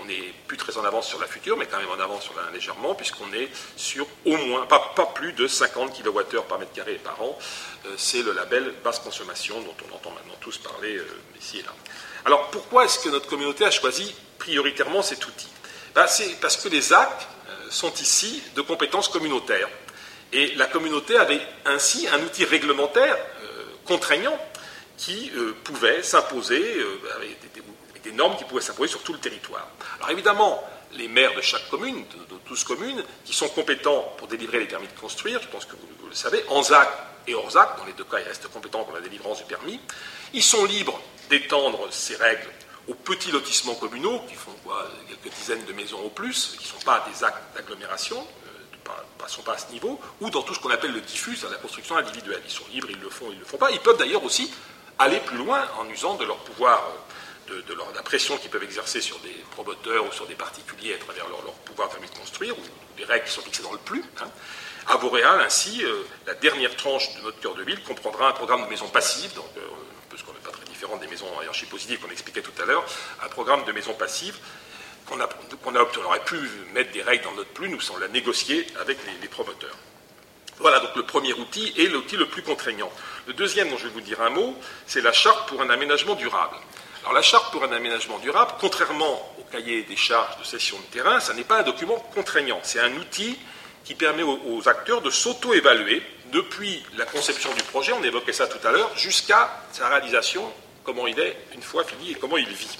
on 0.00 0.04
n'est 0.04 0.34
plus 0.46 0.56
très 0.56 0.76
en 0.78 0.84
avance 0.84 1.08
sur 1.08 1.20
la 1.20 1.26
future, 1.26 1.56
mais 1.56 1.66
quand 1.66 1.78
même 1.78 1.90
en 1.90 2.00
avance 2.02 2.24
sur 2.24 2.34
la 2.36 2.50
légèrement, 2.52 2.94
puisqu'on 2.94 3.32
est 3.32 3.48
sur 3.76 4.06
au 4.24 4.36
moins, 4.36 4.66
pas, 4.66 4.92
pas 4.94 5.06
plus 5.06 5.32
de 5.32 5.46
50 5.46 6.02
kWh 6.02 6.42
par 6.48 6.58
mètre 6.58 6.72
carré 6.72 6.94
par 6.94 7.20
an. 7.20 7.36
Euh, 7.86 7.94
c'est 7.96 8.22
le 8.22 8.32
label 8.32 8.72
basse 8.84 9.00
consommation 9.00 9.60
dont 9.60 9.74
on 9.90 9.94
entend 9.94 10.10
maintenant 10.10 10.36
tous 10.40 10.58
parler 10.58 10.96
euh, 10.96 11.06
ici 11.40 11.58
et 11.58 11.62
là. 11.62 11.72
Alors 12.24 12.50
pourquoi 12.50 12.84
est-ce 12.84 13.00
que 13.00 13.08
notre 13.08 13.26
communauté 13.26 13.64
a 13.64 13.70
choisi 13.70 14.14
prioritairement 14.38 15.02
cet 15.02 15.26
outil? 15.26 15.48
Ben, 15.94 16.06
C'est 16.06 16.40
parce 16.40 16.56
que 16.56 16.68
les 16.68 16.92
actes 16.92 17.26
euh, 17.48 17.70
sont 17.70 17.92
ici 17.94 18.42
de 18.54 18.60
compétences 18.60 19.08
communautaires. 19.08 19.68
Et 20.32 20.54
la 20.54 20.66
communauté 20.66 21.16
avait 21.18 21.42
ainsi 21.66 22.08
un 22.08 22.22
outil 22.22 22.44
réglementaire 22.44 23.18
contraignant 23.84 24.38
qui 25.02 25.32
euh, 25.34 25.52
pouvaient 25.64 26.00
s'imposer, 26.04 26.62
euh, 26.78 27.16
avec 27.16 27.36
des, 28.04 28.12
normes 28.12 28.36
qui 28.36 28.44
pouvaient 28.44 28.60
s'imposer 28.60 28.88
sur 28.88 29.02
tout 29.02 29.12
le 29.12 29.18
territoire. 29.18 29.66
Alors 29.98 30.10
évidemment, 30.10 30.62
les 30.92 31.08
maires 31.08 31.34
de 31.34 31.40
chaque 31.40 31.68
commune, 31.70 32.04
de, 32.04 32.54
de 32.54 32.64
communes, 32.64 33.02
qui 33.24 33.34
sont 33.34 33.48
compétents 33.48 34.14
pour 34.16 34.28
délivrer 34.28 34.60
les 34.60 34.66
permis 34.66 34.86
de 34.86 35.00
construire, 35.00 35.42
je 35.42 35.48
pense 35.48 35.64
que 35.64 35.72
vous, 35.72 36.08
le 36.08 36.14
savez, 36.14 36.44
en 36.48 36.62
ZAC 36.62 36.88
et 37.26 37.34
hors 37.34 37.50
ZAC, 37.50 37.78
dans 37.78 37.84
les 37.84 37.94
deux 37.94 38.04
cas, 38.04 38.20
ils 38.20 38.28
restent 38.28 38.46
compétents 38.48 38.84
pour 38.84 38.94
la 38.94 39.00
délivrance 39.00 39.38
du 39.38 39.44
permis, 39.44 39.80
ils 40.34 40.42
sont 40.42 40.64
libres 40.66 41.00
d'étendre 41.28 41.88
ces 41.90 42.14
règles 42.14 42.50
aux 42.86 42.94
petits 42.94 43.32
lotissements 43.32 43.74
communaux, 43.74 44.20
qui 44.28 44.34
font 44.34 44.54
quoi, 44.62 44.88
quelques 45.08 45.34
dizaines 45.34 45.64
de 45.64 45.72
maisons 45.72 46.00
au 46.00 46.10
plus, 46.10 46.56
qui 46.58 46.64
ne 46.64 46.78
sont 46.78 46.84
pas 46.84 47.04
des 47.12 47.24
actes 47.24 47.42
d'agglomération, 47.56 48.24
ne 49.24 49.28
sont 49.28 49.42
pas 49.42 49.54
à 49.54 49.58
ce 49.58 49.72
niveau, 49.72 50.00
ou 50.20 50.30
dans 50.30 50.42
tout 50.42 50.54
ce 50.54 50.60
qu'on 50.60 50.70
appelle 50.70 50.92
le 50.92 51.00
diffus, 51.00 51.38
la 51.48 51.56
construction 51.56 51.96
individuelle. 51.96 52.42
Ils 52.44 52.52
sont 52.52 52.64
libres, 52.72 52.88
ils 52.90 53.00
le 53.00 53.08
font, 53.08 53.26
ils 53.30 53.36
ne 53.36 53.40
le 53.40 53.46
font 53.46 53.56
pas. 53.56 53.70
Ils 53.70 53.80
peuvent 53.80 53.96
d'ailleurs 53.96 54.24
aussi 54.24 54.52
aller 54.98 55.20
plus 55.20 55.36
loin 55.36 55.62
en 55.78 55.88
usant 55.88 56.14
de 56.14 56.24
leur 56.24 56.38
pouvoir, 56.38 56.82
euh, 57.50 57.62
de, 57.62 57.74
la 57.94 58.02
pression 58.02 58.36
qu'ils 58.38 58.50
peuvent 58.50 58.62
exercer 58.62 59.00
sur 59.00 59.18
des 59.20 59.34
promoteurs 59.50 60.06
ou 60.06 60.12
sur 60.12 60.26
des 60.26 60.34
particuliers 60.34 60.94
à 60.94 60.98
travers 60.98 61.28
leur, 61.28 61.52
pouvoir 61.64 61.88
permis 61.88 62.08
de 62.08 62.14
construire, 62.14 62.56
ou, 62.58 62.62
des 62.96 63.04
règles 63.04 63.24
qui 63.24 63.32
sont 63.32 63.42
fixées 63.42 63.62
dans 63.62 63.72
le 63.72 63.78
plus. 63.78 64.04
Hein. 64.20 64.28
À 64.88 64.96
Vauréal, 64.96 65.40
ainsi, 65.40 65.84
euh, 65.84 66.02
la 66.26 66.34
dernière 66.34 66.76
tranche 66.76 67.14
de 67.16 67.22
notre 67.22 67.40
cœur 67.40 67.54
de 67.54 67.62
ville 67.62 67.82
comprendra 67.82 68.28
un 68.28 68.32
programme 68.32 68.64
de 68.64 68.70
maisons 68.70 68.88
passives, 68.88 69.32
donc 69.34 69.46
euh, 69.56 69.60
un 69.60 70.10
peu 70.10 70.16
qu'on 70.22 70.32
n'est 70.32 70.38
pas 70.40 70.50
très 70.50 70.64
différent 70.64 70.96
des 70.96 71.06
maisons 71.06 71.26
hiérarchie 71.40 71.66
positive 71.66 72.00
qu'on 72.00 72.10
expliquait 72.10 72.42
tout 72.42 72.62
à 72.62 72.66
l'heure, 72.66 72.84
un 73.22 73.28
programme 73.28 73.64
de 73.64 73.72
maisons 73.72 73.94
passives 73.94 74.38
qu'on 75.06 75.20
a, 75.20 75.28
aurait 76.06 76.24
pu 76.24 76.36
mettre 76.74 76.92
des 76.92 77.02
règles 77.02 77.24
dans 77.24 77.32
notre 77.32 77.50
plus, 77.50 77.68
nous 77.68 77.78
on 77.92 77.96
l'a 77.98 78.08
négocié 78.08 78.66
avec 78.80 78.98
les 79.20 79.28
promoteurs. 79.28 79.76
Voilà 80.58 80.80
donc 80.80 80.94
le 80.96 81.02
premier 81.02 81.32
outil 81.32 81.72
et 81.76 81.88
l'outil 81.88 82.16
le 82.16 82.26
plus 82.26 82.42
contraignant. 82.42 82.90
Le 83.26 83.32
deuxième 83.32 83.70
dont 83.70 83.76
je 83.76 83.84
vais 83.84 83.94
vous 83.94 84.00
dire 84.00 84.20
un 84.20 84.30
mot, 84.30 84.56
c'est 84.86 85.00
la 85.00 85.12
charte 85.12 85.48
pour 85.48 85.60
un 85.62 85.70
aménagement 85.70 86.14
durable. 86.14 86.56
Alors 87.02 87.14
la 87.14 87.22
charte 87.22 87.50
pour 87.50 87.64
un 87.64 87.72
aménagement 87.72 88.18
durable, 88.18 88.52
contrairement 88.60 89.34
au 89.40 89.42
cahier 89.50 89.82
des 89.82 89.96
charges 89.96 90.38
de 90.38 90.44
cession 90.44 90.78
de 90.78 90.84
terrain, 90.84 91.18
ce 91.18 91.32
n'est 91.32 91.42
pas 91.42 91.58
un 91.58 91.62
document 91.64 91.98
contraignant, 92.14 92.60
c'est 92.62 92.78
un 92.78 92.94
outil 92.94 93.36
qui 93.84 93.96
permet 93.96 94.22
aux, 94.22 94.68
acteurs 94.68 95.02
de 95.02 95.10
s'auto-évaluer 95.10 96.02
depuis 96.32 96.80
la 96.96 97.04
conception 97.04 97.52
du 97.54 97.62
projet, 97.64 97.92
on 97.92 98.04
évoquait 98.04 98.32
ça 98.32 98.46
tout 98.46 98.64
à 98.64 98.70
l'heure, 98.70 98.96
jusqu'à 98.96 99.50
sa 99.72 99.88
réalisation, 99.88 100.48
comment 100.84 101.08
il 101.08 101.18
est 101.18 101.36
une 101.54 101.62
fois 101.62 101.82
fini 101.82 102.12
et 102.12 102.14
comment 102.14 102.36
il 102.36 102.48
vit. 102.48 102.78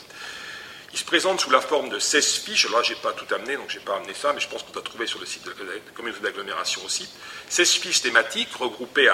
Il 0.93 0.99
se 0.99 1.05
présente 1.05 1.40
sous 1.40 1.51
la 1.51 1.62
forme 1.62 1.88
de 1.88 1.99
16 1.99 2.40
fiches. 2.40 2.70
Là, 2.70 2.82
je 2.82 2.93
n'ai 2.93 2.99
pas 2.99 3.12
tout 3.12 3.32
amené, 3.34 3.57
donc 3.57 3.70
je 3.70 3.78
n'ai 3.78 3.84
pas 3.84 3.97
amené 3.97 4.12
ça, 4.12 4.34
mais 4.34 4.40
je 4.40 4.49
pense 4.49 4.62
qu'on 4.62 4.72
doit 4.72 4.82
trouver 4.82 5.07
sur 5.07 5.18
le 5.20 5.24
site 5.24 5.45
de 5.45 5.51
la 5.51 5.72
communauté 5.95 6.22
d'agglomération 6.22 6.84
aussi. 6.84 7.09
16 7.49 7.70
fiches 7.76 8.03
thématiques 8.03 8.55
regroupées 8.55 9.07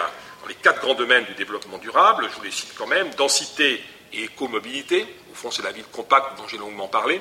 dans 0.42 0.48
les 0.48 0.56
quatre 0.56 0.80
grands 0.80 0.94
domaines 0.94 1.24
du 1.24 1.34
développement 1.34 1.78
durable. 1.78 2.28
Je 2.30 2.36
vous 2.36 2.42
les 2.42 2.50
cite 2.50 2.74
quand 2.76 2.88
même. 2.88 3.14
Densité 3.14 3.80
et 4.12 4.24
écomobilité. 4.24 5.06
Au 5.30 5.34
fond, 5.34 5.52
c'est 5.52 5.62
la 5.62 5.70
ville 5.70 5.84
compacte 5.92 6.36
dont 6.36 6.48
j'ai 6.48 6.58
longuement 6.58 6.88
parlé. 6.88 7.20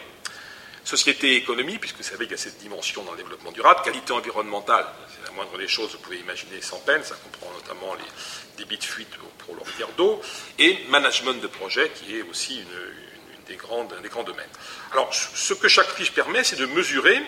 société 0.84 1.34
et 1.34 1.36
économie, 1.36 1.78
puisque 1.78 1.98
vous 1.98 2.04
savez 2.04 2.26
qu'il 2.26 2.32
y 2.38 2.40
a 2.40 2.42
cette 2.42 2.58
dimension 2.58 3.04
dans 3.04 3.12
le 3.12 3.18
développement 3.18 3.52
durable, 3.52 3.82
qualité 3.84 4.14
environnementale, 4.14 4.86
c'est 5.14 5.24
la 5.28 5.36
moindre 5.36 5.58
des 5.58 5.68
choses, 5.68 5.92
vous 5.92 6.00
pouvez 6.00 6.18
imaginer 6.18 6.62
sans 6.62 6.80
peine, 6.80 7.04
ça 7.04 7.16
comprend 7.16 7.52
notamment 7.54 7.94
les 7.96 8.58
débits 8.64 8.78
de 8.78 8.84
fuite 8.86 9.14
pour 9.40 9.54
le 9.56 9.64
rivière 9.64 9.90
d'eau, 9.98 10.22
et 10.58 10.80
management 10.88 11.42
de 11.42 11.48
projet, 11.48 11.92
qui 11.94 12.16
est 12.18 12.22
aussi 12.22 12.62
une, 12.62 13.17
des 13.48 13.56
grands 13.56 14.24
domaines. 14.24 14.50
Alors, 14.92 15.14
ce 15.14 15.54
que 15.54 15.68
chaque 15.68 15.90
fiche 15.90 16.12
permet, 16.12 16.44
c'est 16.44 16.56
de 16.58 16.66
mesurer 16.66 17.22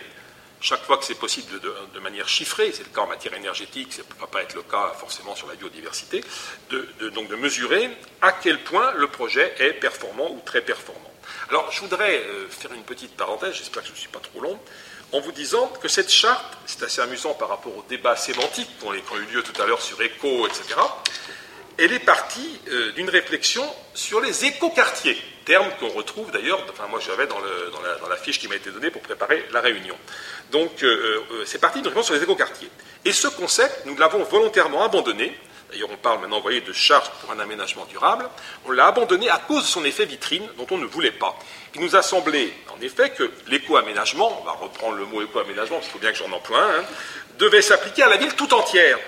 chaque 0.61 0.83
fois 0.83 0.97
que 0.97 1.05
c'est 1.05 1.15
possible 1.15 1.59
de, 1.59 1.99
manière 1.99 2.27
chiffrée, 2.27 2.71
c'est 2.73 2.83
le 2.83 2.89
cas 2.89 3.01
en 3.01 3.07
matière 3.07 3.33
énergétique, 3.33 3.93
ça 3.93 4.01
ne 4.01 4.19
va 4.19 4.27
pas 4.27 4.41
être 4.41 4.55
le 4.55 4.63
cas 4.63 4.93
forcément 4.99 5.35
sur 5.35 5.47
la 5.47 5.55
biodiversité, 5.55 6.23
donc 7.13 7.29
de 7.29 7.35
mesurer 7.35 7.89
à 8.21 8.33
quel 8.33 8.61
point 8.63 8.91
le 8.93 9.07
projet 9.07 9.53
est 9.59 9.73
performant 9.73 10.31
ou 10.31 10.41
très 10.45 10.61
performant. 10.61 11.11
Alors 11.49 11.71
je 11.71 11.79
voudrais 11.79 12.17
euh, 12.17 12.47
faire 12.49 12.73
une 12.73 12.83
petite 12.83 13.15
parenthèse, 13.15 13.55
j'espère 13.55 13.83
que 13.83 13.89
je 13.89 13.93
ne 13.93 13.97
suis 13.97 14.09
pas 14.09 14.19
trop 14.19 14.41
long, 14.41 14.59
en 15.11 15.19
vous 15.21 15.31
disant 15.31 15.67
que 15.81 15.87
cette 15.87 16.11
charte, 16.11 16.57
c'est 16.65 16.83
assez 16.83 17.01
amusant 17.01 17.33
par 17.33 17.49
rapport 17.49 17.75
au 17.75 17.85
débat 17.87 18.15
sémantique 18.15 18.69
qui 18.79 18.85
ont 18.85 18.93
eu 18.93 19.33
lieu 19.33 19.43
tout 19.43 19.59
à 19.61 19.65
l'heure 19.65 19.81
sur 19.81 20.01
éco, 20.01 20.47
etc., 20.47 20.79
elle 21.77 21.93
est 21.93 21.99
partie 21.99 22.59
euh, 22.69 22.91
d'une 22.91 23.09
réflexion 23.09 23.63
sur 23.93 24.19
les 24.19 24.43
écoquartiers, 24.43 25.17
terme 25.49 25.71
qu'on 25.79 25.89
retrouve 25.89 26.29
d'ailleurs, 26.29 26.63
enfin 26.69 26.85
moi 26.91 26.99
j'avais 27.03 27.25
dans, 27.25 27.39
la, 27.39 28.17
fiche 28.17 28.37
qui 28.37 28.47
m'a 28.47 28.55
été 28.55 28.69
donnée 28.69 28.91
pour 28.91 29.01
préparer 29.01 29.47
la 29.51 29.61
réunion. 29.61 29.95
Donc 30.51 30.83
euh, 30.83 31.25
euh, 31.31 31.43
c'est 31.43 31.59
parti 31.59 31.81
d'une 31.81 32.03
sur 32.03 32.13
les 32.13 32.21
écoquartiers. 32.21 32.69
Et 33.03 33.11
ce 33.11 33.27
concept, 33.27 33.87
nous 33.87 33.97
l'avons 33.97 34.23
volontairement 34.25 34.83
abandonné, 34.83 35.35
d'ailleurs 35.71 35.89
on 35.91 35.97
parle 35.97 36.19
maintenant, 36.19 36.35
vous 36.35 36.43
voyez, 36.43 36.61
de 36.61 36.71
charte 36.71 37.11
pour 37.21 37.31
un 37.31 37.39
aménagement 37.39 37.85
durable, 37.85 38.29
on 38.67 38.71
l'a 38.71 38.85
abandonné 38.85 39.27
à 39.27 39.37
cause 39.37 39.63
de 39.63 39.67
son 39.67 39.83
effet 39.85 40.05
vitrine 40.05 40.47
dont 40.55 40.67
on 40.69 40.77
ne 40.77 40.85
voulait 40.85 41.09
pas. 41.09 41.35
Il 41.73 41.81
nous 41.81 41.95
a 41.95 42.03
semblé, 42.03 42.53
en 42.77 42.79
effet, 42.81 43.09
que 43.09 43.31
l'éco-aménagement, 43.47 44.41
on 44.41 44.45
va 44.45 44.51
reprendre 44.51 44.97
le 44.97 45.05
mot 45.05 45.23
éco-aménagement, 45.23 45.77
parce 45.77 45.87
qu'il 45.87 45.93
faut 45.93 45.99
bien 45.99 46.11
que 46.11 46.17
j'en 46.19 46.31
emploie 46.31 46.61
un, 46.61 46.81
hein, 46.81 46.85
devait 47.39 47.63
s'appliquer 47.63 48.03
à 48.03 48.09
la 48.09 48.17
ville 48.17 48.35
tout 48.35 48.53
entière 48.53 48.99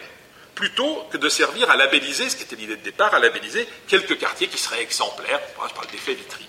plutôt 0.55 1.03
que 1.11 1.17
de 1.17 1.29
servir 1.29 1.69
à 1.69 1.75
labelliser, 1.75 2.29
ce 2.29 2.35
qui 2.35 2.43
était 2.43 2.55
l'idée 2.55 2.75
de 2.75 2.83
départ, 2.83 3.13
à 3.13 3.19
labelliser 3.19 3.67
quelques 3.87 4.17
quartiers 4.17 4.47
qui 4.47 4.57
seraient 4.57 4.81
exemplaires, 4.81 5.39
je 5.67 5.73
parle 5.73 5.87
d'effet 5.87 6.13
vitrine. 6.13 6.47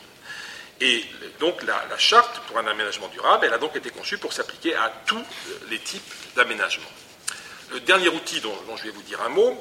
Et 0.80 1.04
donc 1.38 1.62
la, 1.62 1.96
charte 1.96 2.40
pour 2.48 2.58
un 2.58 2.66
aménagement 2.66 3.08
durable, 3.08 3.46
elle 3.46 3.54
a 3.54 3.58
donc 3.58 3.76
été 3.76 3.90
conçue 3.90 4.18
pour 4.18 4.32
s'appliquer 4.32 4.74
à 4.74 4.92
tous 5.06 5.24
les 5.70 5.78
types 5.78 6.02
d'aménagement. 6.34 6.90
Le 7.70 7.80
dernier 7.80 8.08
outil 8.08 8.40
dont, 8.40 8.54
je 8.76 8.82
vais 8.82 8.90
vous 8.90 9.02
dire 9.02 9.22
un 9.22 9.28
mot, 9.28 9.56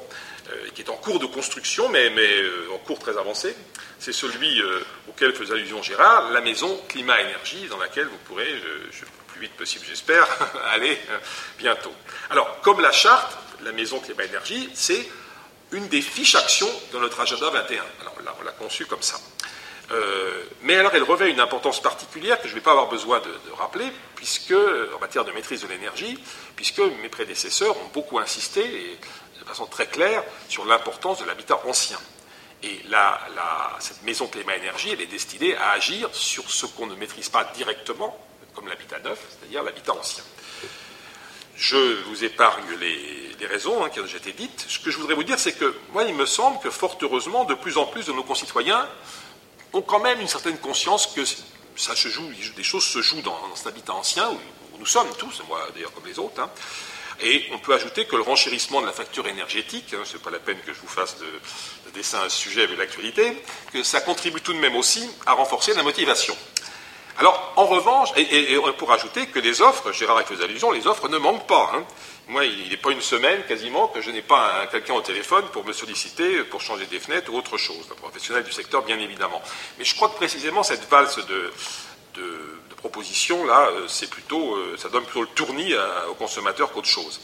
euh, 0.50 0.68
qui 0.74 0.82
est 0.82 0.90
en 0.90 0.96
cours 0.96 1.20
de 1.20 1.26
construction, 1.26 1.88
mais, 1.88 2.10
euh, 2.10 2.66
en 2.74 2.78
cours 2.78 2.98
très 2.98 3.16
avancé, 3.16 3.54
c'est 4.00 4.12
celui 4.12 4.60
euh, 4.60 4.80
auquel 5.08 5.32
faisait 5.32 5.54
allusion 5.54 5.80
Gérard, 5.80 6.32
la 6.32 6.40
maison 6.40 6.80
climat-énergie, 6.88 7.68
dans 7.70 7.78
laquelle 7.78 8.06
vous 8.06 8.18
pourrez, 8.24 8.52
le 8.52 8.90
plus 9.28 9.40
vite 9.42 9.52
possible 9.52 9.84
j'espère, 9.88 10.26
aller 10.72 10.98
bientôt. 11.58 11.94
Alors, 12.30 12.60
comme 12.62 12.80
la 12.80 12.90
charte, 12.90 13.38
la 13.62 13.72
maison 13.72 14.00
climat 14.00 14.24
énergie, 14.24 14.70
c'est 14.74 15.08
une 15.72 15.88
des 15.88 16.02
fiches 16.02 16.34
actions 16.34 16.70
de 16.92 16.98
notre 16.98 17.20
agenda 17.20 17.48
21. 17.50 17.82
Alors 18.00 18.16
là, 18.24 18.34
on 18.40 18.44
l'a 18.44 18.52
conçue 18.52 18.86
comme 18.86 19.02
ça. 19.02 19.16
Euh, 19.90 20.44
mais 20.62 20.76
alors, 20.76 20.92
elle 20.94 21.02
revêt 21.02 21.30
une 21.30 21.40
importance 21.40 21.82
particulière 21.82 22.40
que 22.40 22.48
je 22.48 22.54
ne 22.54 22.58
vais 22.58 22.64
pas 22.64 22.70
avoir 22.70 22.88
besoin 22.88 23.20
de, 23.20 23.52
rappeler, 23.58 23.90
puisque, 24.14 24.52
en 24.52 24.98
matière 25.00 25.24
de 25.24 25.32
maîtrise 25.32 25.62
de 25.62 25.68
l'énergie, 25.68 26.18
puisque 26.56 26.78
mes 26.78 27.08
prédécesseurs 27.08 27.76
ont 27.76 27.90
beaucoup 27.92 28.18
insisté, 28.18 28.60
et 28.62 28.98
de 29.38 29.44
façon 29.44 29.66
très 29.66 29.86
claire, 29.86 30.22
sur 30.48 30.64
l'importance 30.64 31.20
de 31.20 31.24
l'habitat 31.24 31.60
ancien. 31.66 31.98
Et 32.62 32.80
là, 32.88 33.20
cette 33.80 34.02
maison 34.04 34.28
climat-énergie, 34.28 34.90
elle 34.90 35.00
est 35.00 35.06
destinée 35.06 35.56
à 35.56 35.72
agir 35.72 36.08
sur 36.12 36.48
ce 36.48 36.66
qu'on 36.66 36.86
ne 36.86 36.94
maîtrise 36.94 37.28
pas 37.28 37.44
directement, 37.56 38.16
comme 38.54 38.68
l'habitat 38.68 39.00
neuf, 39.00 39.18
c'est-à-dire 39.30 39.62
l'habitat 39.62 39.92
ancien. 39.94 40.22
Je 41.56 42.02
vous 42.04 42.24
épargne 42.24 42.64
les, 42.80 43.46
raisons 43.46 43.84
hein, 43.84 43.90
qui 43.90 43.98
ont 43.98 44.04
déjà 44.04 44.18
été 44.18 44.32
dites. 44.32 44.64
Ce 44.68 44.78
que 44.78 44.92
je 44.92 44.98
voudrais 44.98 45.14
vous 45.14 45.24
dire, 45.24 45.36
c'est 45.36 45.58
que 45.58 45.74
moi, 45.92 46.04
il 46.04 46.14
me 46.14 46.26
semble 46.26 46.60
que 46.60 46.70
fort 46.70 46.96
heureusement, 47.02 47.44
de 47.44 47.54
plus 47.54 47.76
en 47.76 47.86
plus 47.86 48.06
de 48.06 48.12
nos 48.12 48.22
concitoyens 48.22 48.88
ont 49.72 49.82
quand 49.82 49.98
même 49.98 50.20
une 50.20 50.28
certaine 50.28 50.58
conscience 50.58 51.08
que 51.08 51.22
ça 51.76 51.96
se 51.96 52.08
joue, 52.08 52.30
des 52.56 52.62
choses 52.62 52.84
se 52.84 53.02
jouent 53.02 53.22
dans, 53.22 53.36
cet 53.56 53.66
habitat 53.66 53.94
ancien, 53.94 54.30
où, 54.30 54.38
nous 54.78 54.86
sommes 54.86 55.08
tous, 55.18 55.42
moi 55.48 55.60
d'ailleurs 55.74 55.92
comme 55.92 56.06
les 56.06 56.20
autres. 56.20 56.40
Hein. 56.40 56.50
Et 57.20 57.46
on 57.52 57.58
peut 57.58 57.74
ajouter 57.74 58.06
que 58.06 58.16
le 58.16 58.22
renchérissement 58.22 58.80
de 58.80 58.86
la 58.86 58.92
facture 58.92 59.26
énergétique, 59.26 59.94
hein, 59.94 60.02
ce 60.04 60.14
n'est 60.14 60.22
pas 60.22 60.30
la 60.30 60.38
peine 60.38 60.58
que 60.64 60.72
je 60.72 60.80
vous 60.80 60.88
fasse 60.88 61.18
de, 61.18 61.26
de 61.26 61.94
dessin 61.94 62.20
à 62.20 62.28
ce 62.28 62.38
sujet 62.38 62.62
avec 62.62 62.78
l'actualité, 62.78 63.42
que 63.72 63.82
ça 63.82 64.00
contribue 64.00 64.40
tout 64.40 64.52
de 64.52 64.58
même 64.58 64.76
aussi 64.76 65.08
à 65.26 65.32
renforcer 65.32 65.74
la 65.74 65.82
motivation. 65.82 66.36
Alors, 67.18 67.52
en 67.56 67.66
revanche, 67.66 68.10
et, 68.16 68.56
pour 68.78 68.92
ajouter 68.92 69.26
que 69.26 69.38
les 69.38 69.60
offres, 69.60 69.92
Gérard 69.92 70.22
y 70.22 70.24
faisait 70.24 70.44
allusion, 70.44 70.70
les 70.70 70.86
offres 70.86 71.08
ne 71.08 71.18
manquent 71.18 71.46
pas. 71.46 71.70
Hein. 71.74 71.84
Moi, 72.28 72.44
il 72.44 72.70
n'est 72.70 72.76
pas 72.76 72.90
une 72.90 73.00
semaine 73.00 73.42
quasiment 73.46 73.88
que 73.88 74.00
je 74.00 74.10
n'ai 74.10 74.22
pas 74.22 74.66
quelqu'un 74.70 74.94
au 74.94 75.02
téléphone 75.02 75.44
pour 75.52 75.64
me 75.64 75.72
solliciter, 75.72 76.44
pour 76.44 76.60
changer 76.60 76.86
des 76.86 76.98
fenêtres 76.98 77.32
ou 77.32 77.36
autre 77.36 77.58
chose. 77.58 77.86
Un 77.90 77.96
professionnel 77.96 78.44
du 78.44 78.52
secteur, 78.52 78.82
bien 78.82 78.98
évidemment. 78.98 79.42
Mais 79.78 79.84
je 79.84 79.94
crois 79.94 80.08
que 80.08 80.16
précisément 80.16 80.62
cette 80.62 80.88
valse 80.88 81.18
de, 81.26 81.52
propositions, 82.76 83.44
là, 83.44 83.68
euh, 83.70 83.84
c'est 83.86 84.10
plutôt, 84.10 84.56
euh, 84.56 84.76
ça 84.76 84.88
donne 84.88 85.04
plutôt 85.04 85.20
le 85.20 85.28
tournis 85.28 85.72
au 86.10 86.14
consommateur 86.14 86.72
qu'autre 86.72 86.88
chose 86.88 87.20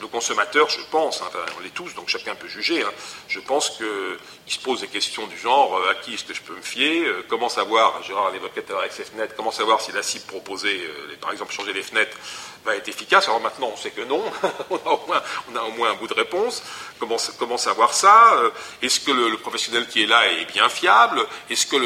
le 0.00 0.06
consommateur, 0.06 0.68
je 0.70 0.80
pense, 0.90 1.20
hein, 1.20 1.28
on 1.56 1.60
l'est 1.60 1.74
tous, 1.74 1.94
donc 1.94 2.08
chacun 2.08 2.34
peut 2.34 2.48
juger, 2.48 2.82
hein, 2.82 2.90
je 3.28 3.40
pense 3.40 3.70
qu'il 3.70 4.16
se 4.52 4.58
pose 4.58 4.80
des 4.80 4.88
questions 4.88 5.26
du 5.26 5.36
genre 5.38 5.76
euh, 5.76 5.90
à 5.90 5.94
qui 5.96 6.14
est-ce 6.14 6.24
que 6.24 6.34
je 6.34 6.40
peux 6.40 6.54
me 6.54 6.62
fier 6.62 7.04
euh, 7.04 7.24
Comment 7.28 7.48
savoir, 7.48 8.02
Gérard 8.02 8.30
l'évoquait 8.30 8.64
avec 8.78 8.92
ses 8.92 9.04
fenêtres, 9.04 9.34
comment 9.36 9.50
savoir 9.50 9.80
si 9.80 9.92
la 9.92 10.02
cible 10.02 10.24
proposée, 10.24 10.80
euh, 10.80 11.16
par 11.20 11.32
exemple 11.32 11.52
changer 11.52 11.72
les 11.72 11.82
fenêtres, 11.82 12.16
va 12.64 12.76
être 12.76 12.88
efficace? 12.88 13.26
Alors 13.28 13.40
maintenant, 13.40 13.70
on 13.72 13.76
sait 13.76 13.90
que 13.90 14.00
non, 14.02 14.22
on, 14.70 14.76
a 14.76 15.62
au 15.62 15.72
moins, 15.72 15.90
un 15.90 15.94
bout 15.94 16.08
de 16.08 16.14
réponse. 16.14 16.62
Comment, 16.98 17.58
savoir 17.58 17.94
ça 17.94 18.34
Est-ce 18.82 19.00
que 19.00 19.10
le, 19.12 19.36
professionnel 19.36 19.86
qui 19.86 20.02
est 20.02 20.06
là 20.06 20.26
est 20.26 20.46
bien 20.46 20.68
fiable 20.68 21.24
Est-ce 21.48 21.66
que 21.66 21.76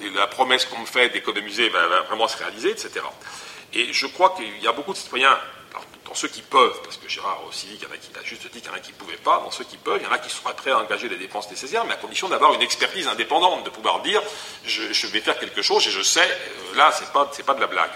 la 0.00 0.26
promesse 0.26 0.64
qu'on 0.64 0.78
me 0.78 0.86
fait 0.86 1.10
d'économiser 1.10 1.68
va 1.68 2.00
vraiment 2.02 2.26
se 2.28 2.38
réaliser, 2.38 2.70
etc. 2.70 3.00
Et 3.72 3.92
je 3.92 4.06
crois 4.06 4.30
qu'il 4.30 4.62
y 4.62 4.66
a 4.66 4.72
beaucoup 4.72 4.92
de 4.92 4.98
citoyens 4.98 5.36
dans 6.06 6.14
ceux 6.14 6.28
qui 6.28 6.42
peuvent, 6.42 6.80
parce 6.82 6.96
que 6.96 7.08
Gérard 7.08 7.42
aussi 7.48 7.66
dit 7.66 7.76
qu'il 7.76 7.88
y 7.88 7.90
en 7.90 7.94
a 7.94 7.96
qui, 7.96 8.10
a 8.18 8.22
juste 8.22 8.42
dit 8.52 8.60
qu'il 8.60 8.70
y 8.70 8.72
en 8.72 8.76
a 8.76 8.80
qui 8.80 8.92
ne 8.92 8.96
pouvaient 8.96 9.16
pas, 9.16 9.40
dans 9.44 9.50
ceux 9.50 9.64
qui 9.64 9.76
peuvent, 9.76 9.98
il 10.00 10.04
y 10.04 10.06
en 10.06 10.12
a 10.12 10.18
qui 10.18 10.30
seraient 10.30 10.54
prêts 10.54 10.70
à 10.70 10.78
engager 10.78 11.08
les 11.08 11.16
dépenses 11.16 11.50
nécessaires, 11.50 11.84
mais 11.84 11.94
à 11.94 11.96
condition 11.96 12.28
d'avoir 12.28 12.52
une 12.54 12.62
expertise 12.62 13.08
indépendante, 13.08 13.64
de 13.64 13.70
pouvoir 13.70 14.02
dire 14.02 14.22
je, 14.64 15.06
vais 15.06 15.20
faire 15.20 15.38
quelque 15.38 15.62
chose 15.62 15.86
et 15.86 15.90
je 15.90 16.02
sais, 16.02 16.20
euh, 16.20 16.76
là, 16.76 16.92
ce 16.92 17.02
n'est 17.02 17.10
pas, 17.10 17.30
pas 17.46 17.54
de 17.54 17.60
la 17.60 17.66
blague. 17.66 17.90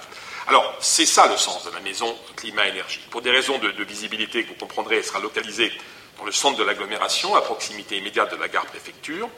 Alors, 0.49 0.75
c'est 0.81 1.05
ça 1.05 1.27
le 1.27 1.37
sens 1.37 1.67
de 1.67 1.71
la 1.71 1.81
maison 1.81 2.17
climat-énergie. 2.37 3.01
Pour 3.11 3.21
des 3.21 3.31
raisons 3.31 3.59
de, 3.59 3.69
visibilité 3.85 4.45
que 4.45 4.49
vous 4.49 4.55
comprendrez, 4.55 4.97
elle 4.97 5.05
sera 5.05 5.21
localisée 5.21 5.71
dans 6.17 6.25
le 6.25 6.33
centre 6.33 6.57
de 6.57 6.65
l'agglomération, 6.65 7.37
à 7.37 7.43
proximité 7.43 7.99
immédiate 7.99 8.31
de 8.31 8.37
la 8.37 8.49
gare 8.49 8.65
préfecture. 8.65 9.29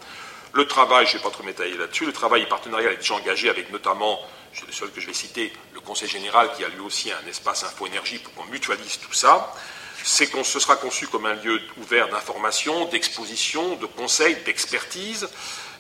Le 0.53 0.67
travail, 0.67 1.07
je 1.07 1.13
ne 1.13 1.19
vais 1.19 1.25
pas 1.25 1.31
trop 1.31 1.45
m'étaler 1.45 1.77
là-dessus, 1.77 2.07
le 2.07 2.13
travail 2.13 2.47
partenarial 2.49 2.93
est 2.93 2.97
déjà 2.97 3.15
engagé 3.15 3.49
avec 3.49 3.71
notamment 3.71 4.19
c'est 4.53 4.67
le 4.67 4.73
seul 4.73 4.91
que 4.91 5.01
je 5.01 5.07
vais 5.07 5.15
citer, 5.15 5.53
le 5.75 5.81
Conseil 5.81 6.09
général 6.09 6.51
qui 6.57 6.65
a 6.65 6.69
lui 6.69 6.81
aussi 6.81 7.11
un 7.13 7.29
espace 7.29 7.63
info-énergie 7.65 8.19
pour 8.19 8.35
qu'on 8.35 8.51
mutualise 8.51 8.99
tout 8.99 9.13
ça. 9.13 9.55
C'est 10.03 10.29
qu'on 10.29 10.45
se 10.45 10.59
sera 10.59 10.77
conçu 10.77 11.07
comme 11.07 11.27
un 11.27 11.35
lieu 11.35 11.61
ouvert 11.77 12.09
d'information, 12.09 12.87
d'exposition, 12.87 13.77
de 13.77 13.87
conseil, 13.87 14.35
d'expertise. 14.47 15.29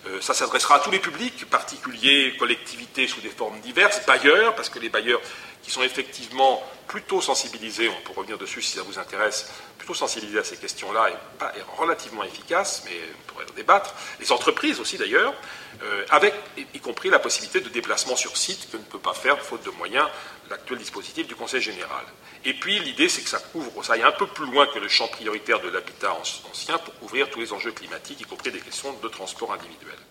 Euh, 0.07 0.21
ça 0.21 0.33
s'adressera 0.33 0.77
à 0.77 0.79
tous 0.81 0.91
les 0.91 0.99
publics, 0.99 1.49
particuliers, 1.51 2.35
collectivités 2.39 3.07
sous 3.07 3.21
des 3.21 3.29
formes 3.29 3.61
diverses, 3.61 4.05
bailleurs, 4.07 4.55
parce 4.55 4.71
que 4.71 4.79
les 4.79 4.89
bailleurs 4.89 5.21
qui 5.63 5.71
sont 5.71 5.83
effectivement 5.83 6.63
plutôt 6.87 7.21
sensibilisés, 7.21 7.89
on 7.89 8.07
peut 8.07 8.19
revenir 8.19 8.39
dessus 8.39 8.63
si 8.63 8.77
ça 8.77 8.83
vous 8.83 8.99
intéresse, 8.99 9.51
plutôt 9.77 9.95
sensibilisés 9.95 10.39
à 10.39 10.45
ces 10.45 10.57
questions-là 10.57 11.11
et, 11.11 11.61
relativement 11.77 12.25
efficaces, 12.25 12.83
mais 12.87 12.97
on 12.97 13.33
pourrait 13.33 13.45
en 13.51 13.55
débattre. 13.55 13.95
Les 14.21 14.33
entreprises 14.33 14.81
aussi 14.81 14.97
d'ailleurs, 14.97 15.35
euh, 15.83 16.05
avec 16.11 16.35
y 16.75 16.81
compris 16.81 17.11
la 17.11 17.19
possibilité 17.19 17.61
de 17.61 17.69
déplacement 17.69 18.17
sur 18.17 18.37
site 18.37 18.71
que 18.71 18.79
ne 18.79 18.83
peut 18.83 18.99
pas 18.99 19.15
faire, 19.15 19.41
faute 19.43 19.65
de 19.65 19.71
moyens, 19.71 20.09
l'actuel 20.51 20.79
dispositif 20.79 21.27
du 21.27 21.35
Conseil 21.35 21.61
général. 21.61 22.05
Et 22.45 22.55
puis 22.55 22.79
l'idée, 22.81 23.09
c'est 23.09 23.23
que 23.23 23.29
ça 23.29 23.39
couvre, 23.39 23.85
ça 23.85 23.95
aille 23.95 24.03
un 24.03 24.13
peu 24.13 24.27
plus 24.27 24.47
loin 24.47 24.67
que 24.67 24.79
le 24.79 24.89
champ 24.89 25.09
prioritaire 25.09 25.61
de 25.61 25.69
l'habitat 25.69 26.13
ancien 26.51 26.79
pour 26.79 26.95
couvrir 26.99 27.31
tous 27.31 27.41
les 27.41 27.53
enjeux 27.53 27.73
climatiques, 27.73 28.21
y 28.21 28.25
compris 28.25 28.51
des 28.51 28.61
questions 28.61 28.93
de 28.93 29.09
transport 29.09 29.53
individuel. 29.53 29.99